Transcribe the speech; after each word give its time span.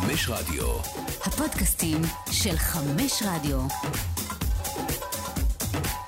חמש 0.00 0.28
רדיו. 0.28 0.64
הפודקאסטים 1.24 2.00
של 2.30 2.56
חמש 2.56 3.22
רדיו. 3.26 3.58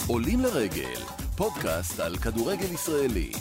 עולים 0.06 0.40
לרגל, 0.40 1.00
פודקאסט 1.36 2.00
על 2.00 2.16
כדורגל 2.16 2.72
ישראלי. 2.72 3.32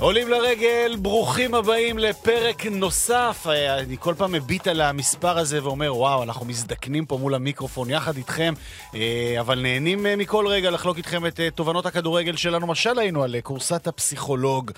עולים 0.00 0.28
לרגל, 0.28 0.96
ברוכים 0.98 1.54
הבאים 1.54 1.98
לפרק 1.98 2.66
נוסף. 2.66 3.46
אה, 3.50 3.78
אני 3.78 3.96
כל 4.00 4.14
פעם 4.18 4.32
מביט 4.32 4.66
על 4.66 4.80
המספר 4.80 5.38
הזה 5.38 5.64
ואומר, 5.64 5.96
וואו, 5.96 6.22
אנחנו 6.22 6.46
מזדקנים 6.46 7.06
פה 7.06 7.18
מול 7.18 7.34
המיקרופון 7.34 7.90
יחד 7.90 8.16
איתכם, 8.16 8.54
אה, 8.94 9.36
אבל 9.40 9.60
נהנים 9.60 10.06
אה, 10.06 10.16
מכל 10.16 10.46
רגע 10.46 10.70
לחלוק 10.70 10.96
איתכם 10.96 11.26
את 11.26 11.40
תובנות 11.54 11.86
הכדורגל 11.86 12.36
שלנו. 12.36 12.66
משל 12.66 12.98
היינו 12.98 13.22
על 13.22 13.36
כורסת 13.42 13.86
הפסיכולוג. 13.86 14.70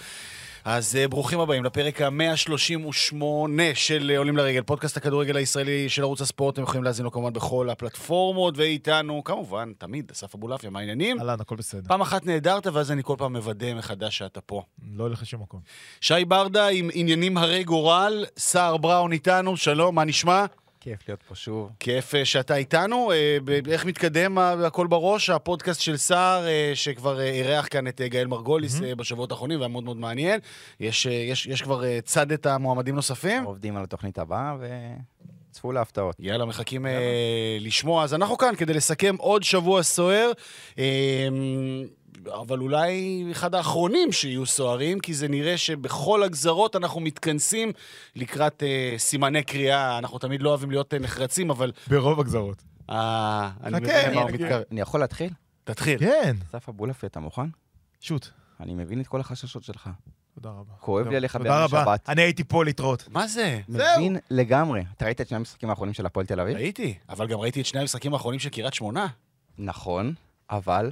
אז 0.65 0.99
uh, 1.05 1.09
ברוכים 1.09 1.41
הבאים 1.41 1.65
לפרק 1.65 2.01
ה-138 2.01 3.15
של 3.75 4.13
uh, 4.15 4.19
עולים 4.19 4.37
לרגל, 4.37 4.63
פודקאסט 4.63 4.97
הכדורגל 4.97 5.37
הישראלי 5.37 5.89
של 5.89 6.03
ערוץ 6.03 6.21
הספורט, 6.21 6.55
אתם 6.55 6.63
יכולים 6.63 6.85
להזין 6.85 7.05
לו 7.05 7.13
כמובן 7.13 7.33
בכל 7.33 7.71
הפלטפורמות, 7.71 8.59
ואיתנו, 8.59 9.25
כמובן, 9.25 9.73
תמיד, 9.79 10.11
אסף 10.11 10.35
אבולעפיה, 10.35 10.71
מה 10.71 10.79
העניינים? 10.79 11.19
אהלן, 11.19 11.41
הכל 11.41 11.57
בסדר. 11.57 11.89
פעם 11.89 12.01
אחת 12.01 12.27
נהדרת, 12.27 12.67
ואז 12.67 12.91
אני 12.91 13.03
כל 13.03 13.15
פעם 13.19 13.33
מוודא 13.33 13.75
מחדש 13.75 14.19
שאתה 14.19 14.41
פה. 14.41 14.63
לא 14.97 15.03
הולך 15.03 15.23
לשום 15.23 15.43
מקום. 15.43 15.61
שי 16.01 16.25
ברדה 16.29 16.69
עם 16.69 16.91
עניינים 16.93 17.39
הרי 17.39 17.65
גורל, 17.65 18.25
סער 18.37 18.77
בראון 18.77 19.13
איתנו, 19.13 19.57
שלום, 19.57 19.95
מה 19.95 20.05
נשמע? 20.05 20.45
כיף 20.85 21.09
להיות 21.09 21.23
פה 21.23 21.35
שוב. 21.35 21.71
כיף 21.81 22.15
אה, 22.15 22.25
שאתה 22.25 22.57
איתנו. 22.57 23.13
אה, 23.13 23.39
איך 23.69 23.85
מתקדם 23.85 24.39
הכל 24.39 24.87
בראש? 24.87 25.31
הפודקאסט 25.31 25.81
של 25.81 25.97
סער, 25.97 26.47
אה, 26.47 26.73
שכבר 26.75 27.21
אירח 27.21 27.69
כאן 27.71 27.87
את 27.87 28.01
גאל 28.01 28.27
מרגוליס 28.27 28.81
mm-hmm. 28.81 28.95
בשבועות 28.97 29.31
האחרונים, 29.31 29.59
והיה 29.59 29.69
מאוד 29.69 29.85
מאוד 29.85 29.97
מעניין. 29.97 30.41
יש, 30.81 31.07
יש, 31.07 31.47
יש 31.47 31.63
כבר 31.63 32.01
צד 32.01 32.33
את 32.33 32.47
המועמדים 32.47 32.95
נוספים? 32.95 33.45
עובדים 33.45 33.77
על 33.77 33.83
התוכנית 33.83 34.19
הבאה, 34.19 34.57
ו... 34.61 34.67
צפו 35.55 35.73
להפתעות. 35.73 36.17
יאללה, 36.19 36.45
מחכים 36.45 36.87
יאללה. 36.87 36.99
אה, 36.99 37.57
לשמוע. 37.61 38.05
אז 38.05 38.15
אנחנו 38.15 38.39
כאן 38.39 38.55
כדי 38.59 38.75
לסכם 38.75 39.15
עוד 39.19 39.43
שבוע 39.43 39.83
סוער. 39.83 40.33
אה, 40.79 41.29
אבל 42.33 42.59
אולי 42.59 43.25
אחד 43.31 43.55
האחרונים 43.55 44.13
שיהיו 44.13 44.47
סוערים, 44.47 45.01
כי 45.01 45.15
זה 45.15 45.29
נראה 45.29 45.57
שבכל 45.57 46.23
הגזרות 46.23 46.77
אנחנו 46.77 47.01
מתכנסים 47.01 47.73
לקראת 48.17 48.63
אה, 48.63 48.95
סימני 48.99 49.43
קריאה. 49.43 49.99
אנחנו 49.99 50.19
תמיד 50.19 50.43
לא 50.43 50.49
אוהבים 50.49 50.71
להיות 50.71 50.95
אה, 50.95 50.99
נחרצים, 50.99 51.51
אבל... 51.51 51.73
ברוב 51.89 52.21
הגזרות. 52.21 52.63
אה, 52.91 53.51
אני 53.65 53.81
מבין 53.81 54.11
למה 54.11 54.23
הוא 54.23 54.31
מתקרב. 54.31 54.63
אני 54.73 54.81
יכול 54.81 55.01
להתחיל? 55.01 55.31
תתחיל. 55.65 55.99
כן. 55.99 56.37
אסף 56.49 56.69
אבולעפי, 56.69 57.07
אתה 57.07 57.21
מוכן? 57.21 57.47
שוט. 58.01 58.29
אני 58.61 58.75
מבין 58.75 59.01
את 59.01 59.07
כל 59.07 59.21
החששות 59.21 59.65
שלך. 59.65 59.91
תודה 60.35 60.51
רבה. 60.51 60.73
כואב 60.81 61.09
לי 61.09 61.17
עליך 61.17 61.37
ביום 61.37 61.57
שבת. 61.59 61.71
תודה 61.71 61.83
רבה. 61.83 61.95
אני 62.09 62.23
הייתי 62.23 62.45
פה 62.45 62.65
להתראות. 62.65 63.09
מה 63.11 63.27
זה? 63.27 63.61
מבין 63.69 64.17
לגמרי. 64.31 64.85
אתה 64.97 65.05
ראית 65.05 65.21
את 65.21 65.29
שני 65.29 65.37
המשחקים 65.37 65.71
האחרונים 65.71 65.95
של 65.95 66.07
הפועל 66.07 66.27
תל 66.27 66.41
אביב? 66.41 66.57
ראיתי, 66.57 66.95
אבל 67.09 67.27
גם 67.27 67.39
ראיתי 67.39 67.61
את 67.61 67.67
שני 67.67 67.81
המשחקים 67.81 68.15
האחרונים 68.15 68.41
של 68.41 68.49
קריית 68.49 68.75
שמונה. 68.75 69.07
נכון, 69.59 70.15
אבל 70.51 70.91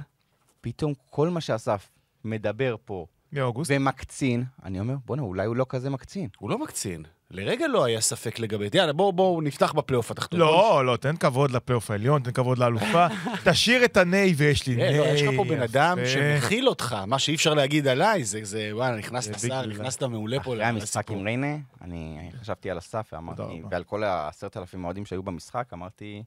פתאום 0.63 0.93
כל 1.09 1.29
מה 1.29 1.41
שאסף 1.41 1.89
מדבר 2.23 2.75
פה, 2.85 3.05
מאוגוסט, 3.33 3.71
ומקצין, 3.75 4.43
אני 4.63 4.79
אומר, 4.79 4.95
בואנה, 5.05 5.21
אולי 5.21 5.45
הוא 5.45 5.55
לא 5.55 5.65
כזה 5.69 5.89
מקצין. 5.89 6.29
הוא 6.37 6.49
לא 6.49 6.59
מקצין. 6.59 7.03
לרגע 7.31 7.67
לא 7.67 7.83
היה 7.83 8.01
ספק 8.01 8.39
לגבי... 8.39 8.69
יאללה, 8.73 8.93
בואו 8.93 9.13
בוא, 9.13 9.43
נפתח 9.43 9.71
בפלייאוף 9.71 10.11
התחתון. 10.11 10.39
לא, 10.39 10.85
לא, 10.85 10.97
תן 10.97 11.15
כבוד 11.15 11.51
לפלייאוף 11.51 11.91
העליון, 11.91 12.21
תן 12.21 12.31
כבוד 12.31 12.57
לאלופה. 12.57 13.07
תשאיר 13.49 13.85
את 13.85 13.97
הניי 13.97 14.33
ויש 14.37 14.67
לי 14.67 14.75
ניי. 14.75 14.97
לא, 14.97 15.03
יש 15.03 15.21
לך 15.21 15.35
פה 15.35 15.43
בן 15.43 15.61
אדם 15.61 15.97
שמכיל 16.05 16.69
אותך, 16.69 16.95
מה 17.07 17.19
שאי 17.19 17.35
אפשר 17.35 17.53
להגיד 17.53 17.87
עליי, 17.87 18.23
זה, 18.23 18.39
זה 18.43 18.69
וואלה, 18.73 18.97
נכנסת 18.97 19.39
שר, 19.39 19.65
נכנסת 19.65 20.03
מעולה 20.03 20.39
פה 20.43 20.53
אחרי 20.53 20.65
המשחק 20.65 21.11
עם 21.11 21.23
ריינה, 21.23 21.55
אני 21.81 22.29
חשבתי 22.39 22.69
על 22.69 22.77
הסף 22.77 23.09
ואמרתי, 23.13 23.61
ועל 23.71 23.83
כל 23.83 24.03
העשרת 24.03 24.57
אלפים 24.57 24.85
אוהדים 24.85 25.05
שהיו 25.05 25.23
במשחק, 25.23 25.73
אמרתי, 25.73 26.23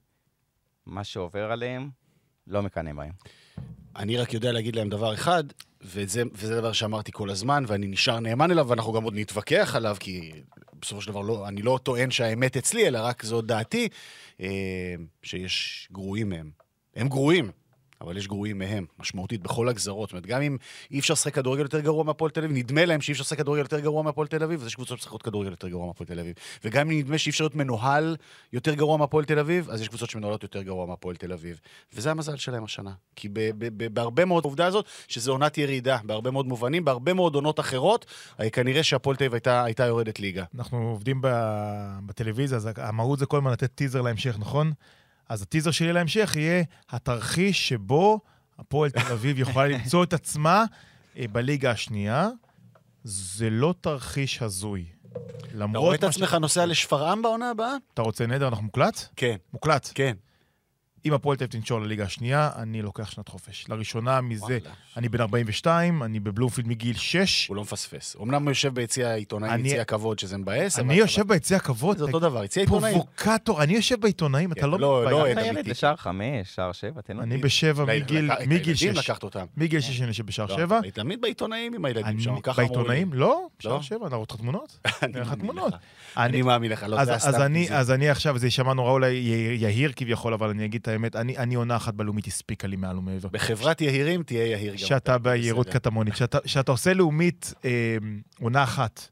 מה 0.85 1.03
שעובר 1.03 1.51
עליהם, 1.51 1.89
לא 2.47 2.61
מקנא 2.63 2.93
בהם. 2.93 3.11
אני 3.97 4.17
רק 4.17 4.33
יודע 4.33 4.51
להגיד 4.51 4.75
להם 4.75 4.89
דבר 4.89 5.13
אחד, 5.13 5.43
וזה, 5.81 6.23
וזה 6.33 6.55
דבר 6.55 6.71
שאמרתי 6.71 7.11
כל 7.11 7.29
הזמן, 7.29 7.63
ואני 7.67 7.87
נשאר 7.87 8.19
נאמן 8.19 8.51
אליו, 8.51 8.67
ואנחנו 8.67 8.93
גם 8.93 9.03
עוד 9.03 9.13
נתווכח 9.17 9.75
עליו, 9.75 9.97
כי 9.99 10.31
בסופו 10.81 11.01
של 11.01 11.11
דבר 11.11 11.21
לא, 11.21 11.47
אני 11.47 11.61
לא 11.61 11.79
טוען 11.83 12.11
שהאמת 12.11 12.57
אצלי, 12.57 12.87
אלא 12.87 12.99
רק 13.01 13.23
זו 13.23 13.41
דעתי, 13.41 13.87
אה, 14.41 14.95
שיש 15.23 15.87
גרועים 15.91 16.29
מהם. 16.29 16.51
הם 16.95 17.07
גרועים, 17.09 17.51
אבל 18.01 18.17
יש 18.17 18.27
גרועים 18.27 18.59
מהם, 18.59 18.85
משמעותית, 18.99 19.41
בכל 19.41 19.69
הגזרות. 19.69 20.09
זאת 20.09 20.13
אומרת, 20.13 20.25
גם 20.25 20.41
אם 20.41 20.57
אי 20.91 20.99
אפשר 20.99 21.13
לשחק 21.13 21.33
כדורגל 21.33 21.61
יותר 21.61 21.79
גרוע 21.79 22.03
מהפועל 22.03 22.31
תל 22.31 22.43
אביב, 22.43 22.57
נדמה 22.57 22.85
להם 22.85 23.01
שאי 23.01 23.11
אפשר 23.11 23.21
לשחק 23.21 23.37
כדורגל 23.37 23.61
יותר 23.61 23.79
גרוע 23.79 24.03
מהפועל 24.03 24.27
תל 24.27 24.43
אביב, 24.43 24.61
אז 24.61 24.67
יש 24.67 24.75
קבוצות 24.75 24.97
שמשחקות 24.97 25.21
כדורגל 25.21 25.49
יותר 25.49 25.67
גרוע 25.67 25.87
מהפועל 25.87 26.07
תל 26.07 26.19
אביב. 26.19 26.33
וגם 26.63 26.91
אם 26.91 26.97
נדמה 26.99 27.17
שאי 27.17 27.29
אפשר 27.29 27.43
להיות 27.43 27.55
מנוהל 27.55 28.15
יותר 28.53 28.73
גרוע 28.73 28.97
מהפועל 28.97 29.25
תל 29.25 29.39
אביב, 29.39 29.69
אז 29.69 29.81
יש 29.81 29.87
קבוצות 29.87 30.09
שמנוהלות 30.09 30.43
יותר 30.43 30.61
גרוע 30.61 30.85
מהפועל 30.85 31.15
תל 31.15 31.33
אביב. 31.33 31.59
וזה 31.93 32.11
המזל 32.11 32.35
שלהם 32.35 32.63
השנה. 32.63 32.91
כי 33.15 33.29
בהרבה 33.93 34.25
מאוד, 34.25 34.45
העובדה 34.45 34.65
הזאת, 34.65 34.85
שזו 35.07 35.31
עונת 35.31 35.57
ירידה, 35.57 35.97
בהרבה 36.03 36.31
מאוד 36.31 36.47
מובנים, 36.47 36.85
בהרבה 36.85 37.13
מאוד 37.13 37.35
עונות 37.35 37.59
אחרות, 37.59 38.05
אה, 38.39 38.49
כנראה 38.49 38.83
שהפועל 38.83 39.15
תל 39.15 39.23
אביב 39.23 39.33
הייתה 39.45 39.85
יורדת 39.85 40.19
ליגה. 40.19 40.43
אנחנו 40.55 40.89
עובדים 40.89 41.21
בטלוויזיה, 42.05 42.57
אז 42.57 42.69
המהות 42.75 43.19
זה 43.19 43.25
כל 43.25 43.37
הזמן 43.37 43.51
לתת 43.51 43.75
טיזר 43.75 44.01
להמשך, 44.01 44.35
נכון? 44.39 44.73
אז 45.29 45.41
הטיזר 45.41 45.71
שלי 45.71 45.93
להמשך 45.93 46.35
יהיה 46.35 46.63
התרחיש 46.89 47.69
שבו 47.69 48.19
הפועל 48.59 48.89
תל 48.89 49.11
אביב 49.11 49.39
יכולה 49.39 49.67
למצוא 49.77 50.03
את 50.03 50.13
עצמה 50.13 50.65
אה, 51.17 51.25
בליגה 51.31 51.71
השנייה. 51.71 52.29
זה 53.03 53.49
לא 53.49 53.73
תרחיש 53.81 54.41
הזוי. 54.41 54.85
אתה 55.71 55.77
רואה 55.77 55.95
את 55.95 56.03
עצמך 56.03 56.33
נוסע 56.33 56.65
לשפרעם 56.65 57.21
בעונה 57.21 57.49
הבאה? 57.49 57.75
אתה 57.93 58.01
רוצה 58.01 58.27
נדר, 58.27 58.47
אנחנו 58.47 58.63
מוקלט? 58.63 59.07
כן. 59.15 59.35
מוקלט? 59.53 59.89
כן. 59.95 60.15
אם 61.05 61.13
הפועל 61.13 61.37
תל 61.37 61.43
אביב 61.43 61.61
תנשור 61.61 61.81
לליגה 61.81 62.03
השנייה, 62.03 62.49
אני 62.55 62.81
לוקח 62.81 63.11
שנת 63.11 63.27
חופש. 63.27 63.65
לראשונה 63.69 64.21
מזה, 64.21 64.57
אני 64.97 65.09
בן 65.09 65.21
42, 65.21 66.03
אני 66.03 66.19
בבלומפילד 66.19 66.67
מגיל 66.67 66.95
6. 66.95 67.47
הוא 67.47 67.55
לא 67.55 67.61
מפספס. 67.61 68.15
אמנם 68.21 68.43
הוא 68.43 68.51
יושב 68.51 68.73
ביציע 68.73 69.09
העיתונאים, 69.09 69.65
יציע 69.65 69.81
הכבוד, 69.81 70.19
שזה 70.19 70.37
מבאס, 70.37 70.79
אני 70.79 70.93
יושב 70.93 71.27
ביציע 71.27 71.57
הכבוד. 71.57 71.97
זה 71.97 72.03
אותו 72.03 72.19
דבר, 72.19 72.43
יציע 72.43 72.63
עיתונאים. 72.63 72.93
פרובוקטור, 72.93 73.63
אני 73.63 73.73
יושב 73.73 74.01
בעיתונאים, 74.01 74.51
אתה 74.51 74.61
כן, 74.61 74.69
לא... 74.69 74.79
לא, 74.79 75.11
לא, 75.11 75.31
אתה 75.31 75.41
ילד 75.41 75.69
בשער 75.69 75.95
5, 75.95 76.55
שער 76.55 76.71
7, 76.71 77.01
תן 77.01 77.19
אני 77.19 77.37
בשבע 77.37 77.85
מגיל 78.47 78.75
6. 78.75 78.83
לקחת 78.83 79.23
אותם. 79.23 79.45
מגיל 79.57 79.81
6 79.81 80.01
אני 80.01 80.07
יושב 80.07 80.25
בשער 80.25 80.47
7. 80.47 80.75
לא, 80.75 80.79
אני 80.79 80.91
תמיד 80.91 81.21
בעיתונאים 81.21 81.73
עם 81.73 81.85
הילדים 81.85 82.19
שם, 82.19 82.39
ככה 82.39 82.61
אמרו 82.61 82.73
בעיתונאים? 82.75 83.13
לא, 83.13 83.47
בשער 83.59 83.81
7, 83.81 84.09
נראות 84.09 84.31
לך 84.31 85.33
תמונות? 85.33 85.73
אני 86.17 86.41
מאמין 86.41 86.71
לך, 86.71 86.85
לא, 86.87 87.05
זה 87.05 87.15
הסתם. 87.15 87.29
אז 87.69 87.91
אני 87.91 88.09
עכשיו, 88.09 88.37
זה 88.37 88.47
יישמע 88.47 88.73
נורא 88.73 88.91
אולי 88.91 89.13
יהיר 89.59 89.91
כביכול, 89.95 90.33
אבל 90.33 90.49
אני 90.49 90.65
אגיד 90.65 90.81
את 90.81 90.87
האמת, 90.97 91.15
אני 91.15 91.55
עונה 91.55 91.75
אחת 91.75 91.93
בלאומית 91.93 92.27
הספיקה 92.27 92.67
לי 92.67 92.75
מעל 92.75 92.97
ומעבר. 92.97 93.29
בחברת 93.29 93.81
יהירים 93.81 94.23
תהיה 94.23 94.45
יהיר 94.45 94.71
גם. 94.71 94.77
שאתה 94.77 95.17
ביהירות 95.17 95.69
קטמונית, 95.69 96.13
שאתה 96.45 96.71
עושה 96.71 96.93
לאומית 96.93 97.53
אה, 97.65 97.97
עונה 98.39 98.63
אחת. 98.63 99.09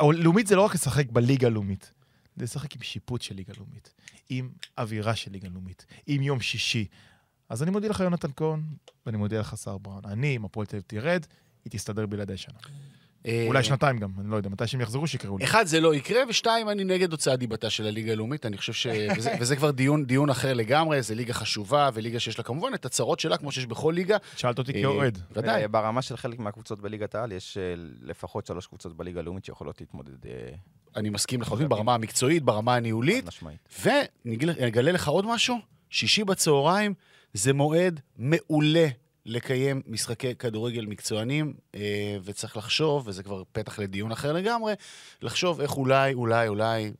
לאומית 0.00 0.46
זה 0.46 0.56
לא 0.56 0.62
רק 0.62 0.74
לשחק 0.74 1.10
בליגה 1.10 1.46
הלאומית, 1.46 1.92
זה 2.36 2.44
לשחק 2.44 2.76
עם 2.76 2.82
שיפוט 2.82 3.22
של 3.22 3.34
ליגה 3.34 3.52
לאומית, 3.56 3.94
עם 4.28 4.50
אווירה 4.78 5.14
של 5.14 5.30
ליגה 5.30 5.48
לאומית, 5.48 5.86
עם 6.06 6.22
יום 6.22 6.40
שישי. 6.40 6.86
אז 7.48 7.62
אני 7.62 7.70
מודיע 7.70 7.90
לך, 7.90 8.00
יונתן 8.00 8.28
כהן, 8.36 8.60
ואני 9.06 9.16
מודיע 9.16 9.40
לך, 9.40 9.56
שר 9.56 9.78
בראון. 9.78 10.02
אני, 10.04 10.36
אם 10.36 10.44
הפועל 10.44 10.66
תל 10.66 10.76
אביב 10.76 10.84
תרד, 10.86 11.26
היא 11.64 11.70
תסתדר 11.70 12.06
בלעדי 12.06 12.36
שנה. 12.36 12.58
אה, 13.26 13.44
אולי 13.48 13.62
שנתיים 13.62 13.98
גם, 13.98 14.10
אני 14.20 14.30
לא 14.30 14.36
יודע, 14.36 14.48
מתי 14.48 14.66
שהם 14.66 14.80
יחזרו 14.80 15.06
שיקראו 15.06 15.38
לי. 15.38 15.44
אחד, 15.44 15.66
זה 15.66 15.80
לא 15.80 15.94
יקרה, 15.94 16.20
ושתיים, 16.28 16.68
אני 16.68 16.84
נגד 16.84 17.12
הוצאת 17.12 17.38
דיבתה 17.38 17.70
של 17.70 17.86
הליגה 17.86 18.12
הלאומית. 18.12 18.46
אני 18.46 18.56
חושב 18.56 18.72
ש... 18.72 18.86
וזה, 19.16 19.34
וזה 19.40 19.56
כבר 19.56 19.70
דיון, 19.70 20.04
דיון 20.04 20.30
אחר 20.30 20.54
לגמרי, 20.54 21.02
זו 21.02 21.14
ליגה 21.14 21.32
חשובה, 21.32 21.90
וליגה 21.94 22.20
שיש 22.20 22.38
לה 22.38 22.44
כמובן 22.44 22.74
את 22.74 22.84
הצרות 22.84 23.20
שלה, 23.20 23.36
כמו 23.36 23.52
שיש 23.52 23.66
בכל 23.66 23.92
ליגה. 23.96 24.16
שאלת 24.36 24.58
אותי 24.58 24.72
כאוהד. 24.72 25.16
אה, 25.18 25.22
ודאי. 25.32 25.68
ברמה 25.68 26.02
של 26.02 26.16
חלק 26.16 26.38
מהקבוצות 26.38 26.80
בליגת 26.80 27.14
העל, 27.14 27.32
יש 27.32 27.58
אה, 27.58 27.74
לפחות 28.02 28.46
שלוש 28.46 28.66
קבוצות 28.66 28.96
בליגה 28.96 29.20
הלאומית 29.20 29.44
שיכולות 29.44 29.80
להתמודד. 29.80 30.12
אני 30.96 31.10
מסכים 31.10 31.40
לחלוטין 31.40 31.68
ברמה 31.68 31.94
המקצועית, 31.94 32.42
ברמה 32.42 32.74
הניהולית. 32.74 33.24
ונגלה 33.82 34.92
לך 34.92 35.08
עוד 35.08 35.26
משהו, 35.26 35.58
שישי 35.90 36.24
בצהריים 36.24 36.94
זה 37.34 37.52
מועד 37.52 38.00
מעולה 38.18 38.88
לקיים 39.26 39.82
משחקי 39.86 40.34
כדורגל 40.34 40.86
מקצוענים, 40.86 41.54
אה, 41.74 42.16
וצריך 42.24 42.56
לחשוב, 42.56 43.08
וזה 43.08 43.22
כבר 43.22 43.42
פתח 43.52 43.78
לדיון 43.78 44.12
אחר 44.12 44.32
לגמרי, 44.32 44.74
לחשוב 45.22 45.60
איך 45.60 45.76
אולי, 45.76 46.14
אולי, 46.14 46.48
אולי, 46.48 46.92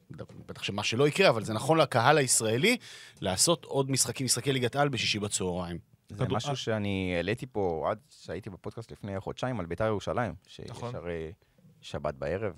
בטח 0.46 0.62
שמה 0.62 0.84
שלא 0.84 1.08
יקרה, 1.08 1.28
אבל 1.28 1.44
זה 1.44 1.54
נכון 1.54 1.78
לקהל 1.78 2.18
הישראלי, 2.18 2.76
לעשות 3.20 3.64
עוד 3.64 3.90
משחקים, 3.90 4.24
משחקי 4.24 4.52
ליגת 4.52 4.76
על 4.76 4.88
בשישי 4.88 5.18
בצהריים. 5.18 5.78
זה 6.08 6.24
משהו 6.30 6.56
שאני 6.56 7.12
העליתי 7.16 7.46
פה 7.46 7.86
עד 7.90 7.98
שהייתי 8.10 8.50
בפודקאסט 8.50 8.92
לפני 8.92 9.20
חודשיים 9.20 9.60
על 9.60 9.66
בית"ר 9.66 9.86
ירושלים. 9.86 10.34
נכון. 10.68 10.90
שיש 10.90 10.94
הרי 10.94 11.32
שבת 11.80 12.14
בערב, 12.14 12.54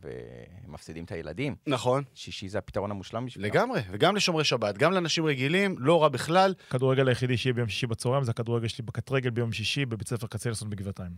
ומפסידים 0.00 1.04
את 1.04 1.12
הילדים. 1.12 1.56
נכון. 1.66 2.04
שישי 2.14 2.48
זה 2.48 2.58
הפתרון 2.58 2.90
המושלם 2.90 3.26
בשבילם. 3.26 3.46
לגמרי, 3.46 3.80
וגם 3.90 4.16
לשומרי 4.16 4.44
שבת, 4.44 4.78
גם 4.78 4.92
לאנשים 4.92 5.26
רגילים, 5.26 5.76
לא 5.78 6.02
רע 6.02 6.08
בכלל. 6.08 6.54
הכדורגל 6.68 7.08
היחידי 7.08 7.36
שיהיה 7.36 7.54
ביום 7.54 7.68
שישי 7.68 7.86
בצהריים 7.86 8.24
זה 8.24 8.30
הכדורגל 8.30 8.68
שלי 8.68 8.84
בקטרגל 8.84 9.30
ביום 9.30 9.52
שישי 9.52 9.86
בבית 9.86 10.08
ספר 10.08 10.26
קצלסון 10.26 10.70
בגבעתיים. 10.70 11.12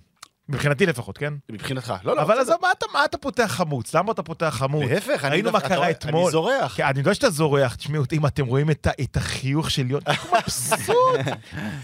מבחינתי 0.48 0.86
לפחות, 0.86 1.18
כן? 1.18 1.34
מבחינתך. 1.50 1.94
לא, 2.04 2.16
לא. 2.16 2.22
אבל. 2.22 2.38
עזוב, 2.38 2.56
מה 2.62 2.68
אתה- 2.78 2.86
מה 2.92 3.04
אתה 3.04 3.18
פותח 3.18 3.46
חמוץ? 3.56 3.94
למה 3.94 4.12
אתה 4.12 4.22
פותח 4.22 4.54
חמוץ? 4.58 4.84
להפך, 4.90 5.24
אני 5.24 5.32
ראינו 5.32 5.52
מה 5.52 5.60
קרה 5.60 5.90
אתמול. 5.90 6.22
אני 6.22 6.30
זורח. 6.30 6.76
כן, 6.76 6.84
אני 6.86 6.98
יודע 6.98 7.14
שאתה 7.14 7.30
זורח, 7.30 7.74
תשמעו, 7.74 8.02
אם 8.12 8.26
אתם 8.26 8.46
רואים 8.46 8.70
את 8.70 9.16
החיוך 9.16 9.70
של 9.70 9.90
יון, 9.90 10.00
איך 10.06 10.24
הוא 10.24 10.38
מבסוט, 10.38 10.96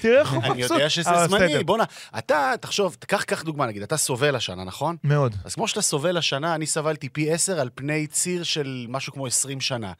תראה 0.00 0.20
איך 0.20 0.32
הוא 0.32 0.38
מבסוט. 0.38 0.53
אני 0.53 0.81
יודע 0.81 0.91
שזה 0.91 1.11
אבל 1.11 1.29
זמני. 1.29 1.64
בואנה, 1.64 1.85
אתה, 2.19 2.53
תחשוב, 2.61 2.97
קח 3.06 3.23
קח 3.23 3.43
דוגמה, 3.43 3.67
נגיד, 3.67 3.82
אתה 3.82 3.97
סובל 3.97 4.37
השנה, 4.37 4.64
נכון? 4.64 4.97
מאוד. 5.05 5.37
אז 5.44 5.55
כמו 5.55 5.69
שאתה 5.69 5.82
סובל 5.82 6.17
השנה, 6.17 6.55
אני 6.55 6.67
סבלתי 6.67 7.09
פי 7.09 7.32
עשר 7.32 7.61
על 7.61 7.70
פני 7.75 8.06
ציר 8.06 8.43
של 8.43 8.87
משהו 8.88 9.12
כמו 9.12 9.26
20 9.26 9.61
שנה. 9.61 9.93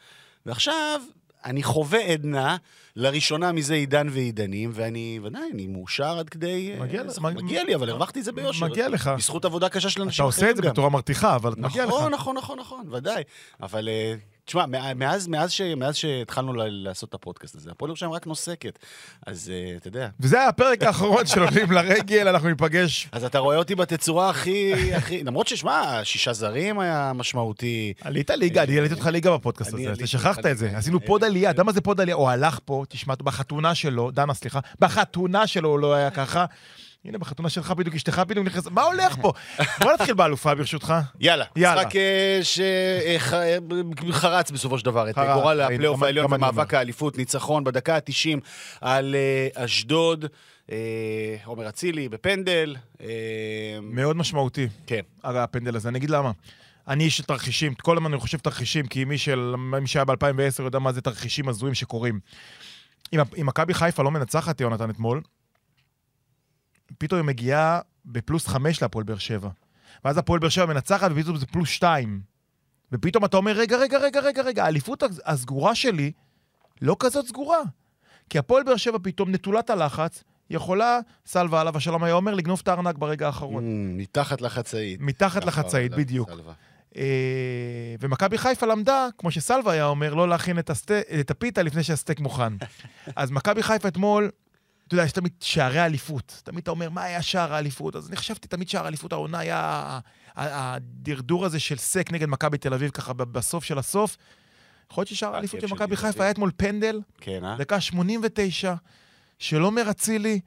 ועכשיו, 0.47 1.01
אני 1.45 1.63
חווה 1.63 2.01
עדנה, 2.01 2.57
לראשונה 2.97 3.53
מזה 3.53 3.75
עידן 3.75 4.07
ועידנים, 4.11 4.71
ואני, 4.75 5.21
ודאי, 5.23 5.43
אני 5.55 5.67
מאושר 5.67 6.19
עד 6.19 6.29
כדי... 6.29 6.75
מגיע 6.81 7.01
אה, 7.01 7.05
לך, 7.07 7.13
זה- 7.13 7.21
מג- 7.21 7.43
מגיע 7.43 7.65
לי, 7.65 7.75
אבל 7.75 7.91
הרווחתי 7.91 8.21
את 8.21 8.25
זה 8.25 8.33
ביושר. 8.33 8.67
מגיע 8.67 8.89
לך. 8.89 9.11
בזכות 9.17 9.45
עבודה 9.45 9.69
קשה 9.69 9.91
של 9.91 10.03
אנשים 10.03 10.25
אתה 10.25 10.29
אחרים 10.29 10.45
עושה 10.47 10.51
את 10.51 10.57
זה 10.57 10.63
גם. 10.63 10.71
בתורה 10.71 10.89
מרתיחה, 10.89 11.35
אבל 11.37 11.55
מגיע 11.57 11.85
לך. 11.85 11.91
נכון, 11.93 12.13
נכון, 12.13 12.37
נכון, 12.37 12.59
נכון, 12.59 12.85
ודאי. 12.93 13.23
אבל 13.63 13.89
אה, 13.89 14.15
תשמע, 14.45 14.67
מא- 14.67 14.95
מאז, 14.95 15.29
מאז, 15.29 15.51
ש, 15.53 15.61
מאז 15.61 15.95
שהתחלנו 15.97 16.53
ל- 16.53 16.63
לעשות 16.89 17.09
את 17.09 17.15
הפודקאסט 17.15 17.55
הזה, 17.57 17.71
הפועל 17.71 17.89
ירושלים 17.89 18.13
רק 18.13 18.27
נוסקת. 18.27 18.79
אז 19.27 19.53
אה, 19.55 19.77
אתה 19.77 19.89
יודע. 19.89 20.09
וזה 20.21 20.39
היה 20.39 20.49
הפרק 20.49 20.83
האחרון 20.83 21.27
של 21.27 21.43
עולים 21.43 21.73
לרגל, 21.73 22.29
אנחנו 22.29 22.49
ניפגש. 22.49 23.09
אז 23.13 23.25
אתה 23.25 23.39
רואה 23.39 23.57
אותי 23.57 23.75
בתצורה 23.75 24.31
הכי... 24.31 24.73
הכי... 24.95 25.25
למרות 25.25 25.47
ששמע, 25.49 26.01
שישה 26.05 26.33
זרים 26.33 26.79
היה 26.79 27.13
משמעותי. 27.15 27.93
עלית 28.01 28.31
ליגה, 28.31 28.63
אני 28.63 28.77
העליתי 28.77 28.95
אותך 28.95 29.07
ליגה 29.07 29.31
בפודקאסט 29.35 29.75
הזה, 29.75 29.83
עליתי 29.87 29.99
אתה 30.01 30.07
שכחת 30.07 30.47
את 30.47 30.59
זה. 30.59 30.71
עשינו 30.79 31.01
pod 31.07 31.25
עלייה, 31.25 31.51
אתה 31.51 31.55
יודע 31.55 31.63
מה 31.67 31.73
זה 31.73 31.81
pod 31.81 32.01
עלייה? 32.01 32.17
הוא 32.17 32.29
הלך 32.31 32.59
פה, 32.65 32.85
תשמע, 32.89 33.15
בחתונה 33.23 33.75
שלו, 33.75 34.11
דנה, 34.11 34.35
סליחה, 34.35 34.61
בחתונה 34.81 35.47
שלו 35.47 35.69
הוא 35.69 35.79
לא 35.79 35.95
היה 35.95 36.11
ככה. 36.11 36.45
הנה, 37.05 37.19
בחתונה 37.19 37.49
שלך 37.49 37.71
בדיוק, 37.71 37.95
אשתך 37.95 38.19
בדיוק 38.27 38.47
נכנסת, 38.47 38.71
מה 38.71 38.83
הולך 38.83 39.17
פה? 39.21 39.33
בוא 39.81 39.93
נתחיל 39.93 40.15
באלופה 40.15 40.55
ברשותך. 40.55 40.95
יאללה, 41.21 41.45
יאללה. 41.57 41.83
משחק 41.83 41.95
שחרץ 44.11 44.51
בסופו 44.51 44.79
של 44.79 44.85
דבר 44.85 45.11
את 45.11 45.15
גורל 45.35 45.61
הפלייאוף 45.61 46.03
העליון 46.03 46.31
במאבק 46.31 46.75
האליפות, 46.75 47.19
ניצחון 47.19 47.65
בדקה 47.65 47.97
ה-90 47.97 48.39
על 48.81 49.15
אה, 49.55 49.65
אשדוד, 49.65 50.25
אה, 50.73 50.77
עומר 51.45 51.69
אצילי 51.69 52.09
בפנדל. 52.09 52.77
אה, 53.03 53.07
מאוד 53.83 54.17
משמעותי, 54.17 54.69
כן. 54.87 55.01
הרי 55.23 55.41
הפנדל 55.41 55.77
הזה. 55.77 55.89
אני 55.89 55.99
אגיד 55.99 56.11
למה. 56.11 56.31
אני 56.89 57.05
איש 57.05 57.17
של 57.17 57.25
תרחישים, 57.25 57.75
כל 57.75 57.97
הזמן 57.97 58.13
אני 58.13 58.21
חושב 58.21 58.39
תרחישים, 58.39 58.87
כי 58.87 59.05
מי 59.05 59.19
של- 59.19 59.55
מי 59.59 59.87
שהיה 59.87 60.05
ב-2010 60.05 60.63
יודע 60.63 60.79
מה 60.79 60.93
זה 60.93 61.01
תרחישים 61.01 61.49
הזויים 61.49 61.75
שקורים. 61.75 62.21
אם 63.15 63.21
מכבי 63.47 63.75
חיפה 63.75 64.03
לא 64.03 64.11
מנצחת, 64.11 64.61
יונתן, 64.61 64.91
אתמול, 64.91 65.21
פתאום 66.99 67.21
היא 67.21 67.27
מגיעה 67.27 67.81
בפלוס 68.07 68.47
חמש 68.47 68.83
להפועל 68.83 69.05
באר 69.05 69.19
שבע. 69.19 69.49
ואז 70.05 70.19
הפועל 70.19 70.41
באר 70.41 70.49
שבע 70.49 70.67
מנצחת, 70.67 71.11
ופתאום 71.15 71.37
זה 71.37 71.47
פלוס 71.47 71.69
שתיים. 71.69 72.21
ופתאום 72.93 73.25
אתה 73.25 73.37
אומר, 73.37 73.53
רגע, 73.53 73.77
רגע, 73.77 73.99
רגע, 73.99 74.21
רגע, 74.21 74.43
רגע, 74.43 74.65
האליפות 74.65 75.03
הס- 75.03 75.21
הסגורה 75.25 75.75
שלי 75.75 76.13
לא 76.83 76.97
כזאת 76.99 77.27
סגורה. 77.27 77.61
כי 78.31 78.39
הפועל 78.39 78.63
באר 78.63 78.77
שבע 78.77 78.99
פתאום 79.03 79.31
נטולת 79.31 79.71
הלחץ, 79.71 80.25
יכולה, 80.51 80.99
סלווה 81.27 81.61
עליו 81.61 81.77
השלום 81.77 82.05
היה 82.05 82.15
אומר, 82.15 82.35
לגנוב 82.35 82.61
את 82.63 82.69
הארנק 82.69 82.99
ברגע 82.99 83.27
האחרון. 83.27 83.65
מתחת 83.97 84.41
לחצאית. 84.41 85.01
מתחת 85.01 85.41
ככה, 85.41 85.47
לחצאית, 85.47 85.93
לא, 85.93 85.99
בדיוק. 85.99 86.31
אה, 86.97 87.95
ומכבי 88.01 88.39
חיפה 88.39 88.67
למדה, 88.67 89.09
כמו 89.19 89.31
שסלווה 89.31 89.73
היה 89.73 89.85
אומר, 89.87 90.15
לא 90.15 90.29
להכין 90.29 90.59
את, 90.59 90.71
הסט... 90.71 90.91
את 90.91 91.31
הפיתה 91.31 91.63
לפני 91.63 91.83
שהסטייק 91.83 92.21
מוכן. 92.21 92.53
אז 93.17 93.31
מכבי 93.31 93.63
חיפה 93.63 93.89
אתמול, 93.89 94.31
אתה 94.93 94.99
יודע, 95.01 95.07
יש 95.07 95.13
תמיד 95.13 95.33
שערי 95.41 95.79
האליפות. 95.79 96.41
תמיד 96.45 96.63
אתה 96.63 96.71
אומר, 96.71 96.91
מה 96.91 97.03
היה 97.03 97.23
שער 97.23 97.55
האליפות? 97.55 97.97
אז 97.97 98.09
אני 98.09 98.17
חשבתי, 98.17 98.49
תמיד 98.49 98.69
שער 98.69 98.85
האליפות 98.85 99.13
העונה 99.13 99.39
היה 99.39 100.01
הדרדור 100.37 101.45
הזה 101.45 101.61
של 101.61 101.77
סק 101.77 102.13
נגד 102.13 102.29
מכבי 102.29 102.59
תל 102.59 102.75
אביב, 102.75 102.91
ככה 102.91 103.13
בסוף 103.13 103.65
של 103.65 103.79
הסוף. 103.79 104.17
יכול 104.91 105.03
להיות 105.03 105.09
ששער 105.09 105.35
האליפות 105.35 105.61
של 105.61 105.67
מכבי 105.67 105.97
חיפה. 105.97 106.23
היה 106.23 106.31
אתמול 106.31 106.51
פנדל, 106.57 107.01
כן, 107.21 107.45
אה? 107.45 107.57
דקה 107.59 107.81
89, 107.81 108.75
של 109.39 109.61
עומר 109.61 109.91
אצילי, 109.91 110.41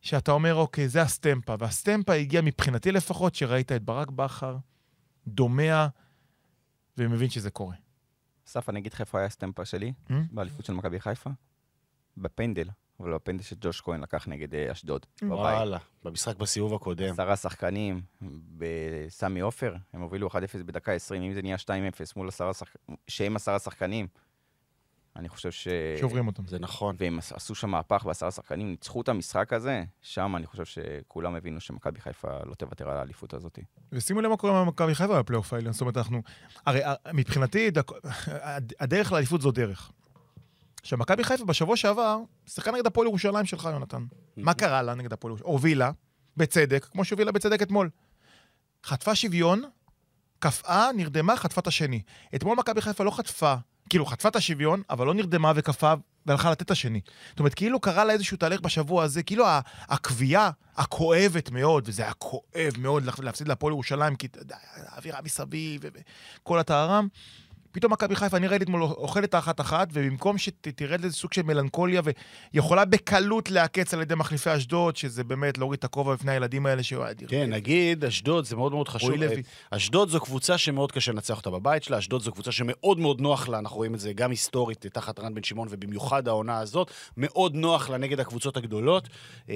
שאתה 0.00 0.32
אומר, 0.32 0.54
אוקיי, 0.54 0.88
זה 0.88 1.02
הסטמפה. 1.02 1.54
והסטמפה 1.58 2.12
הגיע 2.12 2.40
מבחינתי 2.40 2.92
לפחות, 2.92 3.34
שראית 3.34 3.72
את 3.72 3.82
ברק 3.82 4.10
בכר, 4.10 4.56
דומע, 5.26 5.86
ומבין 6.98 7.30
שזה 7.30 7.50
קורה. 7.50 7.76
אסף, 8.48 8.68
אני 8.68 8.80
אגיד 8.80 8.92
לך 8.92 9.00
איפה 9.00 9.18
היה 9.18 9.26
הסטמפה 9.26 9.64
שלי, 9.64 9.92
Hmm? 10.08 10.12
באליפות 10.30 10.64
של 10.64 10.72
מכבי 10.72 11.00
חיפה? 11.00 11.30
בפנדל, 12.16 12.68
אבל 13.00 13.14
בפנדל 13.14 13.42
שג'וש 13.42 13.80
כהן 13.80 14.00
לקח 14.00 14.28
נגד 14.28 14.54
אה, 14.54 14.72
אשדוד. 14.72 15.06
וואלה, 15.22 15.78
במשחק 16.04 16.36
בסיבוב 16.36 16.74
הקודם. 16.74 17.12
עשרה 17.12 17.36
שחקנים 17.36 18.00
בסמי 18.58 19.40
עופר, 19.40 19.74
הם 19.92 20.00
הובילו 20.00 20.28
1-0 20.28 20.32
בדקה 20.66 20.92
20, 20.92 21.22
אם 21.22 21.32
זה 21.34 21.42
נהיה 21.42 21.56
2-0 21.56 21.68
מול 22.16 22.28
עשרה 22.28 22.54
שחקנים, 22.54 22.96
שהם 23.08 23.36
עשרה 23.36 23.58
שחקנים, 23.58 24.06
אני 25.16 25.28
חושב 25.28 25.50
ש... 25.50 25.68
שוברים 26.00 26.26
אותם. 26.26 26.46
זה 26.46 26.58
נכון. 26.58 26.96
והם 26.98 27.18
עש- 27.18 27.32
עשו 27.32 27.54
שם 27.54 27.70
מהפך 27.70 28.04
בעשרה 28.06 28.30
שחקנים, 28.30 28.70
ניצחו 28.70 29.00
את 29.00 29.08
המשחק 29.08 29.52
הזה, 29.52 29.84
שם 30.02 30.36
אני 30.36 30.46
חושב 30.46 30.64
שכולם 30.64 31.34
הבינו 31.34 31.60
שמכבי 31.60 32.00
חיפה 32.00 32.28
לא 32.46 32.54
תוותר 32.54 32.90
על 32.90 32.96
האליפות 32.96 33.34
הזאת. 33.34 33.58
ושימו 33.92 34.20
לב 34.20 34.30
מה 34.30 34.36
קורה 34.36 34.60
עם 34.60 34.68
מכבי 34.68 34.94
חיפה 34.94 35.18
בפלייאוף 35.22 35.52
העליון. 35.52 35.72
זאת 35.72 35.80
אומרת, 35.80 35.96
אנחנו... 35.96 36.22
הרי 36.66 36.84
אה, 36.84 36.94
מבחינתי. 37.12 37.70
הדרך 38.80 39.12
לאליפות 39.12 39.40
זו 39.40 39.50
דרך. 39.50 39.92
עכשיו, 40.88 40.98
מכבי 40.98 41.24
חיפה 41.24 41.44
בשבוע 41.44 41.76
שעבר, 41.76 42.18
שיחקה 42.46 42.72
נגד 42.72 42.86
הפועל 42.86 43.06
ירושלים 43.06 43.46
שלך, 43.46 43.68
יונתן. 43.72 44.04
מה 44.36 44.54
קרה 44.54 44.82
לה 44.82 44.94
נגד 44.94 45.12
הפועל 45.12 45.30
ירושלים? 45.30 45.52
הובילה, 45.52 45.90
בצדק, 46.36 46.84
כמו 46.92 47.04
שהובילה 47.04 47.32
בצדק 47.32 47.62
אתמול. 47.62 47.90
חטפה 48.86 49.14
שוויון, 49.14 49.62
קפאה, 50.38 50.88
נרדמה, 50.96 51.36
חטפה 51.36 51.60
את 51.60 51.66
השני. 51.66 52.02
אתמול 52.34 52.56
מכבי 52.56 52.80
חיפה 52.80 53.04
לא 53.04 53.10
חטפה, 53.10 53.54
כאילו, 53.88 54.06
חטפה 54.06 54.28
את 54.28 54.36
השוויון, 54.36 54.82
אבל 54.90 55.06
לא 55.06 55.14
נרדמה 55.14 55.52
וקפאה 55.56 55.94
והלכה 56.26 56.50
לתת 56.50 56.62
את 56.62 56.70
השני. 56.70 57.00
זאת 57.30 57.38
אומרת, 57.38 57.54
כאילו 57.54 57.80
קרה 57.80 58.04
לה 58.04 58.12
איזשהו 58.12 58.36
תהליך 58.36 58.60
בשבוע 58.60 59.04
הזה, 59.04 59.22
כאילו 59.22 59.44
הקביעה 59.88 60.50
הכואבת 60.76 61.50
מאוד, 61.50 61.84
וזה 61.86 62.02
היה 62.02 62.12
כואב 62.12 62.72
מאוד 62.78 63.04
להפ- 63.04 63.22
להפסיד 63.22 63.48
להפועל 63.48 63.72
ירושלים, 63.72 64.16
כי 64.16 64.26
אתה 64.26 64.38
יודע, 64.38 64.56
האווירה 64.74 65.22
מסביב 65.22 65.82
וכל 66.42 66.58
הטהרם. 66.58 67.08
פתאום 67.72 67.92
מכבי 67.92 68.16
חיפה, 68.16 68.36
אני 68.36 68.46
ראיתי 68.46 68.64
אתמול 68.64 68.82
אוכלת 68.82 69.34
האחת-אחת, 69.34 69.88
ובמקום 69.92 70.38
שתרד 70.38 71.00
לאיזה 71.00 71.16
סוג 71.16 71.32
של 71.32 71.42
מלנכוליה, 71.42 72.02
ויכולה 72.54 72.84
בקלות 72.84 73.50
לעקץ 73.50 73.94
על 73.94 74.00
ידי 74.00 74.14
מחליפי 74.14 74.56
אשדוד, 74.56 74.96
שזה 74.96 75.24
באמת 75.24 75.58
להוריד 75.58 75.78
את 75.78 75.84
הכובע 75.84 76.14
בפני 76.14 76.32
הילדים 76.32 76.66
האלה, 76.66 76.82
אדיר. 77.10 77.28
כן, 77.28 77.50
נגיד, 77.52 78.04
אשדוד, 78.04 78.44
זה 78.44 78.56
מאוד 78.56 78.72
מאוד 78.72 78.88
חשוב. 78.88 79.10
לוי. 79.10 79.42
אשדוד 79.70 80.08
זו 80.08 80.20
קבוצה 80.20 80.58
שמאוד 80.58 80.92
קשה 80.92 81.12
לנצח 81.12 81.36
אותה 81.36 81.50
בבית 81.50 81.82
שלה, 81.82 81.98
אשדוד 81.98 82.22
זו 82.22 82.32
קבוצה 82.32 82.52
שמאוד 82.52 82.98
מאוד 82.98 83.20
נוח 83.20 83.48
לה, 83.48 83.58
אנחנו 83.58 83.76
רואים 83.76 83.94
את 83.94 84.00
זה 84.00 84.12
גם 84.12 84.30
היסטורית 84.30 84.86
תחת 84.86 85.20
רן 85.20 85.34
בן 85.34 85.42
שמעון, 85.42 85.68
ובמיוחד 85.70 86.28
העונה 86.28 86.58
הזאת, 86.58 86.90
מאוד 87.16 87.54
נוח 87.54 87.90
לה 87.90 87.98
נגד 87.98 88.20
הקבוצות 88.20 88.56
הגדולות, 88.56 89.08
אה, 89.48 89.54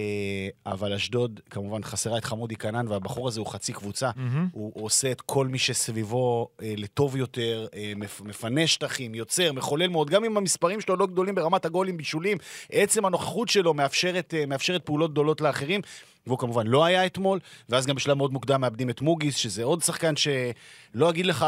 אבל 0.66 0.92
אשדוד, 0.92 1.40
כמובן, 1.50 1.82
חסרה 1.82 2.18
את 2.18 2.25
חמודי 2.25 2.56
כנען, 2.56 2.88
והבחור 2.88 3.28
הזה 3.28 3.40
הוא 3.40 3.46
חצי 3.46 3.72
קבוצה. 3.72 4.10
הוא, 4.52 4.72
הוא 4.75 4.84
עושה 4.84 5.12
את 5.12 5.20
כל 5.20 5.46
מי 5.46 5.58
שסביבו 5.58 6.48
אה, 6.62 6.75
לטוב 6.76 7.16
יותר, 7.16 7.66
אה, 7.75 7.92
מפנה 8.25 8.66
שטחים, 8.66 9.14
יוצר, 9.14 9.52
מחולל 9.52 9.88
מאוד, 9.88 10.11
גם 10.11 10.25
אם 10.25 10.37
המספרים 10.37 10.80
שלו 10.80 10.97
לא 10.97 11.06
גדולים 11.06 11.35
ברמת 11.35 11.64
הגולים, 11.64 11.97
בישולים, 11.97 12.38
עצם 12.73 13.04
הנוכחות 13.04 13.49
שלו 13.49 13.75
מאפשרת, 13.75 14.35
אה, 14.35 14.47
מאפשרת 14.47 14.87
פעולות 14.87 15.11
גדולות 15.11 15.40
לאחרים. 15.40 15.80
והוא 16.26 16.38
כמובן 16.38 16.66
לא 16.66 16.84
היה 16.84 17.06
אתמול, 17.06 17.38
ואז 17.68 17.86
גם 17.86 17.94
בשלב 17.94 18.16
מאוד 18.16 18.32
מוקדם 18.32 18.60
מאבדים 18.60 18.90
את 18.90 19.00
מוגיס, 19.00 19.36
שזה 19.36 19.64
עוד 19.64 19.82
שחקן 19.82 20.14
שלא 20.16 21.10
אגיד 21.10 21.26
לך 21.26 21.46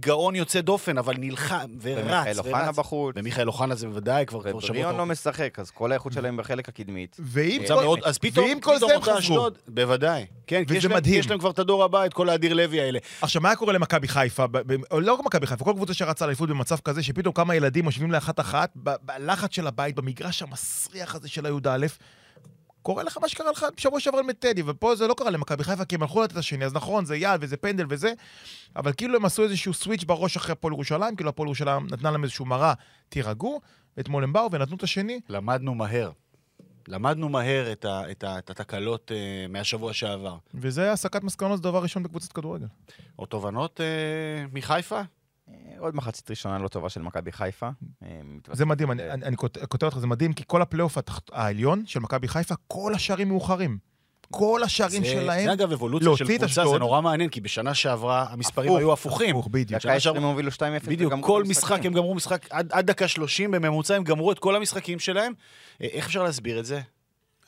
גאון 0.00 0.34
יוצא 0.34 0.60
דופן, 0.60 0.98
אבל 0.98 1.14
נלחם 1.18 1.66
ורץ 1.80 2.04
ומיכאל 2.04 2.38
אוחנה. 2.38 2.72
בחוץ, 2.72 3.14
ומיכאל 3.18 3.48
אוחנה 3.48 3.74
זה 3.74 3.86
בוודאי, 3.86 4.26
כבר, 4.26 4.40
כבר 4.40 4.50
שבועות 4.50 4.64
ובריאון 4.64 4.96
לא. 4.96 5.06
משחק, 5.06 5.58
אז 5.58 5.70
כל 5.70 5.92
האיכות 5.92 6.12
שלהם 6.12 6.36
בחלק 6.36 6.68
הקדמית. 6.68 7.16
ועם 7.18 7.58
קבוצה 7.58 7.74
כל... 7.74 7.96
אז 8.04 8.18
פתאום, 8.18 8.46
זה 8.78 8.94
הם 8.94 9.02
חזרו. 9.02 9.48
בוודאי. 9.68 10.26
כן, 10.46 10.64
כי 10.64 10.70
וזה 10.70 10.76
יש 10.78 10.84
להם, 10.84 10.94
מדהים. 10.94 11.20
יש 11.20 11.30
להם 11.30 11.38
כבר 11.38 11.50
את 11.50 11.58
הדור 11.58 11.84
הבא, 11.84 12.06
את 12.06 12.14
כל 12.14 12.28
האדיר 12.28 12.54
לוי 12.54 12.80
האלה. 12.80 12.98
עכשיו, 13.22 13.42
מה 13.42 13.48
היה 13.48 13.56
קורה 13.56 13.72
למכבי 13.72 14.08
חיפה? 14.08 14.46
ב- 14.46 14.72
ב- 14.72 14.94
לא 14.94 15.14
רק 15.14 15.24
מכבי 15.26 15.46
חיפה, 15.46 15.64
כל 15.64 15.72
קבוצה 15.76 15.94
שרצה 15.94 16.24
לאליפות 16.26 16.48
במצב 16.48 16.76
כזה, 16.76 17.02
שפתאום 17.02 17.34
כמה 17.34 17.54
ילדים 17.54 17.84
יושבים 17.84 18.12
לאחת-אחת, 18.12 18.70
ב- 18.82 18.94
בלחץ 19.02 19.54
של 19.54 19.66
הבית, 19.66 19.94
במגרש 19.94 20.42
המסריח 20.42 21.14
הזה 21.14 21.28
של 21.28 21.46
הי"א, 21.46 21.86
קורה 22.82 23.02
לך 23.02 23.18
מה 23.22 23.28
שקרה 23.28 23.50
לך 23.50 23.66
בשבוע 23.76 24.00
שעבר 24.00 24.18
עם 24.18 24.32
טדי, 24.32 24.62
ופה 24.66 24.96
זה 24.96 25.06
לא 25.06 25.14
קרה 25.14 25.30
למכבי 25.30 25.64
חיפה, 25.64 25.84
כי 25.84 25.94
הם 25.94 26.02
הלכו 26.02 26.22
לתת 26.22 26.32
את 26.32 26.36
השני, 26.36 26.64
אז 26.64 26.74
נכון, 26.74 27.04
זה 27.04 27.16
יעד 27.16 27.40
וזה 27.42 27.56
פנדל 27.56 27.86
וזה, 27.88 28.12
אבל 28.76 28.92
כאילו 28.92 29.16
הם 29.16 29.24
עשו 29.24 29.42
איזשהו 29.42 29.74
סוויץ' 29.74 30.04
בראש 30.04 30.36
אחרי 30.36 30.52
הפועל 30.52 30.72
ירושלים, 30.72 31.16
כאילו 31.16 31.30
הפועל 31.30 31.46
ירושלים 31.46 31.86
נתנה 31.90 32.10
להם 32.10 32.22
איזשהו 32.22 32.44
מראה, 32.44 32.72
תירגעו, 33.08 33.60
ואתמול 33.96 34.24
הם 34.24 34.32
באו 34.32 34.52
ונתנו 34.52 34.76
את 34.76 34.82
השני, 34.82 35.20
למדנו 35.28 35.74
מהר. 35.74 36.10
למדנו 36.88 37.28
מהר 37.28 37.72
את, 37.72 37.84
ה, 37.84 38.10
את, 38.10 38.24
ה, 38.24 38.38
את 38.38 38.50
התקלות 38.50 39.12
אה, 39.14 39.46
מהשבוע 39.48 39.92
שעבר. 39.92 40.36
וזה 40.54 40.92
הסקת 40.92 41.22
מסקנות, 41.22 41.56
זה 41.56 41.62
דבר 41.62 41.82
ראשון 41.82 42.02
בקבוצת 42.02 42.32
כדורגל. 42.32 42.66
או 43.18 43.26
תובנות 43.26 43.80
אה, 43.80 44.46
מחיפה? 44.52 45.00
אה, 45.48 45.54
עוד 45.78 45.96
מחצית 45.96 46.30
ראשונה 46.30 46.58
לא 46.58 46.68
טובה 46.68 46.88
של 46.88 47.02
מכבי 47.02 47.32
חיפה. 47.32 47.68
אה, 48.02 48.08
זה 48.52 48.66
מדהים, 48.66 48.90
אני, 48.90 49.10
אני, 49.10 49.24
אני 49.24 49.36
כות- 49.36 49.58
כותב 49.68 49.86
אותך, 49.86 49.98
זה 49.98 50.06
מדהים, 50.06 50.32
כי 50.32 50.44
כל 50.46 50.62
הפלייאוף 50.62 50.98
העליון 51.32 51.82
של 51.86 52.00
מכבי 52.00 52.28
חיפה, 52.28 52.54
כל 52.68 52.94
השערים 52.94 53.28
מאוחרים. 53.28 53.78
כל 54.30 54.60
השערים 54.64 55.04
שלהם... 55.04 55.44
זה 55.44 55.52
אגב 55.52 55.72
אבולוציה 55.72 56.16
של 56.16 56.24
קבוצה, 56.24 56.64
זה. 56.72 56.78
נורא 56.78 57.00
מעניין, 57.00 57.30
כי 57.30 57.40
בשנה 57.40 57.74
שעברה 57.74 58.26
המספרים 58.30 58.76
היו 58.76 58.92
הפוכים. 58.92 59.30
הפוך, 59.36 59.48
בדיוק. 59.50 59.68
דקה 59.70 59.80
שעברה- 59.80 59.96
20 59.96 60.16
הם 60.16 60.22
הובילו 60.30 60.50
2-0. 60.50 60.88
בדיוק, 60.88 61.12
כל 61.20 61.44
משחק. 61.44 61.86
הם 61.86 61.92
גמרו 61.92 62.14
משחק, 62.14 62.46
עד, 62.50 62.72
דקה 62.86 63.08
30 63.08 63.50
בממוצע 63.50 63.94
הם 63.96 64.04
גמרו 64.04 64.32
את 64.32 64.38
כל 64.38 64.56
המשחקים 64.56 64.98
שלהם. 64.98 65.32
אה, 65.82 65.86
איך 65.92 66.06
אפשר 66.06 66.22
להסביר 66.22 66.58
את 66.60 66.64
זה? 66.64 66.80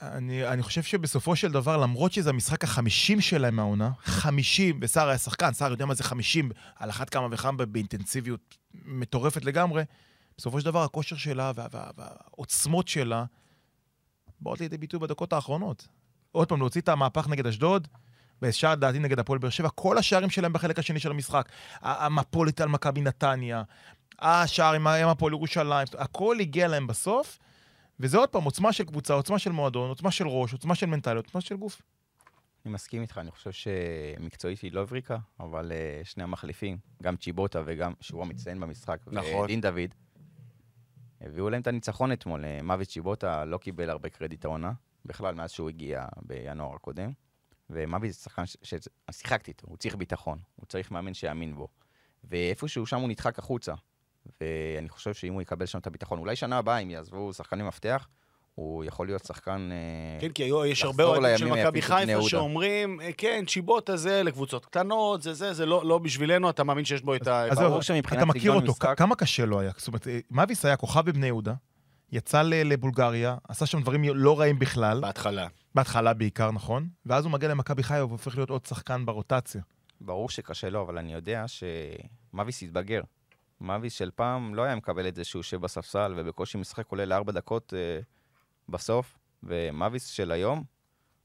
אני, 0.03 0.49
אני 0.49 0.63
חושב 0.63 0.83
שבסופו 0.83 1.37
של 1.37 1.53
דבר, 1.53 1.77
למרות 1.77 2.13
שזה 2.13 2.31
המשחק 2.31 2.65
החמישים 2.65 3.21
שלהם 3.21 3.57
מהעונה, 3.57 3.91
חמישים, 4.05 4.79
וסער 4.83 5.09
היה 5.09 5.19
שחקן, 5.19 5.53
סער 5.53 5.71
יודע 5.71 5.87
מה 5.87 5.95
זה 5.95 6.05
חמישים, 6.05 6.51
על 6.77 6.91
אחת 6.91 7.11
כמה 7.11 7.29
וכמה 7.31 7.67
באינטנסיביות 7.67 8.57
מטורפת 8.85 9.45
לגמרי, 9.45 9.83
בסופו 10.39 10.61
של 10.61 10.67
דבר 10.67 10.83
הכושר 10.83 11.17
שלה 11.17 11.53
וה, 11.55 11.67
וה, 11.73 11.91
והעוצמות 11.97 12.89
שלה 12.89 13.25
באות 14.41 14.61
לידי 14.61 14.79
ביטוי 14.79 15.01
בדקות 15.01 15.33
האחרונות. 15.33 15.89
עוד 16.33 16.49
פעם, 16.49 16.59
להוציא 16.59 16.81
את 16.81 16.89
המהפך 16.89 17.29
נגד 17.29 17.47
אשדוד, 17.47 17.89
וישר 18.43 18.73
לדעתי 18.73 18.99
נגד 18.99 19.19
הפועל 19.19 19.39
באר 19.39 19.51
שבע, 19.51 19.69
כל 19.69 19.99
השערים 19.99 20.31
שלהם 20.31 20.53
בחלק 20.53 20.79
השני 20.79 21.01
של 21.01 21.11
המשחק. 21.11 21.49
המפולת 21.81 22.61
על 22.61 22.69
מכבי 22.69 23.01
נתניה, 23.01 23.63
השער 24.19 24.75
עם 24.75 24.87
הפועל 24.87 25.33
ירושלים, 25.33 25.87
הכל 25.99 26.37
הגיע 26.41 26.69
להם 26.69 26.87
בסוף. 26.87 27.39
וזה 28.01 28.19
עוד 28.19 28.29
פעם 28.29 28.45
עוצמה 28.45 28.73
של 28.73 28.85
קבוצה, 28.85 29.15
עוצמה 29.15 29.39
של 29.39 29.53
מועדון, 29.53 29.89
עוצמה 29.89 30.11
של 30.11 30.29
ראש, 30.29 30.53
עוצמה 30.53 30.75
של 30.75 30.87
מנטליות, 30.87 31.25
עוצמה 31.25 31.41
של 31.41 31.57
גוף. 31.57 31.83
אני 32.65 32.73
מסכים 32.73 33.03
איתך, 33.03 33.19
אני 33.19 33.31
חושב 33.31 33.53
שמקצועית 33.53 34.61
היא 34.61 34.73
לא 34.73 34.81
הבריקה, 34.81 35.19
אבל 35.41 35.73
uh, 35.73 36.07
שני 36.07 36.23
המחליפים, 36.23 36.79
גם 37.03 37.17
צ'יבוטה 37.17 37.63
וגם, 37.67 37.93
שהוא 38.01 38.23
המצטיין 38.23 38.61
במשחק, 38.61 38.99
נכון. 39.07 39.45
ודין 39.45 39.61
דוד, 39.61 39.95
הביאו 41.21 41.51
להם 41.51 41.63
את 41.63 41.67
הניצחון 41.67 42.13
אתמול. 42.13 42.45
אה, 42.45 42.63
מוות 42.63 42.89
צ'יבוטה 42.89 43.45
לא 43.45 43.59
קיבל 43.59 43.91
הרבה 43.91 44.09
קרדיט 44.09 44.45
העונה, 44.45 44.73
בכלל, 45.05 45.35
מאז 45.35 45.51
שהוא 45.51 45.69
הגיע 45.69 46.07
בינואר 46.23 46.75
הקודם. 46.75 47.13
ומוות 47.71 48.11
זה 48.11 48.15
שחקן 48.15 48.47
ש... 48.47 48.57
ש... 48.63 48.75
שיחקתי 49.11 49.51
איתו, 49.51 49.67
הוא 49.67 49.77
צריך 49.77 49.97
ביטחון, 49.97 50.39
הוא 50.57 50.67
צריך 50.67 50.91
מאמן 50.91 51.15
שיאמין 51.15 51.55
בו. 51.55 51.69
ואיפשהו 52.25 52.87
שם 52.87 53.01
הוא 53.01 53.09
נדחק 53.09 53.39
החוצה. 53.39 53.75
ואני 54.41 54.89
חושב 54.89 55.15
שאם 55.15 55.33
הוא 55.33 55.43
יקבל 55.43 55.67
שם 55.67 55.79
את 55.79 55.87
הביטחון, 55.87 56.19
אולי 56.19 56.37
שנה 56.37 56.59
הבאה, 56.59 56.79
אם 56.79 56.91
יעזבו 56.91 57.33
שחקני 57.33 57.63
מפתח, 57.63 58.09
הוא 58.55 58.85
יכול 58.85 59.07
להיות 59.07 59.25
שחקן... 59.25 59.69
אה, 59.73 60.21
כן, 60.21 60.33
כי 60.33 60.43
היו- 60.43 60.65
יש 60.67 60.85
הרבה 60.85 61.05
אוהדים 61.05 61.39
של 61.39 61.47
מכבי 61.47 61.83
חיפה. 61.83 62.23
שאומרים, 62.29 63.01
אה, 63.01 63.11
כן, 63.17 63.45
צ'יבוטה 63.49 63.97
זה 63.97 64.23
לקבוצות 64.23 64.65
קטנות, 64.67 65.23
זה 65.23 65.33
זה, 65.35 65.53
זה 65.53 65.67
לא 65.67 65.83
לא 65.85 65.99
בשבילנו, 65.99 66.51
אתה 66.51 66.65
מאמין 66.65 66.85
שיש 66.85 67.03
בו 67.03 67.15
את 67.15 67.27
ה... 67.27 67.45
אז 67.45 67.59
ברור 67.59 67.71
זהו, 67.71 67.83
שמבחינת 67.83 68.19
אתה 68.23 68.27
מכיר 68.27 68.41
סגנון 68.43 68.57
אותו, 68.57 68.73
משחק- 68.73 68.99
כמה 68.99 69.17
קשה 69.17 69.45
לו 69.47 69.61
היה. 69.61 69.71
זאת 69.77 69.89
אומרת, 69.89 70.09
אה, 70.09 70.19
מאביס 70.31 70.65
היה 70.65 70.77
כוכב 70.77 71.01
בבני 71.07 71.27
יהודה, 71.27 71.55
יצא 72.13 72.43
ל- 72.43 72.73
לבולגריה, 72.73 73.37
עשה 73.49 73.67
שם 73.67 73.83
דברים 73.83 74.05
לא 74.05 74.41
רעים 74.41 74.59
בכלל, 74.59 75.01
בהתחלה. 75.01 75.47
בהתחלה 75.75 76.15
בעיקר, 76.15 76.51
נכון? 76.51 76.89
ואז 77.07 77.25
הוא 77.25 77.33
מגיע 77.33 77.49
למכבי 77.49 77.83
חיפה 77.83 78.05
והופך 78.05 78.37
להיות 78.37 78.51
עוד 78.51 78.67
שחקן 78.67 79.07
ברוטציה. 79.07 79.63
ברור 80.01 80.31
שקשה 80.31 80.71
לו, 80.71 80.83
אבל 80.83 80.99
אני 80.99 81.13
יודע 81.15 81.45
שמאביס 81.49 82.63
התבגר. 82.63 83.01
מאביס 83.61 83.93
של 83.93 84.11
פעם 84.15 84.55
לא 84.55 84.63
היה 84.63 84.77
מקבל 84.77 85.09
את 85.09 85.15
זה 85.15 85.25
שהוא 85.25 85.41
יושב 85.41 85.61
בספסל 85.61 86.15
ובקושי 86.17 86.59
משחק 86.59 86.89
עולה 86.89 87.05
לארבע 87.05 87.33
דקות 87.33 87.75
אה, 87.77 88.01
בסוף, 88.69 89.19
ומאביס 89.43 90.07
של 90.07 90.33
היום 90.33 90.65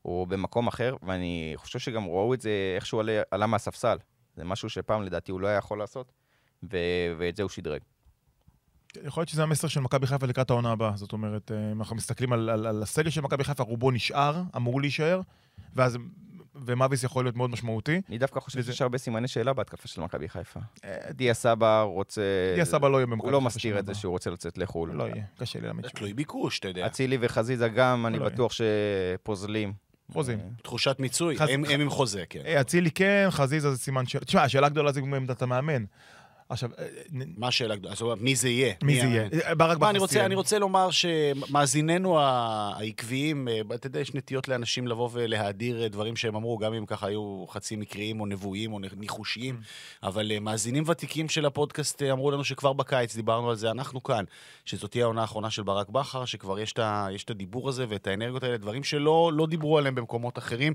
הוא 0.01 0.27
במקום 0.27 0.67
אחר, 0.67 0.95
ואני 1.03 1.53
חושב 1.55 1.79
שגם 1.79 2.05
ראו 2.05 2.33
את 2.33 2.41
זה 2.41 2.51
איך 2.75 2.85
שהוא 2.85 2.99
עלה, 2.99 3.21
עלה 3.31 3.47
מהספסל. 3.47 3.97
זה 4.35 4.43
משהו 4.43 4.69
שפעם 4.69 5.03
לדעתי 5.03 5.31
הוא 5.31 5.41
לא 5.41 5.47
היה 5.47 5.57
יכול 5.57 5.79
לעשות, 5.79 6.11
ו- 6.63 6.77
ואת 7.17 7.35
זה 7.35 7.43
הוא 7.43 7.49
שדרג. 7.49 7.81
יכול 9.03 9.21
להיות 9.21 9.29
שזה 9.29 9.43
המסר 9.43 9.67
של 9.67 9.79
מכבי 9.79 10.07
חיפה 10.07 10.25
לקראת 10.25 10.49
העונה 10.49 10.71
הבאה. 10.71 10.97
זאת 10.97 11.13
אומרת, 11.13 11.51
אה, 11.51 11.71
אם 11.71 11.79
אנחנו 11.79 11.95
מסתכלים 11.95 12.33
על, 12.33 12.49
על, 12.49 12.67
על 12.67 12.83
הסגל 12.83 13.09
של 13.09 13.21
מכבי 13.21 13.43
חיפה, 13.43 13.63
רובו 13.63 13.91
נשאר, 13.91 14.41
אמור 14.55 14.81
להישאר, 14.81 15.21
ואז... 15.75 15.97
ומאביס 16.65 17.03
יכול 17.03 17.25
להיות 17.25 17.35
מאוד 17.35 17.49
משמעותי. 17.49 18.01
אני 18.09 18.17
דווקא 18.17 18.39
חושב 18.39 18.59
וזה- 18.59 18.71
שיש 18.71 18.81
הרבה 18.81 18.97
סימני 18.97 19.27
שאלה 19.27 19.53
בהתקפה 19.53 19.87
של 19.87 20.01
מכבי 20.01 20.29
חיפה. 20.29 20.59
אה, 20.85 20.97
דיה 21.11 21.33
סבא 21.33 21.81
רוצה... 21.81 22.21
דיה 22.55 22.65
סבא 22.65 22.89
לא 22.89 22.97
יהיה 22.97 23.05
במכבי 23.05 23.27
הוא 23.27 23.31
לא 23.31 23.41
מסתיר 23.41 23.79
את 23.79 23.85
זה. 23.85 23.93
שהוא 23.93 24.11
רוצה 24.11 24.29
לצאת 24.29 24.57
לחו"ל. 24.57 24.91
לא 24.91 25.03
יהיה, 25.03 25.23
קשה 25.37 25.59
לי 25.59 25.65
להאמין. 25.65 25.83
זה 25.83 25.89
תלוי 25.89 26.13
ביקוש, 26.13 26.59
אתה 26.59 26.67
יודע. 26.67 26.85
אצילי 26.85 27.17
וחזיזה 27.21 27.67
גם, 27.69 28.05
אני 28.05 28.19
לא. 28.19 28.25
בטוח 28.25 28.51
שפוזלים. 28.51 29.73
חוזים. 30.11 30.39
אה, 30.39 30.45
תחושת 30.63 30.95
מיצוי, 30.99 31.35
הם 31.69 31.81
עם 31.81 31.89
חוזה, 31.89 32.23
כן. 32.29 32.41
אה, 32.45 32.61
אצילי 32.61 32.91
כן, 32.91 33.27
חזיזה 33.29 33.71
זה 33.71 33.77
סימן 33.77 34.05
של... 34.05 34.19
תשמע, 34.19 34.41
השאלה 34.43 34.67
הגדולה 34.67 34.91
זה 34.91 34.99
עמדת 34.99 35.41
המאמן. 35.41 35.83
עכשיו, 36.51 36.69
אה, 36.79 36.85
נ- 37.11 37.39
מה 37.39 37.47
השאלה 37.47 37.73
הגדולה? 37.73 37.93
זאת 37.95 38.01
אומרת, 38.01 38.21
מי 38.21 38.35
זה 38.35 38.49
יהיה? 38.49 38.73
מי 38.83 39.01
זה? 39.01 39.07
יהיה? 39.07 39.55
ברק 39.55 39.77
אני 39.89 39.99
בכר. 40.17 40.25
אני 40.25 40.35
רוצה 40.35 40.59
לומר 40.59 40.89
שמאזיננו 40.91 42.19
העקביים, 42.19 43.47
אה, 43.47 43.61
אתה 43.75 43.87
יודע, 43.87 43.99
יש 43.99 44.13
נטיות 44.13 44.47
לאנשים 44.47 44.87
לבוא 44.87 45.09
ולהאדיר 45.13 45.83
אה, 45.83 45.87
דברים 45.89 46.15
שהם 46.15 46.35
אמרו, 46.35 46.57
גם 46.57 46.73
אם 46.73 46.85
ככה 46.85 47.07
היו 47.07 47.45
חצי 47.49 47.75
מקריים 47.75 48.21
או 48.21 48.25
נבואיים 48.25 48.73
או 48.73 48.79
ניחושיים, 48.97 49.59
אבל 50.03 50.31
אה, 50.31 50.39
מאזינים 50.39 50.83
ותיקים 50.87 51.29
של 51.29 51.45
הפודקאסט 51.45 52.01
אה, 52.01 52.11
אמרו 52.11 52.31
לנו 52.31 52.43
שכבר 52.43 52.73
בקיץ 52.73 53.15
דיברנו 53.15 53.49
על 53.49 53.55
זה, 53.55 53.71
אנחנו 53.71 54.03
כאן, 54.03 54.23
שזאת 54.65 54.91
תהיה 54.91 55.03
העונה 55.03 55.21
האחרונה 55.21 55.49
של 55.49 55.63
ברק 55.63 55.89
בכר, 55.89 56.25
שכבר 56.25 56.59
יש 56.59 56.73
את 56.73 56.79
ה- 56.79 57.07
יש 57.11 57.23
את 57.23 57.29
הדיבור 57.29 57.69
הזה 57.69 57.85
ואת 57.89 58.07
האנרגיות 58.07 58.43
האלה, 58.43 58.57
דברים 58.57 58.83
שלא 58.83 59.31
לא 59.33 59.47
דיברו 59.47 59.77
עליהם 59.77 59.95
במקומות 59.95 60.37
אחרים. 60.37 60.73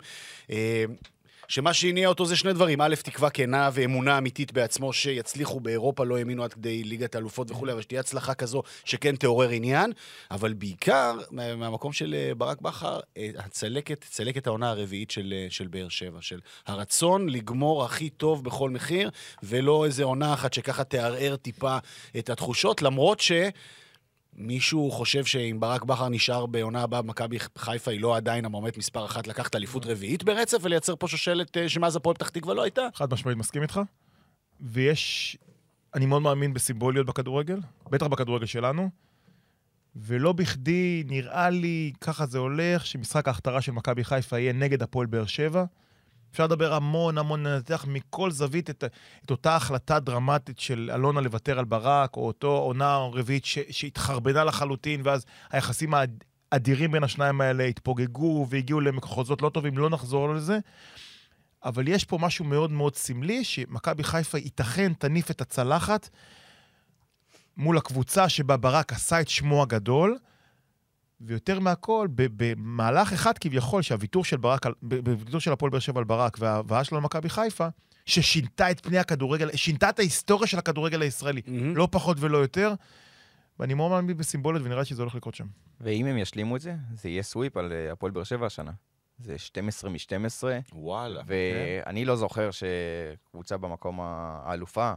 שמה 1.48 1.74
שהניע 1.74 2.08
אותו 2.08 2.26
זה 2.26 2.36
שני 2.36 2.52
דברים. 2.52 2.80
א', 2.80 2.94
תקווה 3.02 3.30
כנה 3.30 3.70
ואמונה 3.72 4.18
אמיתית 4.18 4.52
בעצמו 4.52 4.92
שיצליחו 4.92 5.60
באירופה, 5.60 6.04
לא 6.04 6.18
האמינו 6.18 6.44
עד 6.44 6.52
כדי 6.52 6.84
ליגת 6.84 7.14
האלופות 7.14 7.50
וכולי, 7.50 7.72
אבל 7.72 7.82
שתהיה 7.82 8.00
הצלחה 8.00 8.34
כזו 8.34 8.62
שכן 8.84 9.16
תעורר 9.16 9.48
עניין. 9.48 9.92
אבל 10.30 10.52
בעיקר, 10.52 11.16
מה- 11.30 11.56
מהמקום 11.56 11.92
של 11.92 12.14
אה, 12.14 12.34
ברק 12.34 12.60
בכר, 12.60 13.00
אה, 13.16 13.30
הצלקת, 13.38 14.04
צלקת 14.10 14.46
העונה 14.46 14.70
הרביעית 14.70 15.10
של, 15.10 15.34
אה, 15.36 15.46
של 15.50 15.66
באר 15.66 15.88
שבע, 15.88 16.18
של 16.20 16.40
הרצון 16.66 17.28
לגמור 17.28 17.84
הכי 17.84 18.10
טוב 18.10 18.44
בכל 18.44 18.70
מחיר, 18.70 19.10
ולא 19.42 19.84
איזה 19.84 20.04
עונה 20.04 20.34
אחת 20.34 20.52
שככה 20.54 20.84
תערער 20.84 21.36
טיפה 21.36 21.78
את 22.18 22.30
התחושות, 22.30 22.82
למרות 22.82 23.20
ש... 23.20 23.32
מישהו 24.36 24.90
חושב 24.90 25.24
שאם 25.24 25.56
ברק 25.60 25.84
בכר 25.84 26.08
נשאר 26.08 26.46
בעונה 26.46 26.82
הבאה 26.82 27.02
במכבי 27.02 27.38
חיפה, 27.58 27.90
היא 27.90 28.00
לא 28.00 28.16
עדיין 28.16 28.44
המועמדת 28.44 28.78
מספר 28.78 29.04
אחת 29.04 29.26
לקחת 29.26 29.56
אליפות 29.56 29.86
רביעית 29.86 30.24
ברצף 30.24 30.58
ולייצר 30.62 30.96
פה 30.96 31.08
שושלת 31.08 31.56
אה, 31.56 31.68
שמאז 31.68 31.96
הפועל 31.96 32.14
פתח 32.14 32.28
תקווה 32.28 32.54
לא 32.54 32.62
הייתה? 32.62 32.82
חד 32.94 33.12
משמעית 33.12 33.38
מסכים 33.38 33.62
איתך. 33.62 33.80
ויש, 34.60 35.36
אני 35.94 36.06
מאוד 36.06 36.22
מאמין 36.22 36.54
בסימבוליות 36.54 37.06
בכדורגל, 37.06 37.60
בטח 37.90 38.06
בכדורגל 38.06 38.46
שלנו. 38.46 38.90
ולא 39.96 40.32
בכדי 40.32 41.04
נראה 41.06 41.50
לי, 41.50 41.92
ככה 42.00 42.26
זה 42.26 42.38
הולך, 42.38 42.86
שמשחק 42.86 43.28
ההכתרה 43.28 43.60
של 43.60 43.72
מכבי 43.72 44.04
חיפה 44.04 44.38
יהיה 44.38 44.52
נגד 44.52 44.82
הפועל 44.82 45.06
באר 45.06 45.26
שבע. 45.26 45.64
אפשר 46.34 46.44
לדבר 46.44 46.74
המון 46.74 47.18
המון, 47.18 47.46
לנתח 47.46 47.84
מכל 47.88 48.30
זווית 48.30 48.70
את, 48.70 48.84
את 49.24 49.30
אותה 49.30 49.56
החלטה 49.56 50.00
דרמטית 50.00 50.58
של 50.58 50.90
אלונה 50.94 51.20
לוותר 51.20 51.58
על 51.58 51.64
ברק, 51.64 52.16
או 52.16 52.26
אותו 52.26 52.56
עונה 52.56 52.96
רביעית 52.96 53.44
שהתחרבנה 53.70 54.44
לחלוטין, 54.44 55.00
ואז 55.04 55.24
היחסים 55.50 55.94
האדירים 56.52 56.92
בין 56.92 57.04
השניים 57.04 57.40
האלה 57.40 57.64
התפוגגו 57.64 58.46
והגיעו 58.50 58.80
למחוזות 58.80 59.42
לא 59.42 59.48
טובים, 59.48 59.78
לא 59.78 59.90
נחזור 59.90 60.34
לזה. 60.34 60.58
אבל 61.64 61.88
יש 61.88 62.04
פה 62.04 62.18
משהו 62.20 62.44
מאוד 62.44 62.70
מאוד 62.70 62.96
סמלי, 62.96 63.44
שמכבי 63.44 64.04
חיפה 64.04 64.38
ייתכן 64.38 64.92
תניף 64.94 65.30
את 65.30 65.40
הצלחת 65.40 66.08
מול 67.56 67.78
הקבוצה 67.78 68.28
שבה 68.28 68.56
ברק 68.56 68.92
עשה 68.92 69.20
את 69.20 69.28
שמו 69.28 69.62
הגדול, 69.62 70.18
ויותר 71.26 71.60
מהכל, 71.60 72.08
במהלך 72.14 73.12
אחד 73.12 73.38
כביכול, 73.38 73.82
שהוויתור 73.82 74.24
של 74.24 74.36
ברק, 74.36 74.66
בוויתור 74.82 75.40
של 75.40 75.52
הפועל 75.52 75.70
באר 75.70 75.80
שבע 75.80 75.98
על 75.98 76.04
ברק 76.04 76.36
וההבאה 76.40 76.84
שלו 76.84 76.98
למכבי 76.98 77.28
חיפה, 77.28 77.68
ששינתה 78.06 78.70
את 78.70 78.80
פני 78.80 78.98
הכדורגל, 78.98 79.56
שינתה 79.56 79.88
את 79.88 79.98
ההיסטוריה 79.98 80.46
של 80.46 80.58
הכדורגל 80.58 81.02
הישראלי, 81.02 81.42
מהמם. 81.46 81.76
לא 81.76 81.88
פחות 81.90 82.16
ולא 82.20 82.38
יותר, 82.38 82.74
ואני 83.58 83.74
מאוד 83.74 83.90
מאמין 83.90 84.16
בסימבוליות, 84.16 84.64
ונראה 84.66 84.80
לי 84.80 84.84
שזה 84.84 85.02
הולך 85.02 85.14
לקרות 85.14 85.34
שם. 85.34 85.46
ואם 85.80 86.06
הם 86.06 86.18
ישלימו 86.18 86.56
את 86.56 86.60
זה, 86.60 86.74
זה 86.94 87.08
יהיה 87.08 87.22
סוויפ 87.22 87.56
על 87.56 87.72
אה, 87.72 87.92
הפועל 87.92 88.12
באר 88.12 88.24
שבע 88.24 88.46
השנה. 88.46 88.72
זה 89.18 89.38
12 89.38 89.90
מ-12, 89.90 90.44
וואלה. 90.72 91.22
ואני 91.26 92.04
לא 92.04 92.16
זוכר 92.16 92.50
שקבוצה 92.50 93.56
במקום 93.56 94.00
האלופה 94.00 94.92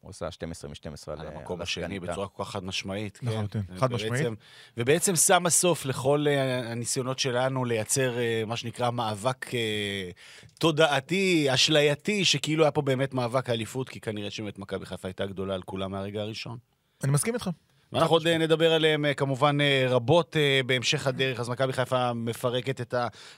עושה 0.00 0.30
12 0.30 0.70
מ-12 0.70 1.20
על 1.20 1.26
המקום 1.26 1.60
השני 1.62 2.00
בצורה 2.00 2.28
כל 2.28 2.44
כך 2.44 2.50
חד 2.50 2.64
משמעית. 2.64 3.16
כן. 3.16 3.26
לחלוטין, 3.26 3.62
חד 3.76 3.92
ובעצם- 3.92 4.14
משמעית. 4.14 4.38
ובעצם 4.76 5.16
שמה 5.16 5.50
סוף 5.50 5.84
לכל 5.84 6.26
אה, 6.28 6.70
הניסיונות 6.72 7.18
שלנו 7.18 7.64
לייצר 7.64 8.18
אה, 8.18 8.42
מה 8.46 8.56
שנקרא 8.56 8.90
מאבק 8.90 9.54
אה, 9.54 10.10
תודעתי, 10.58 11.54
אשלייתי, 11.54 12.24
שכאילו 12.24 12.64
היה 12.64 12.70
פה 12.70 12.82
באמת 12.82 13.14
מאבק 13.14 13.50
האליפות, 13.50 13.88
כי 13.88 14.00
כנראה 14.00 14.30
שבאמת 14.30 14.58
מכבי 14.58 14.86
חיפה 14.86 15.08
הייתה 15.08 15.26
גדולה 15.26 15.54
על 15.54 15.62
כולם 15.62 15.90
מהרגע 15.90 16.20
הראשון. 16.20 16.58
אני 17.04 17.12
מסכים 17.12 17.34
איתך. 17.34 17.50
ואנחנו 17.92 18.14
עוד 18.16 18.26
אה, 18.26 18.38
נדבר 18.38 18.72
עליהם 18.72 19.04
אה, 19.04 19.14
כמובן 19.14 19.60
אה, 19.60 19.86
רבות 19.88 20.36
בהמשך 20.66 21.06
הדרך, 21.06 21.40
אז 21.40 21.48
מכבי 21.48 21.72
חיפה 21.72 22.12
מפרקת 22.12 22.80
את 22.80 22.94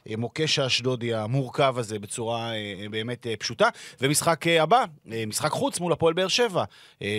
המוקש 0.07 0.59
האשדודי 0.59 1.15
המורכב 1.15 1.75
הזה 1.79 1.99
בצורה 1.99 2.53
באמת 2.91 3.27
פשוטה. 3.39 3.69
ומשחק 4.01 4.47
הבא, 4.47 4.85
משחק 5.27 5.51
חוץ 5.51 5.81
מול 5.81 5.93
הפועל 5.93 6.15
באר 6.15 6.29
שבע, 6.29 6.65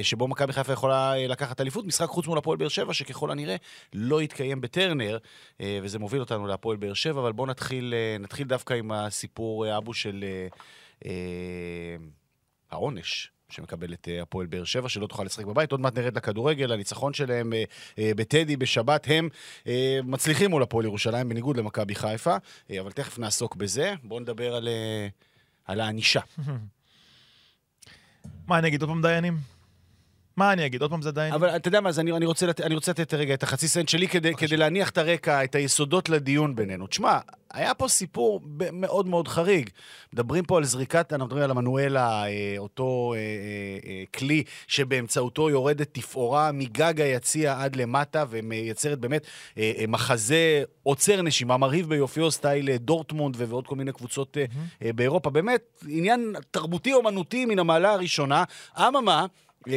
שבו 0.04 0.28
מכבי 0.28 0.54
חיפה 0.54 0.74
יכולה 0.74 1.14
לקחת 1.28 1.62
אליפות, 1.62 1.86
משחק 1.86 2.08
חוץ 2.08 2.28
מול 2.28 2.38
הפועל 2.38 2.58
באר 2.58 2.68
שבע, 2.68 2.94
שככל 2.94 3.32
הנראה 3.32 3.56
לא 3.94 4.22
יתקיים 4.22 4.62
בטרנר, 4.62 5.18
וזה 5.60 6.00
מוביל 6.00 6.20
אותנו 6.20 6.48
להפועל 6.48 6.78
באר 6.78 6.94
שבע, 6.94 7.22
אבל 7.22 7.32
בואו 7.32 7.48
נתחיל, 7.48 7.94
נתחיל 8.20 8.48
דווקא 8.48 8.74
עם 8.74 8.92
הסיפור, 8.92 9.78
אבו, 9.78 9.94
של 9.94 10.26
העונש. 12.72 13.33
שמקבלת 13.54 14.08
אה, 14.08 14.22
הפועל 14.22 14.48
באר 14.48 14.64
שבע, 14.64 14.90
שלא 14.90 15.08
תוכל 15.08 15.24
לשחק 15.24 15.46
בבית. 15.46 15.72
עוד 15.72 15.82
מעט 15.82 15.98
נרד 15.98 16.18
לכדורגל, 16.18 16.72
הניצחון 16.72 17.14
שלהם 17.14 17.54
אה, 17.54 17.64
אה, 18.00 18.12
בטדי 18.16 18.58
בשבת, 18.58 19.08
הם 19.10 19.30
מצליחים 20.04 20.50
מול 20.50 20.64
הפועל 20.64 20.86
ירושלים, 20.86 21.30
בניגוד 21.30 21.58
למכבי 21.58 21.96
חיפה, 21.96 22.36
אבל 22.80 22.92
תכף 22.92 23.20
נעסוק 23.20 23.56
בזה. 23.56 23.94
בואו 24.04 24.20
נדבר 24.20 24.56
על, 24.56 24.70
על 25.66 25.80
הענישה. 25.80 26.22
מה 28.48 28.60
אני 28.60 28.68
אגיד, 28.68 28.82
עוד 28.82 28.90
פעם 28.90 29.02
דיינים? 29.02 29.53
מה 30.38 30.54
אני 30.54 30.66
אגיד, 30.66 30.82
עוד 30.82 30.92
פעם 30.92 31.02
זה 31.02 31.12
דיינים? 31.12 31.34
אבל 31.34 31.56
אתה 31.56 31.68
יודע 31.68 31.82
מה, 31.82 31.90
אז 31.90 32.00
אני, 32.00 32.12
אני, 32.12 32.26
רוצה 32.26 32.46
לת, 32.46 32.62
אני 32.62 32.76
רוצה 32.76 32.92
לתת 32.92 33.14
רגע 33.14 33.34
את 33.34 33.44
החצי 33.44 33.68
סנט 33.68 33.90
שלי 33.90 34.08
כדי, 34.08 34.36
כדי 34.36 34.58
להניח 34.58 34.90
את 34.90 34.98
הרקע, 34.98 35.44
את 35.44 35.56
היסודות 35.56 36.10
לדיון 36.10 36.56
בינינו. 36.56 36.88
תשמע, 36.88 37.20
היה 37.54 37.74
פה 37.74 37.88
סיפור 37.88 38.42
ב- 38.44 38.72
מאוד 38.72 39.08
מאוד 39.08 39.28
חריג. 39.28 39.70
מדברים 40.14 40.44
פה 40.44 40.58
על 40.58 40.64
זריקת, 40.64 41.14
אנחנו 41.14 41.26
מדברים 41.26 41.44
על 41.44 41.52
המנואלה, 41.52 42.26
אה, 42.26 42.56
אותו 42.58 43.14
אה, 43.16 43.20
אה, 43.20 43.24
אה, 43.90 44.04
כלי 44.16 44.44
שבאמצעותו 44.68 45.50
יורדת 45.50 45.88
תפאורה 45.92 46.52
מגג 46.52 47.02
היציע 47.02 47.62
עד 47.62 47.76
למטה 47.76 48.26
ומייצרת 48.30 49.00
באמת 49.00 49.28
אה, 49.58 49.72
אה, 49.78 49.86
מחזה 49.88 50.64
עוצר 50.84 51.22
נשימה, 51.22 51.58
מרהיב 51.58 51.90
ביופיו, 51.90 52.32
סטייל 52.32 52.70
אה, 52.70 52.78
דורטמונד 52.78 53.36
ועוד 53.38 53.68
כל 53.68 53.76
מיני 53.76 53.92
קבוצות 53.92 54.38
אה, 54.38 54.46
אה, 54.84 54.94
באירופה. 54.94 55.30
באמת, 55.30 55.84
עניין 55.88 56.36
תרבותי-אומנותי 56.52 57.46
מן 57.46 57.60
המעלה 57.60 57.92
הראשונה. 57.94 58.44
אממה, 58.78 59.26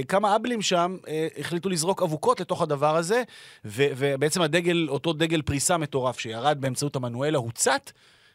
כמה 0.09 0.37
אבלים 0.37 0.63
שם 0.63 0.97
אה, 1.09 1.29
החליטו 1.39 1.69
לזרוק 1.69 2.03
אבוקות 2.03 2.41
לתוך 2.41 2.63
הדבר 2.63 2.97
הזה, 2.97 3.23
ו- 3.65 3.87
ובעצם 3.97 4.43
הדגל, 4.43 4.87
אותו 4.89 5.13
דגל 5.13 5.43
פריסה 5.43 5.77
מטורף 5.77 6.19
שירד 6.19 6.61
באמצעות 6.61 6.97
המנואלה 6.97 7.39
הוצת, 7.39 7.91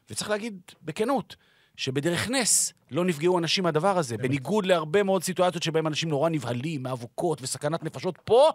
וצריך 0.10 0.30
להגיד 0.30 0.62
בכנות, 0.82 1.36
שבדרך 1.78 2.30
נס 2.30 2.74
לא 2.92 3.06
נפגעו 3.06 3.40
אנשים 3.40 3.64
מהדבר 3.64 3.98
הזה, 3.98 4.18
בניגוד 4.18 4.66
להרבה 4.66 5.04
מאוד 5.04 5.24
סיטואציות 5.24 5.64
שבהם 5.64 5.88
אנשים 5.88 6.10
נורא 6.10 6.30
נבהלים 6.30 6.84
מאבוקות 6.84 7.42
וסכנת 7.42 7.84
נפשות. 7.84 8.18
פה 8.26 8.50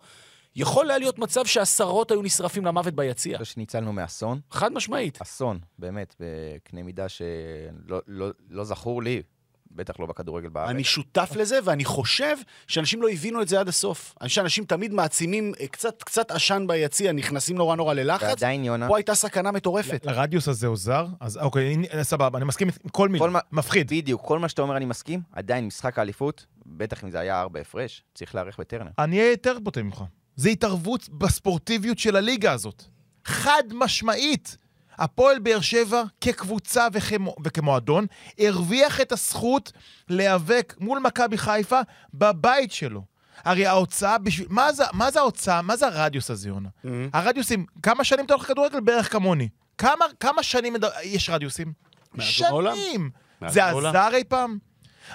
יכול 0.56 0.90
היה 0.90 0.98
להיות 0.98 1.18
מצב 1.18 1.46
שעשרות 1.46 2.10
היו 2.10 2.22
נשרפים 2.22 2.64
למוות 2.64 2.94
ביציע. 2.94 3.36
אני 3.36 3.44
חושב 3.44 3.54
שניצלנו 3.54 3.92
מאסון. 3.92 4.40
חד 4.50 4.72
משמעית. 4.72 5.22
אסון, 5.22 5.58
באמת, 5.78 6.14
בקנה 6.20 6.82
מידה 6.82 7.08
שלא 7.08 8.00
לא, 8.06 8.28
לא 8.50 8.64
זכור 8.64 9.02
לי, 9.02 9.22
בטח 9.70 10.00
לא 10.00 10.06
בכדורגל 10.06 10.48
בארץ. 10.48 10.70
אני 10.70 10.84
שותף 10.84 11.30
לזה, 11.36 11.58
ואני 11.64 11.84
חושב 11.84 12.36
שאנשים 12.66 13.02
לא 13.02 13.08
הבינו 13.08 13.42
את 13.42 13.48
זה 13.48 13.60
עד 13.60 13.68
הסוף. 13.68 14.14
אני 14.20 14.28
חושב 14.28 14.40
שאנשים 14.40 14.64
תמיד 14.64 14.92
מעצימים 14.92 15.52
אה, 15.60 15.66
קצת, 15.66 16.02
קצת 16.02 16.30
עשן 16.30 16.64
ביציע, 16.68 17.12
נכנסים 17.12 17.56
נורא 17.56 17.76
נורא 17.76 17.94
ללחץ. 17.94 18.22
ועדיין, 18.28 18.64
יונה, 18.64 18.88
פה 18.88 18.96
הייתה 18.96 19.14
סכנה 19.14 19.52
מטורפת. 19.52 20.06
לרדיוס 20.06 20.48
הזה 20.48 20.66
עוזר? 20.66 21.06
אז 21.20 21.36
אוקיי, 21.36 21.76
סבבה, 22.02 22.38
אני 22.38 22.44
מסכים 22.46 22.68
עם 22.84 22.90
כל 22.90 23.08
מילה. 23.08 23.26
מה- 23.26 23.40
מפחיד. 23.52 23.90
בדיוק, 23.92 24.22
כל 24.24 24.38
מה 24.38 24.48
שאתה 24.48 24.62
אומר 24.62 24.76
אני 24.76 24.84
מסכים, 24.84 25.20
עדיין 25.32 25.66
משחק 25.66 25.98
האליפות, 25.98 26.46
בטח 26.66 27.04
אם 27.04 27.10
זה 27.10 27.20
היה 27.20 27.40
ארבע 27.40 27.60
הפרש, 27.60 28.02
צריך 28.14 28.34
להיערך 28.34 28.60
בטרנר. 28.60 28.90
אני 28.98 29.18
אהיה 29.18 29.30
יותר 29.30 29.58
בוטה 29.62 29.82
ממך. 29.82 30.02
זה 30.36 30.48
התערבות 30.48 31.08
בספורטיביות 31.08 31.98
של 31.98 32.16
הליגה 32.16 32.52
הזאת. 32.52 32.82
חד 33.24 33.62
משמעית. 33.74 34.56
הפועל 34.98 35.38
באר 35.38 35.60
שבע 35.60 36.02
כקבוצה 36.20 36.86
וכמו, 36.92 37.34
וכמועדון 37.44 38.06
הרוויח 38.38 39.00
את 39.00 39.12
הזכות 39.12 39.72
להיאבק 40.08 40.74
מול 40.80 40.98
מכבי 40.98 41.38
חיפה 41.38 41.80
בבית 42.14 42.72
שלו. 42.72 43.02
הרי 43.44 43.66
ההוצאה 43.66 44.18
בשביל... 44.18 44.46
מה 44.50 44.72
זה, 44.72 44.84
מה 44.92 45.10
זה 45.10 45.18
ההוצאה? 45.20 45.62
מה 45.62 45.76
זה 45.76 45.86
הרדיוס 45.86 46.30
הזה, 46.30 46.48
יונה? 46.48 46.68
Mm-hmm. 46.68 46.88
הרדיוסים, 47.12 47.66
כמה 47.82 48.04
שנים 48.04 48.24
אתה 48.24 48.34
הולך 48.34 48.44
לכדורגל? 48.44 48.80
בערך 48.80 49.12
כמוני. 49.12 49.48
כמה, 49.78 50.04
כמה 50.20 50.42
שנים 50.42 50.72
מד- 50.72 50.84
יש 51.02 51.30
רדיוסים? 51.30 51.72
שנים. 52.20 53.10
זה. 53.48 53.64
עזר 53.88 54.14
אי 54.14 54.24
פעם? 54.24 54.58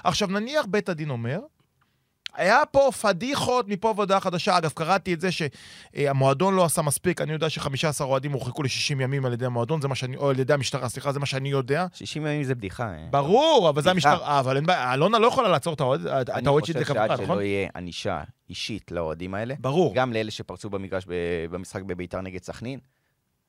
עכשיו, 0.03 0.27
נניח 0.27 0.65
בית 0.65 0.89
הדין 0.89 1.09
אומר, 1.09 1.39
היה 2.35 2.65
פה 2.71 2.89
פדיחות 3.01 3.67
מפה 3.67 3.88
ועוד 3.88 3.99
הודעה 3.99 4.19
חדשה. 4.19 4.58
אגב, 4.58 4.69
קראתי 4.69 5.13
את 5.13 5.21
זה 5.21 5.29
שהמועדון 5.32 6.56
לא 6.56 6.65
עשה 6.65 6.82
מספיק. 6.82 7.21
אני 7.21 7.34
יודע 7.34 7.49
ש-15 7.49 8.01
אוהדים 8.01 8.32
הורחקו 8.32 8.63
ל-60 8.63 9.01
ימים 9.01 9.25
על 9.25 9.34
ידי 9.34 9.45
המועדון, 9.45 9.82
זה 9.82 9.88
מה 9.88 9.95
שאני, 9.95 10.17
או 10.17 10.29
על 10.29 10.39
ידי 10.39 10.53
המשטרה, 10.53 10.89
סליחה, 10.89 11.12
זה 11.12 11.19
מה 11.19 11.25
שאני 11.25 11.49
יודע. 11.49 11.86
60 11.93 12.25
ימים 12.25 12.43
זה 12.43 12.56
בדיחה. 12.56 12.84
אה. 12.84 13.08
ברור, 13.10 13.69
אבל 13.69 13.82
זה. 13.82 13.91
המשטרה. 13.91 14.27
אה, 14.27 14.39
אבל 14.39 14.56
אין 14.56 14.65
בעיה, 14.65 14.93
אלונה 14.93 15.19
לא 15.19 15.27
יכולה 15.27 15.49
לעצור 15.49 15.73
את 15.73 15.82
האוהד 15.82 16.08
את 16.08 16.29
אני 16.29 16.47
האוהד 16.47 16.62
חושב 16.62 16.73
שלי 16.73 16.86
שעד 16.86 17.12
נכון? 17.12 17.25
שלא 17.25 17.41
יהיה 17.41 17.69
ענישה 17.75 18.21
אישית 18.49 18.91
לאוהדים 18.91 19.34
האלה, 19.34 19.56
ברור. 19.60 19.95
גם 19.95 20.13
לאלה 20.13 20.32
שפרצו 20.32 20.69
במגרש 20.69 21.06
במשחק 21.51 21.82
בביתר 21.82 22.21
נגד 22.21 22.43
סכנין, 22.43 22.79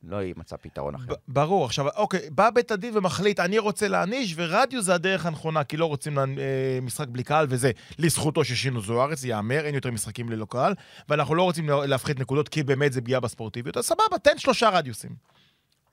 לא 0.05 0.17
יימצא 0.23 0.57
פתרון 0.57 0.95
אחר. 0.95 1.15
ברור. 1.29 1.65
עכשיו, 1.65 1.89
אוקיי, 1.89 2.31
בא 2.31 2.51
בית 2.51 2.71
הדין 2.71 2.97
ומחליט, 2.97 3.41
אני 3.41 3.59
רוצה 3.59 3.89
להעניש, 3.89 4.35
ורדיו 4.37 4.83
זה 4.83 4.95
הדרך 4.95 5.27
הנכונה, 5.27 5.65
כי 5.65 5.77
לא 5.77 5.87
רוצים 5.87 6.17
לה, 6.17 6.23
אה, 6.23 6.79
משחק 6.83 7.09
בלי 7.09 7.25
קהל, 7.25 7.47
וזה 7.49 7.71
לזכותו 7.99 8.45
של 8.45 8.55
שינו 8.55 8.81
זוארץ, 8.81 9.25
ייאמר, 9.25 9.61
אין 9.65 9.75
יותר 9.75 9.91
משחקים 9.91 10.29
ללא 10.29 10.47
קהל, 10.51 10.75
ואנחנו 11.09 11.35
לא 11.35 11.43
רוצים 11.43 11.69
לה- 11.69 11.87
להפחית 11.87 12.21
נקודות, 12.21 12.49
כי 12.49 12.63
באמת 12.63 12.93
זה 12.93 13.01
פגיעה 13.01 13.21
בספורטיביות, 13.21 13.77
אז 13.77 13.85
סבבה, 13.85 14.19
תן 14.23 14.39
שלושה 14.39 14.69
רדיוסים. 14.69 15.11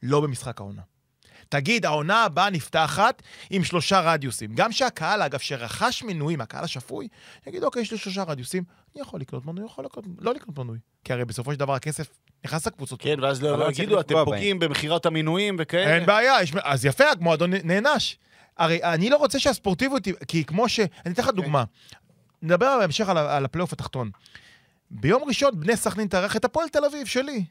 לא 0.03 0.21
במשחק 0.21 0.59
העונה. 0.61 0.81
תגיד, 1.49 1.85
העונה 1.85 2.23
הבאה 2.23 2.49
נפתחת 2.49 3.21
עם 3.49 3.63
שלושה 3.63 3.99
רדיוסים. 4.01 4.55
גם 4.55 4.71
שהקהל, 4.71 5.21
אגב, 5.21 5.39
שרכש 5.39 6.03
מנויים, 6.03 6.41
הקהל 6.41 6.63
השפוי, 6.63 7.07
יגיד, 7.47 7.63
אוקיי, 7.63 7.81
יש 7.81 7.91
לי 7.91 7.97
שלושה 7.97 8.23
רדיוסים, 8.23 8.63
אני 8.95 9.01
יכול 9.01 9.19
לקנות 9.19 9.45
מנוי, 9.45 9.65
יכול 9.65 9.85
לקנות, 9.85 10.05
לא 10.19 10.33
לקנות 10.33 10.57
מנוי. 10.57 10.77
כי 11.03 11.13
הרי 11.13 11.25
בסופו 11.25 11.53
של 11.53 11.59
דבר 11.59 11.73
הכסף 11.73 12.07
נכנס 12.45 12.67
לקבוצות. 12.67 13.01
כן, 13.01 13.15
ואז 13.21 13.43
לא 13.43 13.59
לא 13.59 13.69
יגידו, 13.69 13.99
אתם 13.99 14.15
פוגעים 14.25 14.59
במכירת 14.59 15.05
המינויים 15.05 15.55
וכאלה. 15.59 15.95
אין 15.95 16.05
בעיה, 16.05 16.41
יש... 16.41 16.53
אז 16.63 16.85
יפה, 16.85 17.03
המועדון 17.11 17.53
נענש. 17.63 18.17
הרי 18.57 18.83
אני 18.83 19.09
לא 19.09 19.17
רוצה 19.17 19.39
שהספורטיביות, 19.39 20.07
כי 20.27 20.43
כמו 20.45 20.69
ש... 20.69 20.79
אני 20.79 21.13
אתן 21.13 21.23
לך 21.23 21.29
דוגמה. 21.29 21.63
נדבר 22.41 22.77
בהמשך 22.79 23.09
על, 23.09 23.17
על 23.17 23.45
הפלייאוף 23.45 23.73
התחתון. 23.73 24.09
ביום 24.91 25.23
ראשון 25.23 25.59
בני 25.59 25.77
סכנין 25.77 26.07
תארח 26.07 26.35
את 26.35 26.45
הפועל 26.45 26.69
תל 26.69 26.85
אביב 26.85 27.07
שלי. 27.07 27.43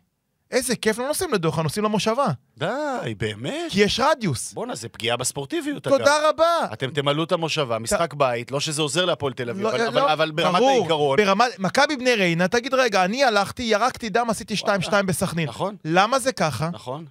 איזה 0.50 0.76
כיף, 0.76 0.98
לא 0.98 1.06
נוסעים 1.08 1.32
לדוחה, 1.34 1.62
נוסעים 1.62 1.84
למושבה. 1.84 2.26
די, 2.58 2.66
באמת? 3.18 3.70
כי 3.70 3.80
יש 3.80 4.00
רדיוס. 4.00 4.52
בואנה, 4.52 4.74
זה 4.74 4.88
פגיעה 4.88 5.16
בספורטיביות, 5.16 5.86
אגב. 5.86 5.98
תודה 5.98 6.28
רבה. 6.28 6.44
אתם 6.72 6.90
תמלאו 6.90 7.24
את 7.24 7.32
המושבה, 7.32 7.78
משחק 7.78 8.14
בית, 8.14 8.50
לא 8.50 8.60
שזה 8.60 8.82
עוזר 8.82 9.04
להפועל 9.04 9.32
תל 9.32 9.50
אביב, 9.50 9.62
לא, 9.62 9.68
אבל- 9.70 9.78
לא, 9.84 9.88
אבל- 9.88 10.08
אבל 10.08 10.30
ברמת 10.30 10.54
ברור, 10.56 10.70
העיקרון... 10.80 11.16
ברמת, 11.16 11.46
מכבי 11.58 11.96
בני 11.96 12.14
ריינה, 12.14 12.48
תגיד, 12.48 12.74
רגע, 12.74 13.04
אני 13.04 13.24
הלכתי, 13.24 13.62
ירקתי 13.62 14.08
דם, 14.08 14.26
עשיתי 14.30 14.54
2-2 14.56 14.66
בסכנין. 15.06 15.48
נכון, 15.48 15.76
למה 15.84 16.18
זה 16.18 16.32
ככה? 16.32 16.70
נכון. 16.72 17.04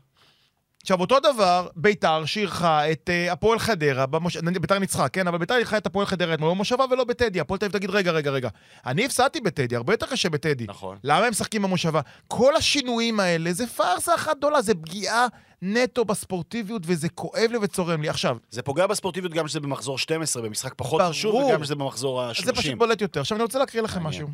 עכשיו, 0.88 1.00
אותו 1.00 1.20
דבר, 1.20 1.68
ביתר 1.76 2.26
שאירחה 2.26 2.92
את 2.92 3.10
uh, 3.10 3.32
הפועל 3.32 3.60
חדרה, 3.60 4.06
במוש... 4.06 4.38
ביתר 4.38 4.80
ניצחה, 4.80 5.10
כן? 5.10 5.28
אבל 5.28 5.38
ביתר 5.38 5.56
אירחה 5.56 5.78
את 5.78 5.86
הפועל 5.86 6.06
חדרה 6.06 6.34
אתמול 6.34 6.50
במושבה 6.50 6.86
ולא 6.92 7.04
בטדי. 7.04 7.40
הפועל 7.40 7.60
תל 7.60 7.66
אביב 7.66 7.78
תגיד, 7.78 7.90
רגע, 7.90 8.12
רגע, 8.12 8.32
רגע. 8.32 8.50
אני 8.86 9.06
הפסדתי 9.06 9.42
בטדי, 9.42 9.76
הרבה 9.76 9.94
יותר 9.94 10.06
קשה 10.06 10.30
בטדי. 10.30 10.66
נכון. 10.68 10.98
למה 11.04 11.26
הם 11.26 11.30
משחקים 11.32 11.62
במושבה? 11.62 12.02
כל 12.28 12.56
השינויים 12.56 13.20
האלה 13.20 13.54
זה 13.54 13.68
פארסה 13.68 14.16
אחת 14.16 14.38
גדולה, 14.38 14.62
זה 14.62 14.76
פגיעה 14.76 15.28
נטו 15.62 16.06
בספורטיביות, 16.06 16.82
וזה 16.86 17.10
כואב 17.10 17.52
לי 17.52 17.58
וצורם 17.58 18.02
לי. 18.02 18.10
עכשיו, 18.10 18.38
זה 18.50 18.62
פוגע 18.62 18.88
בספורטיביות 18.88 19.34
גם 19.34 19.48
שזה 19.48 19.60
במחזור 19.60 19.98
12, 19.98 20.44
במשחק 20.44 20.74
פחות 20.78 21.02
ברור. 21.02 21.12
חשוב, 21.12 21.36
וגם 21.36 21.64
שזה 21.64 21.76
במחזור 21.76 22.24
אז 22.24 22.36
זה 22.44 22.54
פשוט 22.54 22.72
ה-30. 22.72 22.78
בולט 22.78 23.02
יותר. 23.02 23.20
עכשיו, 23.20 23.36
אני 23.36 23.44
רוצה 23.44 23.60
להקריא 23.60 23.84
לכם. 23.84 24.04
משהו. 24.04 24.28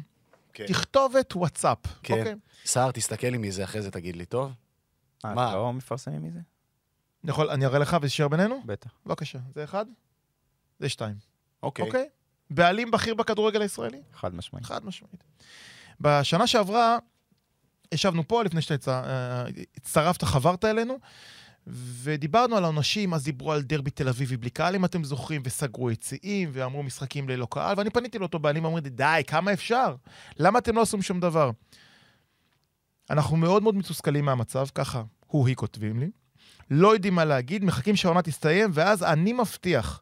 כן. 0.53 0.65
תכתובת 0.65 1.35
וואטסאפ, 1.35 1.77
כן. 2.03 2.19
אוקיי? 2.19 2.33
סער, 2.65 2.91
תסתכל 2.91 3.27
לי 3.27 3.37
מזה 3.37 3.63
אחרי 3.63 3.81
זה, 3.81 3.91
תגיד 3.91 4.15
לי, 4.15 4.25
טוב? 4.25 4.51
מה, 5.25 5.33
מה? 5.35 5.53
לא 5.55 5.73
מפרסמים 5.73 6.23
מזה? 6.23 6.39
אני 7.23 7.31
יכול- 7.31 7.49
אני 7.49 7.65
אראה 7.65 7.79
לך 7.79 7.97
וזה 8.01 8.27
בינינו? 8.27 8.61
בטח. 8.65 8.89
בבקשה. 9.05 9.39
זה 9.55 9.63
אחד, 9.63 9.85
זה 10.79 10.89
שתיים. 10.89 11.15
אוקיי. 11.63 11.85
אוקיי? 11.85 12.09
בעלים 12.49 12.91
בכיר 12.91 13.13
בכדורגל 13.13 13.61
הישראלי? 13.61 14.01
חד 14.13 14.35
משמעית. 14.35 14.65
חד 14.65 14.85
משמעית. 14.85 15.23
בשנה 16.01 16.47
שעברה, 16.47 16.97
ישבנו 17.93 18.27
פה, 18.27 18.43
לפני 18.43 18.61
הצ- 18.77 18.87
אה, 18.87 19.45
חברת 20.23 20.65
אלינו, 20.65 20.97
ודיברנו 21.67 22.55
על 22.57 22.63
העונשים, 22.63 23.13
אז 23.13 23.23
דיברו 23.23 23.51
על 23.51 23.61
דרבי 23.61 23.91
תל 23.91 24.09
אביבי 24.09 24.37
בלי 24.37 24.49
קהל, 24.49 24.75
אם 24.75 24.85
אתם 24.85 25.03
זוכרים, 25.03 25.41
וסגרו 25.45 25.91
יציאים, 25.91 26.49
ואמרו 26.53 26.83
משחקים 26.83 27.29
ללא 27.29 27.47
קהל, 27.51 27.75
ואני 27.77 27.89
פניתי 27.89 28.19
לאותו 28.19 28.39
בעלים, 28.39 28.65
אמרו 28.65 28.77
לי, 28.83 28.89
די, 28.89 29.21
כמה 29.27 29.53
אפשר? 29.53 29.95
למה 30.39 30.59
אתם 30.59 30.75
לא 30.75 30.81
עושים 30.81 31.01
שום 31.01 31.19
דבר? 31.19 31.51
אנחנו 33.09 33.37
מאוד 33.37 33.63
מאוד 33.63 33.75
מתוסכלים 33.75 34.25
מהמצב, 34.25 34.65
ככה 34.75 35.03
הוא-היא 35.27 35.55
כותבים 35.55 35.99
לי. 35.99 36.09
לא 36.69 36.93
יודעים 36.93 37.15
מה 37.15 37.25
להגיד, 37.25 37.65
מחכים 37.65 37.95
שהעונה 37.95 38.21
תסתיים, 38.21 38.69
ואז 38.73 39.03
אני 39.03 39.33
מבטיח, 39.33 40.01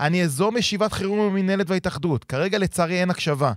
אני 0.00 0.24
אזום 0.24 0.56
ישיבת 0.56 0.92
חירום 0.92 1.20
עם 1.20 1.26
המינהלת 1.26 1.70
וההתאחדות. 1.70 2.24
כרגע 2.24 2.58
לצערי 2.58 3.00
אין 3.00 3.10
הקשבה. 3.10 3.52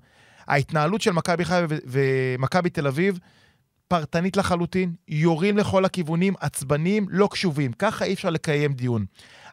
ההתנהלות 0.47 1.01
של 1.01 1.11
מכבי 1.11 1.45
חיפה 1.45 1.75
ומכבי 1.85 2.69
תל 2.69 2.87
אביב 2.87 3.19
פרטנית 3.87 4.37
לחלוטין, 4.37 4.93
יורים 5.07 5.57
לכל 5.57 5.85
הכיוונים, 5.85 6.33
עצבניים, 6.39 7.05
לא 7.09 7.27
קשובים. 7.31 7.73
ככה 7.73 8.05
אי 8.05 8.13
אפשר 8.13 8.29
לקיים 8.29 8.73
דיון. 8.73 9.05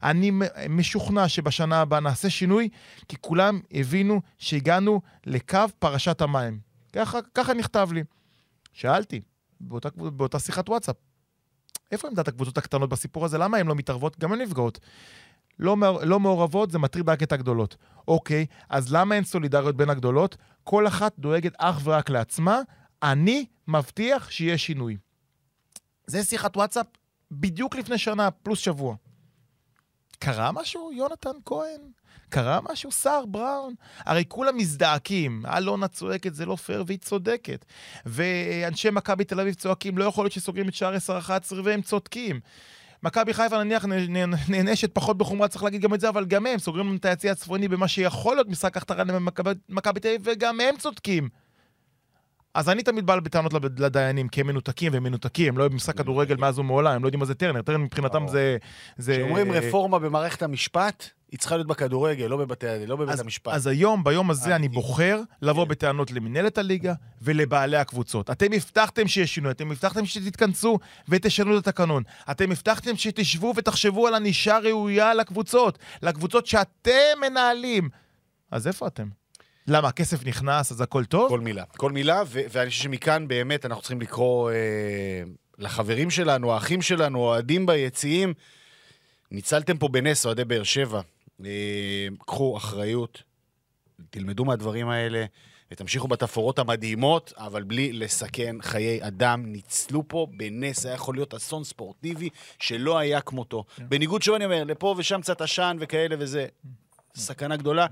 אני 0.02 0.32
משוכנע 0.68 1.28
שבשנה 1.28 1.80
הבאה 1.80 2.00
נעשה 2.00 2.30
שינוי, 2.30 2.68
כי 3.08 3.16
כולם 3.20 3.60
הבינו 3.72 4.20
שהגענו 4.38 5.00
לקו 5.26 5.58
פרשת 5.78 6.20
המים. 6.20 6.58
ככה, 6.92 7.18
ככה 7.34 7.54
נכתב 7.54 7.88
לי. 7.92 8.02
שאלתי, 8.72 9.20
באותה, 9.60 9.88
באותה 9.96 10.38
שיחת 10.38 10.68
וואטסאפ, 10.68 10.96
איפה 11.92 12.08
עמדת 12.08 12.28
הקבוצות 12.28 12.58
הקטנות 12.58 12.90
בסיפור 12.90 13.24
הזה? 13.24 13.38
למה 13.38 13.56
הן 13.56 13.66
לא 13.66 13.74
מתערבות? 13.74 14.18
גם 14.18 14.32
הן 14.32 14.40
נפגעות. 14.40 14.80
לא, 15.58 15.76
לא 16.02 16.20
מעורבות, 16.20 16.70
זה 16.70 16.78
מטריד 16.78 17.08
רק 17.08 17.22
את 17.22 17.32
הגדולות. 17.32 17.76
אוקיי, 18.08 18.46
אז 18.68 18.92
למה 18.92 19.14
אין 19.14 19.24
סולידריות 19.24 19.76
בין 19.76 19.90
הגדולות? 19.90 20.36
כל 20.64 20.86
אחת 20.86 21.18
דואגת 21.18 21.52
אך 21.58 21.80
ורק 21.84 22.10
לעצמה, 22.10 22.60
אני 23.02 23.46
מבטיח 23.68 24.30
שיהיה 24.30 24.58
שינוי. 24.58 24.96
זה 26.06 26.24
שיחת 26.24 26.56
וואטסאפ 26.56 26.86
בדיוק 27.30 27.76
לפני 27.76 27.98
שנה, 27.98 28.30
פלוס 28.30 28.58
שבוע. 28.58 28.96
קרה 30.22 30.52
משהו, 30.52 30.92
יונתן 30.92 31.36
כהן? 31.46 31.80
קרה 32.28 32.60
משהו, 32.72 32.92
סער 32.92 33.26
בראון? 33.26 33.74
הרי 33.98 34.24
כולם 34.28 34.56
מזדעקים, 34.56 35.42
אלונה 35.56 35.88
צועקת, 35.88 36.34
זה 36.34 36.46
לא 36.46 36.56
פייר, 36.56 36.84
והיא 36.86 36.98
צודקת. 36.98 37.64
ואנשי 38.06 38.90
מכבי 38.90 39.24
תל 39.24 39.40
אביב 39.40 39.54
צועקים, 39.54 39.98
לא 39.98 40.04
יכול 40.04 40.24
להיות 40.24 40.32
שסוגרים 40.32 40.68
את 40.68 40.74
שער 40.74 40.96
10-11, 40.96 41.30
והם 41.64 41.82
צודקים. 41.82 42.40
מכבי 43.02 43.34
חיפה 43.34 43.64
נניח 43.64 43.84
נענשת 44.48 44.94
פחות 44.94 45.18
בחומרה, 45.18 45.48
צריך 45.48 45.64
להגיד 45.64 45.80
גם 45.82 45.94
את 45.94 46.00
זה, 46.00 46.08
אבל 46.08 46.24
גם 46.24 46.46
הם 46.46 46.58
סוגרים 46.58 46.96
את 46.96 47.04
היציע 47.04 47.32
הצפוני 47.32 47.68
במה 47.68 47.88
שיכול 47.88 48.36
להיות 48.36 48.48
משחק 48.48 48.76
הכתרה 48.76 49.04
למכבי 49.04 49.50
מכבי 49.68 50.00
תל 50.00 50.08
אביב, 50.08 50.20
וגם 50.24 50.60
הם 50.60 50.76
צודקים. 50.76 51.28
אז 52.54 52.68
אני 52.68 52.82
תמיד 52.82 53.06
בא 53.06 53.20
בטענות 53.20 53.52
לד- 53.52 53.80
לדיינים, 53.80 54.28
כי 54.28 54.40
הם 54.40 54.46
מנותקים 54.46 54.92
והם 54.92 55.02
מנותקים, 55.02 55.48
הם 55.48 55.58
לא 55.58 55.62
אוהבים 55.62 55.76
משחק 55.76 55.96
כדורגל 55.96 56.36
מאז 56.36 56.58
ומעולם, 56.58 56.94
הם 56.94 57.02
לא 57.02 57.08
יודעים 57.08 57.20
מה 57.20 57.26
זה 57.26 57.34
טרנר, 57.34 57.62
טרנר 57.62 57.78
מבחינתם. 57.78 58.26
זה... 58.28 58.56
כשאומרים 58.98 59.52
רפורמה 59.52 59.98
במערכת 59.98 60.42
המשפט, 60.42 61.04
היא 61.32 61.38
צריכה 61.40 61.56
להיות 61.56 61.68
בכדורגל, 61.68 62.26
לא 62.26 62.38
לא 62.86 62.96
בבית 62.96 63.08
אז, 63.12 63.20
המשפט. 63.20 63.52
אז 63.52 63.66
היום, 63.66 64.04
ביום 64.04 64.30
הזה, 64.30 64.50
אה, 64.50 64.56
אני 64.56 64.68
בוחר 64.68 65.20
לבוא 65.42 65.64
כן. 65.64 65.70
בטענות 65.70 66.10
למנהלת 66.10 66.58
הליגה 66.58 66.94
ולבעלי 67.22 67.76
הקבוצות. 67.76 68.30
אתם 68.30 68.46
הבטחתם 68.52 69.08
שיש 69.08 69.34
שינוי, 69.34 69.50
אתם 69.50 69.70
הבטחתם 69.70 70.06
שתתכנסו 70.06 70.78
ותשנו 71.08 71.58
את 71.58 71.68
התקנון. 71.68 72.02
אתם 72.30 72.52
הבטחתם 72.52 72.96
שתשבו 72.96 73.52
ותחשבו 73.56 74.06
על 74.06 74.14
ענישה 74.14 74.58
ראויה 74.58 75.14
לקבוצות, 75.14 75.78
לקבוצות 76.02 76.46
שאתם 76.46 76.90
מנהלים. 77.20 77.88
אז 78.50 78.66
איפה 78.66 78.86
אתם? 78.86 79.19
למה, 79.66 79.88
הכסף 79.88 80.26
נכנס, 80.26 80.72
אז 80.72 80.80
הכל 80.80 81.04
טוב? 81.04 81.28
כל 81.28 81.40
מילה. 81.40 81.64
כל 81.76 81.92
מילה, 81.92 82.22
ו- 82.26 82.40
ואני 82.50 82.70
חושב 82.70 82.82
שמכאן 82.82 83.28
באמת 83.28 83.66
אנחנו 83.66 83.82
צריכים 83.82 84.00
לקרוא 84.00 84.50
אה, 84.50 85.22
לחברים 85.58 86.10
שלנו, 86.10 86.52
האחים 86.52 86.82
שלנו, 86.82 87.18
אוהדים 87.18 87.66
ביציעים. 87.66 88.34
ניצלתם 89.30 89.78
פה 89.78 89.88
בנס, 89.88 90.26
אוהדי 90.26 90.44
באר 90.44 90.62
שבע. 90.62 91.00
אה, 91.44 92.08
קחו 92.26 92.56
אחריות, 92.56 93.22
תלמדו 94.10 94.44
מהדברים 94.44 94.88
האלה, 94.88 95.24
ותמשיכו 95.72 96.08
בתפאורות 96.08 96.58
המדהימות, 96.58 97.32
אבל 97.36 97.62
בלי 97.62 97.92
לסכן 97.92 98.56
חיי 98.62 99.06
אדם. 99.06 99.42
ניצלו 99.46 100.08
פה 100.08 100.26
בנס, 100.36 100.86
היה 100.86 100.94
יכול 100.94 101.14
להיות 101.14 101.34
אסון 101.34 101.64
ספורטיבי 101.64 102.28
שלא 102.58 102.98
היה 102.98 103.20
כמותו. 103.20 103.64
בניגוד 103.78 104.22
שוב 104.22 104.34
אני 104.34 104.44
אומר, 104.44 104.64
לפה 104.64 104.94
ושם 104.98 105.20
קצת 105.20 105.40
עשן 105.40 105.76
וכאלה 105.80 106.16
וזה. 106.18 106.46
סכנה 107.14 107.56
גדולה. 107.56 107.86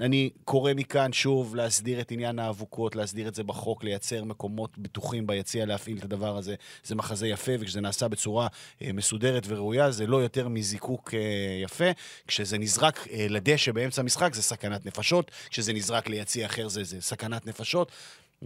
אני 0.00 0.30
קורא 0.44 0.72
מכאן 0.76 1.12
שוב 1.12 1.54
להסדיר 1.56 2.00
את 2.00 2.10
עניין 2.10 2.38
האבוקות, 2.38 2.96
להסדיר 2.96 3.28
את 3.28 3.34
זה 3.34 3.42
בחוק, 3.42 3.84
לייצר 3.84 4.24
מקומות 4.24 4.78
בטוחים 4.78 5.26
ביציע 5.26 5.66
להפעיל 5.66 5.98
את 5.98 6.04
הדבר 6.04 6.36
הזה. 6.36 6.54
זה 6.84 6.94
מחזה 6.94 7.28
יפה, 7.28 7.52
וכשזה 7.60 7.80
נעשה 7.80 8.08
בצורה 8.08 8.46
אה, 8.82 8.92
מסודרת 8.92 9.42
וראויה, 9.46 9.90
זה 9.90 10.06
לא 10.06 10.16
יותר 10.16 10.48
מזיקוק 10.48 11.14
אה, 11.14 11.20
יפה. 11.62 11.90
כשזה 12.26 12.58
נזרק 12.58 13.08
אה, 13.10 13.26
לדשא 13.30 13.72
באמצע 13.72 14.00
המשחק, 14.00 14.34
זה 14.34 14.42
סכנת 14.42 14.86
נפשות. 14.86 15.30
כשזה 15.50 15.72
נזרק 15.72 16.08
ליציע 16.08 16.46
אחר, 16.46 16.68
זה, 16.68 16.84
זה 16.84 17.00
סכנת 17.00 17.46
נפשות. 17.46 17.92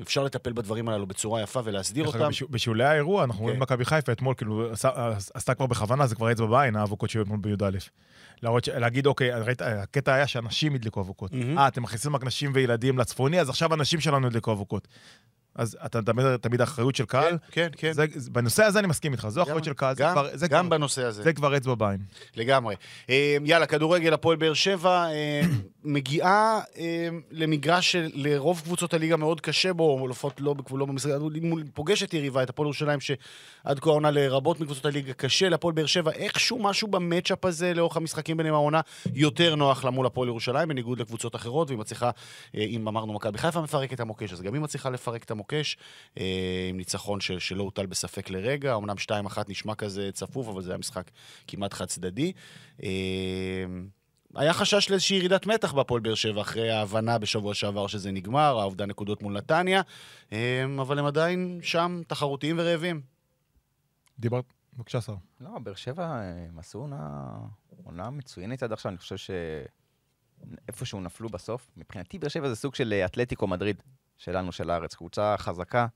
אפשר 0.02 0.24
לטפל 0.24 0.52
בדברים 0.52 0.88
הללו 0.88 1.06
בצורה 1.06 1.42
יפה 1.42 1.60
ולהסדיר 1.64 2.06
אותם. 2.06 2.28
בשו- 2.28 2.48
בשולי 2.48 2.84
האירוע, 2.84 3.24
אנחנו 3.24 3.42
רואים 3.42 3.56
כן. 3.56 3.62
מכבי 3.62 3.84
חיפה 3.84 4.12
אתמול, 4.12 4.34
כאילו, 4.34 4.70
עשתה 5.34 5.54
כבר 5.54 5.66
בכוונה, 5.66 6.06
זה 6.06 6.14
כבר 6.14 6.32
אצבע 6.32 6.46
בעין, 6.46 6.76
האבוקות 6.76 7.10
שהיו 7.10 7.22
אתמול 7.22 7.38
בי"א. 7.38 7.70
להראות, 8.42 8.68
להגיד, 8.68 9.06
אוקיי, 9.06 9.30
ראית, 9.30 9.62
הקטע 9.62 10.14
היה 10.14 10.26
שאנשים 10.26 10.74
הדליקו 10.74 11.00
אבוקות. 11.00 11.30
אה, 11.58 11.68
אתם 11.68 11.82
מכניסים 11.82 12.16
רק 12.16 12.24
נשים 12.24 12.50
וילדים 12.54 12.98
לצפוני, 12.98 13.40
אז 13.40 13.48
עכשיו 13.48 13.72
הנשים 13.72 14.00
שלנו 14.00 14.26
הדליקו 14.26 14.52
אבוקות. 14.52 14.88
אז 15.58 15.76
אתה 15.86 16.00
מדבר 16.00 16.36
תמיד 16.36 16.60
האחריות 16.60 16.96
של 16.96 17.04
קהל. 17.04 17.30
כן, 17.30 17.36
כן, 17.50 17.68
כן. 17.76 17.92
זה, 17.92 18.04
זה- 18.14 18.30
בנושא 18.30 18.64
הזה 18.64 18.78
אני 18.78 18.86
מסכים 18.86 19.12
איתך, 19.12 19.28
זו 19.28 19.42
אחריות 19.42 19.64
של 19.64 19.72
קהל, 19.72 19.94
זה 19.96 20.02
גם, 20.02 20.12
כבר- 20.12 20.28
זה 20.36 20.48
גם 20.48 20.66
כבר- 20.66 20.76
בנושא 20.76 21.04
הזה. 21.04 21.22
זה 21.22 21.32
כבר 21.32 21.56
אצבע 21.56 21.74
בעין. 21.74 22.00
לגמרי. 22.36 22.74
אה, 23.10 23.36
יאללה, 23.44 23.66
כדורגל, 23.66 24.12
הפועל 24.14 24.36
באר 24.36 24.54
שבע 24.54 25.06
אה, 25.10 25.40
מגיעה 25.84 26.60
אה, 26.78 27.08
למגרש 27.30 27.92
שלרוב 27.92 28.60
קבוצות 28.64 28.94
הליגה 28.94 29.16
מאוד 29.16 29.40
קשה 29.40 29.72
בו, 29.72 30.08
לפחות 30.08 30.40
לא, 30.40 30.54
לא 30.70 30.86
במשחק, 30.86 31.10
פוגשת 31.74 32.14
יריבה, 32.14 32.42
את 32.42 32.50
הפועל 32.50 32.66
ירושלים, 32.66 33.00
שעד 33.00 33.78
כה 33.80 33.90
העונה 33.90 34.10
לרבות 34.10 34.60
מקבוצות 34.60 34.86
הליגה 34.86 35.12
קשה, 35.12 35.48
להפועל 35.48 35.74
באר 35.74 35.86
שבע, 35.86 36.10
איכשהו 36.12 36.62
משהו 36.62 36.88
במצ'אפ 36.88 37.44
הזה 37.44 37.74
לאורך 37.74 37.96
המשחקים 37.96 38.36
ביניהם 38.36 38.54
העונה 38.54 38.80
יותר 39.14 39.54
נוח 39.54 39.84
לה 39.84 39.90
מול 39.90 40.06
הפועל 40.06 40.28
ירושלים, 40.28 40.68
בניגוד 40.68 41.00
לקבוצות 41.00 41.36
אחרות, 41.36 41.68
והיא 41.68 41.78
מצליחה, 41.78 42.10
אה, 42.54 42.60
אם 42.60 42.88
אמרנו 42.88 43.12
מכבי 43.12 43.38
חיפה 43.38 43.60
מפרקת 43.60 44.00
המוקש, 44.00 44.32
אז 44.32 44.42
גם 44.42 44.54
היא 44.54 44.62
מצליחה 44.62 44.90
לפרק 44.90 45.22
את 45.22 45.30
המוקש, 45.30 45.47
אה, 46.18 46.66
עם 46.68 46.76
ניצחון 46.76 47.20
של, 47.20 47.38
שלא 47.38 47.62
הוטל 47.62 47.86
בספק 47.86 48.30
לרגע, 48.30 48.76
אמנם 48.76 48.96
2-1 48.96 49.38
נשמע 49.48 49.74
כזה 49.74 50.10
צפוף, 50.12 50.48
אבל 50.48 50.62
זה 50.62 50.70
היה 50.70 50.78
משחק 50.78 51.10
כמעט 51.46 51.74
חד 51.74 51.84
צדדי. 51.84 52.32
אה, 52.82 52.88
היה 54.34 54.52
חשש 54.52 54.90
לאיזושהי 54.90 55.16
ירידת 55.16 55.46
מתח 55.46 55.72
בהפועל 55.72 56.00
באר 56.00 56.14
שבע 56.14 56.40
אחרי 56.40 56.70
ההבנה 56.70 57.18
בשבוע 57.18 57.54
שעבר 57.54 57.86
שזה 57.86 58.10
נגמר, 58.10 58.58
האובדן 58.58 58.88
נקודות 58.88 59.22
מול 59.22 59.32
נתניה, 59.32 59.82
אה, 60.32 60.64
אבל 60.80 60.98
הם 60.98 61.04
עדיין 61.04 61.60
שם 61.62 62.02
תחרותיים 62.06 62.56
ורעבים. 62.58 63.00
דיברת, 64.18 64.44
בבקשה, 64.76 65.00
שר. 65.00 65.14
לא, 65.40 65.58
באר 65.58 65.74
שבע, 65.74 66.20
הם 66.48 66.58
עשו 66.58 66.78
עונה, 66.78 67.30
עונה 67.84 68.10
מצוינת 68.10 68.62
עד 68.62 68.72
עכשיו, 68.72 68.90
אני 68.90 68.98
חושב 68.98 69.16
שאיפשהו 70.66 71.00
נפלו 71.00 71.28
בסוף. 71.28 71.70
מבחינתי 71.76 72.18
באר 72.18 72.28
שבע 72.28 72.48
זה 72.48 72.56
סוג 72.56 72.74
של 72.74 72.92
אתלטיקו 73.04 73.46
מדריד 73.46 73.82
שלנו, 74.18 74.52
של 74.52 74.70
הארץ. 74.70 74.94
קבוצה 74.94 75.34
חזקה, 75.38 75.86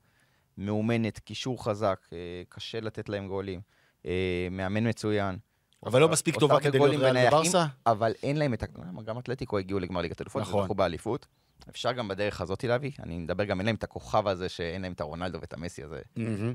מאומנת, 0.57 1.19
קישור 1.19 1.65
חזק, 1.65 2.07
אה, 2.13 2.17
קשה 2.49 2.79
לתת 2.79 3.09
להם 3.09 3.27
גולים, 3.27 3.61
אה, 4.05 4.47
מאמן 4.51 4.89
מצוין. 4.89 5.37
אבל 5.85 6.01
לא 6.01 6.09
מספיק 6.09 6.39
טובה 6.39 6.59
כדי 6.59 6.79
להיות 6.79 7.01
ריאל 7.01 7.27
וברסה? 7.27 7.65
אבל 7.85 8.13
אין 8.23 8.37
להם 8.37 8.53
את 8.53 8.63
ה... 8.63 8.65
גם 9.05 9.19
אתלטיקו 9.19 9.57
הגיעו 9.57 9.79
לגמר 9.79 10.01
ליגת 10.01 10.21
אלופות, 10.21 10.41
נכון. 10.41 10.61
וזכו 10.61 10.75
באליפות. 10.75 11.27
אפשר 11.69 11.91
גם 11.91 12.07
בדרך 12.07 12.41
הזאת 12.41 12.63
להביא, 12.63 12.91
אני 12.99 13.17
מדבר 13.17 13.43
גם, 13.43 13.59
אין 13.59 13.65
להם 13.65 13.75
את 13.75 13.83
הכוכב 13.83 14.27
הזה 14.27 14.49
שאין 14.49 14.81
להם 14.81 14.93
את 14.93 15.01
הרונלדו 15.01 15.41
ואת 15.41 15.53
המסי 15.53 15.83
הזה. 15.83 16.01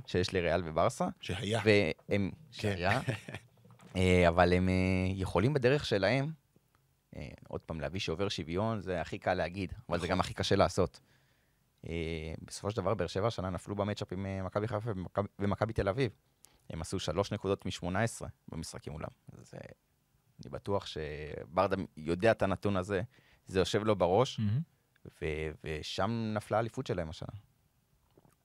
שיש 0.06 0.34
לריאל 0.34 0.62
וברסה. 0.64 1.08
שהיה. 1.20 1.60
והם, 1.64 2.30
כן. 2.52 2.72
שהיה, 2.72 3.00
אה, 3.96 4.28
אבל 4.28 4.52
הם 4.52 4.68
יכולים 5.14 5.54
בדרך 5.54 5.84
שלהם, 5.86 6.30
עוד 7.48 7.60
פעם, 7.60 7.80
להביא 7.80 8.00
שעובר 8.00 8.28
שוויון, 8.28 8.80
זה 8.80 9.00
הכי 9.00 9.18
קל 9.18 9.34
להגיד, 9.34 9.72
אבל 9.88 10.00
זה 10.00 10.08
גם 10.08 10.20
הכי 10.20 10.34
קשה 10.34 10.56
לעשות. 10.56 11.00
אה, 11.88 11.92
בסופו 12.42 12.70
של 12.70 12.76
דבר, 12.76 12.94
באר 12.94 13.06
שבע 13.06 13.26
השנה 13.26 13.50
נפלו 13.50 13.76
במצ'אפ 13.76 14.12
עם 14.12 14.26
אה, 14.26 14.42
מכבי 14.42 14.68
חיפה 14.68 14.90
ומכבי- 15.38 15.72
תל 15.72 15.88
אביב. 15.88 16.10
הם 16.70 16.80
עשו 16.80 16.98
שלוש 16.98 17.32
נקודות 17.32 17.66
מ-18 17.66 17.86
במשחקים 18.48 18.92
מולם. 18.92 19.08
אז 19.32 19.54
אה, 19.54 19.60
אני 20.44 20.50
בטוח 20.50 20.86
שברדה 20.86 21.76
יודע 21.96 22.30
את 22.30 22.42
הנתון 22.42 22.76
הזה, 22.76 23.02
זה 23.46 23.58
יושב 23.58 23.84
לו 23.84 23.96
בראש, 23.96 24.40
ו- 25.22 25.50
ושם 25.64 26.30
נפלה 26.34 26.56
האליפות 26.56 26.86
שלהם 26.86 27.10
השנה. 27.10 27.28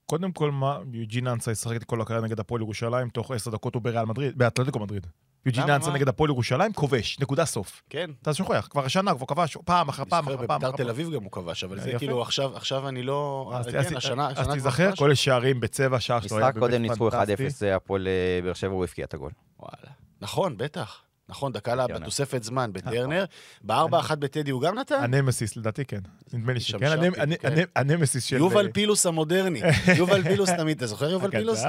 קודם 0.06 0.32
כל, 0.32 0.52
מה, 0.52 0.80
יוג'ין 0.94 1.28
אנסה 1.28 1.52
ישחק 1.52 1.76
את 1.76 1.84
כל 1.84 2.02
הקריירה 2.02 2.26
נגד 2.26 2.40
הפועל 2.40 2.62
ירושלים, 2.62 3.10
תוך 3.10 3.32
עשר 3.32 3.52
דקות 3.52 3.76
הוא 3.76 3.82
בריאל 3.82 4.06
מדריד, 4.06 4.38
באתלטיקו 4.38 4.80
מדריד. 4.80 5.08
יוג'ין 5.46 5.64
למה? 5.64 5.76
אנסה 5.76 5.90
מה? 5.90 5.96
נגד 5.96 6.08
הפועל 6.08 6.30
ירושלים, 6.30 6.74
כובש, 6.74 7.20
נקודה 7.20 7.46
סוף. 7.46 7.82
כן. 7.90 8.10
אתה 8.22 8.34
שוכח, 8.34 8.68
כבר 8.72 8.86
השנה, 8.86 9.16
כבר 9.16 9.26
כבש 9.26 9.58
פעם 9.66 9.90
אחר 9.90 10.04
פעם 10.06 10.28
אחר 10.28 10.48
פעם. 10.48 10.62
בביתר 10.62 10.84
תל. 10.84 10.90
אביב 10.90 11.12
גם 11.12 11.24
הוא 11.24 11.32
כבש, 11.32 11.64
אבל 11.64 11.80
זה. 11.80 11.94
כאילו 11.98 12.22
עכשיו 12.22 12.58
עכשיו 12.58 12.88
אני 12.88 13.04
לא... 13.04 13.52
אז- 13.56 13.68
כן, 13.68 13.98
השנה 13.98 14.30
אז 14.36 14.48
תיזכר. 14.50 14.96
כל 14.96 15.12
השערים 15.12 15.60
בצבע, 15.60 16.00
שער 16.00 16.20
שלו 16.20 16.38
היה 16.38 16.46
משחק 16.48 16.56
באמת 16.60 16.72
קודם 16.72 16.82
ניצחו 16.82 17.10
1-0, 17.10 17.12
פנטסטי. 17.12 17.50
זה 17.50 17.76
הפועל 17.76 18.08
אה, 18.08 18.40
באר 18.44 18.54
שבע, 18.54 18.72
הוא 18.72 18.84
הבקיע 18.84 19.06
את 19.06 19.14
הגול. 19.14 19.32
וואלה. 19.60 19.94
נכון, 20.22 20.58
בטח. 20.58 21.02
נכון? 21.34 21.52
דקה 21.52 21.76
לה. 21.76 21.88
בתוספת 21.88 22.44
זמן 22.44 22.74
בטרנר. 22.74 23.26
בארבע 23.62 24.00
אחת 24.00 24.18
בטדי 24.18 24.52
הוא 24.52 24.62
גם 24.62 24.80
נתן? 24.80 24.96
הנמסיס, 25.04 25.58
לדעתי 25.58 25.86
כן. 25.86 26.00
נדמה 26.34 26.54
לי 26.54 26.60
שכן. 26.60 27.02
כן. 27.12 27.22
הנמ- 27.22 27.68
הנמסיס 27.76 28.24
של... 28.24 28.38
יובל 28.38 28.70
פילוס 28.74 29.06
המודרני. 29.06 29.62
יובל 29.98 30.24
פילוס 30.24 30.50
תמיד, 30.50 30.78
אתה 30.78 30.88
זוכר 30.88 31.10
יובל 31.10 31.32
פילוס? 31.32 31.64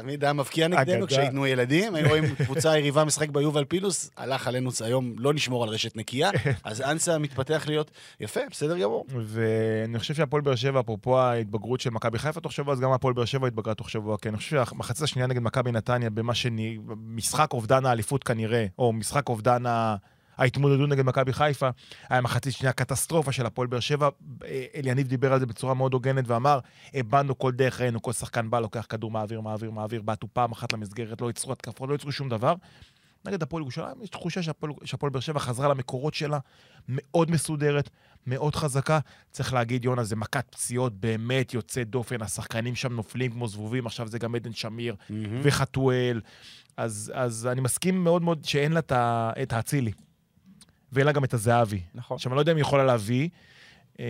תמיד 0.00 0.24
היה 0.24 0.32
מבקיע 0.32 0.68
נגדנו. 0.68 1.06
כשהיינו 1.06 1.46
ילדים, 1.46 1.94
היינו 1.94 2.08
רואים 2.08 2.34
קבוצה 2.34 2.78
יריבה 2.78 3.04
משחק 3.04 3.28
ביובל 3.28 3.64
פילוס, 3.64 4.10
הלך 4.16 4.46
עלינו 4.46 4.70
היום 4.84 5.14
לא 5.18 5.34
לשמור 5.34 5.62
על 5.64 5.68
רשת 5.68 5.96
נקייה, 5.96 6.30
אז 6.64 6.80
אנסה 6.80 7.18
מתפתח 7.18 7.64
להיות 7.66 7.90
יפה, 8.20 8.40
בסדר 8.50 8.78
גמור. 8.78 9.06
ואני 9.24 9.98
חושב 9.98 10.14
שהפועל 10.14 10.42
באר 10.42 10.54
שבע, 10.54 10.80
אפרופו 10.80 11.18
ההתבגרות 11.20 11.80
של 11.80 11.90
מכבי 11.90 12.18
חיפה 12.18 12.40
תוך 12.40 12.52
שבוע, 12.52 12.74
אז 12.74 12.80
גם 12.80 12.92
הפועל 12.92 13.14
באר 13.14 13.24
שבע 13.24 13.46
התבגרה 13.46 13.74
תוך 13.74 13.90
שבוע. 13.90 14.16
כי 14.18 14.28
אני 14.28 14.36
חושב 14.36 14.64
שהמחצית 14.64 15.02
השנייה 15.02 15.26
נגד 15.26 15.42
מכבי 15.42 15.72
נתניה, 15.72 16.10
במה 16.10 16.34
שאני... 16.34 16.78
משחק 17.06 17.52
אובדן 17.52 17.86
האליפות 17.86 18.24
כנראה, 18.24 18.66
או 18.78 18.89
משחק 18.92 19.28
אובדן 19.28 19.66
ה... 19.66 19.96
ההתמודדות 20.40 20.88
נגד 20.88 21.04
מכבי 21.04 21.32
חיפה, 21.32 21.68
היה 22.08 22.20
מחצית 22.20 22.52
שנייה 22.52 22.72
קטסטרופה 22.72 23.32
של 23.32 23.46
הפועל 23.46 23.68
באר 23.68 23.80
שבע. 23.80 24.08
אה, 24.44 24.64
אליניב 24.74 25.06
דיבר 25.06 25.32
על 25.32 25.40
זה 25.40 25.46
בצורה 25.46 25.74
מאוד 25.74 25.92
הוגנת 25.94 26.24
ואמר, 26.26 26.58
איבדנו 26.94 27.38
כל 27.38 27.52
דרך 27.52 27.80
ראינו, 27.80 28.02
כל 28.02 28.12
שחקן 28.12 28.50
בא, 28.50 28.60
לוקח 28.60 28.86
כדור, 28.88 29.10
מעביר, 29.10 29.40
מעביר, 29.40 29.70
מעביר, 29.70 30.02
בעטו 30.02 30.26
פעם 30.32 30.52
אחת 30.52 30.72
למסגרת, 30.72 31.20
לא 31.20 31.26
ייצרו 31.26 31.52
התקפות, 31.52 31.88
לא 31.88 31.94
ייצרו 31.94 32.12
שום 32.12 32.28
דבר. 32.28 32.54
נגד 33.24 33.42
הפועל 33.42 33.62
ירושלים, 33.62 34.02
יש 34.02 34.10
תחושה 34.10 34.40
שהפועל 34.84 35.12
באר 35.12 35.20
שבע 35.20 35.40
חזרה 35.40 35.68
למקורות 35.68 36.14
שלה, 36.14 36.38
מאוד 36.88 37.30
מסודרת, 37.30 37.90
מאוד 38.26 38.54
חזקה. 38.54 38.98
צריך 39.30 39.52
להגיד, 39.52 39.84
יונה, 39.84 40.04
זה 40.04 40.16
מכת 40.16 40.46
פציעות 40.50 41.00
באמת 41.00 41.54
יוצאת 41.54 41.90
דופן, 41.90 42.22
השחקנים 42.22 42.74
שם 42.74 42.92
נופלים 42.92 43.32
כמו 43.32 43.48
זבובים, 43.48 43.86
עכשיו 43.86 44.08
זה 44.08 44.18
גם 44.18 44.34
עדן 44.34 44.52
שמיר 44.52 44.96
וחתואל. 45.42 46.20
אז, 46.76 47.12
אז 47.14 47.46
אני 47.46 47.60
מסכים 47.60 48.04
מאוד 48.04 48.22
מאוד 48.22 48.44
שאין 48.44 48.72
לה 48.72 48.80
את 49.42 49.52
האצילי, 49.52 49.92
ואין 50.92 51.06
לה 51.06 51.12
גם 51.12 51.24
את 51.24 51.34
הזהבי. 51.34 51.80
נכון. 51.94 52.14
עכשיו, 52.14 52.32
אני 52.32 52.36
לא 52.36 52.40
יודע 52.40 52.52
אם 52.52 52.56
היא 52.56 52.62
יכולה 52.62 52.84
להביא. 52.84 53.28
אה, 54.00 54.06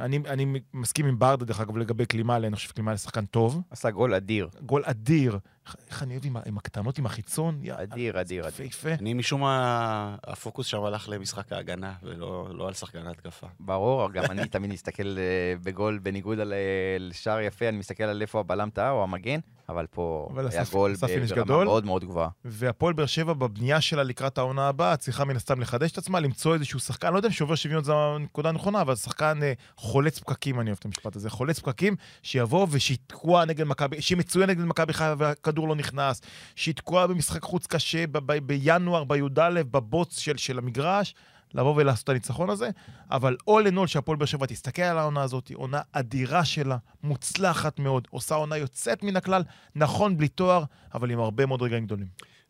אני, 0.00 0.18
אני 0.26 0.60
מסכים 0.74 1.06
עם 1.06 1.18
ברדה, 1.18 1.44
דרך 1.44 1.60
אגב, 1.60 1.76
לגבי 1.76 2.06
קלימאלה, 2.06 2.46
אני 2.46 2.56
חושב 2.56 2.68
שקלימאלה 2.68 2.96
שחקן 2.96 3.24
טוב. 3.26 3.60
עשה 3.70 3.90
גול 3.90 4.14
אדיר. 4.14 4.48
גול 4.66 4.82
אדיר. 4.84 5.38
איך- 5.66 5.76
איך 5.88 6.02
אני 6.02 6.14
אוהב 6.14 6.26
עם, 6.26 6.36
עם 6.46 6.58
הקטנות, 6.58 6.98
עם 6.98 7.06
החיצון? 7.06 7.60
אדיר, 7.72 8.20
אדיר, 8.20 8.20
אדיר. 8.20 8.66
יפהפה. 8.66 8.94
אני 9.00 9.14
משום 9.14 9.40
מה, 9.40 10.16
הפוקוס 10.26 10.66
שם 10.66 10.82
הלך 10.84 11.08
למשחק 11.08 11.52
ההגנה, 11.52 11.92
ולא 12.02 12.48
לא 12.54 12.68
על 12.68 12.74
שחקן 12.74 13.06
ההתקפה. 13.06 13.46
ברור, 13.60 14.10
גם 14.12 14.24
אני 14.30 14.48
תמיד 14.48 14.70
מסתכל 14.72 15.16
אה, 15.18 15.22
בגול 15.62 15.98
בניגוד 15.98 16.40
על, 16.40 16.52
אה, 16.52 16.58
לשער 17.00 17.40
יפה, 17.40 17.68
אני 17.68 17.76
מסתכל 17.78 18.04
על 18.04 18.22
איפה 18.22 18.40
הבלם 18.40 18.70
טעה 18.70 18.90
או 18.90 19.02
המגן, 19.02 19.40
אבל 19.68 19.86
פה 19.90 20.28
אבל 20.32 20.48
היה 20.48 20.64
גול 20.72 20.94
ברמה 21.34 21.44
גדול. 21.44 21.64
מאוד 21.64 21.84
מאוד 21.86 22.04
גבוהה. 22.04 22.28
והפועל 22.44 22.94
באר 22.94 23.06
שבע 23.06 23.32
בבנייה 23.32 23.80
שלה 23.80 24.02
לקראת 24.02 24.38
העונה 24.38 24.68
הבאה 24.68 24.96
צריכה 24.96 25.24
מן 25.24 25.36
הסתם 25.36 25.60
לחדש 25.60 25.92
את 25.92 25.98
עצמה, 25.98 26.20
למצוא 26.20 26.54
איזשהו 26.54 26.80
שחקן, 26.80 27.12
לא 27.12 27.16
יודע 27.18 27.28
אם 27.28 27.32
שובר 27.32 27.54
שוויון 27.54 27.84
זו 27.84 28.14
הנקודה 28.14 28.48
הנכונה, 28.48 28.80
אבל 28.80 28.94
שחקן 28.96 29.38
אה, 29.42 29.52
חולץ 29.76 30.18
פקקים, 30.18 30.60
אני 30.60 30.70
אוהב 30.70 30.78
את 30.78 30.84
המשפט 30.84 31.16
הזה, 31.16 31.30
חולץ 31.30 31.58
פקקים, 31.58 31.96
שיבוא 32.22 32.66
ושיתקוע 32.70 33.44
נגד 33.44 33.64
מכבי, 33.64 34.02
שהיא 34.02 34.18
מצויה 34.18 34.46
נגד 34.46 34.60
מכבי 34.64 34.92
חיפה 34.92 35.34
והכדור 35.54 35.68
לא 35.68 35.74
נכנס, 35.76 36.20
שיתקוע 36.56 37.06
במשחק 37.06 37.42
חוץ 37.42 37.66
קשה 37.66 38.06
ב- 38.06 38.18
ב- 38.18 38.46
בינואר, 38.46 39.04
בי"א, 39.04 39.62
בבוץ 39.70 40.18
של, 40.18 40.36
של 40.36 40.58
המגרש. 40.58 41.14
לבוא 41.54 41.74
ולעשות 41.76 42.04
את 42.04 42.08
הניצחון 42.08 42.50
הזה, 42.50 42.70
אבל 43.10 43.36
all 43.50 43.68
in 43.68 43.76
all 43.78 43.86
שהפועל 43.86 44.18
באר 44.18 44.26
שבע 44.26 44.46
תסתכל 44.46 44.82
על 44.82 44.98
העונה 44.98 45.22
הזאת, 45.22 45.50
עונה 45.54 45.80
אדירה 45.92 46.44
שלה, 46.44 46.76
מוצלחת 47.02 47.78
מאוד, 47.78 48.08
עושה 48.10 48.34
עונה 48.34 48.56
יוצאת 48.56 49.02
מן 49.02 49.16
הכלל, 49.16 49.42
נכון 49.74 50.16
בלי 50.16 50.28
תואר, 50.28 50.64
אבל 50.94 51.10
עם 51.10 51.20
הרבה 51.20 51.46
מאוד 51.46 51.62
רגעים 51.62 51.86
גדולים. 51.86 52.06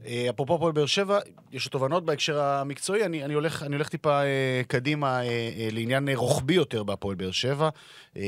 אה, 0.07 0.27
אפרופו 0.31 0.55
הפועל 0.55 0.73
באר 0.73 0.87
שבע, 0.87 1.19
יש 1.53 1.69
תובנות 1.69 2.05
בהקשר 2.05 2.41
המקצועי, 2.41 3.05
אני, 3.05 3.25
אני, 3.25 3.35
הולך, 3.35 3.63
אני 3.63 3.75
הולך 3.75 3.89
טיפה 3.89 4.23
אה, 4.23 4.63
קדימה 4.69 5.21
אה, 5.21 5.27
אה, 5.27 5.69
לעניין 5.73 6.09
רוחבי 6.15 6.55
יותר 6.55 6.83
בהפועל 6.83 7.15
באר 7.17 7.31
שבע, 7.31 7.69
אה, 8.17 8.23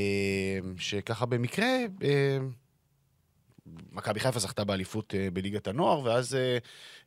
שככה 0.78 1.26
במקרה, 1.26 1.66
אה, 2.02 2.38
מכבי 3.92 4.20
חיפה 4.20 4.38
זכתה 4.38 4.64
באליפות 4.64 5.14
אה, 5.14 5.28
בליגת 5.32 5.68
הנוער, 5.68 6.04
ואז 6.04 6.34
אה, 6.34 6.58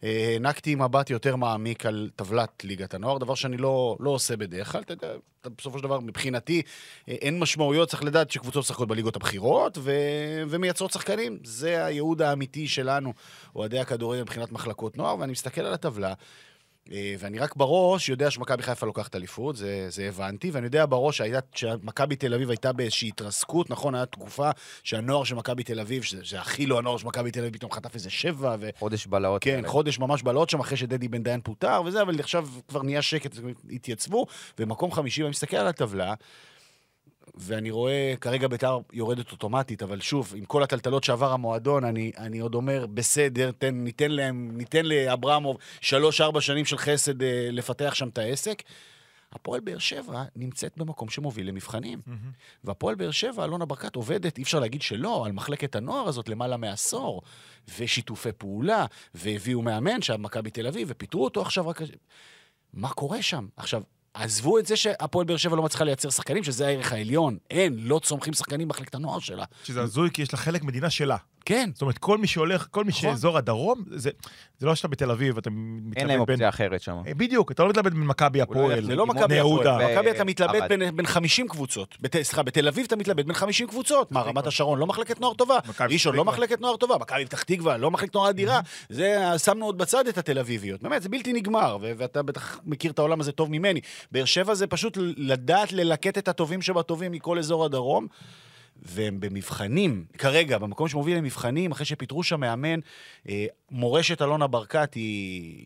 אה, 0.03 0.29
הענקתי 0.33 0.75
מבט 0.75 1.09
יותר 1.09 1.35
מעמיק 1.35 1.85
על 1.85 2.09
טבלת 2.15 2.63
ליגת 2.63 2.93
הנוער, 2.93 3.17
דבר 3.17 3.35
שאני 3.35 3.57
לא, 3.57 3.97
לא 3.99 4.09
עושה 4.09 4.37
בדרך 4.37 4.71
כלל, 4.71 4.81
אתה 4.81 4.93
יודע, 4.93 5.13
בסופו 5.57 5.77
של 5.77 5.83
דבר, 5.83 5.99
מבחינתי, 5.99 6.61
אין 7.07 7.39
משמעויות, 7.39 7.89
צריך 7.89 8.03
לדעת 8.03 8.31
שקבוצות 8.31 8.63
משחקות 8.63 8.87
בליגות 8.87 9.15
הבכירות, 9.15 9.77
ו... 9.81 9.91
ומייצרות 10.49 10.91
שחקנים. 10.91 11.39
זה 11.43 11.85
הייעוד 11.85 12.21
האמיתי 12.21 12.67
שלנו, 12.67 13.13
אוהדי 13.55 13.79
הכדורגל 13.79 14.21
מבחינת 14.21 14.51
מחלקות 14.51 14.97
נוער, 14.97 15.19
ואני 15.19 15.31
מסתכל 15.31 15.61
על 15.61 15.73
הטבלה, 15.73 16.13
ואני 16.91 17.39
רק 17.39 17.55
בראש 17.55 18.09
יודע 18.09 18.31
שמכבי 18.31 18.63
חיפה 18.63 18.85
לוקחת 18.85 19.15
אליפות, 19.15 19.55
זה, 19.55 19.85
זה 19.89 20.07
הבנתי, 20.07 20.51
ואני 20.51 20.65
יודע 20.65 20.85
בראש 20.85 21.21
שמכבי 21.55 22.15
תל 22.15 22.33
אביב 22.33 22.49
הייתה 22.49 22.71
באיזושהי 22.73 23.07
התרסקות, 23.07 23.69
נכון? 23.69 23.95
הייתה 23.95 24.11
תקופה 24.11 24.49
שהנוער 24.83 25.23
של 25.23 25.35
מכבי 25.35 25.63
תל 25.63 25.79
אביב, 25.79 26.03
שזה, 26.03 26.39
הכי 26.39 26.65
לא 26.65 26.79
הנוער 26.79 26.97
של 26.97 27.07
מכבי 27.07 27.31
תל 27.31 27.39
אביב, 27.39 27.53
פתאום 27.53 27.71
חטף 27.71 27.95
איזה 27.95 28.09
שבע, 28.09 28.55
ו... 28.59 28.69
חודש 28.79 29.07
בלהות. 29.07 29.43
כן, 29.43 29.55
האלה. 29.55 29.67
חודש 29.67 29.99
ממש 29.99 30.23
בלהות 30.23 30.49
שם, 30.49 30.59
אחרי 30.59 30.77
שדדי 30.77 31.07
בן 31.07 31.23
דיין 31.23 31.41
פוטר 31.41 31.81
וזה, 31.85 32.01
אבל 32.01 32.19
עכשיו 32.19 32.47
כבר 32.67 32.83
נהיה 32.83 33.01
שקט, 33.01 33.35
התייצבו, 33.71 34.25
ומקום 34.59 34.91
חמישי, 34.91 35.21
ואני 35.21 35.29
מסתכל 35.29 35.57
על 35.57 35.67
הטבלה, 35.67 36.13
ואני 37.39 37.71
רואה, 37.71 38.13
כרגע 38.21 38.47
ביתר 38.47 38.79
יורדת 38.93 39.31
אוטומטית, 39.31 39.83
אבל 39.83 40.01
שוב, 40.01 40.33
עם 40.35 40.45
כל 40.45 40.63
הטלטלות 40.63 41.03
שעבר 41.03 41.31
המועדון, 41.33 41.83
אני, 41.83 42.11
אני 42.17 42.39
עוד 42.39 42.55
אומר, 42.55 42.85
בסדר, 42.93 43.51
תן, 43.51 43.75
ניתן 43.75 44.11
להם, 44.11 44.51
ניתן 44.57 44.85
לאברמוב 44.85 45.57
שלוש-ארבע 45.81 46.41
שנים 46.41 46.65
של 46.65 46.77
חסד 46.77 47.23
אה, 47.23 47.49
לפתח 47.51 47.93
שם 47.93 48.07
את 48.07 48.17
העסק. 48.17 48.63
הפועל 49.31 49.59
באר 49.59 49.77
שבע 49.77 50.23
נמצאת 50.35 50.77
במקום 50.77 51.09
שמוביל 51.09 51.47
למבחנים. 51.47 52.01
והפועל 52.63 52.95
באר 52.95 53.11
שבע, 53.11 53.43
אלונה 53.43 53.65
ברקת 53.65 53.95
עובדת, 53.95 54.37
אי 54.37 54.43
אפשר 54.43 54.59
להגיד 54.59 54.81
שלא, 54.81 55.25
על 55.25 55.31
מחלקת 55.31 55.75
הנוער 55.75 56.07
הזאת 56.07 56.29
למעלה 56.29 56.57
מעשור, 56.57 57.21
ושיתופי 57.77 58.31
פעולה, 58.31 58.85
והביאו 59.13 59.61
מאמן 59.61 60.01
שהיה 60.01 60.17
במכבי 60.17 60.51
תל 60.51 60.67
אביב, 60.67 60.87
ופיטרו 60.91 61.23
אותו 61.23 61.41
עכשיו 61.41 61.67
רק... 61.67 61.81
מה 62.73 62.89
קורה 62.89 63.21
שם? 63.21 63.47
עכשיו, 63.57 63.83
עזבו 64.13 64.59
את 64.59 64.65
זה 64.65 64.75
שהפועל 64.75 65.25
באר 65.25 65.37
שבע 65.37 65.55
לא 65.55 65.63
מצליחה 65.63 65.83
לייצר 65.83 66.09
שחקנים, 66.09 66.43
שזה 66.43 66.67
הערך 66.67 66.91
העליון. 66.91 67.37
אין, 67.49 67.75
לא 67.79 67.99
צומחים 68.03 68.33
שחקנים 68.33 68.67
במחלקת 68.67 68.95
הנוער 68.95 69.19
שלה. 69.19 69.45
שזה 69.63 69.81
הזוי, 69.81 70.09
כי 70.13 70.21
יש 70.21 70.33
לה 70.33 70.39
חלק 70.39 70.63
מדינה 70.63 70.89
שלה. 70.89 71.17
כן, 71.45 71.69
זאת 71.73 71.81
אומרת, 71.81 71.97
כל 71.97 72.17
מי 72.17 72.27
שהולך, 72.27 72.67
כל 72.71 72.83
מי 72.83 72.89
נכון. 72.89 73.01
שאזור 73.01 73.37
הדרום, 73.37 73.83
זה, 73.91 74.09
זה 74.59 74.65
לא 74.65 74.75
שאתה 74.75 74.87
בתל 74.87 75.11
אביב, 75.11 75.37
אתה 75.37 75.49
מתלבט 75.49 75.97
אין 75.97 76.07
להם 76.07 76.25
בין... 76.25 76.35
אופציה 76.35 76.49
אחרת 76.49 76.81
שם. 76.81 76.97
אה, 77.07 77.13
בדיוק, 77.13 77.51
אתה 77.51 77.63
לא 77.63 77.69
מתלבט 77.69 77.91
בין 77.91 78.03
מכבי 78.03 78.41
הפועל, 78.41 78.83
זה 78.83 78.95
לא 78.95 79.07
מכבי. 79.07 79.39
הפועל. 79.39 79.91
מכבי 79.91 80.11
אתה 80.11 80.23
מתלבט 80.23 80.63
בין, 80.69 80.95
בין 80.95 81.05
50 81.05 81.47
קבוצות. 81.47 81.97
סליחה, 82.21 82.43
בתל 82.43 82.67
אביב 82.67 82.85
אתה 82.85 82.95
מתלבט 82.95 83.25
בין 83.25 83.35
50 83.35 83.67
קבוצות. 83.67 84.11
מה, 84.11 84.21
רמת 84.21 84.47
השרון 84.47 84.79
לא 84.79 84.87
מחלקת 84.87 85.21
נוער 85.21 85.33
טובה? 85.33 85.57
ראשון 85.79 86.15
לא. 86.15 86.25
מחלקת 86.25 86.61
נוער 86.61 86.77
טובה? 86.77 86.97
מכבי 86.97 87.25
פתח 87.25 87.43
תקווה 87.43 87.77
לא 87.77 87.91
מחלקת 87.91 88.15
נוער 88.15 88.29
אדירה? 88.29 88.59
זה, 88.89 89.17
שמנו 89.37 89.65
עוד 89.65 89.77
בצד 89.77 90.07
את 90.07 90.17
התל 90.17 90.39
אביביות. 90.39 90.83
באמת, 90.83 91.01
זה 91.01 91.09
בלתי 91.09 91.33
נגמר, 91.33 91.77
ואתה 91.81 92.21
בטח 92.21 92.59
מכיר 92.65 92.91
את 92.91 92.99
העולם 92.99 93.19
הזה 93.19 93.31
טוב 93.31 93.51
ממני. 93.51 93.81
באר 94.11 94.25
שבע 94.25 94.53
זה 94.53 94.67
פשוט 94.67 94.97
לדעת 95.17 95.71
ללקט 95.71 96.17
את 96.17 96.27
הטובים 96.27 96.61
שבטובים 96.61 97.11
מכל 97.11 97.39
אזור 97.39 97.65
הדרום. 97.65 98.07
והם 98.81 99.19
במבחנים, 99.19 100.05
כרגע, 100.17 100.57
במקום 100.57 100.87
שמוביל 100.87 101.17
למבחנים, 101.17 101.71
אחרי 101.71 101.85
שפיטרו 101.85 102.23
שם 102.23 102.39
מאמן, 102.39 102.79
אה, 103.29 103.45
מורשת 103.71 104.21
אלונה 104.21 104.47
ברקת 104.47 104.93
היא, 104.93 105.65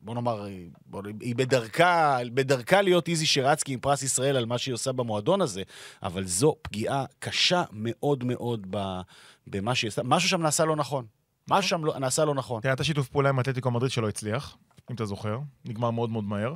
בוא 0.00 0.14
נאמר, 0.14 0.46
בוא, 0.86 1.02
היא 1.20 1.36
בדרכה, 1.36 2.18
בדרכה 2.34 2.82
להיות 2.82 3.08
איזי 3.08 3.26
שרצקי 3.26 3.72
עם 3.72 3.80
פרס 3.80 4.02
ישראל 4.02 4.36
על 4.36 4.46
מה 4.46 4.58
שהיא 4.58 4.74
עושה 4.74 4.92
במועדון 4.92 5.40
הזה, 5.40 5.62
אבל 6.02 6.24
זו 6.24 6.56
פגיעה 6.62 7.04
קשה 7.18 7.62
מאוד 7.72 8.24
מאוד 8.24 8.66
ב, 8.70 9.00
במה 9.46 9.74
שהיא 9.74 9.88
עושה. 9.88 10.02
משהו 10.04 10.28
שם 10.28 10.42
נעשה 10.42 10.64
לא 10.64 10.76
נכון. 10.76 11.06
משהו 11.50 11.68
שם 11.68 11.84
לא, 11.84 11.98
נעשה 11.98 12.24
לא 12.24 12.34
נכון. 12.34 12.60
תראה, 12.60 12.72
הייתה 12.72 12.84
שיתוף 12.84 13.08
פעולה 13.08 13.28
עם 13.28 13.40
אתלטיקו 13.40 13.70
מדריד 13.70 13.90
שלא 13.90 14.08
הצליח, 14.08 14.56
אם 14.90 14.94
אתה 14.94 15.04
זוכר, 15.04 15.38
נגמר 15.64 15.90
מאוד 15.90 16.10
מאוד 16.10 16.24
מהר. 16.24 16.54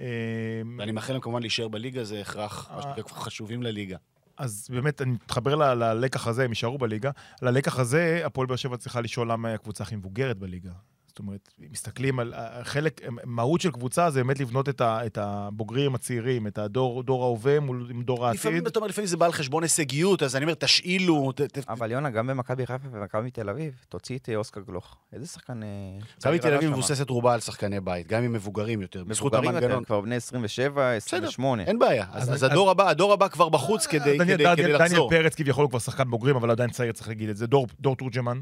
אה, 0.00 0.06
ואני 0.78 0.92
מאחל 0.92 1.12
להם 1.12 1.22
כמובן 1.22 1.40
להישאר 1.40 1.68
בליגה, 1.68 2.04
זה 2.04 2.20
הכרח, 2.20 2.70
אה. 2.70 3.02
חשובים 3.08 3.62
לליגה. 3.62 3.96
אז 4.38 4.68
באמת, 4.70 5.02
אני 5.02 5.10
מתחבר 5.10 5.54
ל- 5.54 5.74
ללקח 5.74 6.26
הזה, 6.26 6.44
הם 6.44 6.50
יישארו 6.50 6.78
בליגה. 6.78 7.10
ללקח 7.42 7.78
הזה, 7.78 8.20
הפועל 8.24 8.46
באר 8.46 8.56
שבע 8.56 8.76
צריכה 8.76 9.00
לשאול 9.00 9.32
למה 9.32 9.54
הקבוצה 9.54 9.84
הכי 9.84 9.96
מבוגרת 9.96 10.38
בליגה. 10.38 10.70
זאת 11.18 11.26
אומרת, 11.26 11.48
אם 11.60 11.66
מסתכלים 11.70 12.18
על 12.20 12.34
אה, 12.34 12.64
חלק, 12.64 13.00
מהות 13.24 13.60
של 13.60 13.70
קבוצה 13.70 14.10
זה 14.10 14.20
באמת 14.22 14.40
לבנות 14.40 14.68
את, 14.68 14.80
ה, 14.80 15.06
את 15.06 15.18
הבוגרים 15.18 15.94
הצעירים, 15.94 16.46
את 16.46 16.58
הדור 16.58 17.02
דור 17.02 17.24
ההווה 17.24 17.60
מול 17.60 17.92
דור 18.04 18.28
לפעמים, 18.30 18.54
העתיד. 18.56 18.66
אתה 18.66 18.78
אומר, 18.78 18.88
לפעמים 18.88 19.06
זה 19.06 19.16
בא 19.16 19.26
על 19.26 19.32
חשבון 19.32 19.62
הישגיות, 19.62 20.22
אז 20.22 20.36
אני 20.36 20.44
אומר, 20.44 20.54
תשאילו, 20.54 21.32
ת, 21.32 21.40
ת, 21.40 21.58
אבל 21.68 21.90
יונה, 21.90 22.10
גם 22.10 22.26
במכבי 22.26 22.66
חיפה 22.66 22.88
ומכבי 22.92 23.30
תל 23.30 23.48
אביב, 23.48 23.74
תוציא 23.88 24.18
את 24.18 24.28
אה, 24.28 24.36
אוסקר 24.36 24.60
גלוך. 24.60 24.96
איזה 25.12 25.26
שחקן... 25.26 25.62
אה, 25.62 25.68
מכבי 26.18 26.38
תל 26.38 26.54
אביב. 26.54 26.70
מבוססת 26.70 27.10
רובה 27.10 27.34
על 27.34 27.40
שחקני 27.40 27.80
בית, 27.80 28.06
גם 28.06 28.22
אם 28.22 28.32
מבוגרים 28.32 28.82
יותר, 28.82 29.04
בזכות 29.04 29.32
מבוגרים 29.32 29.54
יותר, 29.54 29.64
המנגנון. 29.66 29.84
כבר 29.84 30.00
בני 30.00 30.14
27, 30.16 30.90
28. 30.90 31.62
אין 31.62 31.78
בעיה, 31.78 32.06
אז, 32.12 32.22
אז- 32.22 32.28
אז, 32.28 32.34
אז- 32.34 32.42
הדור 32.42 32.70
הבא, 32.70 32.88
הדור 32.88 33.12
הבא 33.12 33.28
כבר 33.28 33.48
בחוץ 33.48 33.86
כדי, 33.86 33.98
דניאל, 34.18 34.24
כדי, 34.24 34.36
דניאל, 34.36 34.56
כדי 34.56 34.62
דניאל 34.64 34.82
לחזור. 34.84 35.10
פרץ 35.10 35.34
כביכול 35.34 35.62
הוא 35.62 35.70
כבר 35.70 35.78
שחקן 35.78 36.10
בוגרים, 36.10 36.36
אבל 36.36 36.50
עדיין 36.50 36.70
צעיר, 36.70 36.92
צריך 36.92 37.08
להגיד 37.08 37.28
את 37.28 37.36
זה. 37.36 37.46
דור, 37.46 37.66
דור 37.80 37.96
תורג'מן, 37.96 38.40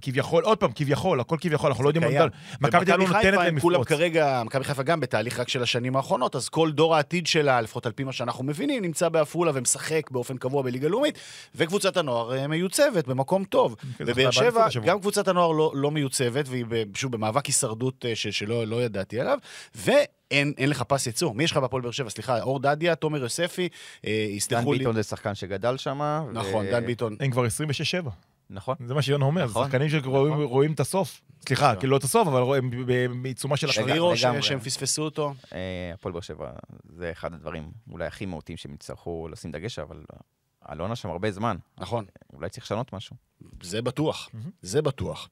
כביכול, 0.00 0.44
עוד 0.44 0.58
פעם, 0.58 0.70
כביכול, 0.74 1.20
הכל 1.20 1.36
כביכול, 1.40 1.70
אנחנו 1.70 1.84
לא 1.84 1.88
יודעים 1.88 2.04
מה. 2.14 2.26
מכבי 2.60 2.84
תל 2.84 2.92
אביב 2.92 3.08
נותנת 3.08 3.24
להם 3.24 3.40
הם 3.40 3.60
כולם. 3.60 3.84
כרגע, 3.84 4.42
מכבי 4.44 4.64
חיפה 4.64 4.82
גם 4.82 5.00
בתהליך 5.00 5.40
רק 5.40 5.48
של 5.48 5.62
השנים 5.62 5.96
האחרונות, 5.96 6.36
אז 6.36 6.48
כל 6.48 6.72
דור 6.72 6.96
העתיד 6.96 7.26
שלה, 7.26 7.60
לפחות 7.60 7.86
על 7.86 7.92
פי 7.92 8.04
מה 8.04 8.12
שאנחנו 8.12 8.44
מבינים, 8.44 8.82
נמצא 8.82 9.08
בעפולה 9.08 9.52
ומשחק 9.54 10.10
באופן 10.10 10.36
קבוע 10.36 10.62
בליגה 10.62 10.88
לאומית, 10.88 11.18
וקבוצת 11.54 11.96
הנוער 11.96 12.36
אה, 12.36 12.46
מיוצבת 12.46 13.06
במקום 13.06 13.44
טוב. 13.44 13.76
כן, 13.98 14.04
ובאר 14.06 14.30
זכתה 14.30 14.50
באליפות 14.50 14.72
שבע. 14.72 14.84
גם 14.84 15.00
קבוצת 15.00 15.28
הנוער 15.28 15.52
לא, 15.52 15.72
לא 15.74 15.90
מיוצבת, 15.90 16.44
והיא 16.48 16.64
שוב 16.94 17.12
במאבק 17.12 17.46
הישרדות 17.46 18.04
אה, 18.08 18.16
ש, 18.16 18.26
שלא 18.26 18.66
לא 18.66 18.82
ידעתי 18.82 19.20
עליו, 19.20 19.38
ואין 19.74 20.52
אין 20.58 20.70
לך 20.70 20.82
פס 20.82 21.06
ייצור. 21.06 21.34
מי 21.34 21.44
יש 21.44 21.50
לך 21.50 21.56
בהפועל 21.56 21.82
באר 21.82 21.90
שבע? 21.90 22.10
סליחה, 22.10 22.42
אור 22.42 22.60
דדיה, 22.60 22.94
תומר 22.94 23.22
יוספי, 23.22 23.68
אה, 24.06 24.26
דן 24.28 24.36
יסלחו 24.36 24.72
לי. 24.72 24.78
ביטון 24.78 24.94
זה 24.94 25.02
שחקן 25.02 25.34
שגדל 25.34 25.76
שם. 25.76 26.22
נכון, 26.32 26.66
דן 26.66 26.86
ביטון. 26.86 27.16
הם 27.20 27.30
כבר 27.30 27.46
26-7. 28.04 28.08
נכון. 28.50 28.76
זה 28.86 28.94
מה 28.94 29.02
שיונה 29.02 29.24
אומר, 29.24 29.46
זה 29.46 29.50
נכון, 29.50 29.66
שחקנים 29.66 29.88
שרואים 29.88 30.32
נכון. 30.32 30.44
רואים 30.44 30.72
את 30.72 30.80
הסוף. 30.80 31.20
סליחה, 31.46 31.76
כאילו 31.76 31.92
לא 31.92 31.96
את 31.96 32.04
הסוף, 32.04 32.28
אבל 32.28 32.40
רואים 32.40 32.70
ב- 32.86 33.06
בעיצומה 33.22 33.56
של 33.56 33.66
לגמרי. 34.30 34.42
שהם 34.42 34.60
פספסו 34.60 35.02
אותו. 35.02 35.34
אה, 35.52 35.90
הפועל 35.94 36.12
באר 36.12 36.20
שבע 36.20 36.50
זה 36.96 37.10
אחד 37.12 37.34
הדברים 37.34 37.70
אולי 37.90 38.06
הכי 38.06 38.26
מהותיים 38.26 38.56
שהם 38.56 38.74
יצטרכו 38.74 39.28
לשים 39.32 39.52
דגש, 39.52 39.78
אבל 39.78 40.04
אלונה 40.72 40.96
שם 40.96 41.10
הרבה 41.10 41.30
זמן. 41.30 41.56
נכון. 41.78 42.04
אולי 42.32 42.48
צריך 42.50 42.64
לשנות 42.64 42.92
משהו. 42.92 43.16
זה 43.62 43.82
בטוח, 43.82 44.28
זה 44.62 44.82
בטוח. 44.82 45.28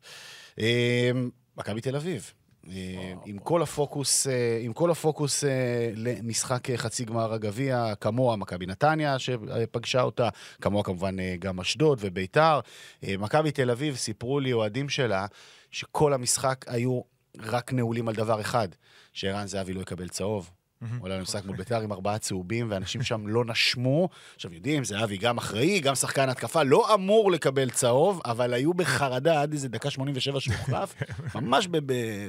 אה, 0.60 1.10
מכבי 1.56 1.80
תל 1.80 1.96
אביב. 1.96 2.32
אה, 2.70 3.12
עם 3.24 3.38
כל 3.38 3.62
הפוקוס, 3.62 4.26
אה, 4.26 4.58
עם 4.62 4.72
כל 4.72 4.90
הפוקוס 4.90 5.44
אה, 5.44 5.90
למשחק 5.94 6.70
אה, 6.70 6.76
חצי 6.76 7.04
גמר 7.04 7.32
הגביע, 7.32 7.92
כמוה 8.00 8.36
מכבי 8.36 8.66
נתניה 8.66 9.18
שפגשה 9.18 10.02
אותה, 10.02 10.28
כמוה 10.60 10.82
כמובן 10.84 11.20
אה, 11.20 11.34
גם 11.38 11.60
אשדוד 11.60 11.98
וביתר. 12.00 12.60
אה, 13.04 13.14
מכבי 13.18 13.50
תל 13.50 13.70
אביב, 13.70 13.96
סיפרו 13.96 14.40
לי 14.40 14.52
אוהדים 14.52 14.88
שלה, 14.88 15.26
שכל 15.70 16.12
המשחק 16.12 16.64
היו 16.68 17.00
רק 17.38 17.72
נעולים 17.72 18.08
על 18.08 18.14
דבר 18.14 18.40
אחד, 18.40 18.68
שערן 19.12 19.46
זהבי 19.46 19.72
לא 19.72 19.80
יקבל 19.80 20.08
צהוב. 20.08 20.50
עולה 21.00 21.18
למשחק 21.18 21.44
מול 21.44 21.56
ביתר 21.56 21.80
עם 21.80 21.92
ארבעה 21.92 22.18
צהובים, 22.18 22.66
ואנשים 22.70 23.02
שם 23.02 23.26
לא 23.26 23.44
נשמו. 23.44 24.08
עכשיו, 24.34 24.54
יודעים, 24.54 24.84
זהבי 24.84 25.16
גם 25.16 25.38
אחראי, 25.38 25.80
גם 25.80 25.94
שחקן 25.94 26.28
התקפה, 26.28 26.62
לא 26.62 26.94
אמור 26.94 27.30
לקבל 27.32 27.70
צהוב, 27.70 28.20
אבל 28.24 28.54
היו 28.54 28.74
בחרדה 28.74 29.42
עד 29.42 29.52
איזה 29.52 29.68
דקה 29.68 29.90
87 29.90 30.40
שהוחלף. 30.40 30.94
ממש 31.34 31.68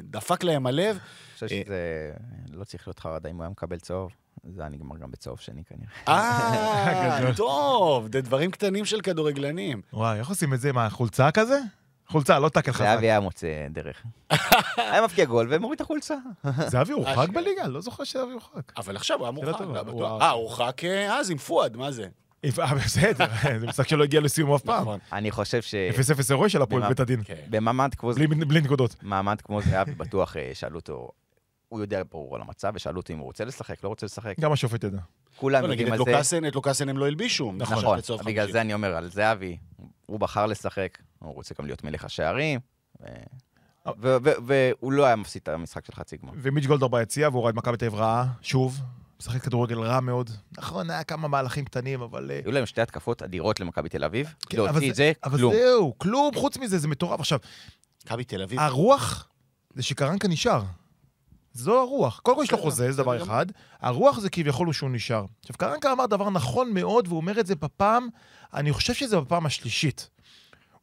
דפק 0.04 0.44
להם 0.44 0.68
הלב. 0.68 0.96
אני 0.96 1.00
חושב 1.34 1.46
אה, 1.46 1.64
שזה 1.66 2.12
לא 2.54 2.64
צריך 2.64 2.88
להיות 2.88 3.00
חרדה 3.00 3.30
אם 3.30 3.36
הוא 3.36 3.44
היה 3.44 3.50
מקבל 3.50 3.80
צהוב. 3.80 4.12
זה 4.56 4.62
היה 4.62 4.70
נגמר 4.70 4.98
גם 4.98 5.12
בצהוב 5.12 5.40
שני 5.40 5.64
כנראה. 5.64 5.90
אה. 6.08 7.34
טוב, 7.38 8.08
זה 8.14 8.22
דברים 8.22 8.52
קטנים 8.52 8.86
של 8.86 9.02
כדורגלנים. 9.02 9.82
וואי, 9.94 10.20
איך 10.20 10.30
עושים 10.30 10.54
את 10.54 10.60
זה? 10.60 10.74
מה, 10.74 10.90
חולצה 10.90 11.32
כזה? 11.32 11.60
חולצה, 12.08 12.39
לא 12.39 12.50
טאקל 12.50 12.72
חזק. 12.72 12.86
זהבי 12.86 13.06
היה 13.06 13.20
מוצא 13.20 13.48
דרך. 13.70 14.04
היה 14.91 15.02
מבקיע 15.02 15.26
גול 15.26 15.48
ומוריד 15.50 15.76
את 15.76 15.82
החולצה. 15.82 16.15
זהבי 16.72 16.93
הורחק. 16.93 17.30
בליגה? 17.30 17.67
לא 17.67 17.82
זוכר 17.82 18.04
שזהבי 18.04 18.32
הורחק. 18.32 18.74
אבל 18.78 18.96
עכשיו 18.96 19.17
הוא 19.17 19.26
היה 19.26 19.32
מורחק. 19.32 19.62
לא. 19.88 20.22
אה, 20.22 20.30
הורחק 20.30 20.84
אה, 20.84 21.20
אז 21.20 21.32
עם 21.32 21.38
פואד, 21.38 21.78
מה 21.78 21.91
זה? 21.91 22.08
אה, 22.46 22.76
בסדר, 22.76 23.26
זה 23.60 23.67
משחק 23.67 23.88
שלא 23.88 24.04
הגיע 24.04 24.22
לסיום 24.22 24.54
אף 24.54 24.62
פעם. 24.62 24.82
נכון. 24.82 25.00
אני 25.13 25.32
חושב 25.32 25.62
ש... 25.62 25.76
0-0 25.76 26.22
אירועי 26.30 26.50
של 26.50 26.62
הפועל? 26.62 26.88
בית 26.88 27.00
הדין. 27.00 27.24
כן. 27.24 27.36
במעמד 27.50 27.96
כמו 27.96 28.12
בלי 28.12 28.28
בלי 28.28 28.62
נקודות. 28.62 28.96
מעמד 29.02 29.41
כמו 29.41 29.62
זהבי, 29.62 29.91
בטוח 29.91 30.38
אה, 30.38 30.52
שאלו 30.54 30.76
אותו, 30.80 31.10
הוא 31.70 31.80
יודע 31.80 32.02
ברור 32.12 32.36
על 32.36 32.41
המצב, 32.41 32.72
ושאלו 32.76 32.98
אותו 32.98 33.13
אם 33.13 33.17
הוא 33.17 33.26
רוצה 33.26 33.46
לשחק, 33.46 33.84
לא 33.84 33.89
רוצה 33.89 34.06
לשחק. 34.06 34.39
גם 34.39 34.52
השופט 34.52 34.84
ידע. 34.84 34.98
כולם 35.36 35.63
לא, 35.63 35.67
יודעים 35.67 35.93
על 35.93 35.98
זה. 36.24 36.38
את 36.48 36.56
לוקאסן 36.56 36.89
הם 36.89 36.98
לא 36.98 37.08
הלבישו. 37.08 37.54
נכון. 37.58 38.00
בגלל. 38.26 38.52
זה 38.52 38.62
אני 38.62 38.74
אומר, 38.74 38.96
על 38.96 39.10
זהבי, 39.10 39.58
הוא 40.06 40.20
בחר 40.20 40.46
לשחק, 40.46 40.98
הוא 41.19 41.34
רוצה 41.34 41.56
גם 41.60 41.65
להיות 41.65 41.84
מלך 41.84 42.06
השערים, 42.06 42.60
ו- 44.01 44.17
והוא 44.45 44.91
לא 44.91 45.06
היה 45.06 45.15
מפסיד 45.15 45.41
את 45.41 45.47
המשחק 45.47 45.86
של 45.86 45.93
חצי 45.93 46.17
גמר. 46.17 46.32
ומיץ' 46.36 46.65
גולדור 46.65 46.89
ביציע, 46.89 47.30
והוא 47.30 47.41
ראה 47.41 47.49
את 47.49 47.56
מכבי 47.56 47.77
תל 47.77 47.86
אביב 47.86 47.99
רעה, 47.99 48.27
שוב. 48.41 48.82
משחק 49.19 49.41
כדורגל 49.41 49.80
רע 49.80 49.99
מאוד. 49.99 50.30
נכון, 50.58 50.89
היה 50.89 51.03
כמה 51.03 51.27
מהלכים 51.27 51.65
קטנים, 51.65 52.01
אבל... 52.01 52.32
אה, 52.32 52.39
היו 52.45 52.51
להם 52.51 52.65
שתי 52.65 52.82
התקפות 52.82 53.23
אדירות 53.23 53.60
למכבי 53.60 53.89
תל 53.89 54.03
אביב, 54.03 54.34
כן, 54.49 54.60
אבל 54.60 54.71
להוציא 54.71 54.89
את 54.89 54.95
זה, 54.95 55.12
אבל 55.23 55.38
כלום. 55.38 55.53
זהו, 55.53 55.93
כלום. 55.97 56.36
חוץ 56.36 56.58
מזה, 56.58 56.77
זה 56.77 56.88
מטורף. 56.88 57.19
עכשיו, 57.19 57.39
מכבי 58.06 58.23
תל 58.23 58.41
אביב. 58.41 58.60
הרוח 58.60 59.27
זה 59.73 59.84
שקרנקה 59.84 60.27
נשאר. 60.27 60.63
זו 61.53 61.80
הרוח. 61.80 62.19
קודם 62.19 62.38
כל 62.38 62.43
יש 62.43 62.51
לו 62.51 62.58
בסדר, 62.58 62.69
חוזה, 62.69 62.91
זה 62.91 63.03
דבר 63.03 63.23
אחד. 63.23 63.45
הרוח 63.80 64.19
זה 64.19 64.30
כביכול 64.30 64.65
הוא 64.65 64.73
שהוא 64.73 64.89
נשאר. 64.89 65.25
עכשיו, 65.39 65.58
קרנקה 65.58 65.91
אמר 65.91 66.06
דבר 66.06 66.30
נכון 66.30 66.73
מאוד, 66.73 67.08
והוא 67.08 67.17
אומר 67.17 67.39
את 67.39 67.47
זה 67.47 67.56
בפעם, 67.56 68.08
אני 68.53 68.73
חושב 68.73 68.93
שזה 68.93 69.19
בפעם 69.19 69.45
השלישית. 69.45 70.10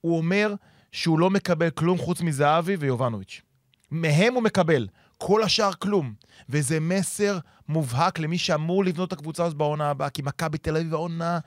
הוא 0.04 0.16
אומר 0.16 0.54
שהוא 0.92 1.18
לא 1.18 1.30
מקבל 1.30 1.70
כלום 1.70 1.98
חוץ 1.98 2.20
מזהבי 2.20 2.76
ויובנוביץ'. 2.76 3.42
מהם 3.90 4.34
הוא 4.34 4.42
מקבל, 4.42 4.88
כל 5.18 5.42
השאר 5.42 5.72
כלום. 5.72 6.14
וזה 6.48 6.80
מסר 6.80 7.38
מובהק 7.68 8.18
למי 8.18 8.38
שאמור 8.38 8.84
לבנות 8.84 9.08
את 9.08 9.12
הקבוצה 9.12 9.44
הזאת 9.44 9.56
בעונה 9.56 9.90
הבאה, 9.90 10.10
כי 10.10 10.22
מכבי 10.22 10.58
תל 10.58 10.76
אביב 10.76 10.94
העונה... 10.94 11.38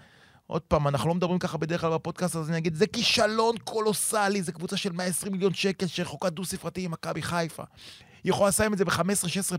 עוד 0.48 0.62
פעם, 0.62 0.88
אנחנו 0.88 1.10
לא 1.10 1.16
מדברים 1.16 1.40
ככה 1.40 1.58
בדרך 1.58 1.82
כלל 1.82 1.94
בפודקאסט, 1.94 2.36
אז 2.36 2.50
אני 2.50 2.58
אגיד, 2.58 2.76
זה 2.76 2.88
כישלון 2.88 3.56
קולוסלי, 3.58 4.42
זו 4.42 4.54
קבוצה 4.54 4.78
של 4.78 4.92
120 4.92 5.32
מיליון 5.34 5.54
שקל 5.54 5.88
שרחוקה 5.88 6.30
דו-ספרתי 6.30 6.86
עם 6.86 6.92
מכבי 6.92 7.22
חיפה. 7.22 7.64
היא 8.24 8.30
יכולה 8.30 8.50
לסיים 8.50 8.74
את 8.74 8.78
זה 8.78 8.86
ב-15-16 8.86 9.00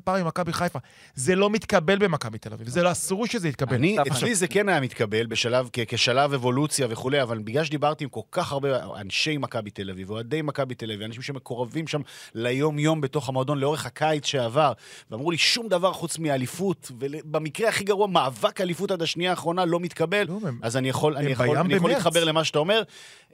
פעם 0.05 0.17
עם 0.21 0.27
מכבי 0.27 0.53
חיפה. 0.53 0.79
זה 1.15 1.35
לא 1.35 1.51
מתקבל 1.51 1.99
במכבי 1.99 2.39
תל 2.39 2.53
אביב, 2.53 2.69
זה 2.69 2.83
לא 2.83 2.93
אסור 2.93 3.27
שזה 3.27 3.49
יתקבל. 3.49 3.75
אני, 3.75 3.97
אצלי 4.13 4.35
זה 4.35 4.47
כן 4.49 4.69
היה 4.69 4.81
מתקבל 4.81 5.27
בשלב, 5.27 5.69
כ- 5.73 5.79
כשלב 5.89 6.33
אבולוציה 6.35 6.87
וכולי, 6.91 7.23
אבל 7.23 7.39
בגלל 7.39 7.65
שדיברתי 7.65 8.05
עם 8.05 8.11
כל 8.11 8.21
כך 8.33 8.53
הרבה 8.53 8.69
אנשי 9.01 9.37
מכבי 9.37 9.71
תל 9.71 9.91
אביב, 9.91 10.11
אוהדי 10.11 10.43
מכבי 10.43 10.75
תל 10.75 10.91
אביב, 10.93 11.03
אנשים 11.03 11.23
שמקורבים 11.23 11.87
שם 11.87 12.01
ליום-יום 12.35 13.01
בתוך 13.01 13.29
המועדון 13.29 13.59
לאורך 13.59 13.87
הקיץ 13.87 14.27
שעבר, 14.27 14.73
ואמרו 15.11 15.31
לי 15.31 15.39
שום 15.39 15.69
דבר 15.69 15.93
חוץ 15.93 16.19
מאליפות, 16.19 16.93
ובמקרה 16.99 17.69
הכי 17.69 17.85
גרוע, 17.85 18.07
מאבק 18.07 18.61
אליפות 18.61 18.91
עד 18.91 19.03
השנייה 19.03 19.31
האחרונה 19.31 19.65
לא 19.65 19.81
מתקבל, 19.81 20.25
לא, 20.29 20.39
הם- 20.49 20.61
אז 20.63 20.77
אני 20.77 20.89
יכול, 20.89 21.17
אני 21.17 21.31
יכול, 21.31 21.57
אני. 21.59 21.79
להתחבר 21.89 22.25
למה 22.25 22.45
שאתה 22.45 22.59
אומר. 22.59 22.83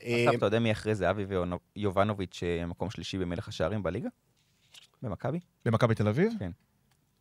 אה, 0.02 0.26
אתה 0.36 0.46
יודע 0.46 0.58
מי 0.58 0.72
אחרי 0.72 0.94
זהבי 0.94 1.24
ויובנוביץ' 1.76 2.40
אה, 2.42 2.66
מקום 2.66 2.90
שלישי 2.90 3.18
במלך 3.18 3.48
השערים 3.48 3.82
בליגה? 3.82 4.08
במכבי? 5.04 5.40
במכבי 5.64 5.94
תל 5.94 6.08
אביב? 6.08 6.32
כן. 6.38 6.50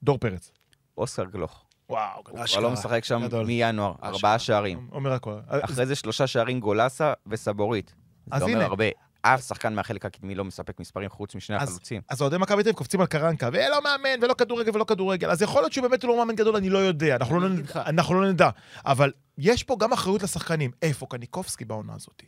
דור 0.03 0.17
פרץ. 0.17 0.51
אוסקר 0.97 1.23
גלוך. 1.23 1.65
וואו, 1.89 2.21
הוא 2.27 2.45
כבר 2.45 2.59
לא 2.59 2.71
משחק 2.71 3.03
שם 3.03 3.21
גדול. 3.23 3.45
מינואר, 3.45 3.93
ארבעה 4.03 4.39
שערים. 4.39 4.87
אומר 4.91 5.13
הכל. 5.13 5.39
אחרי 5.47 5.85
זה 5.85 5.95
שלושה 5.95 6.27
שערים 6.27 6.59
גולסה 6.59 7.13
וסבורית. 7.27 7.93
אז 8.31 8.43
זה 8.43 8.45
אומר. 8.45 8.63
הרבה. 8.63 8.85
אף 9.21 9.47
שחקן 9.47 9.73
מהחלק 9.73 10.05
הקדמי 10.05 10.35
לא 10.35 10.45
מספק 10.45 10.79
מספרים 10.79 11.09
חוץ 11.09 11.35
משני 11.35 11.55
החלוצים. 11.55 12.01
אז 12.09 12.21
אוהדי 12.21 12.37
מכבי 12.37 12.63
תל 12.63 12.69
אביב 12.69 12.75
קופצים 12.77 13.01
על 13.01 13.07
קרנקה, 13.07 13.49
ולא 13.53 13.83
מאמן, 13.83 14.23
ולא 14.23 14.33
כדורגל, 14.33 14.71
ולא 14.75 14.83
כדורגל. 14.83 15.29
אז 15.29 15.41
יכול 15.41 15.61
להיות 15.61 15.73
שבאמת 15.73 16.03
הוא 16.03 16.09
לא 16.09 16.17
מאמן 16.17 16.35
גדול, 16.35 16.55
אני 16.55 16.69
לא 16.69 16.77
יודע, 16.77 17.15
אנחנו 17.15 17.39
לא. 17.39 17.47
אנחנו 17.75 18.21
לא 18.21 18.31
נדע. 18.31 18.49
אבל 18.85 19.11
יש 19.37 19.63
פה 19.63 19.75
גם 19.79 19.93
אחריות 19.93 20.23
לשחקנים. 20.23 20.71
איפה 20.81 21.05
קניקובסקי 21.05 21.65
בעונה 21.65 21.93
הזאת? 21.93 22.23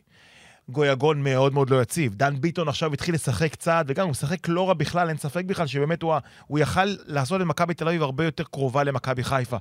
גויגון 0.76 1.22
מאוד 1.22 1.54
מאוד 1.54 1.70
לא 1.70 1.82
יציב. 1.82 2.14
דן 2.14 2.34
ביטון 2.40 2.68
עכשיו 2.68 2.92
התחיל 2.92 3.14
לשחק 3.14 3.52
קצת, 3.52 3.84
וגם 3.88 4.04
הוא 4.04 4.10
משחק 4.10 4.48
לא 4.48 4.68
רע 4.68 4.74
בכלל, 4.74 5.08
אין 5.08 5.16
ספק 5.16 5.44
בכלל 5.44 5.66
שבאמת 5.66 6.02
הוא, 6.02 6.14
הוא 6.46 6.58
יכל 6.58 6.84
לעשות 7.06 7.40
את 7.40 7.46
מכבי 7.46 7.74
תל 7.74 7.88
אביב 7.88 8.02
הרבה 8.02 8.24
יותר 8.24 8.44
קרובה 8.44 8.84
למכבי 8.84 9.24
חיפה. 9.24 9.56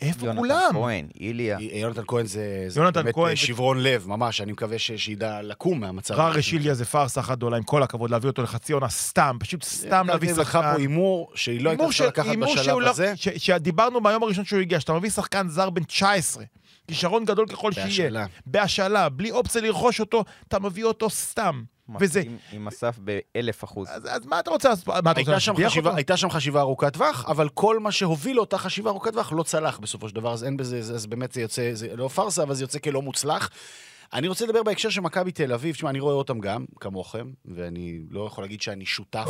איפה 0.00 0.26
יונתן 0.26 0.38
כולם? 0.40 0.70
כהן, 0.72 1.06
איליה. 1.20 1.58
יונתן 1.60 2.02
כהן 2.08 2.26
זה, 2.26 2.64
זה 2.68 2.80
יונתן 2.80 3.02
באמת 3.02 3.14
כהן 3.14 3.24
אה, 3.30 3.34
זה- 3.34 3.36
שברון 3.36 3.82
לב, 3.82 4.04
ממש, 4.08 4.40
אני 4.40 4.52
מקווה 4.52 4.78
ש- 4.78 4.92
שידע 4.92 5.42
לקום 5.42 5.80
מהמצב. 5.80 6.14
רר 6.14 6.30
רשיליה 6.32 6.74
זה 6.74 6.84
פארסה 6.84 7.20
אחת 7.20 7.36
גדולה, 7.38 7.56
עם 7.56 7.62
כל 7.62 7.82
הכבוד, 7.82 8.10
להביא 8.10 8.30
אותו 8.30 8.42
לחצי 8.42 8.72
עונה 8.72 8.88
סתם, 8.88 9.36
פשוט 9.40 9.62
סתם 9.64 10.06
להביא 10.08 10.30
לקחה 10.32 10.44
שחקן. 10.44 10.72
פה 10.72 10.78
הימור 10.80 11.30
שהיא 11.34 11.60
לא 11.60 11.70
הייתה 11.70 11.84
צריכה 11.84 12.04
ש- 12.04 12.06
לקחת 12.06 12.26
בשלב 12.36 12.78
לא- 12.78 12.90
הזה. 12.90 13.12
ש- 13.16 13.28
שדיברנו 13.36 14.00
מהיום 14.00 14.22
הראשון 14.22 14.44
שהוא 14.44 14.60
הגיע, 14.60 14.80
שאתה 14.80 14.92
מביא 14.92 15.10
שחקן 15.10 15.48
זר 15.48 15.70
בן 15.70 15.82
19, 15.84 16.44
כישרון 16.88 17.24
גדול 17.24 17.46
ככל 17.48 17.72
שיהיה, 17.72 17.86
בהשאלה. 17.86 18.26
בהשאלה, 18.46 19.08
בלי 19.08 19.30
אופציה 19.30 19.62
לרכוש 19.62 20.00
אותו, 20.00 20.24
אתה 20.48 20.58
מביא 20.58 20.84
אותו 20.84 21.10
סתם. 21.10 21.62
וזה... 22.00 22.20
עם- 22.20 22.36
עם 22.52 22.68
אסף 22.68 22.98
באלף 22.98 23.64
אחוז. 23.64 23.88
אז, 23.90 24.06
אז 24.10 24.26
מה 24.26 24.40
אתה 24.40 24.50
רוצה 24.50 24.68
לעשות? 24.68 24.88
מה 24.88 24.98
אתה 24.98 25.08
רוצה 25.10 25.20
הייתה 25.20 25.40
שם, 25.40 25.52
להשביח 25.52 25.70
חשיבה, 25.70 25.88
אותו? 25.88 25.96
הייתה 25.96 26.16
שם 26.16 26.30
חשיבה 26.30 26.60
ארוכת 26.60 26.92
טווח, 26.92 27.24
אבל 27.28 27.48
כל 27.48 27.78
מה 27.78 27.92
שהוביל 27.92 28.36
לאותה 28.36 28.58
חשיבה 28.58 28.90
ארוכת 28.90 29.12
טווח 29.12 29.32
לא 29.32 29.42
צלח 29.42 29.78
בסופו 29.78 30.08
של 30.08 30.14
דבר, 30.14 30.32
אז 30.32 30.44
אין 30.44 30.56
בזה, 30.56 30.78
אז, 30.78 31.06
באמת 31.06 31.32
זה 31.32 31.40
יוצא, 31.40 31.70
זה 31.74 31.96
לא 31.96 32.08
פארסה, 32.08 32.42
אבל 32.42 32.54
זה 32.54 32.64
יוצא 32.64 32.78
כלא 32.78 33.02
מוצלח. 33.02 33.50
אני 34.12 34.28
רוצה 34.28 34.46
לדבר 34.46 34.62
בהקשר 34.62 34.90
של 34.90 35.00
מכבי 35.00 35.32
תל 35.32 35.52
אביב, 35.52 35.74
תשמע, 35.74 35.90
אני 35.90 36.00
רואה 36.00 36.14
אותם 36.14 36.38
גם, 36.40 36.64
כמוכם, 36.80 37.30
ואני 37.44 37.98
לא 38.10 38.26
יכול 38.26 38.44
להגיד 38.44 38.62
שאני 38.62 38.86
שותף, 38.86 39.26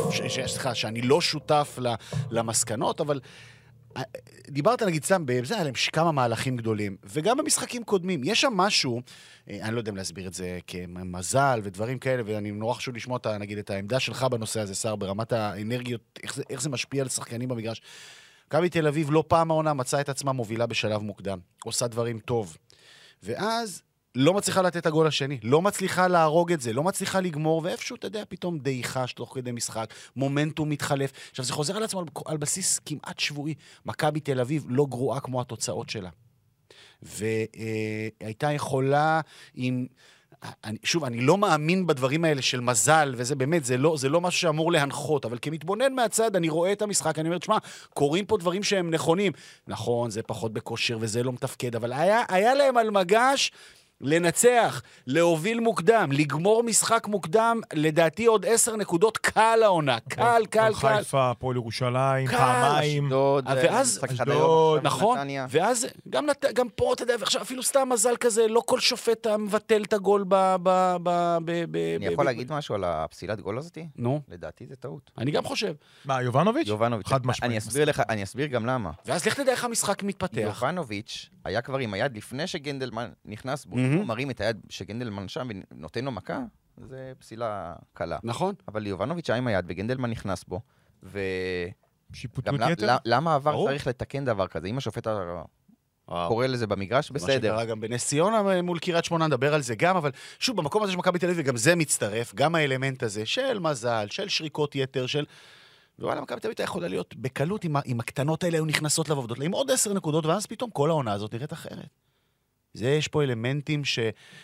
סליחה, 0.47 0.75
שאני 0.75 1.01
לא 1.01 1.21
שותף 1.21 1.79
למסקנות, 2.31 3.01
אבל 3.01 3.19
דיברת 4.49 4.83
נגיד 4.83 5.03
סתם, 5.03 5.23
בזה 5.25 5.55
היה 5.55 5.63
להם 5.63 5.73
כמה 5.93 6.11
מהלכים 6.11 6.57
גדולים, 6.57 6.97
וגם 7.03 7.37
במשחקים 7.37 7.83
קודמים, 7.83 8.21
יש 8.23 8.41
שם 8.41 8.53
משהו, 8.53 9.01
אה, 9.49 9.59
אני 9.61 9.73
לא 9.73 9.79
יודע 9.79 9.91
אם 9.91 9.95
להסביר 9.95 10.27
את 10.27 10.33
זה 10.33 10.59
כמזל 10.67 11.59
ודברים 11.63 11.99
כאלה, 11.99 12.23
ואני 12.25 12.51
נורא 12.51 12.73
חשוב 12.73 12.95
לשמוע, 12.95 13.17
את 13.17 13.27
נגיד, 13.27 13.57
את 13.57 13.69
העמדה 13.69 13.99
שלך 13.99 14.23
בנושא 14.23 14.59
הזה, 14.59 14.75
שר, 14.75 14.95
ברמת 14.95 15.33
האנרגיות, 15.33 16.01
איך 16.23 16.35
זה, 16.35 16.43
איך 16.49 16.61
זה 16.61 16.69
משפיע 16.69 17.01
על 17.01 17.09
שחקנים 17.09 17.49
במגרש. 17.49 17.81
מכבי 18.47 18.69
תל 18.69 18.87
אביב 18.87 19.11
לא 19.11 19.23
פעם 19.27 19.51
העונה 19.51 19.73
מצאה 19.73 20.01
את 20.01 20.09
עצמה 20.09 20.31
מובילה 20.31 20.65
בשלב 20.65 21.01
מוקדם, 21.01 21.39
עושה 21.65 21.87
דברים 21.87 22.19
טוב. 22.19 22.57
ואז 23.23 23.81
לא 24.17 24.33
מצליחה 24.33 24.61
לתת 24.61 24.77
את 24.77 24.85
הגול 24.85 25.07
השני, 25.07 25.37
לא 25.43 25.61
מצליחה 25.61 26.07
להרוג 26.07 26.51
את 26.51 26.61
זה, 26.61 26.73
לא 26.73 26.83
מצליחה 26.83 27.19
לגמור, 27.19 27.61
ואיפשהו, 27.63 27.95
אתה 27.95 28.07
יודע, 28.07 28.23
פתאום 28.29 28.59
דעיכה 28.59 29.05
תוך 29.15 29.35
כדי 29.35 29.51
משחק, 29.51 29.93
מומנטום 30.15 30.69
מתחלף. 30.69 31.11
עכשיו, 31.29 31.45
זה 31.45 31.53
חוזר 31.53 31.77
על 31.77 31.83
עצמו 31.83 31.99
על, 31.99 32.05
על 32.25 32.37
בסיס 32.37 32.79
כמעט 32.85 33.19
שבועי. 33.19 33.53
מכבי 33.85 34.19
תל 34.19 34.39
אביב 34.39 34.65
לא 34.69 34.85
גרועה 34.89 35.19
כמו 35.19 35.41
התוצאות 35.41 35.89
שלה. 35.89 36.09
והייתה 37.01 38.51
יכולה 38.51 39.21
עם... 39.55 39.87
אני, 40.63 40.77
שוב, 40.83 41.03
אני 41.03 41.21
לא 41.21 41.37
מאמין 41.37 41.87
בדברים 41.87 42.25
האלה 42.25 42.41
של 42.41 42.59
מזל, 42.59 43.13
וזה 43.17 43.35
באמת, 43.35 43.65
זה 43.65 43.77
לא, 43.77 43.97
זה 43.97 44.09
לא 44.09 44.21
משהו 44.21 44.41
שאמור 44.41 44.71
להנחות, 44.71 45.25
אבל 45.25 45.37
כמתבונן 45.41 45.93
מהצד, 45.93 46.35
אני 46.35 46.49
רואה 46.49 46.71
את 46.71 46.81
המשחק, 46.81 47.19
אני 47.19 47.27
אומר, 47.27 47.37
תשמע, 47.37 47.57
קורים 47.93 48.25
פה 48.25 48.37
דברים 48.37 48.63
שהם 48.63 48.91
נכונים. 48.91 49.31
נכון, 49.67 50.09
זה 50.09 50.23
פחות 50.23 50.53
בכושר 50.53 50.97
וזה 51.01 51.23
לא 51.23 51.33
מתפקד, 51.33 51.75
אבל 51.75 51.93
היה, 51.93 52.23
היה 52.29 52.53
להם 52.53 52.77
על 52.77 52.89
מגש 52.91 53.51
לנצח, 54.01 54.81
להוביל 55.07 55.59
מוקדם, 55.59 56.09
לגמור 56.11 56.63
משחק 56.63 57.07
מוקדם, 57.07 57.61
לדעתי 57.73 58.25
עוד 58.25 58.45
עשר 58.45 58.75
נקודות 58.75 59.17
קל 59.17 59.59
העונה, 59.63 59.99
קל, 59.99 60.43
קל, 60.49 60.73
קל. 60.81 60.97
חיפה, 60.97 61.29
הפועל 61.31 61.55
ירושלים, 61.55 62.27
פעמיים. 62.27 63.05
אשדוד, 63.05 63.47
אה, 63.47 63.67
אה, 63.67 63.81
אשדוד, 63.81 64.81
נכון. 64.83 65.17
ואז 65.49 65.87
גם, 66.09 66.69
פה, 66.75 66.93
אתה 66.93 67.03
יודע, 67.03 67.15
ועכשיו 67.19 67.41
אפילו 67.41 67.63
סתם 67.63 67.89
מזל 67.91 68.15
כזה, 68.19 68.47
לא 68.47 68.61
כל 68.65 68.79
שופט 68.79 69.27
מבטל 69.27 69.83
את 69.83 69.93
הגול 69.93 70.25
ב... 70.27 70.55
ב... 70.63 70.95
ב... 71.03 71.37
ב... 71.45 71.51
ב... 71.71 71.75
אני 71.75 72.09
ב- 72.09 72.11
יכול 72.11 72.25
ב- 72.25 72.27
להגיד 72.27 72.51
משהו 72.51 72.75
על 72.75 72.83
הפסילת 72.83 73.41
גול 73.41 73.57
הזאתי? 73.57 73.87
נו, 73.95 74.21
לדעתי 74.29 74.65
זה 74.65 74.75
טעות. 74.75 75.11
אני 75.17 75.31
גם 75.31 75.43
חושב. 75.43 75.73
מה, 76.05 76.21
יובנוביץ'? 76.21 76.67
יובנוביץ', 76.67 77.07
חד 77.07 77.25
משמעית. 77.25 77.51
אני 77.51 77.57
אסביר 77.57 77.85
לך, 77.85 78.01
אני 78.09 78.23
אסביר 78.23 78.47
גם 78.47 78.65
למה. 78.65 78.91
ואז 79.05 79.25
לך 79.25 79.33
תדע 79.33 79.51
איך 79.51 79.63
המשחק 79.63 80.03
מתפתח. 80.03 80.37
יובנוביץ' 80.41 81.29
היה 81.45 81.61
כבר 81.61 81.77
עם 81.77 81.93
היד 81.93 82.17
לפני 82.17 82.47
שגנדלמן 82.47 83.09
נכנס 83.25 83.65
בו. 83.65 83.77
הוא 83.93 84.05
מרים 84.05 84.29
את 84.29 84.41
היד 84.41 84.61
שגנדלמן 84.69 85.27
שם 85.27 85.47
ונותן 85.71 86.05
לו 86.05 86.11
מכה, 86.11 86.39
זה 86.77 87.13
פסילה 87.19 87.75
קלה. 87.93 88.17
נכון. 88.23 88.55
אבל 88.67 88.87
יובנוביץ' 88.87 89.29
היה 89.29 89.37
עם 89.37 89.47
היד 89.47 89.65
וגנדלמן 89.67 90.09
נכנס 90.09 90.43
בו, 90.43 90.61
וגם 91.03 91.13
שיפוטיות 92.13 92.59
ל- 92.59 92.71
יתר? 92.71 92.95
למה 93.05 93.31
העבר 93.33 93.51
ברור. 93.51 93.67
צריך 93.67 93.87
לתקן 93.87 94.25
דבר 94.25 94.47
כזה? 94.47 94.67
אם 94.67 94.77
השופט. 94.77 95.07
קורא 96.27 96.47
לזה 96.47 96.67
במגרש, 96.67 97.11
מה 97.11 97.15
בסדר. 97.15 97.51
שקרה 97.51 97.65
גם 97.65 97.81
בנס 97.81 98.07
ציונה 98.07 98.61
מול 98.61 98.79
קריית 98.79 99.05
שמונה, 99.05 99.27
נדבר 99.27 99.53
על 99.53 99.61
זה 99.61 99.75
גם, 99.75 99.97
אבל 99.97 100.11
שוב, 100.39 100.57
במקום 100.57 100.83
הזה 100.83 100.91
של 100.91 100.97
מכבי 100.97 101.19
תל 101.19 101.29
אביב, 101.29 101.45
גם 101.45 101.57
זה 101.57 101.75
מצטרף, 101.75 102.35
גם 102.35 102.55
האלמנט 102.55 103.03
הזה 103.03 103.25
של 103.25 103.59
מזל, 103.59 104.07
של 104.09 104.29
שריקות 104.29 104.75
יתר, 104.75 105.05
של... 105.05 105.25
ווואלה, 105.99 106.21
מכבי 106.21 106.39
תל 106.39 106.47
אביב 106.47 106.61
יכולה 106.61 106.87
להיות 106.87 107.15
בקלות 107.15 107.65
אם, 107.65 107.99
הקטנות 107.99 108.43
האלה 108.43 108.57
היו 108.57 108.65
נכנסות 108.65 109.09
לה, 109.09 109.15
עם 109.41 109.51
עוד 109.51 109.71
עשר 109.71 109.93
נקודות, 109.93 110.25
ואז 110.25 110.45
פתאום 110.45 110.71
כל 110.71 110.89
העונה 110.89 111.13
הזאת 111.13 111.33
נראית 111.33 111.53
אחרת. 111.53 111.89
זה, 112.77 112.89
יש 112.89 113.07
פה 113.07 113.23
אלמנטים 113.23 113.85
ש, 113.85 113.99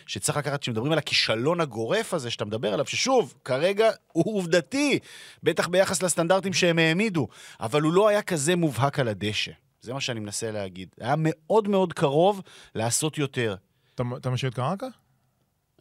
שצריך 0.06 0.38
לקחת, 0.38 0.60
כשמדברים 0.60 0.92
על 0.92 0.98
הכישלון 0.98 1.60
הגורף 1.60 2.14
הזה 2.14 2.30
שאתה 2.30 2.44
מדבר 2.44 2.72
עליו, 2.72 2.86
ששוב, 2.86 3.34
כרגע 3.44 3.90
הוא 4.12 4.36
עובדתי, 4.38 4.98
בטח 5.42 5.68
ביחס 5.68 6.02
לסטנדרטים 6.02 6.52
שהם 6.52 6.78
העמידו, 6.78 7.28
אבל 7.60 7.82
הוא 7.82 7.92
לא 7.92 8.08
היה 8.08 8.22
כזה 8.22 8.56
מובהק 8.56 8.98
על 8.98 9.08
הדשא. 9.08 9.52
זה 9.80 9.92
מה 9.92 10.00
שאני 10.00 10.20
מנסה 10.20 10.50
להגיד. 10.50 10.88
היה 11.00 11.14
מאוד 11.18 11.68
מאוד 11.68 11.92
קרוב 11.92 12.42
לעשות 12.74 13.18
יותר. 13.18 13.54
אתה- 13.94 14.30
משאיר 14.30 14.50
את 14.50 14.56
קרנקה? 14.56 14.86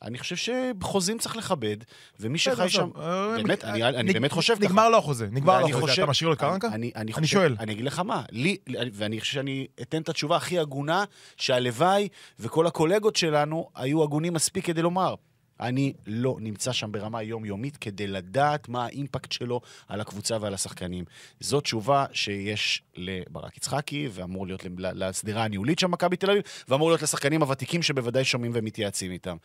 אני 0.03 0.19
חושב 0.19 0.35
שחוזים 0.35 1.17
צריך 1.17 1.35
לכבד, 1.35 1.77
ומי 2.19 2.37
שחי 2.37 2.69
שם... 2.69 2.79
עזוב, 2.81 2.97
אה, 3.01 3.35
באמת, 3.37 3.65
נג- 3.65 3.81
אני- 3.81 4.13
באמת 4.13 4.31
חושב 4.31 4.55
ככה. 4.55 4.63
נגמר 4.65 4.89
לו 4.89 4.97
החוזה, 4.97 5.27
נגמר 5.31 5.59
לו 5.59 5.67
החוזה. 5.69 5.93
אתה 5.93 6.05
משאיר 6.05 6.27
לו 6.27 6.33
את 6.33 6.39
קרנקה? 6.39 6.67
אני, 6.67 6.91
שואל. 7.27 7.55
אני 7.59 7.73
אגיד 7.73 7.85
לך 7.85 7.99
מה, 7.99 8.23
לי, 8.31 8.57
ואני 8.93 9.19
חושב 9.19 9.33
שאני 9.33 9.67
אתן 9.81 10.01
את 10.01 10.09
התשובה 10.09 10.35
הכי 10.35 10.59
הגונה, 10.59 11.03
שהלוואי 11.37 12.07
וכל 12.39 12.67
הקולגות 12.67 13.15
שלנו 13.15 13.69
היו 13.75 14.03
הגונים 14.03 14.33
מספיק 14.33 14.65
כדי 14.65 14.81
לומר. 14.81 15.15
אני 15.59 15.93
לא 16.07 16.37
נמצא 16.39 16.71
שם 16.71 16.91
ברמה 16.91 17.23
יומיומית 17.23 17.77
כדי 17.77 18.07
לדעת 18.07 18.69
מה 18.69 18.85
האימפקט 18.85 19.31
שלו 19.31 19.61
על 19.87 20.01
הקבוצה 20.01 20.37
ועל 20.41 20.53
השחקנים. 20.53 21.05
זו 21.39 21.61
תשובה 21.61 22.05
שיש 22.13 22.83
לברק 22.95 23.57
יצחקי, 23.57 24.09
ואמור 24.11 24.47
להיות 24.47 24.65
לשדרה 24.77 25.43
הניהולית 25.43 25.79
של 25.79 25.87
מכבי 25.87 26.17
תל 26.17 26.31
אביב, 26.31 26.43
ואמור 26.67 26.89
להיות 26.89 27.01
לשחקנים 27.01 27.41
הוותיקים 27.41 27.81
שבוודאי 27.81 28.25
שומעים 28.25 28.51
ומתייעצים 28.55 29.11
איתם. 29.11 29.37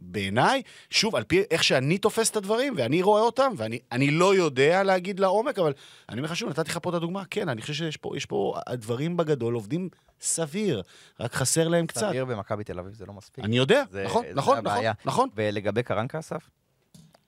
ובעיניי, 0.00 0.62
שוב, 0.90 1.16
על 1.16 1.24
פי 1.24 1.42
איך 1.50 1.64
שאני 1.64 1.98
תופס 1.98 2.30
את 2.30 2.36
הדברים, 2.36 2.74
ואני 2.76 3.02
רואה 3.02 3.22
אותם, 3.22 3.52
ואני 3.56 3.78
אני 3.92 4.10
לא 4.10 4.34
יודע 4.34 4.82
להגיד 4.82 5.20
לעומק, 5.20 5.58
אבל 5.58 5.72
אני 6.08 6.18
אומר 6.20 6.30
לך 6.30 6.36
שוב, 6.36 6.48
נתתי 6.50 6.70
לך 6.70 6.78
פה 6.82 6.90
את 6.90 6.94
הדוגמה, 6.94 7.24
כן, 7.24 7.48
אני 7.48 7.60
חושב 7.62 7.74
שיש 7.74 7.96
פה, 7.96 8.16
יש 8.16 8.26
פה, 8.26 8.54
הדברים 8.66 9.16
בגדול 9.16 9.54
עובדים 9.54 9.88
סביר, 10.20 10.82
רק 11.20 11.32
חסר 11.34 11.68
להם 11.68 11.86
קצת. 11.86 12.00
סביר 12.00 12.24
במכבי 12.24 12.64
תל 12.64 12.78
אביב 12.78 12.94
זה 12.94 13.06
לא 13.06 13.12
מספיק. 13.12 13.44
אני 13.44 13.56
יודע, 13.56 13.82
זה- 13.90 14.04
נכון, 14.04 14.22
זה 14.28 14.34
נכון, 14.34 14.58
נכון, 14.58 14.58
הבעיה. 14.58 14.92
נכון. 15.04 15.28
ולגבי 15.34 15.82
קרנקה, 15.82 16.18
אסף, 16.18 16.50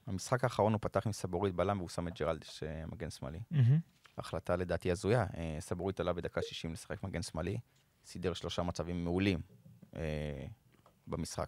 המשחק 0.07 0.43
האחרון 0.43 0.73
הוא 0.73 0.79
פתח 0.81 1.01
עם 1.05 1.11
סבורית 1.13 1.55
בלם 1.55 1.77
והוא 1.77 1.89
שם 1.89 2.07
את 2.07 2.13
ג'רלדש 2.19 2.63
מגן 2.91 3.09
שמאלי. 3.09 3.39
מהמם. 3.51 3.79
החלטה 4.17 4.55
לדעתי 4.55 4.91
הזויה. 4.91 5.25
אה, 5.37 5.57
סבורית 5.59 5.99
עלה 5.99 6.13
בדקה 6.13 6.41
60 6.41 6.73
לשחק 6.73 7.03
מגן 7.03 7.21
שמאלי, 7.21 7.57
סידר 8.05 8.33
שלושה 8.33 8.63
מצבים 8.63 9.03
מעולים 9.03 9.39
אה, 9.95 10.01
במשחק. 11.07 11.47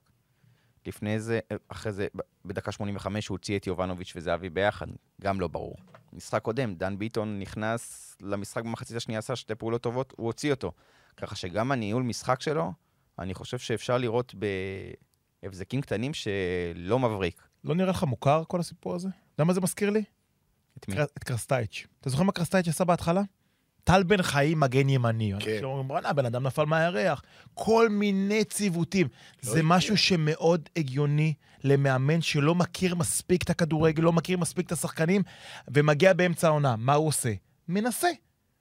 לפני 0.88 1.20
זה, 1.20 1.40
אה, 1.52 1.58
אחרי 1.68 1.92
זה, 1.92 2.08
בדקה 2.46 2.72
85 2.72 3.28
הוא 3.28 3.36
הוציא 3.36 3.58
את 3.58 3.68
יובנוביץ' 3.68 4.14
וזהבי 4.16 4.50
ביחד, 4.50 4.88
גם 5.22 5.40
לא 5.40 5.48
ברור. 5.48 5.76
משחק 6.14 6.42
קודם, 6.42 6.76
דן 6.76 6.98
ביטון 6.98 7.40
נכנס 7.40 8.16
למשחק 8.22 8.64
במחצית 8.64 8.98
השנייה, 8.98 9.20
עשה 9.20 9.36
שתי 9.36 9.56
פעולות 9.56 9.82
טובות, 9.82 10.14
הוא 10.18 10.26
הוציא 10.26 10.52
אותו. 10.52 10.72
ככה 11.18 11.36
שגם 11.36 11.72
הניהול 11.72 12.04
משחק 12.04 12.42
שלו, 12.42 12.74
אני 13.20 13.34
חושב 13.34 13.58
שאפשר 13.58 13.98
לראות 13.98 14.36
בהבזקים 15.44 15.82
קטנים 15.82 16.12
שלא 16.14 17.00
מבריק. 17.00 17.42
לא 17.64 17.76
נראה 17.76 17.90
לך 17.90 18.04
מוכר 18.04 18.44
כל 18.48 18.60
הסיפור 18.60 18.96
הזה? 18.96 19.08
אתה 19.08 19.18
יודע 19.34 19.44
מה 19.44 19.54
זה 19.54 19.62
מזכיר 19.62 19.90
לי? 19.90 20.04
את 20.78 20.88
מי? 20.88 21.04
את 21.04 21.24
קרסטייץ'. 21.24 21.88
אתה 22.02 22.10
זוכר 22.10 22.24
מה 22.24 22.32
קרסטייץ' 22.32 22.68
עשה 22.68 22.84
בהתחלה? 22.84 23.22
טל 23.84 24.04
בן 24.04 24.22
חיים 24.22 24.60
מגן 24.60 24.90
ימני. 24.90 25.34
כן. 25.40 25.52
אנשים 25.52 25.66
אומרים, 25.66 25.88
בואנה, 25.88 26.10
הבן 26.10 26.26
אדם 26.26 26.44
נפל 26.48 26.66
מהירח. 26.66 27.24
כל 27.54 27.90
מיני 27.90 28.44
ציוותים. 28.44 29.08
זה 29.42 29.52
הגיע. 29.52 29.64
משהו 29.66 29.98
שמאוד 29.98 30.70
הגיוני 30.76 31.34
למאמן 31.64 32.22
שלא 32.22 32.56
מכיר 32.56 32.96
מספיק 32.96 33.44
את 33.44 33.50
הכדורגל, 33.50 34.04
לא 34.04 34.14
מכיר 34.14 34.38
מספיק 34.38 34.66
את 34.66 34.72
השחקנים, 34.72 35.22
ומגיע 35.68 36.14
באמצע 36.14 36.48
העונה. 36.48 36.76
מה 36.78 36.94
הוא 36.94 37.08
עושה? 37.08 37.34
מנסה. 37.68 38.08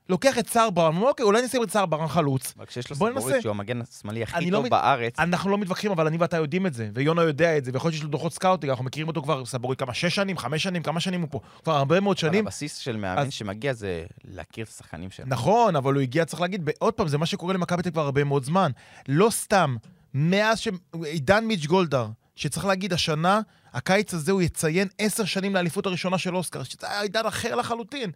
לוקח 0.08 0.38
את 0.38 0.48
סער 0.48 0.70
ברן, 0.70 0.94
אומר, 0.96 1.08
אוקיי, 1.08 1.24
אולי 1.24 1.42
נשים 1.42 1.62
את 1.62 1.70
סער 1.70 1.86
ברן 1.86 2.08
חלוץ. 2.08 2.54
רק 2.58 2.70
שיש 2.70 2.90
לו 2.90 3.08
ננסה. 3.08 3.40
שהוא 3.40 3.50
המגן 3.50 3.80
השמאלי 3.80 4.22
הכי 4.22 4.50
לא 4.50 4.56
טוב 4.56 4.64
מת- 4.64 4.70
בארץ. 4.70 5.18
אנחנו 5.18 5.50
לא 5.50 5.58
מתווכחים, 5.58 5.90
אבל 5.90 6.06
אני 6.06 6.16
ואתה 6.16 6.36
יודעים 6.36 6.66
את 6.66 6.74
זה, 6.74 6.88
ויונה 6.94 7.22
יודע 7.22 7.58
את 7.58 7.64
זה, 7.64 7.70
ויכול 7.74 7.88
להיות 7.88 7.94
שיש 7.94 8.02
לו 8.04 8.08
דוחות 8.10 8.32
scouting, 8.32 8.70
אנחנו 8.70 8.84
מכירים 8.84 9.08
אותו 9.08 9.22
כבר 9.22 9.44
סבורית 9.44 9.78
כמה, 9.78 9.94
שש 9.94 10.14
שנים, 10.14 10.38
חמש 10.38 10.62
שנים, 10.62 10.82
כמה 10.82 11.00
שנים 11.00 11.20
הוא 11.20 11.28
פה? 11.30 11.40
כבר 11.64 11.76
הרבה 11.76 12.00
מאוד 12.00 12.16
אבל 12.22 12.28
שנים. 12.30 12.46
הבסיס 12.46 12.76
של 12.76 12.96
מאמן 12.96 13.22
אז- 13.22 13.32
שמגיע 13.32 13.72
זה 13.72 14.04
להכיר 14.24 14.64
את 14.64 14.70
השחקנים 14.70 15.10
שלו. 15.10 15.26
נכון, 15.28 15.76
אבל 15.76 15.94
הוא 15.94 16.02
הגיע, 16.02 16.24
צריך 16.24 16.40
להגיד, 16.42 16.70
עוד 16.78 16.94
פעם, 16.94 17.08
זה 17.08 17.18
מה 17.18 17.26
שקורה 17.26 17.54
למכבי 17.54 17.90
כבר 17.90 18.02
הרבה 18.02 18.24
מאוד 18.24 18.44
זמן. 18.44 18.70
לא 19.08 19.30
סתם, 19.30 19.76
מאז 20.14 20.58
שעידן 20.58 21.44
מיץ' 21.44 21.66
גולדהר, 21.66 22.06
שצריך 22.36 22.66
להגיד, 22.66 22.92
השנה, 22.92 23.40
הקיץ 23.72 24.14
הזה 24.14 24.32
הוא 24.32 24.42
יציין 24.42 24.88
עשר 24.98 25.24
שנים 25.24 25.54
לאליפות 25.54 25.86
הראשונה 25.86 26.18
של 26.18 26.36
אוסקר, 26.36 26.62
שזה 26.62 26.90
היה 26.90 27.00
עידן 27.02 27.26
אחר 27.26 27.54
לחלוטין. 27.54 28.10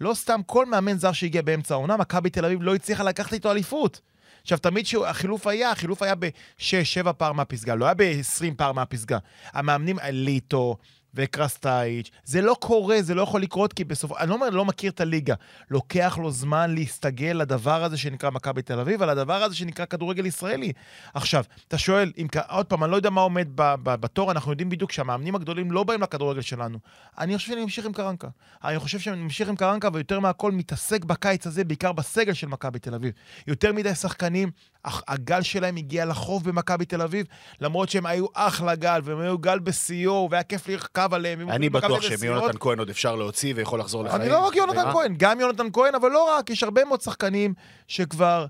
לא 0.00 0.14
סתם, 0.14 0.40
כל 0.46 0.66
מאמן 0.66 0.98
זר 0.98 1.12
שהגיע 1.12 1.42
באמצע 1.42 1.74
העונה, 1.74 1.96
מכבי 1.96 2.30
תל 2.30 2.44
אביב 2.44 2.62
לא 2.62 2.74
הצליחה 2.74 3.02
לקחת 3.02 3.32
איתו 3.32 3.50
אליפות. 3.50 4.00
עכשיו, 4.42 4.58
תמיד 4.58 4.86
שהחילוף 4.86 5.46
היה, 5.46 5.70
החילוף 5.70 6.02
היה 6.02 6.14
ב-6-7 6.14 7.12
פער 7.12 7.32
מהפסגה, 7.32 7.74
לא 7.74 7.84
היה 7.84 7.94
ב-20 7.94 8.54
פער 8.56 8.72
מהפסגה. 8.72 9.18
המאמנים, 9.52 9.98
ליטו 10.10 10.76
וקרסטייץ', 11.14 12.10
זה 12.24 12.40
לא 12.42 12.56
קורה, 12.60 13.02
זה 13.02 13.14
לא 13.14 13.22
יכול 13.22 13.42
לקרות, 13.42 13.72
כי 13.72 13.84
בסופו... 13.84 14.18
אני 14.18 14.28
לא 14.30 14.34
אומר, 14.34 14.50
לא 14.50 14.64
מכיר 14.64 14.90
את 14.90 15.00
הליגה. 15.00 15.34
לוקח 15.70 16.18
לו 16.22 16.30
זמן 16.30 16.74
להסתגל 16.74 17.32
לדבר 17.40 17.84
הזה 17.84 17.96
שנקרא 17.96 18.30
מכבי 18.30 18.62
תל 18.62 18.80
אביב, 18.80 19.02
על 19.02 19.10
הדבר 19.10 19.42
הזה 19.42 19.56
שנקרא 19.56 19.84
כדורגל 19.84 20.26
ישראלי. 20.26 20.72
עכשיו, 21.14 21.44
אתה 21.68 21.78
שואל, 21.78 22.12
אם, 22.18 22.26
עוד 22.48 22.66
פעם, 22.66 22.84
אני 22.84 22.90
לא 22.90 22.96
יודע 22.96 23.10
מה 23.10 23.20
עומד 23.20 23.48
ב- 23.54 23.74
ב- 23.82 23.94
בתור, 23.94 24.30
אנחנו 24.30 24.52
יודעים 24.52 24.68
בדיוק 24.68 24.92
שהמאמנים 24.92 25.34
הגדולים 25.34 25.72
לא 25.72 25.84
באים 25.84 26.02
לכדורגל 26.02 26.40
שלנו. 26.40 26.78
אני 27.18 27.36
חושב 27.36 27.48
שאני 27.48 27.62
ממשיך 27.62 27.86
עם 27.86 27.92
קרנקה. 27.92 28.28
אני 28.64 28.78
חושב 28.78 28.98
שאני 28.98 29.22
ממשיך 29.22 29.48
עם 29.48 29.56
קרנקה, 29.56 29.88
ויותר 29.92 30.20
מהכל 30.20 30.52
מתעסק 30.52 31.04
בקיץ 31.04 31.46
הזה, 31.46 31.64
בעיקר 31.64 31.92
בסגל 31.92 32.32
של 32.32 32.46
מכבי 32.46 32.78
תל 32.78 32.94
אביב. 32.94 33.12
יותר 33.46 33.72
מדי 33.72 33.94
שחקנים, 33.94 34.50
הגל 34.84 35.42
שלהם 35.42 35.76
הגיע 35.76 36.04
לחוף 36.04 36.42
במכבי 36.42 36.84
תל 36.84 37.02
אביב, 37.02 37.26
למרות 37.60 37.88
שהם 37.88 38.06
היו 38.06 38.26
אחלה 38.34 38.74
גל, 38.74 39.00
והם 39.04 39.20
היו 39.20 39.38
גל 39.38 39.58
בשיאו, 39.58 40.28
והיה 40.30 40.42
כיף 40.42 40.68
לרכב 41.00 41.14
עליהם. 41.14 41.40
הם 41.40 41.50
אני 41.50 41.68
בטוח. 41.68 42.00
שמיונתן 42.02 42.58
כהן 42.60 42.78
עוד 42.78 42.90
אפשר 42.90 43.16
להוציא 43.16 43.54
ויכול 43.56 43.80
לחזור 43.80 44.04
לחיים. 44.04 44.22
אני 44.22 44.30
לא 44.30 44.46
רק 44.46 44.56
יונתן? 44.56 44.92
כהן, 44.92 45.14
גם 45.16 45.40
יונתן 45.40 45.66
כהן, 45.72 45.94
אבל 45.94 46.10
לא 46.10 46.36
רק, 46.36 46.50
יש 46.50 46.62
הרבה 46.62 46.84
מאוד 46.84 47.00
שחקנים 47.00 47.54
שכבר 47.88 48.46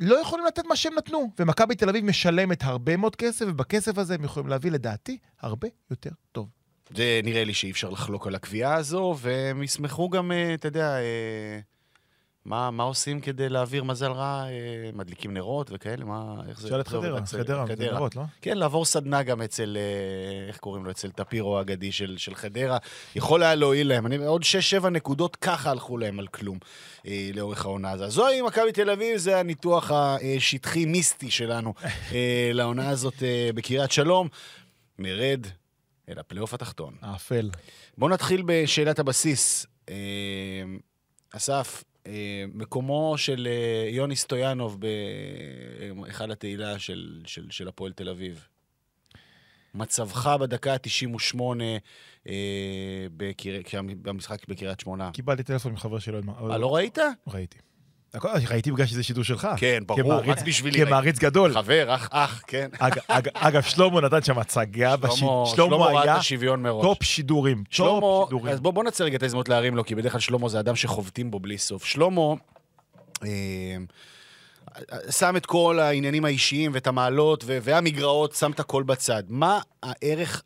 לא 0.00 0.20
יכולים 0.20 0.46
לתת 0.46 0.66
מה 0.66 0.76
שהם 0.76 0.94
נתנו. 0.94 1.30
ומכבי 1.38 1.74
תל 1.74 1.88
אביב 1.88 2.04
משלמת 2.04 2.62
הרבה 2.62 2.96
מאוד 2.96 3.16
כסף, 3.16 3.44
ובכסף 3.48 3.98
הזה 3.98 4.14
הם 4.14 4.24
יכולים 4.24 4.48
להביא, 4.48 4.70
לדעתי, 4.70 5.18
הרבה 5.40 5.68
יותר 5.90 6.10
טוב. 6.32 6.48
זה 6.96 7.20
נראה 7.24 7.44
לי 7.44 7.54
שאי 7.54 7.70
אפשר 7.70 7.90
לחלוק 7.90 8.26
על 8.26 8.34
הקביעה 8.34 8.74
הזו, 8.74 9.16
והם 9.18 9.62
ישמחו 9.62 10.10
גם, 10.10 10.32
אה, 10.32 10.54
אתה 10.54 10.68
יודע, 10.68 10.96
אה, 10.98 11.58
מה, 12.44 12.70
מה 12.70 12.82
עושים 12.82 13.20
כדי 13.20 13.48
להעביר 13.48 13.84
מזל 13.84 14.12
רע? 14.12 14.44
אה, 14.48 14.90
מדליקים 14.92 15.34
נרות 15.34 15.70
וכאלה? 15.72 16.04
מה, 16.04 16.34
איך 16.48 16.60
זה? 16.60 16.68
שאל 16.68 16.80
את 16.80 16.88
חדרה, 16.88 17.26
חדרה, 17.26 17.64
זה 17.76 17.92
נרות, 17.92 18.16
לא? 18.16 18.22
כן, 18.42 18.58
לעבור 18.58 18.84
סדנה 18.84 19.22
גם 19.22 19.42
אצל, 19.42 19.76
אה, 19.80 20.48
איך 20.48 20.56
קוראים 20.56 20.84
לו? 20.84 20.90
אצל 20.90 21.10
טפירו 21.10 21.58
האגדי 21.58 21.92
של, 21.92 22.14
של 22.18 22.34
חדרה. 22.34 22.78
יכול 23.16 23.42
היה 23.42 23.54
להועיל 23.54 23.88
להם. 23.88 24.06
אני, 24.06 24.16
עוד 24.16 24.42
6-7 24.82 24.88
נקודות 24.88 25.36
ככה 25.36 25.70
הלכו 25.70 25.98
להם 25.98 26.18
על 26.18 26.26
כלום 26.26 26.58
אה, 27.06 27.30
לאורך 27.34 27.64
העונה 27.64 27.90
הזאת. 27.90 28.10
זוהי 28.10 28.42
מכבי 28.42 28.72
תל 28.72 28.90
אביב, 28.90 29.16
זה 29.16 29.40
הניתוח 29.40 29.90
השטחי-מיסטי 29.90 31.30
שלנו 31.30 31.74
אה, 32.12 32.50
לעונה 32.54 32.90
הזאת 32.90 33.22
אה, 33.22 33.50
בקריית 33.54 33.92
שלום. 33.92 34.28
נרד 34.98 35.46
אל 36.08 36.18
הפלייאוף 36.18 36.54
התחתון. 36.54 36.94
האפל. 37.02 37.50
בואו 37.98 38.10
נתחיל 38.10 38.42
בשאלת 38.46 38.98
הבסיס. 38.98 39.66
אה, 39.88 39.94
אסף, 41.30 41.84
מקומו 42.54 43.14
של 43.18 43.48
אה, 43.50 43.88
יוני 43.90 44.16
סטויאנוב 44.16 44.80
בהיכל 44.80 46.32
התהילה 46.32 46.78
של, 46.78 47.22
של, 47.26 47.46
של 47.50 47.68
הפועל 47.68 47.92
תל 47.92 48.08
אביב. 48.08 48.48
מצבך 49.74 50.36
בדקה 50.40 50.72
ה-98 50.72 51.40
אה, 52.28 53.06
בקיר... 53.16 53.62
במשחק 54.02 54.48
בקריית 54.48 54.80
שמונה. 54.80 55.10
קיבלתי 55.12 55.42
טלפון 55.42 55.72
מחבר 55.72 55.98
שלו. 55.98 56.20
אה, 56.50 56.58
לא 56.58 56.74
ראית? 56.74 56.98
ראיתי. 57.26 57.58
ראיתי 58.50 58.72
בגלל 58.72 58.86
שזה 58.86 59.02
שידור 59.02 59.24
שלך. 59.24 59.48
כן, 59.56 59.82
ברור, 59.86 60.12
רק 60.14 60.42
בשבילי. 60.42 60.86
כמעריץ 60.86 61.18
גדול. 61.18 61.54
חבר, 61.54 61.94
אח, 61.94 62.08
אח, 62.12 62.42
כן. 62.46 62.68
אג- 62.78 62.98
אג- 63.08 63.28
אגב, 63.34 63.62
שלמה 63.62 64.00
נתן 64.00 64.22
שם 64.22 64.38
הצגה. 64.38 64.96
בש- 64.96 65.22
שלמה, 65.54 65.76
ראה 65.76 66.04
את 66.04 66.18
השוויון 66.18 66.62
מראש. 66.62 66.84
טופ 66.84 67.02
שידורים. 67.02 67.64
שלמה. 67.70 68.50
אז 68.50 68.60
בוא, 68.60 68.84
נצא 68.84 69.04
רגע 69.04 69.16
את 69.16 69.22
ההזדמנות 69.22 69.48
להרים 69.48 69.76
לו, 69.76 69.84
כי 69.84 69.94
בדרך 69.94 70.12
כלל 70.12 70.20
שלמה 70.20 70.48
זה 70.48 70.60
אדם 70.60 70.76
שחובטים 70.76 71.30
בו 71.30 71.40
בלי 71.40 71.58
סוף. 71.58 71.84
שלמה 71.84 72.20
אה, 73.24 73.76
שם 75.10 75.36
את 75.36 75.46
כל 75.46 75.78
העניינים 75.80 76.24
האישיים 76.24 76.70
ואת 76.74 76.86
המעלות 76.86 77.44
ו- 77.46 77.58
והמגרעות, 77.62 78.32
שם 78.34 78.50
את 78.50 78.60
הכל 78.60 78.82
בצד. 78.82 79.22
מה 79.28 79.60
הערך 79.82 80.42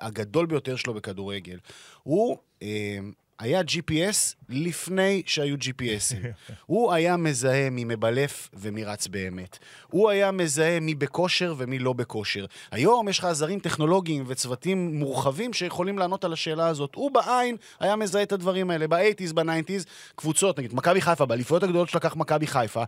הגדול 0.00 0.46
ביותר 0.46 0.76
שלו 0.76 0.94
בכדורגל? 0.94 1.58
הוא... 2.02 2.36
אה, 2.62 2.98
היה 3.38 3.60
GPS 3.60 4.34
לפני 4.48 5.22
שהיו 5.26 5.56
GPSים. 5.56 6.26
הוא 6.66 6.92
היה 6.92 7.16
מזהה 7.16 7.70
מי 7.70 7.84
מבלף 7.84 8.48
ומי 8.54 8.84
רץ 8.84 9.06
באמת. 9.06 9.58
הוא 9.86 10.10
היה 10.10 10.30
מזהה 10.30 10.80
מי 10.80 10.94
בכושר 10.94 11.54
ומי 11.58 11.78
לא 11.78 11.92
בכושר. 11.92 12.46
היום 12.70 13.08
יש 13.08 13.18
לך 13.18 13.24
עזרים 13.24 13.60
טכנולוגיים 13.60 14.24
וצוותים 14.26 14.98
מורחבים 14.98 15.52
שיכולים 15.52 15.98
לענות 15.98 16.24
על 16.24 16.32
השאלה 16.32 16.66
הזאת. 16.66 16.94
הוא 16.94 17.10
בעין 17.10 17.56
היה 17.80 17.96
מזהה 17.96 18.22
את 18.22 18.32
הדברים 18.32 18.70
האלה. 18.70 18.86
ב-80's, 18.88 19.32
ב-90's, 19.34 19.84
קבוצות, 20.16 20.58
נגיד 20.58 20.74
מכבי 20.74 21.00
חיפה, 21.00 21.26
באליפויות 21.26 21.62
הגדולות 21.62 21.88
שלקח 21.88 22.16
מכבי 22.16 22.46
חיפה, 22.46 22.82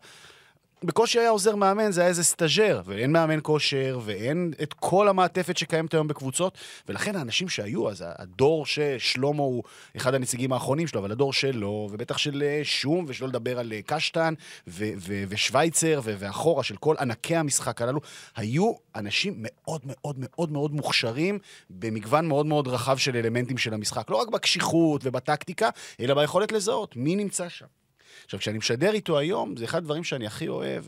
בקושי 0.85 1.19
היה 1.19 1.31
עוזר 1.31 1.57
מאמן, 1.57 1.93
זה 1.93 2.01
היה 2.01 2.09
איזה 2.09 2.25
סטאג'ר, 2.25 2.81
ואין 2.85 3.13
מאמן 3.13 3.39
כושר, 3.43 3.99
ואין 4.05 4.53
את 4.63 4.75
כל 4.75 5.09
המעטפת 5.09 5.57
שקיימת 5.57 5.95
היום 5.95 6.09
בקבוצות, 6.09 6.59
ולכן 6.89 7.17
האנשים 7.17 7.49
שהיו, 7.49 7.91
אז 7.91 8.05
הדור 8.07 8.67
ששלמה 8.67 9.43
הוא 9.43 9.63
אחד 9.97 10.15
הנציגים 10.15 10.53
האחרונים 10.53 10.87
שלו, 10.87 11.01
אבל 11.01 11.13
הדור 11.13 11.33
שלו, 11.33 11.89
ובטח 11.93 12.19
של 12.19 12.43
אה, 12.43 12.61
שום, 12.65 13.05
ושלא 13.09 13.29
לדבר 13.29 13.59
על 13.59 13.73
אה, 13.73 13.81
קשטן, 13.87 14.35
ו- 14.69 14.91
ו- 14.97 15.25
ושווייצר, 15.29 16.01
ו- 16.05 16.15
ואחורה, 16.19 16.63
של 16.63 16.77
כל 16.77 16.95
ענקי 17.01 17.37
המשחק 17.37 17.83
הללו, 17.83 18.01
היו 18.37 18.73
אנשים 18.97 19.35
מאוד 19.37 19.81
מאוד 19.85 20.17
מאוד 20.19 20.53
מאוד 20.53 20.73
מוכשרים, 20.73 21.39
במגוון 21.71 22.29
מאוד 22.29 22.47
מאוד 22.47 22.69
רחב 22.69 22.97
של 22.97 23.17
אלמנטים 23.17 23.59
של 23.59 23.75
המשחק. 23.75 24.11
לא 24.11 24.17
רק 24.17 24.29
בקשיחות 24.29 25.01
ובטקטיקה, 25.05 25.69
אלא 26.01 26.15
ביכולת 26.15 26.53
לזהות 26.53 26.97
מי 26.97 27.17
נמצא 27.17 27.49
שם. 27.49 27.78
עכשיו, 28.25 28.41
כשאני 28.41 28.59
משדר 28.59 28.93
איתו 28.93 29.19
היום, 29.19 29.57
זה 29.57 29.65
אחד 29.65 29.79
הדברים 29.79 30.05
שאני 30.05 30.27
הכי 30.27 30.49
אוהב. 30.49 30.85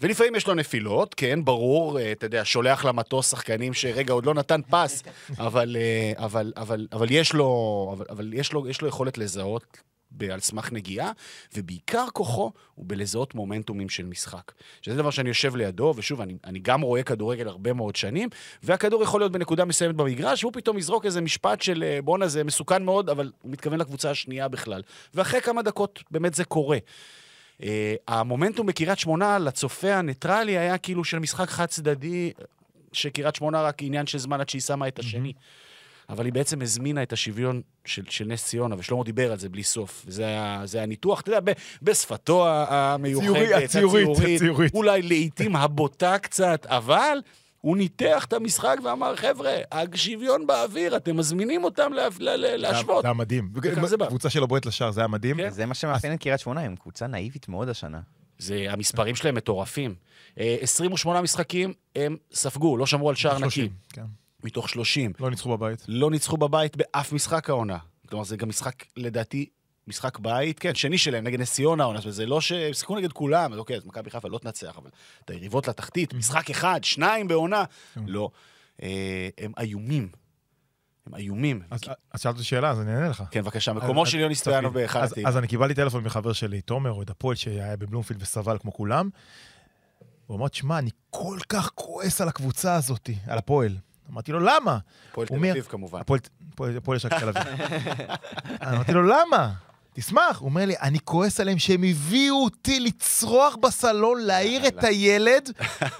ולפעמים 0.00 0.34
יש 0.34 0.46
לו 0.46 0.54
נפילות, 0.54 1.14
כן, 1.14 1.44
ברור, 1.44 1.98
אה, 1.98 2.12
אתה 2.12 2.26
יודע, 2.26 2.44
שולח 2.44 2.84
למטוס 2.84 3.30
שחקנים 3.30 3.74
שרגע 3.74 4.12
עוד 4.12 4.26
לא 4.26 4.34
נתן 4.34 4.60
פס, 4.70 5.02
אבל, 5.38 5.76
אה, 5.80 6.24
אבל, 6.24 6.52
אבל, 6.56 6.86
אבל, 6.92 7.06
יש, 7.10 7.32
לו, 7.32 7.90
אבל, 7.96 8.06
אבל 8.10 8.34
יש, 8.34 8.52
לו, 8.52 8.68
יש 8.68 8.82
לו 8.82 8.88
יכולת 8.88 9.18
לזהות 9.18 9.80
על 10.32 10.40
סמך 10.40 10.72
נגיעה, 10.72 11.12
ובעיקר 11.56 12.06
כוחו 12.12 12.52
הוא 12.74 12.84
בלזהות 12.88 13.34
מומנטומים 13.34 13.88
של 13.88 14.06
משחק. 14.06 14.52
שזה 14.82 14.96
דבר 14.96 15.10
שאני 15.10 15.28
יושב 15.28 15.56
לידו, 15.56 15.94
ושוב, 15.96 16.20
אני, 16.20 16.34
אני 16.44 16.58
גם 16.58 16.80
רואה 16.80 17.02
כדורגל 17.02 17.48
הרבה 17.48 17.72
מאוד 17.72 17.96
שנים, 17.96 18.28
והכדור 18.62 19.02
יכול 19.02 19.20
להיות 19.20 19.32
בנקודה 19.32 19.64
מסוימת 19.64 19.94
במגרש, 19.94 20.44
והוא 20.44 20.52
פתאום 20.52 20.78
יזרוק 20.78 21.06
איזה 21.06 21.20
משפט 21.20 21.62
של 21.62 21.82
אה, 21.82 22.02
בואנה, 22.02 22.28
זה 22.28 22.44
מסוכן 22.44 22.82
מאוד, 22.82 23.10
אבל 23.10 23.30
הוא 23.42 23.52
מתכוון 23.52 23.80
לקבוצה 23.80 24.10
השנייה 24.10 24.48
בכלל. 24.48 24.82
ואחרי 25.14 25.40
כמה 25.40 25.62
דקות 25.62 26.02
באמת 26.10 26.34
זה 26.34 26.44
קורה. 26.44 26.78
Uh, 27.58 27.62
המומנטום 28.08 28.66
בקריית 28.66 28.98
שמונה 28.98 29.38
לצופה 29.38 29.94
הניטרלי 29.94 30.58
היה 30.58 30.78
כאילו 30.78 31.04
של 31.04 31.18
משחק 31.18 31.48
חד 31.48 31.66
צדדי, 31.66 32.32
שקריית 32.92 33.34
שמונה 33.34 33.62
רק 33.62 33.82
עניין 33.82 34.06
של 34.06 34.18
זמן 34.18 34.40
עד 34.40 34.48
שהיא 34.48 34.62
שמה 34.62 34.88
את 34.88 34.98
השני. 34.98 35.32
אבל 36.10 36.24
היא 36.24 36.32
בעצם 36.32 36.62
הזמינה 36.62 37.02
את 37.02 37.12
השוויון 37.12 37.60
של, 37.84 38.02
של 38.08 38.24
נס 38.24 38.44
ציונה, 38.44 38.76
ושלמה 38.78 39.04
דיבר 39.04 39.32
על 39.32 39.38
זה 39.38 39.48
בלי 39.48 39.62
סוף. 39.62 40.04
וזה 40.06 40.26
היה, 40.26 40.62
זה 40.64 40.78
היה 40.78 40.86
ניתוח, 40.86 41.20
אתה 41.20 41.30
יודע, 41.30 41.40
ב, 41.44 41.50
בשפתו 41.82 42.46
המיוחדת, 42.48 43.30
ציורי- 43.30 43.64
הציורית, 43.64 44.08
הציורית. 44.36 44.74
אולי 44.74 45.02
לעיתים 45.02 45.56
הבוטה 45.56 46.18
קצת, 46.18 46.66
אבל 46.68 47.18
הוא 47.60 47.76
ניתח 47.76 48.24
את 48.24 48.32
המשחק 48.32 48.76
ואמר, 48.84 49.16
חבר'ה, 49.16 49.56
השוויון 49.72 50.46
באוויר, 50.46 50.96
אתם 50.96 51.16
מזמינים 51.16 51.64
אותם 51.64 51.92
לה, 51.92 52.08
לה, 52.18 52.36
לה, 52.36 52.56
להשוות. 52.56 53.02
זה 53.02 53.08
היה 53.08 53.14
מדהים. 53.14 53.50
זה. 53.86 53.96
קבוצה 54.08 54.30
שלו 54.30 54.48
בועט 54.48 54.66
לשער, 54.66 54.90
זה 54.90 55.00
היה 55.00 55.08
מדהים. 55.08 55.36
כן. 55.36 55.50
זה 55.50 55.66
מה 55.66 55.74
שמאפיין 55.74 56.12
את 56.14 56.20
קריית 56.20 56.40
שמונה, 56.40 56.60
הם 56.60 56.76
קבוצה 56.76 57.06
נאיבית 57.06 57.48
מאוד 57.48 57.68
השנה. 57.68 58.00
זה, 58.38 58.66
המספרים 58.68 59.14
שלהם 59.16 59.34
מטורפים. 59.34 59.94
אה, 60.40 60.56
28 60.60 61.20
משחקים 61.22 61.72
הם 61.96 62.16
ספגו, 62.32 62.76
לא 62.76 62.86
שמרו 62.86 63.08
על 63.08 63.14
שער 63.14 63.34
נקי. 63.38 63.50
30, 63.50 63.68
כן. 63.92 64.02
מתוך 64.44 64.68
30. 64.68 65.12
לא 65.20 65.30
ניצחו 65.30 65.56
בבית. 65.56 65.84
לא 65.88 66.10
ניצחו 66.10 66.36
בבית 66.36 66.76
באף 66.76 67.12
משחק 67.12 67.50
העונה. 67.50 67.78
כלומר, 68.08 68.24
זה 68.24 68.36
גם 68.36 68.48
משחק, 68.48 68.84
לדעתי, 68.96 69.46
משחק 69.88 70.18
בית, 70.18 70.58
כן, 70.58 70.74
שני 70.74 70.98
שלהם 70.98 71.24
נגד 71.24 71.40
נס 71.40 71.52
ציונה 71.52 71.82
העונה, 71.82 72.00
זה 72.08 72.26
לא 72.26 72.40
שהם 72.40 72.72
שיחקו 72.72 72.96
נגד 72.96 73.12
כולם, 73.12 73.52
אז 73.52 73.58
אוקיי, 73.58 73.76
אז 73.76 73.86
מכבי 73.86 74.10
חיפה 74.10 74.28
לא 74.28 74.38
תנצח, 74.38 74.78
אבל 74.78 74.90
את 75.24 75.30
היריבות 75.30 75.68
לתחתית, 75.68 76.14
משחק 76.14 76.50
אחד, 76.50 76.80
שניים 76.84 77.28
בעונה, 77.28 77.64
לא. 78.06 78.30
אה, 78.82 79.28
הם 79.38 79.52
איומים. 79.60 80.08
הם 81.06 81.14
איומים. 81.14 81.62
אז 81.70 81.80
שאלת 82.22 82.44
שאלה, 82.44 82.70
אז 82.70 82.80
אני 82.80 82.94
אענה 82.94 83.08
לך. 83.08 83.22
כן, 83.30 83.42
בבקשה, 83.42 83.72
מקומו 83.72 84.06
של 84.06 84.18
יוני 84.18 84.34
סטויאנוב 84.34 84.74
באחד 84.74 85.08
אז- 85.26 85.36
אני 85.36 85.48
קיבלתי 85.48 85.74
טלפון 85.74 86.04
מחבר 86.04 86.32
שלי, 86.32 86.60
תומר, 86.60 86.92
אוהד 86.92 87.10
הפועל, 87.10 87.36
שהיה 87.36 87.76
בבלומפילד 87.76 88.22
וסבל 88.22 88.58
כמו 88.58 88.72
כולם. 88.72 89.08
הוא 90.26 90.36
אמר, 90.36 90.48
תשמע, 90.48 90.78
אני 90.78 90.90
כל 91.10 91.38
כך 91.48 91.70
כועס 91.74 92.20
על 92.20 92.28
הקבוצה 92.28 92.74
הזאת, 92.74 93.10
על 93.26 93.38
הפועל. 93.38 93.76
אמרתי 94.12 94.32
לו, 94.32 94.40
למה? 94.40 94.78
הפועל 95.10 95.26
תל 95.26 95.34
אביב 95.50 95.64
כמובן. 95.68 96.00
הפועל- 96.00 96.96
יש 96.96 97.04
רק 97.04 97.14
תל 97.14 97.28
אביב. 97.28 97.42
אמרתי 98.68 98.92
לו, 98.92 99.02
למה? 99.02 99.50
תשמח. 99.94 100.38
הוא 100.38 100.48
אומר 100.48 100.64
לי, 100.66 100.74
אני 100.82 100.98
כועס 101.04 101.40
עליהם 101.40 101.58
שהם 101.58 101.82
הביאו 101.84 102.44
אותי 102.44 102.80
לצרוח 102.80 103.56
בסלון, 103.56 104.20
להעיר 104.20 104.66
את 104.68 104.84
הילד 104.84 105.50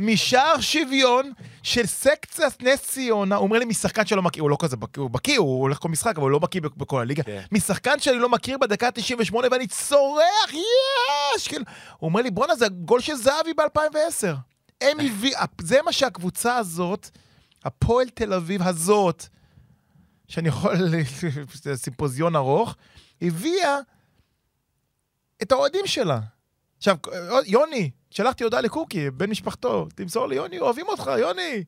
משער 0.01 0.61
שוויון 0.61 1.33
של 1.63 1.87
סקציית 1.87 2.63
נס 2.63 2.81
ציונה. 2.83 3.37
הוא 3.37 3.43
אומר 3.45 3.59
לי, 3.59 3.65
משחקן 3.65 4.07
שלא 4.07 4.23
מכיר, 4.23 4.43
הוא 4.43 4.51
לא 4.51 4.57
כזה 4.61 4.77
בקיא, 4.77 5.03
הוא 5.03 5.11
בקיא, 5.11 5.39
הוא 5.39 5.61
הולך 5.61 5.79
כל 5.79 5.89
משחק, 5.89 6.13
אבל 6.17 6.23
הוא 6.23 6.31
לא 6.31 6.39
בקיא 6.39 6.61
בכ- 6.61 6.77
בכל 6.77 7.01
הליגה. 7.01 7.23
כן. 7.23 7.41
משחקן 7.53 7.99
שאני 7.99 8.19
לא 8.19 8.29
מכיר 8.29 8.59
בדקה 8.59 8.87
ה-98 8.87 9.35
ואני 9.51 9.67
צורח, 9.67 10.51
יש! 11.37 11.49
כאילו, 11.49 11.65
הוא 11.99 12.09
אומר 12.09 12.23
לי, 12.23 12.31
בואנה, 12.31 12.55
זה 12.55 12.67
הגול 12.67 13.01
של 13.01 13.15
זהבי 13.15 13.53
ב-2010. 13.57 14.27
הם 14.81 15.01
הביאו, 15.07 15.39
זה 15.61 15.79
מה 15.85 15.93
שהקבוצה 15.93 16.57
הזאת, 16.57 17.11
הפועל 17.65 18.09
תל 18.09 18.33
אביב 18.33 18.63
הזאת, 18.63 19.25
שאני 20.29 20.49
יכול, 20.49 20.73
זה 21.63 21.77
סימפוזיון 21.77 22.37
ארוך, 22.37 22.77
הביאה 23.23 23.79
את 25.43 25.53
האוהדים 25.53 25.87
שלה. 25.87 26.21
עכשיו, 26.79 26.97
יוני, 27.47 27.91
שלחתי 28.11 28.45
הודעה 28.45 28.61
לקוקי, 28.61 29.11
בן 29.11 29.31
משפחתו, 29.31 29.89
תמסור 29.95 30.27
לי, 30.29 30.37
יוני, 30.37 30.59
אוהבים 30.59 30.87
אותך, 30.89 31.11
יוני. 31.19 31.65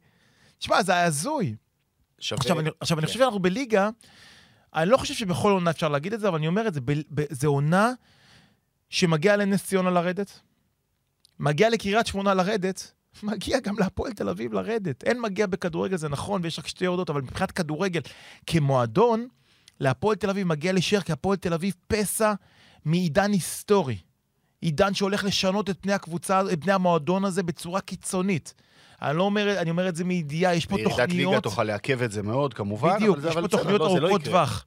תשמע, 0.58 0.82
זה 0.82 0.92
היה 0.92 1.04
הזוי. 1.04 1.56
שווה- 2.18 2.38
עכשיו, 2.40 2.60
אני, 2.60 2.70
עכשיו 2.80 2.98
אני 2.98 3.06
כן. 3.06 3.08
חושב 3.08 3.18
שאנחנו 3.20 3.38
בליגה, 3.40 3.90
אני 4.74 4.90
לא 4.90 4.96
חושב 4.96 5.14
שבכל 5.14 5.50
עונה 5.52 5.70
אפשר 5.70 5.88
להגיד 5.88 6.12
את 6.12 6.20
זה, 6.20 6.28
אבל 6.28 6.38
אני 6.38 6.46
אומר 6.46 6.68
את 6.68 6.74
זה, 6.74 6.80
ב, 6.80 6.92
ב, 7.14 7.22
זה 7.30 7.46
עונה 7.46 7.92
שמגיע 8.90 9.36
לנס 9.36 9.66
ציונה 9.66 9.90
לרדת, 9.90 10.40
מגיע 11.38 11.70
לקריית 11.70 12.06
שמונה 12.06 12.34
לרדת, 12.34 12.92
מגיע 13.22 13.60
גם 13.60 13.74
להפועל 13.78 14.12
תל 14.12 14.28
אביב 14.28 14.52
לרדת. 14.52 15.04
אין 15.04 15.20
מגיע 15.20 15.46
בכדורגל, 15.46 15.96
זה 15.96 16.08
נכון, 16.08 16.40
ויש 16.44 16.58
רק 16.58 16.66
שתי 16.66 16.84
יורדות, 16.84 17.10
אבל 17.10 17.22
מבחינת 17.22 17.50
כדורגל, 17.52 18.00
כמועדון, 18.46 19.26
להפועל 19.80 20.16
תל 20.16 20.30
אביב 20.30 20.46
מגיע 20.46 20.72
להישאר, 20.72 21.00
כי 21.00 21.12
הפועל 21.12 21.36
תל 21.36 21.54
אביב 21.54 21.74
פסע 21.88 22.32
מעידן 22.84 23.32
היסטורי. 23.32 23.96
עידן 24.60 24.94
שהולך 24.94 25.24
לשנות 25.24 25.70
את 25.70 25.76
פני 25.80 25.92
הקבוצה, 25.92 26.42
את 26.52 26.60
פני 26.60 26.72
המועדון 26.72 27.24
הזה 27.24 27.42
בצורה 27.42 27.80
קיצונית. 27.80 28.54
אני 29.02 29.16
לא 29.16 29.22
אומר, 29.22 29.58
אני 29.58 29.70
אומר 29.70 29.88
את 29.88 29.96
זה 29.96 30.04
מידיעה, 30.04 30.54
יש 30.54 30.66
פה 30.66 30.76
בירידת 30.76 30.98
ליגה 30.98 31.06
תוכניות... 31.06 31.42
תוכל 31.42 31.64
לעכב 31.64 32.02
את 32.02 32.12
זה 32.12 32.22
מאוד, 32.22 32.54
כמובן. 32.54 32.96
בדיוק, 32.96 33.16
אבל 33.16 33.22
זה- 33.22 33.28
יש 33.28 33.36
אבל 33.36 33.42
פה 33.42 33.56
תוכניות 33.56 33.80
לא, 33.80 33.86
לא 33.86 33.92
ארוכות 33.92 34.20
יקרה. 34.20 34.32
טווח. 34.32 34.66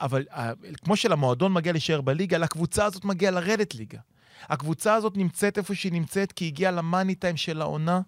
אבל 0.00 0.24
uh, 0.30 0.36
כמו 0.84 0.96
שלמועדון 0.96 1.52
מגיע 1.52 1.72
להישאר 1.72 2.00
בליגה, 2.00 2.38
לקבוצה 2.38 2.84
הזאת 2.84 3.04
מגיע 3.04 3.30
לרדת 3.30 3.74
ליגה. 3.74 3.98
הקבוצה 4.48 4.94
הזאת 4.94 5.16
נמצאת 5.16 5.58
איפה 5.58 5.74
שהיא 5.74 5.92
נמצאת, 5.92 6.32
כי 6.32 6.46
הגיעה 6.46 6.72
למאני 6.72 7.14
טיים 7.14 7.36
של 7.36 7.60
העונה 7.60 8.00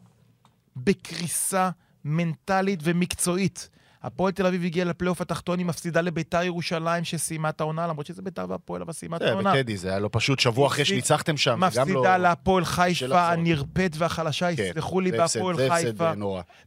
בקריסה 0.77 1.71
מנטלית 2.05 2.81
ומקצועית. 2.83 3.69
הפועל 4.03 4.33
תל 4.33 4.47
אביב 4.47 4.65
הגיעה 4.65 4.87
לפלייאוף 4.87 5.21
התחתון, 5.21 5.59
היא 5.59 5.67
מפסידה 5.67 6.01
לביתר 6.01 6.43
ירושלים 6.43 7.05
שסיימה 7.05 7.49
את 7.49 7.61
העונה, 7.61 7.87
למרות 7.87 8.07
שזה 8.07 8.23
ביתר 8.23 8.47
והפועל, 8.49 8.83
אבל 8.83 8.93
סיימה 8.93 9.17
את 9.17 9.23
זה, 9.23 9.31
העונה. 9.31 9.53
בטדי, 9.53 9.77
זה 9.77 9.89
היה 9.89 9.99
לא 9.99 10.09
פשוט 10.13 10.41
שבוע 10.41 10.67
אחרי 10.67 10.85
שניצחתם 10.85 11.37
שם. 11.37 11.51
לא- 11.51 11.57
מפסידה 11.57 12.19
להפועל 12.19 12.65
חיפה. 12.65 13.33
הנרפאת 13.33 13.97
והחלשה, 13.99 14.57
כן, 14.57 14.63
יסלחו 14.63 15.01
לי, 15.01 15.13
בהפועל 15.13 15.57
חיפה. 15.69 16.13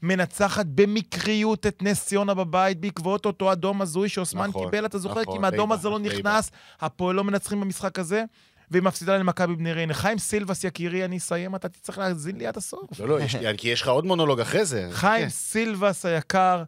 מנצחת 0.01 0.65
במקריות 0.76 1.68
את 1.68 1.84
נס 1.84 2.05
ציונה 2.05 2.34
בבית 2.34 2.80
בעקבות 2.80 3.26
אותו 3.26 3.51
אדום 3.51 3.82
הזוי 3.82 4.09
שאוסמן 4.09 4.47
נכון, 4.47 4.65
קיבל, 4.65 4.86
אתה 4.86 4.97
זוכר? 4.97 5.22
נכון, 5.22 5.34
כי 5.34 5.39
אם 5.39 5.43
האדום 5.43 5.72
הזה 5.72 5.89
לא. 5.89 5.99
נכנס, 5.99 6.51
הפועל 6.82 7.15
לא 7.15 7.24
מנצחים 7.24 7.61
במשחק 7.61 7.99
הזה, 7.99 8.24
והיא 8.72 8.84
מפסידה 8.84 9.18
למכבי 9.18 9.55
בני 9.55 9.74
ריינה. 9.74 9.93
חיים 9.93 10.18
סילבס, 10.18 10.63
יקירי, 10.63 11.05
אני 11.05 11.18
אסיים, 11.18 11.55
אתה 11.55 11.70
תצטרך 11.70 11.97
להאזין 11.97 12.36
לי 12.38 12.47
עד 12.47 12.57
הסוף. 12.57 12.99
לא, 12.99 13.07
לא, 13.07 13.22
יש 13.22 13.36
כי 13.57 13.70
יש 13.70 13.82
לך 13.82 13.88
עוד 13.88 14.05
מונולוג 14.05 14.39
אחרי 14.39 14.65
זה. 14.65 14.88
חיים 14.91 15.24
כן. 15.24 15.30
סילבס 15.30 16.05
היקר 16.05 16.63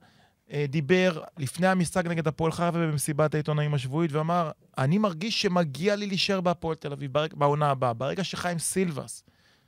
אה, 0.52 0.66
דיבר 0.70 1.22
לפני 1.38 1.68
המשחק 1.68 2.06
נגד 2.06 2.28
הפועל 2.28 2.52
חיפה 2.52 2.72
במסיבת 2.72 3.34
העיתונאים 3.34 3.74
השבועית, 3.74 4.12
ואמר, 4.12 4.52
אני 4.78 4.98
מרגיש 4.98 5.42
שמגיע 5.42 5.96
לי 5.96 6.08
להישאר 6.08 6.42
בהפועל 6.42 6.76
תל 6.76 6.92
אביב 6.92 7.12
בעונה 7.34 7.70
הבאה. 7.70 7.94
ברגע 7.94 8.24
שחיים 8.24 8.60
סילבס, 8.60 9.24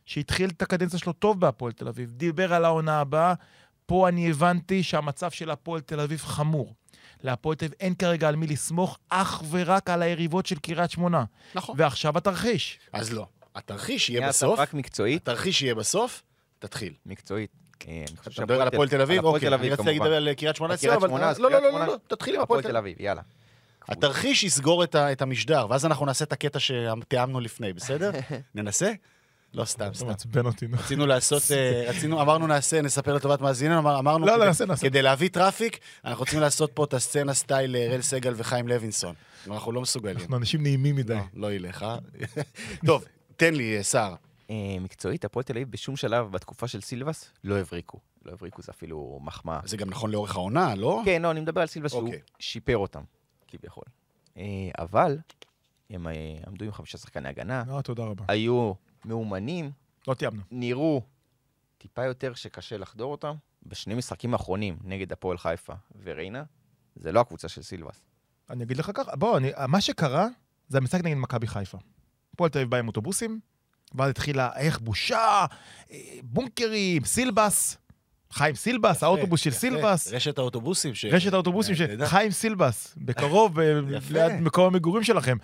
שהתחיל 0.05 0.49
את 0.49 0.61
הקדנציה 0.61 0.99
שלו 0.99 1.13
טוב 1.13 1.39
בהפועל 1.39 1.71
תל 1.71 1.87
אביב, 1.87 2.11
דיבר 2.11 2.53
על 2.53 2.65
העונה 2.65 2.99
הבאה, 2.99 3.33
פה 3.85 4.09
אני 4.09 4.29
הבנתי 4.29 4.83
שהמצב 4.83 5.31
של 5.31 5.49
הפועל 5.49 5.81
תל 5.81 5.99
אביב 5.99 6.19
חמור. 6.19 6.75
להפועל 7.23 7.55
תל 7.55 7.65
אביב 7.65 7.77
אין 7.79 7.95
כרגע 7.95 8.27
על 8.27 8.35
מי 8.35 8.47
לסמוך, 8.47 8.97
אך 9.09 9.43
ורק 9.49 9.89
על 9.89 10.01
היריבות 10.01 10.45
של 10.45 10.59
קריית 10.59 10.91
שמונה. 10.91 11.23
נכון. 11.55 11.75
ועכשיו 11.77 12.17
התרחיש. 12.17 12.79
אז 12.93 13.13
לא. 13.13 13.27
התרחיש 13.55 14.09
יהיה 14.09 14.27
בסוף, 14.27 14.59
רק 14.59 14.73
מקצועית, 14.73 15.21
התרחיש 15.21 15.61
יהיה 15.61 15.75
בסוף, 15.75 16.23
תתחיל. 16.59 16.93
מקצועית. 17.05 17.51
אה, 17.87 18.03
אתה 18.21 18.29
מדבר 18.41 18.61
על 18.61 18.67
הפועל 18.67 18.89
תל 18.89 19.01
אביב? 19.01 19.23
אוקיי, 19.23 19.47
אני 19.47 19.69
רציתי 19.69 19.87
להגיד. 19.87 20.01
על 20.01 20.33
קריית 20.33 20.55
שמונה 20.55 20.73
אצלנו, 20.73 20.99
קריית 20.99 21.13
אבל... 21.13 21.41
לא, 21.41 21.51
לא, 21.51 21.61
לא, 21.61 21.79
לא. 21.79 21.87
לא, 21.87 21.97
תתחיל 22.07 22.35
עם 22.35 22.41
הפועל 22.41 22.61
תל 22.61 22.77
אביב, 22.77 22.95
יאללה. 22.99 23.21
התרחיש 23.89 24.43
יסגור 24.43 24.83
את 24.83 25.21
המשדר, 25.21 25.67
ואז 25.69 25.85
אנחנו 25.85 26.05
נעשה 26.05 26.25
את 26.25 26.33
הקטע 26.33 26.59
שתיאמנו 26.59 27.39
לפני, 27.39 27.73
בסדר? 27.73 28.11
ננסה? 28.55 28.91
לא, 29.53 29.65
סתם, 29.65 29.85
אתה 29.87 29.93
סתם. 29.97 30.07
מעצבן 30.07 30.45
אותי, 30.45 30.67
נו. 30.67 30.77
רצינו 30.77 31.05
לעשות, 31.05 31.43
אה, 31.51 31.85
רצינו, 31.89 32.21
אמרנו 32.21 32.47
נעשה, 32.47 32.81
נספר 32.81 33.13
לטובת 33.13 33.41
מאזיננו, 33.41 33.77
אמר- 33.79 33.99
אמרנו, 33.99 34.25
לא, 34.25 34.31
לא, 34.31 34.37
כדי- 34.37 34.45
נעשה, 34.47 34.65
נעשה. 34.65 34.89
כדי 34.89 35.01
להביא 35.01 35.29
traffic, 35.29 35.79
אנחנו 36.05 36.19
רוצים 36.19 36.39
לעשות 36.39 36.71
פה 36.73 36.83
את 36.83 36.93
הסצנה 36.93 37.33
style 37.33 37.75
אה, 37.75 37.85
אראל 37.85 38.01
סגל 38.01 38.33
וחיים 38.37 38.67
לוינסון. 38.67 39.15
אנחנו 39.47 39.71
לא 39.71 39.81
מסוגלים. 39.81 40.17
אנחנו 40.17 40.37
אנשים 40.37 40.63
נעימים 40.63 40.95
מדי. 40.95 41.13
לא, 41.13 41.21
לא 41.33 41.53
ילך, 41.53 41.83
אה? 41.83 41.97
טוב, 42.87 43.05
תן 43.37 43.53
לי, 43.53 43.77
אה, 43.77 43.83
סער. 43.83 44.15
אה, 44.49 44.55
מקצועית, 44.81 45.25
הפועל 45.25 45.43
תל 45.43 45.53
אביב 45.53 45.71
בשום 45.71 45.95
שלב 45.95 46.31
בתקופה 46.31 46.67
של 46.67 46.81
סילבס 46.81 47.29
לא 47.43 47.57
הבריקו. 47.59 47.99
לא 48.25 48.31
הבריקו, 48.31 48.61
זה 48.61 48.71
אפילו 48.71 49.19
מחמאה. 49.23 49.59
זה 49.65 49.77
גם 49.77 49.89
נכון 49.89 50.11
לאורך 50.11 50.35
העונה, 50.35 50.75
לא? 50.75 51.01
כן, 51.05 51.21
לא, 51.21 51.31
אני 51.31 51.39
מדבר 51.41 51.61
על 51.61 51.67
סילבס 51.67 51.91
שהוא 51.91 52.05
אוקיי. 52.05 52.19
שיפר 52.39 52.77
אותם, 52.77 53.01
כביכול. 53.47 53.83
אה, 54.37 54.43
אבל 54.79 55.17
הם 55.89 56.07
אה, 56.07 56.13
עמדו 56.47 56.65
עם 56.65 56.71
חמישה 56.71 56.97
שחקני 56.97 57.29
הגנה, 57.29 57.63
לא, 57.67 57.81
תודה 57.81 58.03
רבה. 58.03 58.23
היו 58.27 58.71
מאומנים, 59.05 59.71
לא 60.07 60.13
תיאמנו. 60.13 60.41
נראו 60.51 61.01
טיפה 61.77 62.05
יותר 62.05 62.33
שקשה 62.33 62.77
לחדור 62.77 63.11
אותם. 63.11 63.35
בשני 63.63 63.95
משחקים 63.95 64.33
האחרונים 64.33 64.77
נגד 64.83 65.11
הפועל 65.11 65.37
חיפה 65.37 65.73
וריינה, 66.03 66.43
זה 66.95 67.11
לא 67.11 67.19
הקבוצה 67.19 67.49
של 67.49 67.61
סילבס. 67.61 68.01
אני 68.49 68.63
אגיד 68.63 68.77
לך 68.77 68.91
ככה, 68.93 69.15
בוא, 69.15 69.37
אני, 69.37 69.51
מה 69.67 69.81
שקרה, 69.81 70.27
זה 70.67 70.77
המשחק 70.77 71.03
נגד 71.03 71.17
מכבי 71.17 71.47
חיפה. 71.47 71.77
הפועל 72.33 72.49
תל 72.49 72.59
אביב 72.59 72.69
בא 72.71 72.77
עם 72.77 72.87
אוטובוסים, 72.87 73.39
ואז 73.95 74.09
התחילה, 74.09 74.49
איך 74.55 74.79
בושה, 74.79 75.45
אה, 75.91 75.97
בונקרים, 76.23 77.05
סילבס, 77.05 77.77
חיים 78.31 78.55
סילבס, 78.55 79.03
האוטובוס 79.03 79.41
של 79.41 79.49
יפה. 79.49 79.59
סילבס, 79.59 80.07
רשת 80.13 80.37
האוטובוסים. 80.37 80.95
ש- 80.95 81.05
רשת 81.05 81.33
האוטובוסים 81.33 81.75
של. 81.75 82.05
חיים 82.05 82.31
סילבס, 82.31 82.93
בקרוב, 82.97 83.57
יפה. 83.97 84.13
ליד 84.13 84.41
מקום 84.41 84.65
המגורים 84.65 85.03
שלכם. 85.03 85.37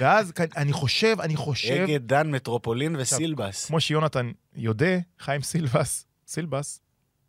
ואז 0.00 0.32
אני 0.56 0.72
חושב, 0.72 1.16
אני 1.20 1.36
חושב, 1.36 1.84
אגד, 1.88 2.06
דן, 2.06 2.30
מטרופולין 2.30 2.96
וסילבס. 2.98 3.64
כמו 3.66 3.80
שיונתן 3.80 4.30
יודע, 4.56 4.98
חיים 5.18 5.42
סילבס, 5.42 6.06
סילבס, 6.26 6.80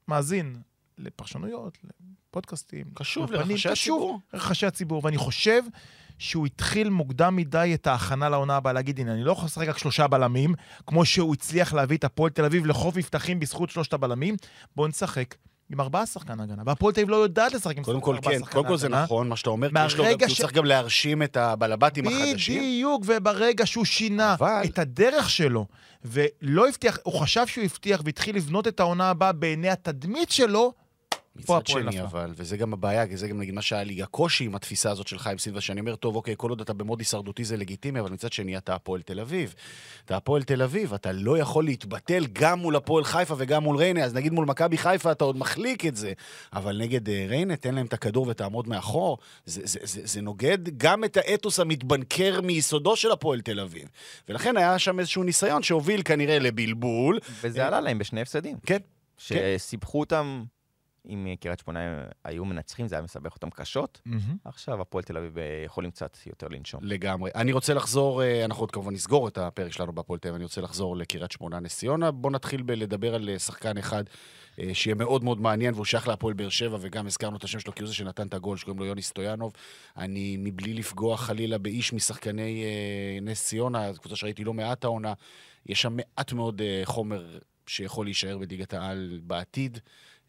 מאזין 0.08 0.56
לפרשנויות, 0.98 1.78
לפודקאסטים. 2.30 2.86
קשוב 2.94 3.32
לרחשי 3.32 3.70
קשוב 3.70 3.96
הציבור. 3.98 4.20
לרחשי 4.34 4.66
הציבור, 4.66 5.06
ואני 5.06 5.18
חושב 5.18 5.62
שהוא 6.18 6.46
התחיל 6.46 6.90
מוקדם 6.90 7.36
מדי 7.36 7.72
את 7.74 7.88
ההכנה 7.88 8.30
לעונה 8.30 8.56
הבאה, 8.56 8.74
להגיד, 8.74 9.00
הנה, 9.00 9.14
אני 9.14 9.24
לא 9.24 9.32
יכול 9.32 9.46
לשחק 9.46 9.68
רק 9.68 9.78
שלושה 9.78 10.08
בלמים, 10.08 10.54
כמו 10.88 11.06
שהוא 11.06 11.34
הצליח 11.34 11.74
להביא 11.74 11.98
את 11.98 12.04
הפועל 12.04 12.30
תל 12.32 12.46
אביב 12.46 12.66
לחוף 12.66 12.96
מבטחים 12.98 13.40
בזכות 13.40 13.70
שלושת 13.70 13.94
הבלמים, 13.94 14.36
בואו 14.76 14.88
נשחק 14.88 15.36
עם 15.72 15.82
ארבעה 15.82 16.06
שחקן 16.06 16.40
הגנה. 16.40 16.64
והפועל 16.66 16.94
תל 16.94 17.00
אביב 17.02 17.10
לא 17.10 17.16
יודעת 17.16 17.54
לשחק 17.54 17.78
עם 17.78 17.84
קודם 17.84 18.02
כל, 18.02 18.16
ארבעה 18.16 18.34
כן, 18.40 18.46
קודם 18.46 18.68
כל 18.68 18.78
זה 18.78 18.88
הגנה. 18.88 19.04
נכון, 19.04 19.30
מה 19.30 19.38
שאתה 19.38 19.50
אומר, 19.50 19.70
כי 19.70 19.86
יש 19.86 19.96
לו 19.96 20.04
גם- 20.04 20.12
הוא 20.20 20.36
ש- 20.36 20.42
צריך 20.42 20.54
גם 20.54 20.66
להרשים 20.66 21.24
את 21.24 21.38
הבלבטים 21.38 22.08
החדשים. 22.08 22.62
בדיוק, 22.62 23.04
וברגע 23.06 23.66
שהוא 23.66 23.86
שינה 23.86 24.34
אבל- 24.34 24.62
את 24.66 24.80
הדרך 24.80 25.30
שלו, 25.30 25.66
ולא 26.06 26.68
הבטיח, 26.68 26.98
הוא 27.04 27.14
חשב 27.22 27.48
שהוא 27.48 27.64
הבטיח 27.66 28.02
והתחיל 28.06 28.36
לבנות 28.36 28.68
את 28.68 28.80
העונה 28.80 29.10
הבאה 29.10 29.32
בעיני 29.32 29.70
התדמית 29.70 30.32
שלו, 30.32 30.74
מצד 31.36 31.68
שני, 31.68 31.84
נפלה. 31.84 32.04
אבל, 32.04 32.34
וזה 32.36 32.58
גם 32.58 32.74
הבעיה, 32.74 33.08
כי 33.08 33.18
זה 33.18 33.28
גם 33.28 33.40
נגיד 33.40 33.54
מה 33.54 33.62
שהיה 33.62 33.84
לי, 33.84 34.04
הקושי 34.04 34.46
עם 34.46 34.56
התפיסה 34.56 34.92
הזאת 34.92 35.08
של 35.08 35.20
חיים 35.20 35.38
סילבה, 35.38 35.62
שאני 35.62 35.80
אומר, 35.80 35.96
טוב, 35.96 36.16
אוקיי, 36.16 36.34
כל 36.38 36.50
עוד 36.50 36.62
אתה 36.62 36.74
במוד 36.74 37.00
הישרדותי 37.00 37.44
זה 37.44 37.58
לגיטימי, 37.58 38.00
אבל 38.00 38.12
מצד 38.12 38.34
שני 38.34 38.58
אתה 38.58 38.76
הפועל 38.76 39.02
תל 39.02 39.20
אביב. 39.20 39.54
אתה 40.06 40.18
הפועל 40.18 40.44
תל 40.44 40.62
אביב, 40.62 40.94
אתה 40.94 41.12
לא 41.12 41.38
יכול 41.38 41.66
להתבטל 41.66 42.26
גם 42.34 42.60
מול 42.60 42.76
הפועל 42.76 43.04
חיפה 43.04 43.36
וגם 43.38 43.64
מול 43.64 43.78
ריינה, 43.78 44.04
אז 44.04 44.14
נגיד 44.14 44.34
מול 44.34 44.46
מכבי 44.46 44.78
חיפה 44.78 45.12
אתה 45.12 45.24
עוד 45.24 45.38
מחליק 45.38 45.86
את 45.86 45.96
זה, 45.96 46.14
אבל 46.54 46.78
נגד 46.78 47.10
אה, 47.10 47.26
ריינה, 47.30 47.56
תן 47.56 47.76
להם 47.76 47.86
את 47.86 47.94
הכדור 47.94 48.28
ותעמוד 48.28 48.68
מאחור, 48.68 49.18
זה, 49.46 49.62
זה, 49.64 49.80
זה, 49.84 50.02
זה 50.04 50.22
נוגד 50.22 50.78
גם 50.78 51.04
את 51.04 51.18
האתוס 51.18 51.60
המתבנקר 51.60 52.42
מיסודו 52.42 52.96
של 52.96 53.12
הפועל 53.12 53.42
תל 53.42 53.60
אביב. 53.60 53.90
ולכן 54.30 54.58
היה 54.58 54.80
שם 54.80 55.00
איזשהו 55.00 55.24
ניסיון 55.24 55.64
שהוביל 55.64 56.02
כנראה 56.06 56.40
לבלבול. 56.40 57.20
וזה 57.42 57.68
עלה 57.68 57.82
להם 57.82 57.98
בשני 57.98 58.22
הפסדים. 58.22 58.58
כן, 58.66 58.78
שסיבכו 59.18 60.00
אותם, 60.00 60.44
אם 61.10 61.28
קריית 61.40 61.60
שמונה 61.60 61.80
היו 62.24 62.46
מנצחים, 62.46 62.88
זה 62.88 62.96
היה 62.96 63.02
מסבך 63.02 63.36
אותם 63.36 63.50
קשות. 63.50 64.02
עכשיו 64.46 64.82
הפועל 64.82 65.04
תל 65.04 65.18
אביב 65.18 65.38
אה, 65.38 65.64
יכולים 65.66 65.92
קצת 65.92 66.18
יותר 66.26 66.48
לנשום. 66.48 66.84
לגמרי. 66.84 67.32
אני 67.36 67.52
רוצה 67.52 67.74
לחזור, 67.74 68.24
אה, 68.24 68.46
אנחנו 68.46 68.64
עוד 68.64 68.72
כמובן 68.72 68.94
נסגור 68.94 69.28
את 69.28 69.38
הפרק 69.38 69.72
שלנו 69.72 69.94
בהפועל 69.94 70.20
תל 70.20 70.28
אביב, 70.28 70.36
אני 70.36 70.44
רוצה 70.44 70.62
לחזור 70.62 70.98
לקריית 70.98 71.32
שמונה 71.32 71.60
נס 71.60 71.78
ציונה. 71.78 72.12
בואו 72.12 72.34
נתחיל 72.34 72.62
בלדבר 72.62 73.16
על 73.16 73.30
אה, 73.30 73.40
שחקן 73.40 73.78
אחד 73.78 74.04
אה, 74.60 74.70
שיהיה 74.74 74.96
מאוד 74.96 75.24
מאוד 75.24 75.42
מעניין, 75.42 75.74
והוא 75.74 75.86
שייך 75.86 76.08
להפועל 76.08 76.34
באר 76.34 76.50
שבע, 76.50 76.78
וגם 76.82 77.08
הזכרנו 77.08 77.38
את 77.38 77.44
השם 77.44 77.60
שלו, 77.60 77.76
כי 77.76 77.84
הוא 77.84 77.88
זה 77.88 77.94
שנתן 77.94 78.28
את 78.28 78.34
הגול, 78.34 78.58
שקוראים 78.58 78.80
לו 78.80 78.86
יוני 78.86 79.02
סטויאנוב. 79.02 79.54
אני, 79.98 80.38
מבלי 80.40 80.74
לפגוע 80.74 81.18
חלילה 81.18 81.58
באיש 81.58 81.94
משחקני 81.94 82.64
אה, 82.64 83.20
נס 83.22 83.44
ציונה, 83.44 83.94
קבוצה 83.94 84.16
שראיתי 84.16 84.44
לא 84.44 84.54
מעט 84.54 84.84
העונה, 84.84 85.14
יש 85.66 85.82
שם 85.82 85.98
מעט 85.98 86.34
מאוד 86.34 86.62
אה, 86.62 86.82
חומר 86.86 87.40
שיכול 87.68 88.06
להישאר 88.06 88.38
בליגת 88.38 88.74
העל 88.74 89.20
בעתיד. 89.24 89.80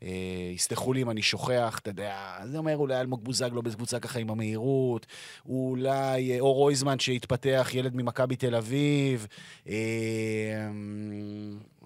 אה, 0.04 0.10
יסלחו 0.54 0.92
לי 0.92 1.02
אם 1.02 1.10
אני 1.10 1.22
שוכח, 1.22 1.78
אתה 1.82 1.90
יודע, 1.90 2.36
זה 2.44 2.58
אומר 2.58 2.76
אולי 2.76 3.00
אלמוג 3.00 3.24
בוזגלו 3.24 3.62
בקבוצה 3.62 3.98
ככה 4.00 4.18
עם 4.18 4.30
המהירות, 4.30 5.06
אולי 5.46 6.32
אה, 6.32 6.40
אור 6.40 6.54
רויזמן 6.54 6.98
שהתפתח, 6.98 7.70
ילד 7.74 7.96
ממכבי 7.96 8.36
תל 8.36 8.54
אביב. 8.54 9.26
אה, 9.68 9.74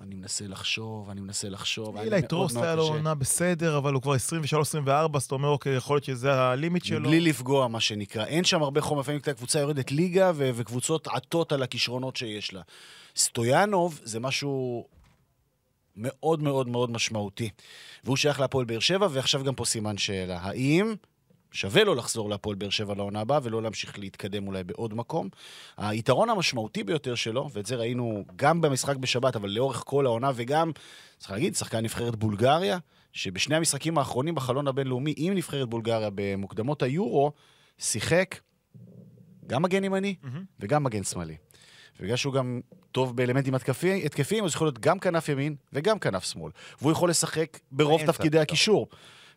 אני 0.03 0.15
מנסה 0.15 0.47
לחשוב, 0.47 1.11
אני 1.11 1.21
מנסה 1.21 1.49
לחשוב. 1.49 1.97
אילי 1.97 2.23
טרוס 2.23 2.57
היה 2.57 2.75
לו. 2.75 2.83
עונה 2.83 3.15
בסדר, 3.15 3.79
אבל 3.79 3.95
הוא 3.95 4.03
כבר 4.03 4.15
23-24, 4.15 4.17
אז 5.15 5.23
אתה 5.23 5.35
אומר, 5.35 5.49
אוקיי, 5.49 5.77
יכול 5.77 5.97
להיות 5.97 6.05
שזה 6.05 6.35
הלימיט 6.35 6.85
שלו. 6.85 7.09
בלי 7.09 7.21
לפגוע, 7.21 7.69
מה 7.69 7.81
שנקרא. 7.81 8.25
אין 8.25 8.45
שם 8.45 8.63
הרבה 8.63 8.81
חומר, 8.81 9.01
לפעמים 9.01 9.21
הקבוצה 9.27 9.59
יורדת 9.59 9.93
ליגה, 9.93 10.33
וקבוצות 10.35 11.07
עטות 11.07 11.53
על 11.53 11.63
הכישרונות 11.63 12.17
שיש 12.17 12.53
לה. 12.53 12.61
סטויאנוב 13.17 14.01
זה 14.05 14.21
משהו 14.21 14.87
מאוד 15.99 16.43
מאוד 16.43 16.69
מאוד 16.69 16.91
משמעותי. 16.91 17.51
והוא 18.05 18.17
שייך 18.17 18.41
להפועל 18.41 18.65
באר 18.65 18.79
שבע, 18.79 19.09
ועכשיו 19.11 19.45
גם 19.45 19.55
פה 19.55 19.65
סימן 19.65 19.99
שאלה. 19.99 20.39
האם 20.43 20.95
שווה 21.53 21.85
לו 21.85 21.95
לחזור 21.95 22.31
להפועל 22.31 22.57
באר 22.57 22.71
שבע 22.71 22.95
לעונה 22.95 23.21
הבאה, 23.21 23.39
ולא 23.43 23.63
להמשיך 23.63 23.99
להתקדם 23.99 24.47
אולי 24.47 24.65
בעוד 24.65 24.95
מקום? 24.95 25.29
היתרון 25.77 26.31
המשמעותי 26.31 26.85
ביותר 26.85 27.15
שלו, 27.15 27.49
ואת 27.53 27.67
זה 27.67 27.77
ראינו 27.77 28.25
גם 28.37 28.61
במשחק 28.61 28.97
בשבת, 28.97 29.37
אבל 29.37 29.51
לאורך 29.51 29.83
כל 29.87 30.07
העונה, 30.07 30.31
וגם, 30.35 30.73
צריך 31.19 31.31
להגיד, 31.31 31.55
שחקן 31.55 31.79
נבחרת 31.79 32.17
בולגריה, 32.17 32.79
שבשני 33.13 33.57
המשחקים 33.57 33.99
האחרונים 33.99 34.35
בחלון 34.35 34.69
הבינלאומי 34.69 35.15
עם 35.17 35.35
נבחרת 35.35 35.69
בולגריה 35.69 36.09
במוקדמות 36.15 36.83
היורו, 36.83 37.33
שיחק 37.79 38.41
גם 39.47 39.63
מגן 39.63 39.85
ימני 39.85 40.15
מהמם. 40.23 40.45
וגם 40.61 40.85
מגן 40.85 41.03
שמאלי. 41.03 41.37
ובגלל 42.01 42.17
שהוא 42.17 42.35
גם 42.35 42.61
טוב 42.93 43.17
באלמנטים 43.17 43.55
התקפי- 43.55 44.03
התקפיים, 44.07 44.45
אז 44.45 44.55
יכול 44.55 44.67
להיות 44.67 44.79
גם 44.79 44.99
כנף 44.99 45.29
ימין 45.29 45.55
וגם 45.73 45.99
כנף 45.99 46.25
שמאל. 46.25 46.53
והוא 46.81 46.93
יכול 46.93 47.11
לשחק 47.11 47.59
ברוב 47.73 48.01
תפקידי 48.07 48.29
פתאום. 48.29 48.43
הקישור. 48.43 48.89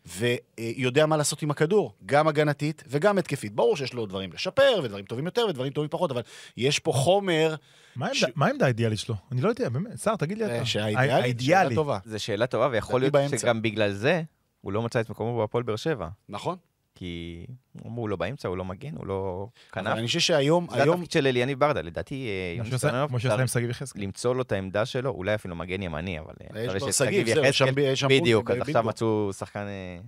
ויודע 0.06 1.06
מה 1.06 1.16
לעשות 1.16 1.42
עם 1.42 1.50
הכדור, 1.50 1.92
גם 2.06 2.28
הגנתית 2.28 2.84
וגם 2.86 3.18
התקפית. 3.18 3.52
ברור 3.54 3.76
שיש 3.76 3.94
לו 3.94 4.06
דברים 4.06 4.32
לשפר, 4.32 4.80
ודברים 4.84 5.04
טובים 5.04 5.24
יותר 5.26 5.46
ודברים 5.48 5.72
טובים 5.72 5.88
פחות, 5.90 6.10
אבל 6.10 6.22
יש 6.56 6.78
פה 6.78 6.92
חומר 6.92 7.54
מה 7.96 8.08
העמדה- 8.46 8.64
האידיאלית 8.64 8.98
שלו? 8.98 9.14
אני 9.32 9.40
לא 9.40 9.48
יודע, 9.48 9.68
באמת. 9.68 9.96
סער, 9.96 10.16
תגיד 10.16 10.38
לי 10.38 10.44
אה, 10.44 10.56
אתה. 10.56 10.64
שהאידיאלית, 10.66 11.40
שאלה. 11.40 11.74
טובה. 11.74 11.98
זו 12.04 12.18
שאלה 12.24 12.46
טובה, 12.46 12.68
ויכול 12.72 13.00
להיות. 13.00 13.14
שגם 13.38 13.62
בגלל 13.62 13.92
זה 13.92 14.22
הוא 14.60 14.72
לא 14.72 14.82
מצא 14.82 15.00
את 15.00 15.10
מקומו 15.10 15.38
בהפועל 15.38 15.62
באר 15.64 15.76
שבע. 15.76 16.08
נכון. 16.28 16.56
כי 17.02 17.46
אמרו, 17.86 18.00
הוא 18.02 18.08
לא 18.08 18.16
באמצע, 18.16 18.48
הוא 18.48 18.56
לא 18.56 18.64
מגן, 18.64 18.94
הוא 18.96 19.06
לא 19.06 19.46
אבל 19.74 19.82
כנף. 19.84 19.98
אני 19.98 20.06
חושב 20.06 20.20
שהיום, 20.20 20.66
זה 20.70 20.82
היום, 20.82 20.94
התפקיד 20.94 21.10
של 21.10 21.26
אליניב 21.26 21.58
ברדה, 21.60 21.82
לדעתי 21.82 22.26
אה, 22.28 22.54
כמו 22.54 23.18
יוני 23.18 23.20
שעשה- 23.20 23.40
עם 23.40 23.46
שגיב 23.46 23.70
יחזקאל. 23.70 24.02
למצוא 24.02 24.34
לו 24.34 24.42
את 24.42 24.52
העמדה 24.52 24.86
שלו, 24.86 25.10
אולי 25.10 25.34
אפילו 25.34 25.56
מגן 25.56 25.82
ימני, 25.82 26.18
אבל 26.18 26.34
אה, 26.56 26.62
יש 26.64 26.82
כבר 26.82 26.90
שגיב, 26.92 27.26
זהו, 27.34 27.52
שם- 27.52 28.08
בדיוק, 28.08 28.50
אז 28.50 28.58
עכשיו. 28.60 28.82
מצאו 28.84 29.30
שחקן 29.32 29.60
אה, 29.66 29.98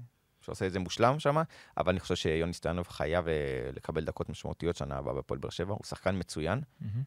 שעושה 0.45 0.67
את 0.67 0.73
זה 0.73 0.79
מושלם 0.79 1.19
שם, 1.19 1.37
אבל 1.79 1.91
אני 1.93 2.01
חושב 2.01 2.15
שיוני 2.15 2.53
סטנוב 2.53 2.89
חייב 2.89 3.29
אה, 3.29 3.33
לקבל 3.77 4.05
דקות 4.05 4.29
משמעותיות 4.31 4.77
שנה 4.77 4.97
הבאה 4.97 5.15
בהפועל 5.15 5.41
באר 5.41 5.51
שבע, 5.51 5.73
הוא 5.73 5.81
שחקן 5.89 6.19
מצוין. 6.19 6.61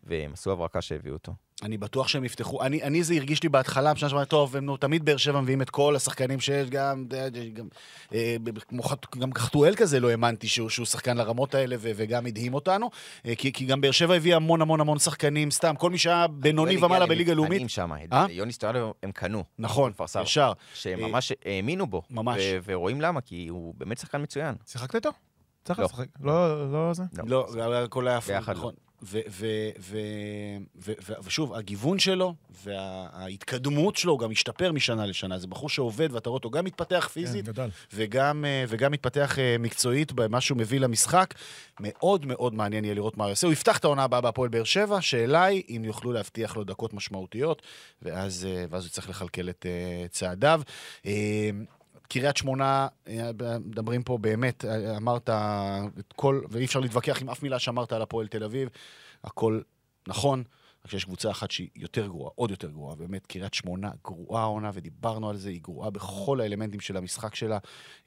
והם 0.04 0.34
עשו 0.34 0.52
הברקה 0.52 0.82
שהביאו 0.82 1.14
אותו. 1.14 1.34
אני 1.64 1.78
בטוח 1.78 2.08
שהם 2.08 2.24
יפתחו. 2.26 2.64
אני, 2.64 2.84
אני 2.84 3.04
זה 3.04 3.14
הרגיש 3.14 3.44
לי 3.44 3.50
בהתחלה, 3.50 3.94
בשנה 3.94 4.10
שעברה, 4.10 4.26
טוב, 4.26 4.56
הם 4.56 4.66
נו, 4.66 4.78
תמיד 4.78 5.06
באר 5.06 5.18
שבע 5.18 5.42
מביאים 5.42 5.62
את 5.62 5.70
כל 5.70 5.96
השחקנים 5.96 6.40
שיש, 6.40 6.70
גם, 6.70 7.06
אה, 7.14 7.30
גם, 7.54 7.68
אה, 8.14 8.36
כמו 8.68 8.84
חת- 8.84 9.16
גם 9.18 9.34
חתואל 9.34 9.76
כזה 9.76 10.00
לא 10.00 10.10
האמנתי 10.10 10.48
שהוא, 10.48 10.70
שהוא 10.70 10.86
שחקן 10.86 11.18
לרמות 11.18 11.56
האלה, 11.56 11.76
ו, 11.80 11.92
וגם 11.96 12.26
הדהים 12.26 12.54
אותנו. 12.54 12.90
אה, 13.26 13.36
כי, 13.36 13.54
כי 13.54 13.66
גם 13.66 13.82
באר 13.82 13.92
שבע 13.92 14.16
הביא 14.16 14.36
המון 14.36 14.62
המון 14.62 14.80
המון 14.82 15.00
שחקנים, 15.00 15.52
סתם, 15.52 15.76
כל 15.78 15.90
מי 15.90 15.98
שהיה 15.98 16.28
בינוני 16.28 16.74
הגיע 16.74 16.86
ומעלה 16.86 17.06
בליגה 17.06 17.34
לאומית. 17.34 17.70
שם, 17.70 17.92
אה? 18.14 18.26
יוני 18.30 18.52
סטנוב 18.54 18.94
הם 19.04 19.12
קנו. 19.12 19.44
נכון. 19.60 19.92
ישר. 20.24 20.52
שממש 20.74 21.32
האמינו 21.46 21.88
בו. 21.88 22.02
ממש. 22.10 22.38
ו- 22.42 22.58
ורואים 22.66 23.02
למה, 23.02 23.22
כי 23.28 23.48
הוא 23.48 23.74
באמת 23.78 23.98
שחקן 23.98 24.22
מצוין. 24.22 24.56
שיחקת 24.66 24.96
איתו? 24.96 25.10
צריך 25.64 25.80
לא. 25.80 25.86
לשחק. 25.86 26.08
לא, 26.20 26.72
לא 26.72 26.94
זה? 26.94 27.04
לא, 27.28 27.76
הכל 27.84 28.08
היה 28.08 28.18
הפוך, 28.18 28.50
לא. 28.50 28.54
נכון. 28.54 28.74
ושוב, 31.24 31.54
הגיוון 31.54 32.00
שלו 32.00 32.36
וההתקדמות 32.64 33.96
שלו 33.96 34.12
הוא 34.12 34.20
גם 34.20 34.32
השתפר 34.32 34.72
משנה 34.72 35.06
לשנה. 35.06 35.40
זה 35.40 35.48
בחור 35.48 35.70
שעובד, 35.70 36.10
ואתה 36.12 36.30
רואה 36.30 36.38
אותו 36.38 36.50
גם 36.50 36.66
מתפתח 36.66 37.10
פיזית, 37.14 37.50
כן. 37.50 37.68
וגם, 37.94 38.46
אה, 38.46 38.66
וגם 38.68 38.92
מתפתח 38.92 39.40
אה, 39.40 39.56
מקצועית 39.60 40.12
במה 40.12 40.42
שהוא 40.42 40.58
מביא 40.58 40.80
למשחק. 40.80 41.34
מאוד 41.80 42.26
מאוד 42.26 42.54
מעניין 42.54 42.84
יהיה 42.84 42.96
לראות 42.96 43.18
מה 43.18 43.24
הוא 43.24 43.30
יעשה. 43.30 43.48
הוא 43.48 43.54
יפתח 43.54 43.78
את 43.78 43.84
העונה 43.84 44.04
הבאה 44.04 44.22
בהפועל 44.22 44.50
באר 44.50 44.64
שבע, 44.64 45.02
שאלה 45.02 45.44
היא 45.44 45.64
אם 45.70 45.82
יוכלו 45.86 46.12
להבטיח 46.12 46.58
לו 46.58 46.64
דקות 46.64 46.94
משמעותיות, 46.94 47.62
ואז, 48.02 48.48
אה, 48.50 48.66
ואז 48.70 48.84
הוא 48.84 48.88
יצטרך 48.88 49.10
לכלכל 49.10 49.50
את 49.50 49.66
צעדיו. 50.10 50.62
קריית 52.08 52.38
שמונה, 52.38 52.88
אה, 53.08 53.32
מדברים 53.66 54.04
פה 54.04 54.18
באמת, 54.18 54.66
אה, 54.66 54.98
אמרת 54.98 55.30
את 56.00 56.14
כל, 56.16 56.42
ואי 56.50 56.66
אפשר 56.66 56.80
להתווכח 56.80 57.22
עם 57.22 57.30
אף 57.30 57.44
מילה 57.44 57.60
שאמרת 57.60 57.94
על 57.94 58.02
הפועל 58.02 58.28
תל 58.28 58.44
אביב, 58.44 58.70
הכל 59.24 59.62
נכון. 60.08 60.44
רק 60.88 60.92
שיש 60.92 61.06
קבוצה 61.06 61.32
אחת 61.32 61.52
שהיא 61.52 61.70
יותר 61.76 62.08
גרועה, 62.08 62.32
עוד 62.36 62.52
יותר 62.52 62.70
גרועה, 62.70 62.96
באמת, 62.96 63.26
קריית 63.26 63.54
שמונה 63.54 63.90
גרועה 64.04 64.42
העונה, 64.42 64.72
ודיברנו 64.74 65.30
על 65.30 65.38
זה, 65.38 65.50
היא 65.50 65.62
גרועה 65.62 65.90
בכל 65.90 66.42
האלמנטים 66.42 66.80
של 66.80 66.98
המשחק 66.98 67.36
שלה, 67.36 67.58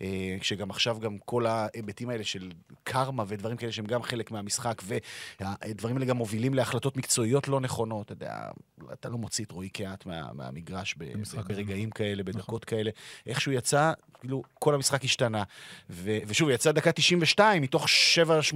אה, 0.02 0.36
כשגם 0.40 0.70
עכשיו 0.70 0.98
גם 1.00 1.18
כל 1.18 1.46
ההיבטים 1.46 2.10
האלה 2.10 2.24
של 2.24 2.50
קרמה 2.84 3.24
ודברים 3.28 3.56
כאלה 3.56 3.72
שהם 3.72 3.86
גם 3.86 4.02
חלק 4.02 4.30
מהמשחק, 4.30 4.82
והדברים 4.86 5.96
האלה 5.96 6.06
גם 6.06 6.16
מובילים 6.16 6.54
להחלטות 6.54 6.96
מקצועיות 6.96 7.48
לא 7.48 7.60
נכונות, 7.60 8.06
אתה 8.06 8.12
יודע, 8.12 8.48
אתה 8.92 9.08
לא 9.08 9.18
מוציא 9.18 9.44
את 9.44 9.50
רועי 9.50 9.68
קהת 9.68 10.06
מה, 10.06 10.32
מהמגרש 10.32 10.94
ב, 10.98 11.04
ברגעים 11.48 11.90
כאלה, 11.90 12.22
בדקות 12.22 12.64
כאלה. 12.64 12.90
איכשהו 13.26 13.52
יצא, 13.52 13.92
כאילו, 14.20 14.42
כל 14.58 14.74
המשחק 14.74 15.04
השתנה. 15.04 15.42
ו, 15.90 16.18
ושוב, 16.26 16.50
יצא 16.50 16.72
דקה 16.72 16.92
92 16.92 17.62
מתוך 17.62 17.86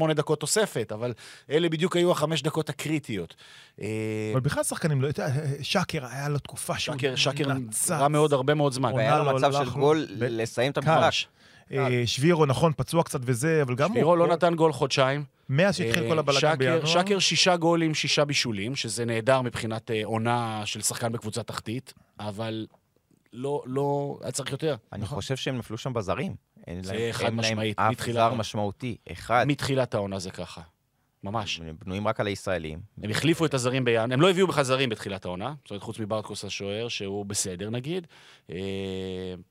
7-8 0.01 0.13
דקות 0.13 0.41
תוספת, 0.41 0.93
אבל 0.93 1.13
אלה 1.51 1.69
בדיוק 1.69 1.97
היו 1.97 2.11
החמש 2.11 2.43
דקות 2.43 2.69
הקריטיות. 2.69 3.35
אבל 4.33 4.41
בכלל 4.41 4.63
שחקנים 4.63 5.03
לא... 5.03 5.07
יודע, 5.07 5.29
שקר, 5.63 6.07
היה 6.07 6.29
לו 6.29 6.39
תקופה 6.39 6.79
שהוא 6.79 6.97
שקר, 6.97 7.17
שקר. 7.17 7.45
רע 7.91 8.09
מאוד 8.09 8.33
הרבה 8.33 8.55
מאוד 8.55 8.73
זמן. 8.73 8.93
והיה 8.93 9.19
לא 9.19 9.25
לו 9.25 9.37
מצב 9.37 9.53
של 9.53 9.63
לו. 9.65 9.71
גול 9.71 10.07
ב- 10.19 10.25
לסיים 10.25 10.73
את. 10.73 10.79
המשחק. 10.79 11.29
אה, 11.73 12.03
שבירו, 12.07 12.47
נכון, 12.47 12.73
פצוע 12.77 13.03
קצת 13.03 13.21
וזה, 13.23 13.63
אבל 13.63 13.75
גם 13.75 13.89
הוא... 13.89 13.95
שפירו 13.95 14.17
לא 14.17 14.27
נתן 14.27 14.55
גול 14.55 14.73
חודשיים. 14.73 15.25
מאז 15.49 15.77
שהתחיל 15.77 16.03
אה, 16.03 16.09
כל 16.09 16.19
הבלגן 16.19 16.59
בינואר. 16.59 16.87
שקר 16.87 17.19
שישה 17.19 17.57
גולים, 17.57 17.95
שישה 17.95 18.25
בישולים, 18.25 18.77
שזה 18.77 19.05
נהדר 19.05 19.43
מבחינת 19.43 19.91
אה, 19.91 20.01
עונה 20.05 20.63
של 20.65 20.83
שחקן 20.83 21.13
בקבוצה 21.13 21.43
תחתית, 21.43 21.95
אבל 22.21 22.67
לא, 23.33 23.63
לא, 23.67 24.19
היה 24.23 24.33
צריך 24.33 24.53
יותר. 24.53 24.77
אני 24.93 25.07
חושב 25.07 25.37
שהם 25.37 25.59
נפלו 25.59 25.79
שם 25.79 25.93
בזרים. 25.93 26.35
זה 26.81 27.09
חד 27.13 27.25
אין 27.25 27.37
להם 27.37 27.37
משמעית, 27.37 27.79
אף 27.79 27.91
מתחילת 27.91 28.15
זר 28.15 28.21
העונה. 28.21 28.39
משמעותי. 28.39 28.97
אחד. 29.13 29.45
מתחילת 29.49 29.95
העונה 29.95 30.19
זה 30.19 30.31
ככה. 30.31 30.61
ממש. 31.25 31.61
הם 31.61 31.77
בנויים 31.85 32.09
רק 32.09 32.21
על 32.21 32.27
הישראלים. 32.27 32.81
הם 33.03 33.11
החליפו 33.11 33.47
את 33.47 33.55
הזרים 33.55 33.85
בינואר, 33.85 34.05
הם 34.13 34.21
לא 34.21 34.31
הביאו 34.31 34.47
בכלל 34.47 34.65
זרים 34.65 34.89
בתחילת 34.89 35.25
העונה, 35.25 35.55
זאת 35.63 35.71
אומרת, 35.71 35.83
חוץ 35.83 35.99
מברטקוס 35.99 36.45
השוער, 36.45 36.89
שהוא 36.89 37.27
בסדר 37.27 37.71
נגיד. 37.71 38.07
אה, 38.51 38.57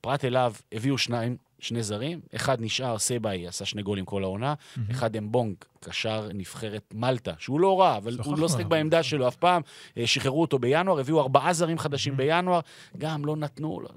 פרט 0.02 0.26
אליו 0.26 0.54
הביאו 0.72 0.98
שניים, 0.98 1.38
שני 1.60 1.84
זרים, 1.84 2.22
אחד 2.36 2.62
נשאר, 2.62 2.98
סבאי 2.98 3.48
עשה 3.48 3.66
שני 3.66 3.82
גולים 3.82 4.06
כל 4.06 4.24
העונה, 4.24 4.54
אחד 4.92 5.16
אמבונג, 5.16 5.56
קשר 5.80 6.30
נבחרת 6.34 6.94
מלטה, 6.94 7.34
שהוא 7.38 7.60
לא 7.60 7.80
רע, 7.80 7.98
אבל 7.98 8.18
הוא 8.24 8.38
לא 8.38 8.50
שחק. 8.50 8.66
בעמדה 8.66 9.04
שלו 9.04 9.28
אף 9.28 9.36
פעם, 9.36 9.62
אה, 9.98 10.08
שחררו 10.08 10.42
אותו 10.42 10.60
בינואר, 10.60 11.00
הביאו 11.00 11.22
ארבעה 11.22 11.54
זרים 11.54 11.80
חדשים 11.80 12.18
בינואר, 12.18 12.60
גם 12.98 13.26
לא 13.26 13.36
נתנו, 13.36 13.82
לא... 13.82 13.90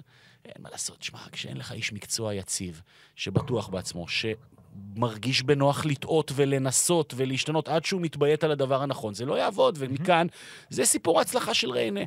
אין 0.45 0.63
מה 0.63 0.71
לעשות, 0.71 1.03
שמע, 1.03 1.19
כשאין 1.33 1.57
לך 1.57 1.73
איש 1.73 1.93
מקצוע 1.93 2.35
יציב, 2.35 2.83
שבטוח 3.17 3.69
בעצמו, 3.69 4.09
שמרגיש 4.97 5.43
בנוח 5.43 5.87
לטעות 5.87 6.33
ולנסות 6.35 7.15
ולהשתנות 7.17 7.69
עד 7.69 7.85
שהוא 7.85 8.01
מתביית 8.01 8.45
על 8.45 8.51
הדבר 8.51 8.83
הנכון, 8.83 9.15
זה 9.15 9.25
לא 9.25 9.35
יעבוד, 9.35 9.77
ומכאן, 9.79 10.27
זה 10.71 10.85
סיפור 10.85 11.19
ההצלחה 11.19 11.55
של 11.55 11.71
ריינה, 11.71 12.01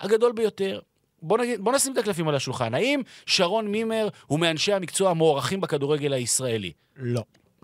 הגדול 0.00 0.32
ביותר. 0.32 0.80
בוא, 1.22 1.38
נגיד, 1.38 1.60
בוא 1.60 1.72
נשים 1.72 1.92
את 1.92 1.98
הקלפים 1.98 2.28
על 2.28 2.34
השולחן. 2.34 2.74
האם 2.74 3.00
שרון 3.26 3.68
מימר 3.68 4.08
הוא 4.26 4.40
מאנשי 4.40 4.72
המקצוע 4.72 5.10
המוערכים 5.10 5.60
בכדורגל 5.60 6.12
הישראלי? 6.12 6.72
לא. 6.96 7.22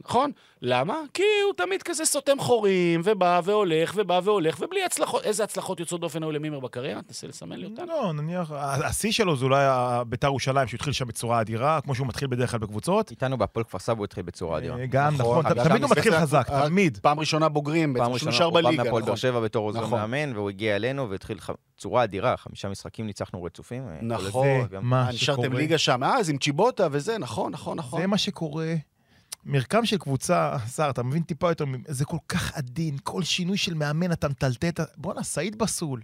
נכון? 0.09 0.31
למה? 0.63 0.95
כי 1.15 1.23
הוא 1.47 1.55
תמיד 1.57 1.83
כזה 1.83 2.05
סותם 2.05 2.39
חורים, 2.39 3.01
ובא 3.05 3.41
והולך, 3.45 3.93
ובא 3.97 4.21
והולך, 4.25 4.57
ובלי 4.61 4.85
הצלחות. 4.85 5.23
איזה 5.25 5.45
הצלחות 5.45 5.81
יוצאות 5.81 6.01
דופן 6.01 6.23
היו 6.23 6.31
למימר 6.33 6.61
בקריירה? 6.61 7.03
תנסה 7.03 7.27
לסמן 7.27 7.57
לי 7.57 7.65
אותן. 7.67 7.87
לא, 7.87 8.13
נניח, 8.13 8.53
השיא 8.57 9.13
שלו 9.13 9.37
זה 9.37 9.45
אולי 9.45 9.65
ביתר 10.07 10.27
ירושלים, 10.27 10.69
שהוא 10.69 10.77
התחיל 10.79 10.93
שם 10.93 11.07
בצורה 11.07 11.41
אדירה, 11.41 11.81
כמו 11.81 11.95
שהוא 11.95 12.07
מתחיל 12.07 12.29
בדרך 12.29 12.51
כלל 12.51 12.61
בקבוצות. 12.61 13.11
איתנו 13.11 13.39
בהפועל 13.39 13.65
כפר 13.65 13.79
סבא 13.79 13.99
הוא 13.99 14.05
התחיל 14.05 14.23
בצורה 14.23 14.59
אדירה. 14.59 14.79
אה, 14.79 14.87
גם, 14.87 15.15
נכון, 15.19 15.47
אגב, 15.47 15.69
תמיד 15.69 15.83
הוא 15.83 15.91
מתחיל 15.91 16.21
חזק, 16.21 16.47
אה, 16.51 16.67
תמיד. 16.67 16.99
פעם 17.03 17.21
ראשונה 17.21 17.49
בוגרים, 17.49 17.95
פעם 17.95 18.03
בעצם 18.03 18.13
ראשונה 18.15 18.31
נשאר 18.33 18.45
הוא 18.47 18.55
בא 18.55 18.61
בליגה. 18.63 18.83
מהפועל 18.85 19.03
באר 19.03 19.09
נכון. 19.13 19.17
שבע 19.17 19.41
בתור 19.41 19.67
עוזר 19.69 19.81
נכון. 19.81 19.99
מאמן, 20.01 20.37
והוא 20.37 20.51
הגיע 20.51 20.77
אלינו 20.77 21.11
והתחיל 21.11 21.41
ח- 21.41 21.51
צורה 21.79 22.05
אדירה, 22.05 22.37
חמישה 22.37 22.69
משחקים 22.69 23.07
ניצחנו 23.07 23.43
רצופים. 23.43 23.83
נכון. 24.03 24.43
כל 24.63 24.69
זה, 24.71 24.77
גם- 24.77 24.87
מה 24.87 25.09
נשארתם 25.13 25.43
שקורה. 25.43 25.59
ליגה 25.59 25.79
שם, 25.79 26.05
אז 26.05 26.31
עם 26.31 26.39
צ'יבוטה 26.39 26.89
וזה, 26.91 27.19
נכון, 27.19 27.53
נכון, 27.53 27.79
נכון. 27.79 28.01
זה 28.01 28.07
מה 28.07 28.19
שקורה. 28.19 28.75
מרקם 29.45 29.87
של 29.87 29.99
קבוצה, 29.99 30.57
שר, 30.77 30.91
אתה 30.91 31.03
מבין 31.03 31.23
טיפה 31.23 31.49
יותר, 31.51 31.65
זה 31.89 32.05
כל 32.05 32.17
כך 32.29 32.55
עדין, 32.57 32.97
כל 33.03 33.23
שינוי 33.23 33.57
של 33.57 33.75
מאמן 33.75 34.13
אתה 34.13 34.29
מטלטל. 34.29 34.71
בואנה, 34.97 35.23
סעיד 35.23 35.59
בסול. 35.59 36.01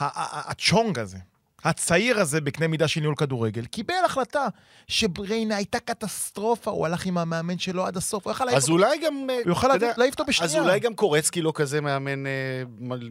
הצ'ונג 0.00 0.98
הזה, 0.98 1.18
הצעיר 1.64 2.20
הזה 2.20 2.40
בקנה 2.40 2.68
מידה 2.68 2.88
של 2.88 3.00
ניהול 3.00 3.14
כדורגל, 3.16 3.64
קיבל 3.64 3.94
החלטה 4.06 4.46
שבריינה 4.88 5.56
הייתה 5.56 5.78
קטסטרופה, 5.80 6.70
הוא 6.70 6.86
הלך 6.86 7.06
עם 7.06 7.18
המאמן 7.18 7.58
שלו 7.58 7.86
עד 7.86 7.96
הסוף, 7.96 8.24
הוא 8.26 8.30
יכל 8.30 8.44
להעיף 8.44 8.56
אז 8.56 8.62
אותו- 8.62 8.72
אולי 8.72 8.98
גם... 8.98 9.26
אה, 9.30 9.38
הוא 9.44 9.54
להעיף- 9.68 9.98
להעיף 9.98 10.14
אותו 10.14 10.24
בשנייה. 10.24 10.52
אז 10.52 10.66
אולי 10.66 10.80
גם 10.80 10.94
קורצקי 10.94 11.42
לא 11.42 11.52
כזה 11.54 11.80
מאמן 11.80 12.26
אה, 12.26 12.32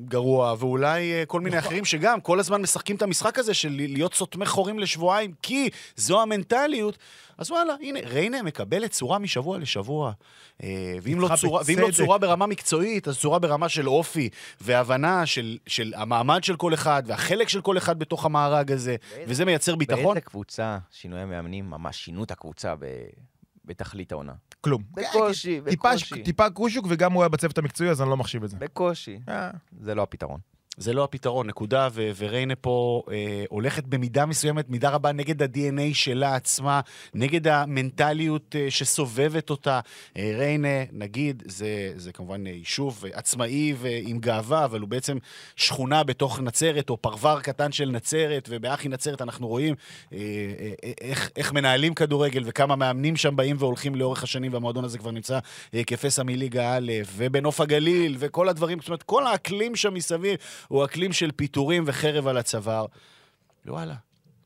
גרוע, 0.06 0.56
ואולי 0.60 1.14
אה, 1.14 1.24
כל 1.26 1.42
מיני 1.42 1.60
אחרים 1.60 1.86
שגם 1.86 2.22
כל 2.22 2.40
הזמן 2.40 2.62
משחקים 2.62 2.96
את 2.96 3.02
המשחק 3.02 3.40
הזה 3.40 3.54
של 3.54 3.70
להיות 3.90 4.14
סותמי 4.14 4.46
חורים 4.46 4.80
לשבועיים, 4.80 5.34
כי 5.42 5.70
זו 5.96 6.22
המנטליות. 6.22 6.98
אז 7.38 7.52
וואלה, 7.52 7.74
הנה, 7.82 8.00
ריינה 8.00 8.42
מקבלת 8.44 8.92
צורה 8.92 9.20
משבוע 9.20 9.58
לשבוע. 9.58 10.12
אה, 10.64 10.68
ואם 11.02 11.20
לא, 11.20 11.30
צורה, 11.42 11.62
ואם 11.66 11.80
לא. 11.80 11.92
צורה 11.92 12.18
ברמה 12.18 12.46
מקצועית, 12.48 13.08
אז 13.08 13.18
צורה 13.20 13.40
ברמה 13.40 13.70
של 13.70 13.90
אופי 13.90 14.30
והבנה 14.62 15.26
של, 15.26 15.58
של 15.68 15.94
המעמד 15.96 16.44
של 16.44 16.56
כל 16.56 16.74
אחד 16.74 17.04
והחלק 17.06 17.50
של 17.50 17.62
כל 17.62 17.78
אחד 17.78 18.00
בתוך 18.00 18.26
המארג 18.26 18.72
הזה, 18.72 18.96
וזה 19.28 19.46
מייצר 19.46 19.76
ביטחון. 19.76 20.04
באיזה 20.04 20.22
קבוצה 20.22 20.78
שינויי 20.92 21.22
המאמנים 21.24 21.70
ממש 21.70 21.98
שינו 22.06 22.24
את 22.24 22.32
הקבוצה 22.32 22.76
ב- 22.76 22.86
בתכלית 23.66 24.12
העונה? 24.12 24.34
כלום. 24.62 24.84
בקושי, 24.92 25.62
טיפה- 25.70 25.90
בקושי. 25.94 26.24
טיפה 26.24 26.50
גושוק, 26.50 26.86
וגם 26.90 27.14
הוא 27.14 27.24
היה 27.24 27.30
בצוות 27.30 27.58
המקצועי, 27.58 27.90
אז 27.90 28.02
אני 28.02 28.10
לא 28.10 28.18
מחשיב 28.18 28.44
את 28.44 28.50
זה. 28.50 28.58
בקושי. 28.60 29.20
אה, 29.30 29.52
זה 29.80 29.96
לא 29.96 30.04
הפתרון. 30.04 30.40
זה 30.78 30.94
לא 30.94 31.04
הפתרון, 31.04 31.48
נקודה, 31.48 31.88
ו- 31.92 32.12
וריינה 32.18 32.56
פה 32.56 33.04
אה, 33.12 33.44
הולכת 33.50 33.84
במידה 33.84 34.26
מסוימת, 34.26 34.70
מידה 34.70 34.90
רבה, 34.90 35.12
נגד 35.12 35.42
ה-DNA 35.42 35.94
שלה 35.94 36.36
עצמה, 36.36 36.82
נגד 37.14 37.48
המנטליות 37.48 38.56
אה, 38.56 38.72
שסובבת 38.72 39.50
אותה. 39.50 39.80
אה, 40.18 40.32
ריינה, 40.38 40.68
נגיד, 40.92 41.44
זה, 41.46 41.94
זה 41.96 42.12
כמובן 42.12 42.48
אה, 42.48 42.52
יישוב 42.52 43.06
אה, 43.06 43.10
עצמאי 43.14 43.74
ועם 43.78 44.20
גאווה, 44.20 44.66
אבל 44.66 44.80
הוא 44.80 44.90
בעצם 44.90 45.18
שכונה 45.56 46.04
בתוך 46.04 46.40
נצרת, 46.40 46.90
או 46.90 46.98
פרבר 46.98 47.42
קטן 47.42 47.72
של 47.72 47.90
נצרת, 47.90 48.50
ובאחי 48.52 48.90
נצרת 48.90 49.22
אנחנו 49.22 49.48
רואים 49.48 49.76
אה, 50.14 50.18
אה, 50.84 50.92
איך, 51.02 51.30
איך 51.36 51.54
מנהלים 51.54 51.94
כדורגל 51.94 52.44
וכמה 52.46 52.76
מאמנים 52.76 53.16
שם 53.16 53.36
באים 53.36 53.56
והולכים 53.60 53.96
לאורך 53.96 54.24
השנים, 54.24 54.54
והמועדון 54.54 54.86
הזה 54.86 54.98
כבר 54.98 55.12
נמצא 55.12 55.40
אה, 55.74 55.84
כפסע 55.84 56.24
מליגה 56.24 56.78
א', 56.78 56.92
ובנוף 57.16 57.62
הגליל, 57.62 58.16
וכל 58.20 58.50
הדברים, 58.50 58.80
זאת 58.80 58.88
אומרת, 58.88 59.04
כל 59.04 59.28
האקלים 59.28 59.76
שם 59.76 59.94
מסביב 59.94 60.38
הוא 60.68 60.86
אקלים 60.86 61.14
של 61.14 61.32
פיטורים 61.32 61.84
וחרב 61.88 62.28
על 62.28 62.38
הצוואר. 62.38 62.86
וואלה, 63.66 63.96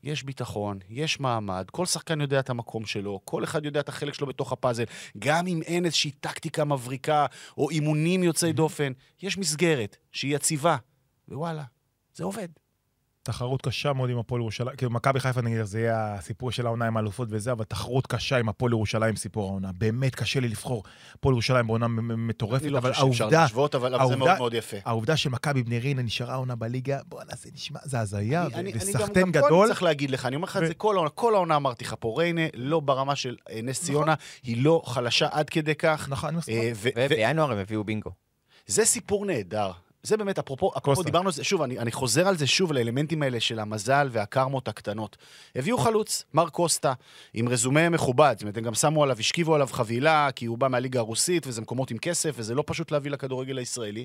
יש 0.02 0.22
ביטחון, 0.22 0.78
יש 0.88 1.20
מעמד, 1.20 1.64
כל 1.70 1.86
שחקן 1.86 2.20
יודע 2.20 2.40
את 2.40 2.50
המקום 2.50 2.86
שלו, 2.86 3.20
כל 3.24 3.44
אחד 3.44 3.64
יודע 3.64 3.80
את 3.80 3.88
החלק 3.88 4.14
שלו 4.14 4.26
בתוך 4.26 4.52
הפאזל. 4.52 4.84
גם 5.18 5.46
אם 5.46 5.62
אין 5.62 5.84
איזושהי 5.84 6.10
טקטיקה 6.10 6.64
מבריקה 6.64 7.26
או 7.58 7.70
אימונים 7.70 8.22
יוצאי 8.22 8.52
דופן, 8.52 8.92
יש 9.22 9.38
מסגרת 9.38 9.96
שהיא 10.12 10.34
יציבה, 10.36 10.76
ווואלה, 11.28 11.64
זה 12.14 12.24
עובד. 12.24 12.48
תחרות 13.28 13.62
קשה 13.62 13.92
מאוד 13.92 14.10
עם 14.10 14.18
הפועל 14.18 14.40
ירושלים. 14.40 14.76
כאילו, 14.76 14.90
מכבי 14.92 15.20
חיפה 15.20 15.40
נגיד, 15.42 15.62
זה 15.62 15.80
יהיה 15.80 16.14
הסיפור 16.14 16.52
של 16.52 16.66
העונה 16.66 16.86
עם 16.86 16.96
האלופות 16.96 17.28
וזה, 17.30 17.52
אבל 17.52 17.64
תחרות 17.64 18.06
קשה 18.06 18.36
עם 18.38 18.48
הפועל 18.48 18.72
ירושלים, 18.72 19.16
סיפור 19.16 19.48
העונה. 19.48 19.70
באמת 19.72 20.14
קשה 20.14 20.40
לי 20.40 20.48
לבחור. 20.48 20.82
הפועל 21.14 21.32
ירושלים 21.32 21.66
בעונה 21.66 21.88
מטורפת, 21.88 22.62
אני 22.62 22.70
לא 22.70 22.78
אבל 22.78 22.92
חושב 22.92 23.06
שאפשר 23.06 23.24
העובדה, 23.24 23.42
להשוות, 23.42 23.74
אבל 23.74 23.90
זה 24.08 24.16
מאוד 24.16 24.38
מאוד 24.38 24.54
יפה. 24.54 24.76
העובדה 24.84 25.16
שמכבי 25.16 25.62
בני 25.62 25.78
ריינה 25.78 26.02
נשארה 26.02 26.34
עונה 26.34 26.54
בליגה, 26.56 26.98
בואנה, 27.06 27.32
זה 27.36 27.50
נשמע, 27.54 27.78
זה 27.84 28.00
הזיה, 28.00 28.46
אני- 28.46 28.54
אני- 28.54 28.54
ו- 28.54 28.60
אני 28.60 28.92
גם- 28.92 29.00
וסחטיין 29.00 29.32
פה 29.32 29.38
גדול. 29.46 29.68
צריך 29.68 29.82
להגיד 29.82 30.10
לך, 30.10 30.26
אני 30.26 30.36
אומר 30.36 30.44
לך 30.48 30.56
את 30.56 30.66
זה 30.66 30.74
כל 30.74 30.94
העונה, 30.96 31.10
כל 31.10 31.34
העונה 31.34 31.56
אמרתי 31.56 31.84
לך 31.84 31.94
פה, 32.00 32.14
ריינה 32.18 32.42
לא 32.54 32.80
ברמה 32.80 33.16
של 33.16 33.36
אה, 33.50 33.60
נס 33.62 33.82
ציונה, 33.84 34.14
היא 34.42 34.64
לא 34.64 34.82
חלשה 34.86 35.28
עד 35.32 35.50
כדי 35.50 35.74
כך. 35.74 36.06
נכון, 36.10 36.28
אני 36.28 36.38
מסכים. 36.38 36.58
אה, 36.62 36.72
ובינואר 36.94 37.52
הם 37.52 37.58
הביאו 37.58 37.84
בינגו. 37.84 38.10
זה 38.66 38.84
סיפור 38.84 39.26
נהדר. 39.26 39.70
זה 40.08 40.16
באמת, 40.16 40.38
אפרופו, 40.38 40.70
אפרופו. 40.78 41.02
דיברנו 41.02 41.26
על 41.26 41.32
זה, 41.32 41.44
שוב, 41.44 41.62
אני, 41.62 41.78
אני 41.78 41.92
חוזר 41.92 42.28
על 42.28 42.36
זה 42.36 42.46
שוב, 42.46 42.72
לאלמנטים 42.72 43.22
האלה 43.22 43.40
של 43.40 43.58
המזל 43.58 44.08
והקרמות 44.12 44.68
הקטנות. 44.68 45.16
הביאו 45.56 45.78
חלוץ, 45.78 46.24
מר 46.34 46.48
קוסטה, 46.48 46.92
עם 47.34 47.48
רזומה 47.48 47.88
מכובד, 47.88 48.34
זאת 48.34 48.42
אומרת, 48.42 48.56
הם 48.56 48.64
גם 48.64 48.74
שמו 48.74 49.02
עליו, 49.02 49.16
השכיבו 49.18 49.54
עליו 49.54 49.68
חבילה, 49.72 50.28
כי 50.36 50.46
הוא 50.46 50.58
בא 50.58 50.68
מהליגה 50.68 51.00
הרוסית, 51.00 51.46
וזה 51.46 51.60
מקומות 51.60 51.90
עם 51.90 51.98
כסף, 51.98 52.34
וזה 52.36 52.54
לא 52.54 52.64
פשוט 52.66 52.90
להביא 52.90 53.10
לכדורגל 53.10 53.58
הישראלי. 53.58 54.04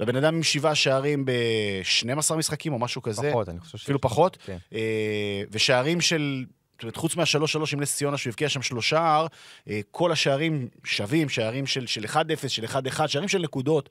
והבן 0.00 0.16
אדם 0.16 0.34
עם 0.34 0.42
שבעה 0.42 0.74
שערים 0.74 1.24
ב-12 1.24 2.34
משחקים 2.34 2.72
או 2.72 2.78
משהו 2.78 3.02
כזה, 3.02 3.30
פחות, 3.30 3.48
אני 3.48 3.60
חושב 3.60 3.78
ש... 3.78 3.82
אפילו 3.84 4.00
פחות, 4.00 4.38
כן. 4.44 4.56
אה, 4.72 5.42
ושערים 5.50 6.00
של... 6.00 6.44
זאת 6.74 6.82
אומרת, 6.82 6.96
חוץ 6.96 7.16
מהשלוש 7.16 7.52
שלוש 7.52 7.74
עם 7.74 7.80
נס 7.80 7.96
ציונה, 7.96 8.16
שהוא 8.16 8.30
הבקיע 8.30 8.48
שם 8.48 8.62
שלושה, 8.62 9.26
אה, 9.68 9.80
כל 9.90 10.12
השערים 10.12 10.68
שווים, 10.84 11.28
שערים 11.28 11.66
של, 11.66 11.86
של 11.86 12.04
1-0, 12.04 12.48
של 12.48 12.64
1-1, 12.64 13.08
שערים 13.08 13.28
של 13.28 13.42
נקודות. 13.42 13.88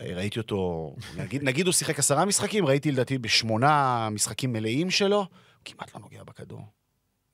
ראיתי 0.00 0.38
אותו, 0.38 0.94
נגיד, 1.16 1.42
נגיד 1.42 1.66
הוא 1.66 1.72
שיחק 1.72 1.98
עשרה 1.98 2.24
משחקים, 2.24 2.66
ראיתי 2.66 2.92
לדעתי 2.92 3.18
בשמונה 3.18 4.08
משחקים 4.10 4.52
מלאים 4.52 4.90
שלו, 4.90 5.16
הוא 5.18 5.26
כמעט 5.64 5.94
לא 5.94 6.00
נוגע 6.00 6.22
בכדור. 6.24 6.60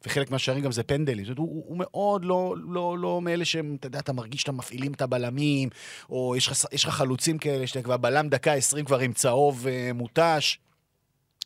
וחלק 0.07 0.31
מהשערים 0.31 0.65
גם 0.65 0.73
זה 0.73 0.83
פנדלים. 0.83 1.25
זאת 1.25 1.39
אומרת, 1.39 1.51
הוא, 1.53 1.65
הוא 1.69 1.77
מאוד 1.79 2.25
לא, 2.25 2.55
לא, 2.69 2.99
לא 2.99 3.21
מאלה 3.23 3.45
שהם, 3.45 3.77
אתה 3.81 3.87
יודע, 3.87 3.99
אתה 3.99 4.13
מרגיש 4.13 4.41
שאתה 4.41 4.53
מפעילים 4.53 4.93
את 4.93 5.03
הבלמים, 5.03 5.69
או 6.11 6.35
יש 6.37 6.49
לך, 6.49 6.65
יש 6.73 6.85
לך 6.85 6.91
חלוצים 6.91 7.39
כאלה, 7.39 7.67
שאתה 7.67 7.83
כבר 7.83 7.97
בלם 7.97 8.29
דקה 8.29 8.53
20 8.53 8.85
כבר 8.85 8.99
עם 8.99 9.13
צהוב 9.13 9.67
אה, 9.67 9.91
מותש. 9.95 10.59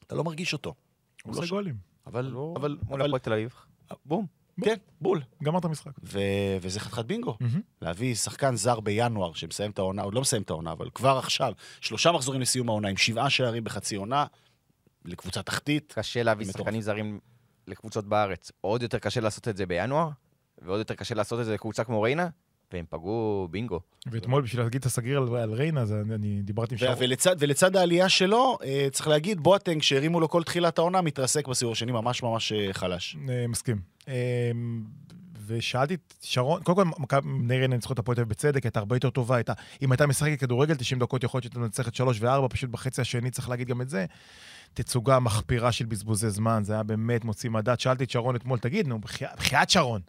אתה 0.07 0.15
לא 0.15 0.25
מרגיש 0.25 0.53
אותו. 0.53 0.75
הוא 1.25 1.33
לא 1.35 1.39
עושה 1.39 1.47
ש- 1.47 1.51
גולים. 1.51 1.75
אבל, 2.07 2.25
לא, 2.25 2.55
אבל, 2.57 2.77
מול 2.89 3.01
אבל, 3.03 3.09
הפועל 3.11 3.19
תל 3.21 3.33
אביב. 3.33 3.55
בום. 4.05 4.40
כן, 4.65 4.75
בול. 5.01 5.23
גמר 5.43 5.59
את 5.59 5.65
המשחק. 5.65 5.93
ו, 6.03 6.19
וזה 6.61 6.81
חתיכת 6.81 7.05
בינגו. 7.05 7.37
מהמם. 7.41 7.61
להביא 7.83 8.15
שחקן 8.15 8.57
זר 8.57 8.81
בינואר, 8.81 9.33
שמסיים 9.33 9.71
את 9.71 9.79
העונה, 9.79 10.03
עוד 10.03 10.15
לא 10.15 10.21
מסיים 10.21 10.43
את 10.43 10.51
העונה, 10.51 10.73
אבל 10.73 10.91
כבר 10.95 11.19
עכשיו, 11.19 11.53
שלושה 11.81 12.13
מחזורים 12.13 12.41
לסיום 12.41 12.69
העונה, 12.69 12.89
עם 12.89 12.97
שבעה 12.97 13.31
שערים 13.31 13.65
בחצי 13.65 13.97
עונה, 13.97 14.27
לקבוצה 15.05 15.43
תחתית. 15.43 15.93
קשה 15.97 16.23
להביא 16.23 16.47
מטורף. 16.47 16.65
שחקנים 16.67 16.81
זרים 16.81 17.21
לקבוצות 17.67 18.05
בארץ. 18.05 18.53
עוד 18.61 18.83
יותר 18.83 18.99
קשה 18.99 19.21
לעשות 19.21 19.49
את 19.49 19.57
זה 19.57 19.67
בינואר, 19.67 20.09
ועוד 20.63 20.79
יותר 20.79 20.95
קשה 20.95 21.15
לעשות 21.15 21.41
את 21.41 21.45
זה 21.45 21.55
לקבוצה 21.55 21.85
כמו 21.85 22.03
ריינה, 22.03 22.29
והם 22.73 22.85
פגעו 22.91 23.49
בינגו. 23.51 23.81
ואתמול, 24.07 24.43
בשביל 24.43 24.63
להגיד 24.63 24.81
את 24.81 24.87
הסגיר 24.87 25.19
על, 25.19 25.37
על 25.37 25.53
ריינה, 25.53 25.81
אז 25.81 25.93
אני, 25.93 26.15
אני 26.15 26.43
דיברתי 26.43 26.75
עם 26.75 26.79
שרון. 26.79 26.95
ולצד, 26.99 27.37
ולצד 27.39 27.77
העלייה 27.77 28.09
שלו, 28.09 28.59
אה, 28.65 28.89
צריך 28.93 29.09
להגיד, 29.09 29.41
בואטנג, 29.41 29.83
שהרימו 29.83 30.21
לו 30.21 30.29
כל 30.29 30.43
תחילת 30.43 30.79
העונה, 30.79 31.01
מתרסק 31.01 31.49
בסיבוב 31.49 31.73
השני 31.73 31.93
ממש 31.93 32.23
ממש 32.23 32.53
אה, 32.53 32.69
חלש. 32.73 33.17
אה, 33.29 33.47
מסכים. 33.49 33.81
אה, 34.09 34.51
ושאלתי 35.47 35.95
את 35.95 36.15
שרון, 36.23 36.63
קודם 36.63 36.77
כל, 36.77 37.03
מכבי 37.03 37.29
בני 37.29 37.59
ריינה 37.59 37.75
ניצחו 37.75 37.93
את 37.93 37.99
הפועל 37.99 38.17
תל 38.17 38.21
אביב 38.21 38.31
בצדק, 38.31 38.65
הייתה 38.65 38.79
הרבה 38.79 38.97
יותר 38.97 39.11
טובה, 39.11 39.37
הייתה, 39.37 39.53
אם 39.83 39.93
הייתה 39.93 40.07
משחקת 40.07 40.41
כדורגל 40.41 40.75
90 40.75 41.01
דקות, 41.01 41.25
יכול 41.25 41.39
להיות 41.39 41.45
שהייתה 41.45 41.59
מנצחת 41.59 41.95
3 41.95 42.19
ו-4, 42.21 42.49
פשוט 42.49 42.71
בחצי 42.71 43.01
השני, 43.01 43.31
צריך 43.31 43.49
להגיד 43.49 43.69
גם 43.69 43.81
את 43.81 43.89
זה. 43.89 44.07
תצוגה 44.75 45.19
מחפירה 45.19 45.73
של 45.73 45.85
בזבוזי 45.85 46.31
זמן, 46.31 46.63
זה 46.65 46.73
היה 46.73 46.83
באמת 46.83 47.25
מוציא 47.25 47.51
מדעת. 47.51 47.81
שאלתי 47.81 48.05
את 48.05 48.11
שרון 48.11 48.37
אתמול, 48.37 48.59
תגיד, 48.59 48.89
נו, 48.89 48.99
בחייאת 48.99 49.71
שרון. 49.71 50.01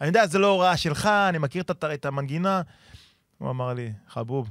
אני 0.00 0.06
יודע, 0.06 0.26
זה 0.26 0.38
לא 0.38 0.46
הוראה 0.46 0.76
שלך, 0.76 1.06
אני 1.06 1.38
מכיר 1.38 1.62
את, 1.62 1.84
את 1.84 2.04
המנגינה. 2.04 2.62
הוא 3.38 3.50
אמר 3.50 3.74
לי, 3.74 3.92
חבוב, 4.08 4.50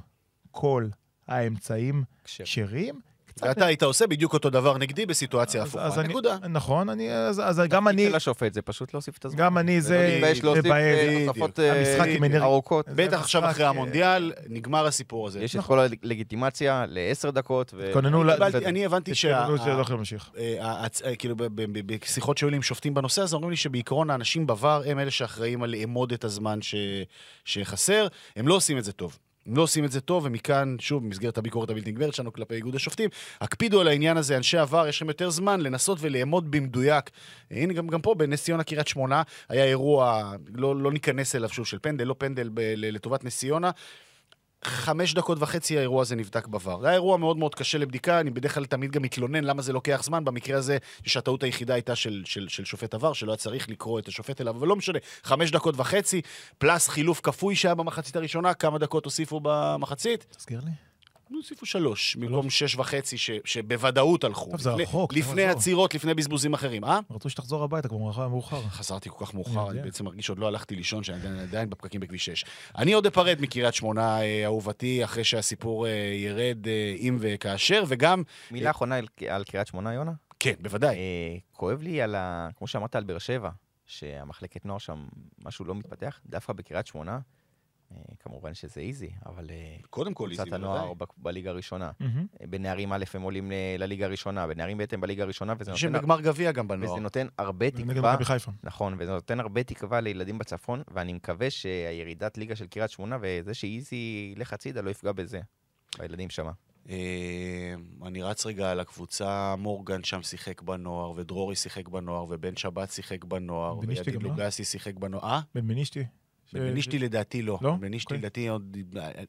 כל 0.51 0.87
האמצעים 1.27 2.03
כשר. 2.23 2.43
כשרים. 2.43 3.01
קצת 3.35 3.47
ואתה 3.47 3.65
היית 3.65 3.83
עושה 3.83 4.07
בדיוק 4.07 4.33
אותו 4.33 4.49
דבר 4.49 4.77
נגדי 4.77 5.05
בסיטואציה 5.05 5.61
אז- 5.61 5.67
אז 5.67 5.75
הפוכה. 5.75 6.01
אני- 6.01 6.09
נקודה. 6.09 6.37
נכון, 6.49 6.89
אני, 6.89 7.13
אז, 7.13 7.41
אז 7.45 7.61
גם 7.69 7.87
אני, 7.87 8.05
של 8.09 8.15
השופט 8.15 8.53
זה 8.53 8.61
פשוט 8.61 8.93
להוסיף 8.93 9.17
את 9.17 9.25
הזמן. 9.25 9.39
גם 9.39 9.57
אני 9.57 9.81
זה... 9.81 10.07
לא 10.09 10.15
מתבייש 10.15 10.43
להוסיף 10.43 10.65
לבאר, 10.65 10.77
אה, 10.77 11.25
תוספות 11.27 11.59
אה, 11.59 11.79
המשחק 11.79 12.07
עם 12.07 12.23
אנרגיה. 12.23 12.43
ארוכות. 12.43 12.85
זה 12.89 12.93
בטח 12.95 13.19
עכשיו 13.19 13.49
אחרי 13.49 13.63
אה, 13.65 13.69
המונדיאל, 13.69 14.31
נגמר 14.47 14.85
הסיפור 14.85 15.27
הזה. 15.27 15.43
יש 15.43 15.55
את 15.55 15.61
כל 15.63 15.79
הלגיטימציה 15.79 16.85
לעשר 16.87 17.29
דקות. 17.29 17.73
התכוננו 17.87 18.23
אני 18.65 18.85
הבנתי 18.85 19.15
שה... 19.15 19.47
אה, 20.37 20.85
אה, 21.05 21.15
כאילו, 21.15 21.35
ב- 21.35 21.43
ב- 21.43 21.79
ב- 21.79 21.93
בשיחות 22.03 22.37
שהיו 22.37 22.49
לי 22.49 22.55
עם 22.55 22.61
שופטים 22.61 22.93
בנושא 22.93 23.21
הזה, 23.21 23.35
אומרים 23.35 23.49
לי 23.49 23.57
שבעיקרון 23.57 24.09
האנשים 24.09 24.47
בVAR 24.49 24.85
הם 24.85 24.99
אלה 24.99 25.11
שאחראים 25.11 25.63
על 25.63 25.69
לאמוד 25.75 26.13
את 26.13 26.23
הזמן 26.23 26.59
שחסר. 27.45 28.07
הם 28.35 28.47
לא 28.47 28.53
עושים 28.55 28.77
את 28.77 28.83
זה 28.83 28.91
טוב. 28.91 29.17
הם 29.47 29.57
לא 29.57 29.61
עושים 29.61 29.85
את 29.85 29.91
זה 29.91 30.01
טוב, 30.01 30.25
ומכאן, 30.25 30.75
שוב, 30.79 31.03
במסגרת 31.03 31.37
הביקורת 31.37 31.69
הבלתי 31.69 31.91
נגמרת 31.91 32.13
שלנו 32.13 32.33
כלפי 32.33 32.55
איגוד 32.55 32.75
השופטים, 32.75 33.09
הקפידו 33.41 33.81
על 33.81 33.87
העניין 33.87 34.17
הזה, 34.17 34.37
אנשי 34.37 34.57
עבר, 34.57 34.87
יש 34.87 34.97
לכם 34.97 35.07
יותר 35.07 35.29
זמן 35.29 35.61
לנסות 35.61 35.97
ולאמוד 36.01 36.51
במדויק. 36.51 37.09
הנה, 37.51 37.73
גם, 37.73 37.87
גם 37.87 38.01
פה, 38.01 38.15
בנס 38.15 38.43
ציונה 38.43 38.63
קריית 38.63 38.87
שמונה, 38.87 39.23
היה 39.49 39.65
אירוע, 39.65 40.33
לא, 40.55 40.75
לא 40.75 40.91
ניכנס 40.91 41.35
אליו 41.35 41.49
שוב, 41.49 41.65
של 41.65 41.77
פנדל, 41.81 42.03
לא 42.03 42.15
פנדל 42.17 42.49
ב- 42.53 42.73
לטובת 42.77 43.23
נס 43.23 43.37
ציונה. 43.37 43.71
חמש 44.67 45.13
דקות 45.13 45.37
וחצי 45.41 45.77
האירוע 45.77 46.01
הזה 46.01 46.15
נבדק 46.15 46.47
בVAR. 46.47 46.79
זה 46.81 46.87
היה 46.87 46.93
אירוע 46.93 47.17
מאוד 47.17 47.37
מאוד 47.37 47.55
קשה 47.55 47.77
לבדיקה, 47.77 48.19
אני 48.19 48.29
בדרך 48.29 48.55
כלל 48.55 48.65
תמיד 48.65 48.91
גם 48.91 49.01
מתלונן 49.01 49.43
למה 49.43 49.61
זה 49.61 49.73
לוקח 49.73 50.01
זמן, 50.03 50.25
במקרה 50.25 50.57
הזה, 50.57 50.77
שהטעות 51.05 51.43
היחידה 51.43 51.73
הייתה 51.73 51.95
של, 51.95 52.21
של, 52.25 52.47
של 52.47 52.65
שופט 52.65 52.93
עבר, 52.93 53.13
שלא 53.13 53.31
היה 53.31 53.37
צריך 53.37 53.69
לקרוא 53.69 53.99
את 53.99 54.07
השופט 54.07 54.41
אליו, 54.41 54.55
אבל 54.55 54.67
לא 54.67 54.75
משנה, 54.75 54.99
חמש 55.23 55.51
דקות 55.51 55.75
וחצי, 55.77 56.21
פלס 56.57 56.87
חילוף 56.87 57.21
כפוי 57.23 57.55
שהיה 57.55 57.75
במחצית 57.75 58.15
הראשונה, 58.15 58.53
כמה 58.53 58.77
דקות 58.77 59.05
הוסיפו 59.05 59.39
במחצית? 59.43 60.25
תזכיר 60.37 60.59
לי. 60.65 60.92
הוסיפו 61.37 61.65
שלוש, 61.65 62.15
במקום 62.15 62.49
שש 62.49 62.75
וחצי, 62.75 63.17
ש, 63.17 63.31
שבוודאות 63.45 64.23
הלכו. 64.23 64.51
טוב, 64.51 64.61
זה 64.61 64.71
רחוק, 64.71 65.13
לפני. 65.13 65.43
עצירות, 65.45 65.93
לפני 65.95 66.13
בזבוזים 66.13 66.53
אחרים, 66.53 66.83
אה? 66.83 66.99
רצו 67.11 67.29
שתחזור 67.29 67.63
הביתה, 67.63 67.87
כבר 67.87 67.97
מאוחר- 67.97 68.27
מאוחר. 68.27 68.61
חזרתי 68.61 69.09
כל 69.09 69.25
כך 69.25 69.33
מאוחר, 69.33 69.71
אני. 69.71 69.81
בעצם 69.81 70.05
מרגיש 70.05 70.25
שעוד 70.25 70.39
לא 70.39 70.47
הלכתי 70.47 70.75
לישון, 70.75 71.03
שאני 71.03 71.41
עדיין- 71.41 71.69
בפקקים 71.69 72.01
בכביש 72.01 72.25
6. 72.25 72.45
אני 72.77 72.93
עוד 72.93 73.05
אפרד 73.05 73.37
מקריית 73.41 73.73
שמונה, 73.73 74.21
אה, 74.21 74.45
אהובתי, 74.45 75.03
אחרי 75.03 75.23
שהסיפור 75.23 75.87
אה, 75.87 75.91
ירד, 76.15 76.67
אה, 76.67 76.95
אם 76.99 77.17
וכאשר, 77.19 77.83
וגם... 77.87 78.23
מילה 78.51 78.71
אחרונה 78.71 78.95
על- 78.95 79.07
על 79.29 79.43
קריית 79.43 79.67
שמונה, 79.67 79.93
יונה. 79.93 80.11
כן, 80.39 80.53
בוודאי. 80.61 80.95
אה, 80.95 81.01
כואב 81.51 81.81
לי 81.81 82.01
על 82.01 82.15
ה... 82.15 82.49
כמו 82.57 82.67
שאמרת 82.67 82.95
על 82.95 83.03
באר 83.03 83.17
שבע, 83.17 83.49
שהמחלקת 83.85 84.65
נוער 84.65 84.77
שם, 84.79 85.05
משהו 85.45 85.65
לא 85.65 85.75
מתפתח, 85.75 86.19
דווקא 86.25 86.53
בקריית 86.53 86.87
שמונה, 86.87 87.11
אה, 87.11 87.17
כמובן 88.19 88.53
שזה 88.53 88.81
איזי, 88.81 89.09
אבל 89.25 89.49
אה, 89.49 89.75
קודם 89.89 90.13
כל, 90.13 90.29
איזי, 90.31 90.35
קבוצת 90.41 90.49
בוודאי. 90.51 90.69
הנוער 90.79 90.93
ב- 90.93 91.03
בליגה 91.17 91.49
הראשונה. 91.49 91.91
אה, 92.01 92.47
בנערים 92.49 92.93
א' 92.93 93.03
הם 93.13 93.21
עולים 93.21 93.51
לליגה 93.79 94.05
הראשונה, 94.05 94.47
בנערים 94.47 94.77
ב' 94.77 94.83
הם 94.91 95.01
בליגה 95.01 95.23
הראשונה, 95.23 95.53
וזה 95.59 95.71
יש 95.71 95.83
נותן, 95.83 95.99
בגמר 95.99 96.21
גביע 96.21 96.51
גם 96.51 96.67
בנוער. 96.67 96.91
וזה 96.91 97.01
נותן 97.01 97.27
הרבה 97.37 97.65
נגד 97.65 97.93
תקווה. 97.93 98.13
מכבי 98.13 98.25
חיפה. 98.25 98.51
נכון, 98.63 98.95
וזה 98.99 99.11
נותן 99.11 99.39
הרבה 99.39 99.63
תקווה 99.63 100.01
לילדים 100.01 100.37
בצפון, 100.37 100.81
ואני 100.93 101.13
מקווה 101.13 101.49
שהירידת 101.49 102.37
ליגה 102.37 102.55
של 102.55 102.67
קריית 102.67 102.91
שמונה 102.91 103.17
וזה 103.21 103.53
שאיזי 103.53 104.33
ילך 104.35 104.53
הצידה 104.53 104.81
לא 104.81 104.89
יפגע 104.89 105.11
בזה, 105.11 105.39
בילדים 105.99 106.29
שם. 106.29 106.47
אה, 106.89 107.73
אני 108.05 108.23
רץ 108.23 108.45
רגע 108.45 108.71
על 108.71 108.79
הקבוצה, 108.79 109.55
מורגן 109.57 110.03
שם 110.03 110.21
שיחק 110.21 110.61
בנוער, 110.61 111.11
ודרורי 111.11 111.55
שיחק 111.55 111.87
בנוער, 111.87 112.25
ובן 112.29 112.55
שבת 112.55 112.91
שיחק 112.91 113.23
בנוער, 113.23 113.77
וידיד 113.79 114.23
לא? 114.23 114.29
לוגסי 114.29 114.63
שיחק 114.63 114.95
בנוער. 114.95 115.25
אה? 115.25 115.39
בן 115.55 115.65
מנישתי, 115.67 116.03
בנישתי 116.53 116.99
לדעתי 116.99 117.41
לא. 117.41 117.57
לא? 117.61 117.75
בנישתי 117.75 118.13
אוקיי. 118.13 118.17
לדעתי 118.17 118.47
עוד... 118.47 118.77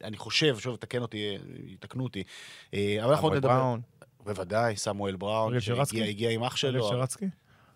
אני 0.03 0.17
חושב, 0.17 0.57
שוב, 0.59 0.75
תקן 0.75 1.01
אותי, 1.01 1.37
יתקנו 1.67 2.03
אותי. 2.03 2.23
אה, 2.73 2.97
אבל 3.03 3.11
אנחנו 3.11 3.27
עוד 3.27 3.33
סמואל 3.33 3.37
נדבר... 3.37 3.59
בראון. 3.59 3.81
בוודאי, 4.25 4.75
סמואל 4.75 5.15
בראון? 5.15 5.59
שהגיע 5.59 6.05
הגיע 6.05 6.29
עם 6.29 6.43
אח 6.43 6.63
אריאל 6.63 6.79
שלו. 6.79 6.89
שרצקי? 6.89 7.25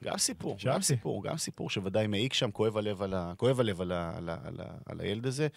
גם 0.03 0.17
סיפור, 0.17 0.57
גם. 0.65 0.81
סיפור, 0.81 1.23
גם 1.23 1.37
סיפור 1.37 1.69
שוודאי 1.69 2.07
מעיק 2.07 2.33
שם, 2.33 2.51
כואב 2.51 2.77
הלב 2.77 3.01
על, 3.01 3.13
ה... 3.13 3.33
כואב 3.37 3.59
הלב 3.59 3.81
על, 3.81 3.91
ה... 3.91 4.17
על, 4.17 4.29
ה... 4.29 4.37
על, 4.43 4.55
ה... 4.59 4.65
על 4.85 5.01
הילד 5.01 5.25
הזה. 5.25 5.47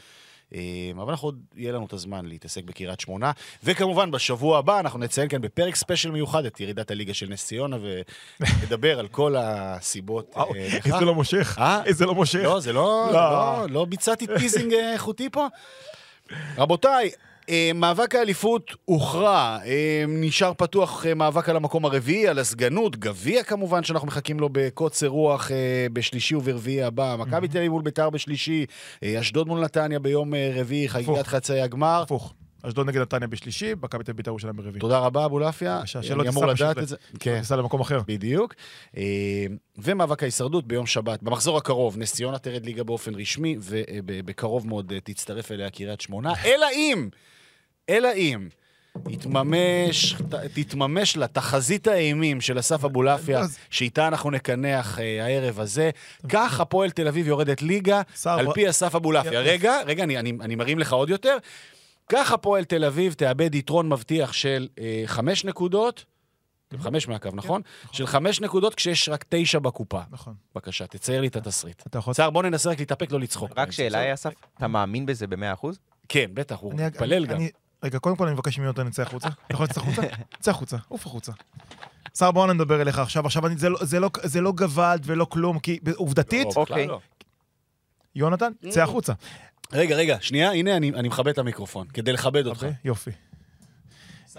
אה, 0.55 0.61
אבל 1.03 1.11
אנחנו 1.11 1.29
עוד, 1.29 1.41
יהיה 1.57 1.73
לנו 1.73 1.87
את 1.87 1.93
הזמן 1.93 2.27
להתעסק 2.27 2.65
בקריית 2.65 3.01
שמונה. 3.01 3.33
וכמובן, 3.65 4.11
בשבוע 4.11 4.59
הבא 4.59 4.81
אנחנו 4.81 4.99
נציין 4.99 5.29
כאן 5.29 5.41
בפרק 5.41 5.77
ספיישל 5.77 6.11
מיוחד 6.11 6.45
את 6.45 6.61
ירידת 6.61 6.91
הליגה 6.91 7.15
של 7.15 7.29
נס 7.29 7.47
ציונה, 7.47 7.77
ונדבר 8.41 8.99
על 8.99 9.09
כל 9.09 9.35
הסיבות 9.39 10.35
אה. 10.37 10.45
איזה 10.85 11.05
לא 11.05 11.15
מושך. 11.15 11.57
אה? 11.59 11.85
איזה 11.85 12.07
לא 12.07 12.15
מושך. 12.15 12.41
לא, 12.43 12.61
זה 12.61 12.73
לא, 12.73 13.11
לא. 13.13 13.31
לא, 13.33 13.67
לא 13.71 13.85
ביצעתי 13.85 14.27
teasing 14.39 14.75
אה, 14.75 14.93
איכותי 14.93 15.29
פה. 15.31 15.47
רבותיי, 16.59 17.07
אה, 17.07 17.32
מאבק 17.75 18.15
האליפות 18.15 18.71
הוכרע, 18.85 19.59
אה, 19.65 20.05
נשאר 20.09 20.53
פתוח 20.57 21.07
אה, 21.07 21.15
מאבק 21.15 21.49
על 21.49 21.57
המקום 21.57 21.85
הרביעי, 21.85 22.29
על 22.29 22.39
הסגנות, 22.39 22.97
גביע 22.97 23.43
כמובן, 23.43 23.85
שאנחנו 23.85 24.09
מחכים 24.09 24.41
לו 24.41 24.49
בקוצר 24.53 25.07
רוח 25.07 25.51
אה, 25.51 25.87
בשלישי 25.93 26.35
וברביעי 26.35 26.83
הבא, 26.83 27.17
מכבי 27.19 27.49
תל 27.49 27.59
אביב 27.59 27.73
מול 27.73 27.83
ביתר 27.83 28.11
בשלישי, 28.11 28.67
אה, 29.03 29.21
אשדוד 29.21 29.49
מול 29.49 29.61
נתניה 29.61 29.99
ביום 29.99 30.35
אה, 30.35 30.53
רביעי, 30.55 30.89
חגיגת. 30.89 31.27
חצי 31.27 31.61
הגמר. 31.61 32.03
הפוך. 32.03 32.35
אשדוד 32.63 32.87
נגד 32.89 33.01
נתניה 33.01 33.29
בשלישי, 33.29 33.73
מכבי 33.83 34.05
תל 34.05 34.11
אביב 34.11 34.17
בית"ר 34.17 34.31
ירושלים 34.31 34.57
ברביעי. 34.57 34.81
תודה 34.81 34.99
רבה, 34.99 35.25
אבולעפיה. 35.25 35.77
בבקשה, 35.79 36.03
שלא 36.03 36.23
אני 36.23 36.29
אמור 36.31 36.53
תיסע 36.53 36.65
לדעת 36.65 36.79
את 36.79 36.89
זה. 36.89 36.97
כן. 37.21 37.37
ניסע 37.39 37.57
למקום 37.57 37.81
אחר. 37.81 38.01
בדיוק. 38.07 38.55
אה, 38.97 39.03
ומאבק 39.79 40.23
ההישרדות 40.23 40.67
ביום 40.67 40.87
שבת. 40.87 41.23
במחזור 41.23 41.59
הקרוב, 41.59 41.99
נס 41.99 42.13
ציונה 42.15 42.39
תרד 42.39 42.65
ליגה 42.65 42.85
באופן 42.85 43.15
רשמי, 43.15 43.57
ובקרוב 43.61 44.67
מאוד 44.67 44.93
אה, 44.93 45.01
תצטרף 45.01 45.53
אליה 45.53 45.71
קריית 45.71 46.01
שמונה. 46.01 46.33
אלא 46.45 46.67
אם, 46.73 47.09
אלא 47.89 48.09
אם, 48.17 48.49
יתממש, 49.09 50.15
ת- 50.15 50.35
תתממש 50.35 51.17
לה 51.17 51.27
תחזית 51.27 51.87
האימים 51.87 52.41
של 52.41 52.59
אסף 52.59 52.85
אבולעפיה, 52.85 53.41
שאיתה 53.71 54.09
אנחנו 54.09 54.31
נקנח 54.31 54.99
אה, 54.99 55.25
הערב 55.25 55.61
הזה. 55.61 55.91
כך 56.29 56.61
הפועל 56.61 56.91
תל 56.91 57.09
אביב 57.09 57.29
יורדת 57.29 57.63
ליגה, 57.63 58.03
על 58.27 58.53
פי 58.53 58.69
אסף 58.71 58.95
אבולעפיה. 58.95 59.41
רגע, 59.41 59.75
רגע, 59.87 60.05
אני, 60.05 60.19
אני, 60.19 60.33
אני 60.41 60.55
מרים 60.55 60.79
לך 60.79 60.93
עוד 60.93 61.11
יותר. 61.11 61.37
כך 62.09 62.33
הפועל 62.33 62.65
תל 62.65 62.85
אביב 62.85 63.13
תאבד 63.13 63.55
יתרון 63.55 63.89
מבטיח 63.89 64.33
של 64.33 64.69
אה, 64.79 65.03
חמש 65.07 65.45
נקודות, 65.45 66.05
חמש 66.79 67.09
מהקו, 67.09 67.29
נכון? 67.33 67.63
של 67.93 68.07
חמש 68.07 68.41
נקודות 68.41 68.75
כשיש 68.75 69.09
רק 69.09 69.25
תשע 69.29 69.59
בקופה. 69.59 70.01
נכון. 70.11 70.35
בבקשה, 70.55 70.87
תצייר 70.87 71.21
לי 71.21 71.27
את 71.27 71.37
התסריט. 71.37 71.83
אתה 71.87 71.99
יכול... 71.99 72.15
סער, 72.15 72.31
בוא 72.31 72.43
ננסה 72.43 72.71
רק 72.71 72.79
להתאפק, 72.79 73.13
לא 73.13 73.21
לצחוק. 73.21 73.51
רק 73.57 73.71
שאלה, 73.73 74.15
אסף, 74.15 74.33
אתה 74.59 74.69
מאמין 74.69 75.07
בזה 75.07 75.27
ב-100%? 75.27 75.67
כן, 76.09 76.31
בטח, 76.35 76.59
הוא 76.61 76.73
אני- 76.73 76.87
מתפלל 76.87 77.27
גם. 77.27 77.37
אני- 77.37 77.51
רגע, 77.83 77.99
קודם 77.99 78.17
כל 78.17 78.25
אני 78.27 78.35
מבקש 78.35 78.59
מיונתן 78.59 78.87
לצא 78.87 79.03
החוצה. 79.03 79.29
אתה 79.29 79.55
יכול 79.55 79.65
לצאת 79.65 79.77
החוצה? 79.77 80.03
צא 80.41 80.51
החוצה, 80.51 80.77
עוף 80.89 81.07
החוצה. 81.07 81.33
סער, 82.15 82.31
בוא 82.31 82.53
נדבר 82.53 82.83
אליך 82.83 82.99
עכשיו. 82.99 83.27
עכשיו, 83.27 83.47
אני- 83.47 83.57
זה 83.57 83.69
לא- 83.69 83.79
זה 83.85 84.01
לא- 84.01 84.11
זה 84.23 84.41
לא 84.41 84.53
גוואלד 84.53 85.03
ולא 85.07 85.25
כלום, 85.25 85.59
כי 85.59 85.79
עובדתית, 85.97 86.47
לא, 86.47 86.61
אוקיי. 86.61 86.87
לא. 86.87 87.01
יונתן, 88.15 88.53
צא 88.71 88.83
החוצה. 88.83 89.13
רגע, 89.73 89.97
רגע, 89.97 90.17
שנייה, 90.21 90.53
הנה, 90.53 90.77
אני 90.77 90.91
אני 90.91 91.09
מכבד 91.09 91.29
את 91.29 91.39
המיקרופון, 91.39 91.87
כדי 91.87 92.13
לכבד 92.13 92.47
אותך. 92.47 92.63
אוקיי, 92.63 92.75
יופי. 92.85 93.11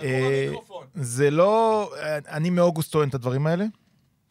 אה, 0.01 0.51
זה 0.95 1.31
לא... 1.31 1.91
אני 2.27 2.49
מאוגוסט 2.49 2.91
טוען 2.91 3.09
את 3.09 3.13
הדברים 3.15 3.47
האלה. 3.47 3.65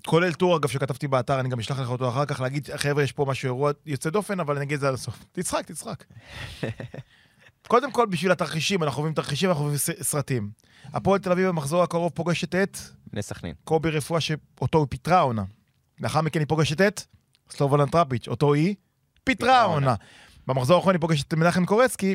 כולל 0.07 0.33
טור, 0.33 0.57
אגב, 0.57 0.69
שכתבתי 0.69 1.09
באתר, 1.09 1.41
אני 1.41 1.49
גם 1.49 1.59
אשלח 1.59 1.81
לך 1.81 1.89
אותו 1.89 2.09
אחר 2.09 2.25
כך, 2.25 2.41
להגיד, 2.41 2.69
חבר'ה, 2.77 3.03
יש 3.03 3.13
פה 3.13 3.25
משהו, 3.29 3.47
אירוע 3.47 3.71
יוצא 3.87 4.11
דופן, 4.11 4.41
אבל 4.41 4.57
אני 4.57 4.65
אגיד 4.65 4.75
את 4.75 4.81
זה 4.81 4.89
עד 4.89 4.95
הסוף. 4.95 5.25
תצחק, 5.33 5.67
תצחק. 5.67 6.05
קודם 7.69 7.93
כל, 7.93 8.07
בשביל 8.07 8.33
התרחישים, 8.33 8.83
אנחנו 8.83 9.01
אוהבים 9.01 9.15
תרחישים, 9.15 9.49
אנחנו 9.49 9.65
אוהבים 9.65 9.79
סרטים. 10.03 10.51
הפועל 10.85 11.19
תל 11.19 11.33
אביב 11.33 11.49
במחזור 11.49 11.83
הקרוב 11.83 12.13
פוגשת 12.15 12.55
את 12.55 12.79
בני 13.13 13.23
סכנין. 13.23 13.55
קובי 13.65 13.91
רפואה, 13.91 14.21
שאותו 14.21 14.79
היא 14.79 14.87
פיטרה 14.91 15.19
העונה. 15.19 15.45
לאחר 16.01 16.21
מכן 16.21 16.41
היא 16.41 16.49
פוגשת 16.49 16.81
את 16.81 17.03
סלובודן 17.51 17.89
דראפיץ', 17.89 18.29
אותו 18.29 18.55
היא 18.55 18.75
פיטרה 19.25 19.61
העונה. 19.61 19.95
במחזור 20.47 20.77
האחרון 20.77 20.95
היא 20.95 21.01
פוגשת 21.01 21.29
את 21.29 21.35
מנחם 21.35 21.67
קורצקי, 21.67 22.15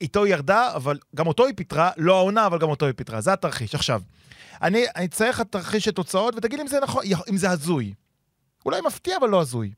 איתו 0.00 0.24
היא 0.24 0.34
ירדה, 0.34 0.74
אבל 0.74 0.98
גם 1.14 1.26
אותו 1.26 1.46
היא 1.46 1.54
פיטרה, 1.56 1.90
לא 1.96 2.16
העונה, 2.16 2.46
אבל 2.46 2.58
גם 2.58 2.68
אותו 2.68 2.86
היא 2.86 2.94
פיטרה. 2.96 3.20
זה 3.20 3.32
התרחיש. 3.32 3.74
עכשיו, 3.74 4.02
אני 4.62 4.84
אני 4.96 5.06
אצייר 5.06 5.30
לך 5.30 5.40
תרחיש 5.40 5.84
של 5.84 5.90
תוצאות, 5.90 6.34
ותגיד 6.36 6.60
אם 6.60 6.66
זה 6.66 6.80
נכון, 6.80 7.04
אם 7.30 7.36
זה 7.36 7.50
הזוי. 7.50 7.94
אולי 8.66 8.80
מפתיע, 8.80 9.16
אבל 9.16 9.28
לא 9.28 9.40
הזוי. 9.40 9.72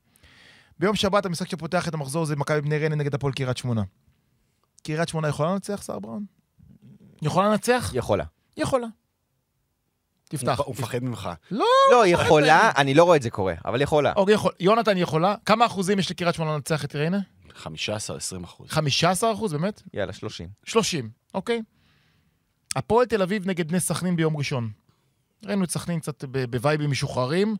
ביום 0.79 0.95
שבת 0.95 1.25
המשחק 1.25 1.49
שפותח 1.49 1.87
את 1.87 1.93
המחזור 1.93 2.25
זה 2.25 2.35
מכבי 2.35 2.61
בני 2.61 2.77
ריינה 2.77 2.95
נגד 2.95 3.15
הפועל 3.15 3.33
קריית 3.33 3.57
שמונה. 3.57 3.83
קריית 4.83 5.09
שמונה 5.09 5.27
יכולה 5.27 5.53
לנצח, 5.53 5.81
סער 5.81 5.99
בראון? 5.99 6.25
יכולה 7.21 7.49
לנצח? 7.49 7.91
יכולה. 7.93 8.23
יכולה. 8.57 8.87
תפתח. 10.29 10.59
הוא 10.59 10.75
מפחד 10.79 11.03
ממך. 11.03 11.29
לא, 11.51 11.65
לא, 11.91 12.07
יכולה, 12.07 12.71
אני 12.77 12.93
לא 12.93 13.03
רואה 13.03 13.17
את 13.17 13.21
זה 13.21 13.29
קורה, 13.29 13.53
אבל 13.65 13.81
יכולה. 13.81 14.13
אוקיי, 14.15 14.33
יכול. 14.33 14.51
יונתן 14.59 14.97
יכולה. 14.97 15.35
כמה 15.45 15.65
אחוזים 15.65 15.99
יש 15.99 16.11
לקריית 16.11 16.35
שמונה 16.35 16.53
לנצח 16.53 16.85
את 16.85 16.95
ריינה? 16.95 17.19
15-20 17.59 18.43
אחוז. 18.43 18.69
15 18.69 19.33
אחוז, 19.33 19.53
באמת? 19.53 19.81
יאללה, 19.93 20.13
30. 20.13 20.49
30, 20.65 21.09
אוקיי. 21.33 21.61
הפועל 22.75 23.05
תל 23.05 23.21
אביב 23.21 23.47
נגד 23.47 23.67
בני 23.67 23.79
סכנין 23.79 24.15
ביום 24.15 24.37
ראשון. 24.37 24.71
ראינו 25.45 25.63
את 25.63 25.71
סכנין 25.71 25.99
קצת 25.99 26.23
בווייבים 26.49 26.91
משוחררים, 26.91 27.55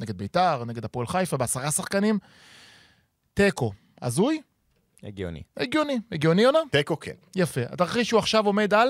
נגד 0.00 0.18
ביתר, 0.18 0.64
נגד 0.64 0.84
הפועל 0.84 1.06
חיפה, 1.06 1.36
בעשרה 1.36 1.70
שחקנים. 1.70 2.18
תיקו. 3.34 3.72
הזוי? 4.02 4.40
הגיוני. 5.02 5.42
הגיוני. 5.56 5.98
הגיוני, 6.12 6.42
יונה? 6.42 6.58
תיקו 6.70 7.00
כן. 7.00 7.14
יפה. 7.36 7.60
התרחיש 7.70 8.10
הוא 8.10 8.18
עכשיו 8.18 8.46
עומד 8.46 8.74
על 8.74 8.88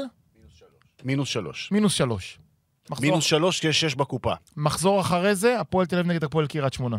מינוס 1.04 1.28
שלוש. 1.28 1.72
מינוס 1.72 1.92
שלוש. 1.92 2.38
מחזור, 2.90 3.11
מינוס 3.11 3.24
שלוש 3.24 3.61
כי 3.61 3.68
יש 3.68 3.80
שש 3.80 3.94
בקופה. 3.94 4.34
מחזור 4.56 5.00
אחרי 5.00 5.34
זה, 5.34 5.61
הפועל 5.61 5.86
תל 5.86 5.98
אביב 5.98 6.11
נגד 6.11 6.24
הפועל 6.24 6.46
קריית 6.46 6.72
שמונה. 6.72 6.96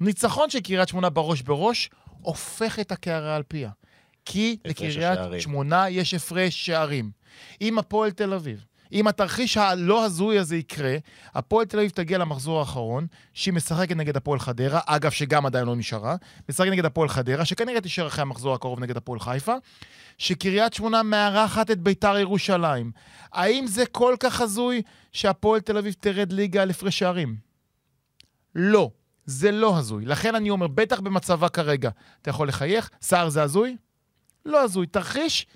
ניצחון 0.00 0.50
של 0.50 0.60
קריית 0.60 0.88
שמונה 0.88 1.10
בראש 1.10 1.42
בראש, 1.42 1.90
הופך 2.22 2.78
את 2.78 2.92
הקערה 2.92 3.36
על 3.36 3.42
פיה. 3.48 3.70
כי 4.24 4.56
לקריית. 4.64 5.18
שמונה 5.38 5.88
יש 5.88 6.14
הפרש 6.14 6.66
שערים. 6.66 7.10
אם 7.60 7.78
הפועל 7.78 8.10
תל 8.10 8.34
אביב, 8.34 8.64
אם 8.92 9.06
התרחיש 9.06 9.56
הלא 9.56 10.04
הזוי 10.04 10.38
הזה 10.38 10.56
יקרה, 10.56 10.96
הפועל 11.34 11.66
תל 11.66 11.78
אביב 11.78 11.90
תגיע 11.90 12.18
למחזור 12.18 12.58
האחרון, 12.58 13.06
שהיא 13.34 13.54
משחקת 13.54 13.96
נגד 13.96 14.16
הפועל 14.16 14.38
חדרה, 14.38 14.80
אגב, 14.86 15.10
שגם 15.10 15.46
עדיין 15.46 15.66
לא 15.66 15.76
נשארה, 15.76 16.16
משחקת 16.48 16.70
נגד 16.70 16.84
הפועל 16.84 17.08
חדרה, 17.08 17.44
שכנראה 17.44 17.80
תישאר 17.80 18.06
אחרי 18.06 18.22
המחזור 18.22 18.54
הקרוב 18.54 18.80
נגד 18.80 18.96
הפועל 18.96 19.20
חיפה, 19.20 19.54
שקריית 20.18 20.72
שמונה 20.72 21.02
מארחת 21.02 21.70
את 21.70 21.80
ביתר 21.80 22.18
ירושלים. 22.18 22.92
האם 23.32 23.66
זה 23.66 23.86
כל 23.86 24.14
כך 24.20 24.40
הזוי 24.40 24.82
שהפועל 25.12 25.60
תל 25.60 25.78
אביב 25.78 25.94
תרד 26.00 26.32
ליגה 26.32 26.62
על 26.62 26.70
הפרש 26.70 26.98
שערים? 26.98 27.36
לא, 28.54 28.90
זה 29.26 29.50
לא 29.50 29.78
הזוי. 29.78 30.04
לכן 30.04 30.34
אני 30.34 30.50
אומר, 30.50 30.66
בטח 30.66 31.00
במצבה 31.00 31.48
כרגע, 31.48 31.90
אתה 32.22 32.30
יכול 32.30 32.48
לחייך, 32.48 32.90
סער 33.02 33.28
זה 33.28 33.42
הזוי? 33.42 33.76
לא 34.46 34.62
הזוי. 34.62 34.86
תרחיש 34.86 35.46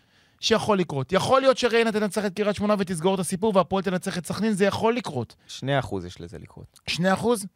שיכול 0.40 0.78
לקרות. 0.78 1.12
יכול 1.12 1.40
להיות 1.40 1.58
שריינה 1.58 1.92
תנצח 1.92 2.24
את 2.24 2.36
קריית 2.36 2.56
שמונה 2.56 2.74
ותסגור 2.78 3.14
את 3.14 3.20
הסיפור, 3.20 3.56
והפועל 3.56 3.82
תנצח 3.82 4.18
את 4.18 4.26
סכנין, 4.26 4.52
זה 4.52 4.64
יכול 4.64 4.96
לקרות. 4.96 5.34
2% 5.60 5.62
יש 6.06 6.20
לזה 6.20 6.38
לקרות. 6.38 6.80
2 6.86 7.12
אחוז? 7.12 7.46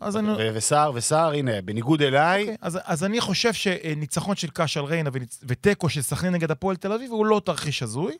אז 0.00 0.16
אני... 0.16 0.32
וסער, 0.54 0.92
וסער, 0.94 1.32
הנה, 1.32 1.62
בניגוד 1.62 2.02
אליי, 2.02 2.42
אוקיי, 2.42 2.56
אז, 2.60 2.78
אז 2.84 3.04
אני 3.04 3.20
חושב 3.20 3.52
שניצחון 3.52 4.36
של 4.36 4.50
קאש 4.50 4.76
על 4.76 4.84
ריינה 4.84 5.10
ותיקו 5.42 5.88
של 5.88 6.02
סכנין 6.02 6.32
נגד 6.32 6.50
הפועל 6.50 6.76
תל 6.76 6.92
אביב 6.92 7.10
הוא 7.10 7.26
לא 7.26 7.40
תרחיש 7.44 7.82
הזוי. 7.82 8.16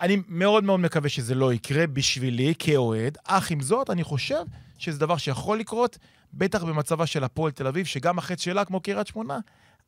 אני 0.00 0.22
מאוד 0.28 0.64
מאוד 0.64 0.80
מקווה 0.80 1.08
שזה 1.08 1.34
לא 1.34 1.52
יקרה 1.52 1.86
בשבילי 1.86 2.54
כאוהד, 2.58 3.18
אך 3.24 3.50
עם 3.50 3.60
זאת, 3.60 3.90
אני 3.90 4.04
חושב 4.04 4.44
שזה 4.78 4.98
דבר 4.98 5.16
שיכול 5.16 5.58
לקרות, 5.58 5.98
בטח 6.34 6.64
במצבה 6.64 7.06
של 7.06 7.24
הפועל 7.24 7.52
תל 7.52 7.66
אביב, 7.66 7.86
שגם 7.86 8.18
החץ 8.18 8.40
שלה, 8.40 8.64
כמו 8.64 8.80
קריית 8.80 9.06
שמונה, 9.06 9.38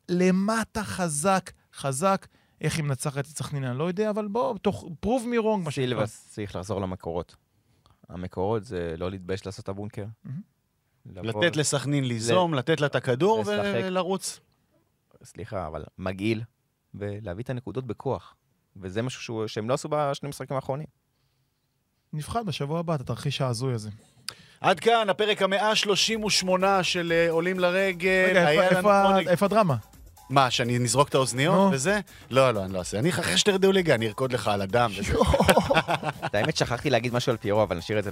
למטה 0.09 0.85
חזק, 0.85 1.51
חזק. 1.75 2.27
איך 2.61 2.77
היא 2.77 2.85
מנצחת 2.85 3.19
את 3.19 3.27
סכנין, 3.27 3.65
אני 3.65 3.79
לא 3.79 3.85
יודע, 3.85 4.11
אבל 4.11 4.29
בוא, 4.29 4.59
תוך 4.59 4.85
prove 5.07 5.09
me 5.25 5.43
wrong, 5.43 5.65
מה 5.65 5.71
שנקרא. 5.71 5.71
סילבס 5.71 6.29
צריך 6.29 6.57
לחזור 6.57 6.81
למקורות. 6.81 7.37
המקורות 8.09 8.65
זה 8.65 8.95
לא 8.99 9.11
להתבייש 9.11 9.47
לעשות 9.47 9.63
את 9.63 9.69
הבונקר. 9.69 10.05
לבוא- 11.07 11.45
לתת 11.45 11.57
לסכנין 11.57 12.05
ליזום, 12.05 12.55
לתת 12.55 12.81
לה 12.81 12.87
את 12.87 12.95
הכדור. 12.95 13.43
ולרוץ. 13.85 14.41
סליחה, 15.25 15.67
אבל 15.67 15.85
מגעיל, 15.99 16.43
ולהביא 16.95 17.45
את 17.45 17.51
הנקודות 17.51 17.87
בכוח. 17.87 18.35
וזה 18.81 19.03
משהו 19.03 19.23
שהוא- 19.23 19.47
שהם 19.47 19.69
לא 19.69 19.75
עשו 19.75 19.89
בשני 19.93 20.27
המשחקים 20.27 20.57
האחרונים. 20.57 20.87
נבחן 22.13 22.45
בשבוע 22.47 22.81
הבא 22.81 22.95
את 22.95 23.01
התרחיש 23.01 23.41
ההזוי 23.41 23.75
הזה. 23.75 23.91
עד 24.61 24.81
כאן, 24.81 25.11
הפרק 25.11 25.43
המאה 25.43 25.71
ה-38 25.71 26.49
של 26.83 27.13
אה, 27.13 27.31
עולים 27.31 27.59
לרגל. 27.59 28.27
רגע, 28.35 28.51
איפה- 29.31 29.47
הדרמה? 29.47 29.77
מה, 30.31 30.51
שאני 30.51 30.79
נזרוק 30.79 31.09
את 31.09 31.15
האוזניות. 31.15 31.73
וזה? 31.73 32.01
לא, 32.31 32.51
לא, 32.51 32.65
אני 32.65 32.73
לא 32.73 32.79
אעשה. 32.79 32.99
אני 32.99 33.09
אחרי 33.11 33.39
שתרדו 33.39 33.73
ליגה, 33.73 33.95
אני 33.95 34.07
ארקוד 34.07 34.33
לך 34.33 34.49
על 34.49 34.63
הדם. 34.63 34.91
את 36.27 36.35
האמת, 36.35 36.57
שכחתי 36.57 36.91
להגיד 36.91 37.15
משהו 37.15 37.31
על 37.31 37.37
פיירו, 37.37 37.63
אבל 37.63 37.77
נשאיר 37.77 37.99
את 37.99 38.05
זה 38.05 38.11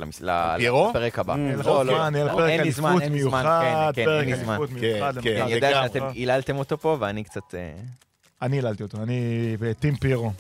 פיירו? 0.57 0.89
לפרק 0.91 1.19
הבא. 1.19 1.35
אין 1.35 1.59
לך 1.59 1.67
לא, 1.67 1.87
לא, 1.87 2.09
לא, 2.11 2.47
אין 2.49 2.61
לי 2.61 2.73
זמן, 2.73 3.01
אין 3.01 3.13
לי 3.13 3.23
זמן, 3.23 3.43
כן, 3.95 4.05
כן, 4.05 4.11
אין 4.11 4.25
לי 4.29 4.37
זמן. 4.37 4.59
כן, 4.81 5.01
כן. 5.23 5.43
אני 5.43 5.53
יודע. 5.53 5.83
שאתם 5.87 6.05
היללתם 6.15 6.57
אותו 6.57 6.79
פה, 6.79 6.97
ואני 7.01 7.25
קצת... 7.25 7.55
אה, 7.55 7.73
אני 8.43 8.57
היללתי 8.57 8.83
אותו, 8.83 9.03
אני 9.03 9.21
וטים 9.59 9.97
פירו. 9.97 10.33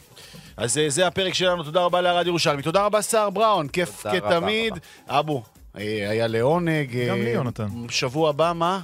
אז 0.56 0.78
אה, 0.78 0.90
זה 0.90 1.06
הפרק 1.06 1.34
שלנו, 1.34 1.62
תודה 1.62 1.80
רבה 1.80 2.00
לארד 2.00 2.26
ירושלמי. 2.26 2.62
תודה 2.62 2.84
רבה, 2.84 3.00
סער 3.02 3.30
בראון, 3.30 3.68
כיף 3.68 4.06
כתמיד. 4.06 4.74
אבו, 5.08 5.42
אה, 5.78 6.10
היה 6.10 6.26
לעונג. 6.26 6.90
גם 7.08 7.16
אה, 7.16 7.24
לי, 7.24 7.30
יונתן. 7.30 7.68
שבוע 7.90 8.30
הבא, 8.30 8.52
מה? 8.54 8.80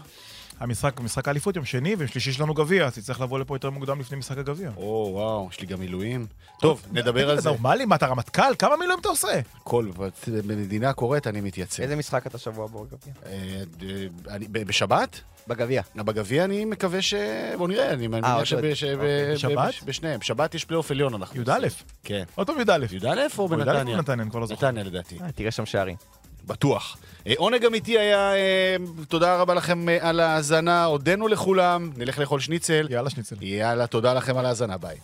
המשחק, 0.60 1.00
משחק 1.00 1.28
האליפות 1.28 1.56
יום 1.56 1.64
שני, 1.64 1.94
ויום 1.94 2.08
שלישי 2.08 2.30
יש 2.30 2.40
לנו 2.40 2.54
גביע, 2.54 2.84
אז 2.86 2.94
תצטרך 2.94 3.20
לבוא 3.20 3.38
לפה 3.38 3.54
יותר 3.54 3.70
מוקדם 3.70 4.00
לפני 4.00 4.18
משחק 4.18 4.38
הגביע. 4.38 4.70
או, 4.76 5.10
וואו, 5.12 5.48
יש 5.50 5.60
לי 5.60 5.66
גם 5.66 5.80
מילואים. 5.80 6.26
טוב, 6.60 6.82
נדבר 6.92 7.28
על 7.30 7.34
אתה 7.34 7.40
זה. 7.42 7.48
נורמלי? 7.50 7.84
מה, 7.84 7.96
אתה 7.96 8.06
רמטכ"ל? 8.06 8.52
כמה 8.58 8.76
מילואים 8.76 9.00
אתה 9.00 9.08
עושה? 9.08 9.40
כל, 9.64 9.88
במדינה 10.46 10.92
קורית 10.92 11.26
אני 11.26 11.40
מתייצב. 11.40 11.82
איזה 11.82 11.96
משחק 11.96 12.26
אתה 12.26 12.38
שבוע 12.38 12.64
הבא 12.64 12.80
בגביע? 12.80 13.12
אה, 13.26 13.62
אה, 14.30 14.64
בשבת? 14.64 15.20
בגביע. 15.48 15.82
בגביע 15.96 16.44
אני 16.44 16.64
מקווה 16.64 17.02
ש... 17.02 17.14
בוא 17.58 17.68
נראה, 17.68 17.90
אני 17.90 18.06
מניח 18.06 18.52
אוקיי. 18.52 18.74
ב- 19.00 19.32
בשבת? 19.32 19.74
בשניהם. 19.84 20.20
בשבת 20.20 20.54
יש 20.54 20.64
פלייאוף 20.64 20.90
עליון 20.90 21.14
אנחנו. 21.14 21.42
י"א. 21.42 21.68
כן. 22.04 22.24
עוד 22.34 22.46
פעם 22.46 22.56
י"א. 22.60 22.86
י"א 22.90 23.06
או 23.38 23.42
או 23.42 23.44
י"א 23.44 23.56
בנתניה? 23.56 23.80
או 23.94 23.96
בנתניה, 23.96 24.22
אני 24.22 24.30
כבר 24.30 24.40
לא 24.40 24.46
זוכר. 24.46 24.66
נתניה 24.66 24.84
לדעתי. 24.84 25.18
אה, 25.22 25.32
תראה 25.32 25.50
שם 25.50 25.66
שערים. 25.66 25.96
בטוח. 26.50 26.96
אה, 27.26 27.32
עונג 27.36 27.64
אמיתי 27.64 27.98
היה, 27.98 28.34
אה, 28.34 28.76
תודה 29.08 29.36
רבה 29.36 29.54
לכם 29.54 29.88
אה, 29.88 29.98
על 30.00 30.20
ההאזנה, 30.20 30.84
הודינו 30.84 31.28
לכולם, 31.28 31.90
נלך 31.96 32.18
לאכול 32.18 32.40
שניצל. 32.40 32.86
יאללה 32.90 33.10
שניצל. 33.10 33.36
יאללה, 33.40 33.86
תודה 33.86 34.14
לכם 34.14 34.36
על 34.36 34.46
ההאזנה, 34.46 34.78
ביי. 34.78 34.96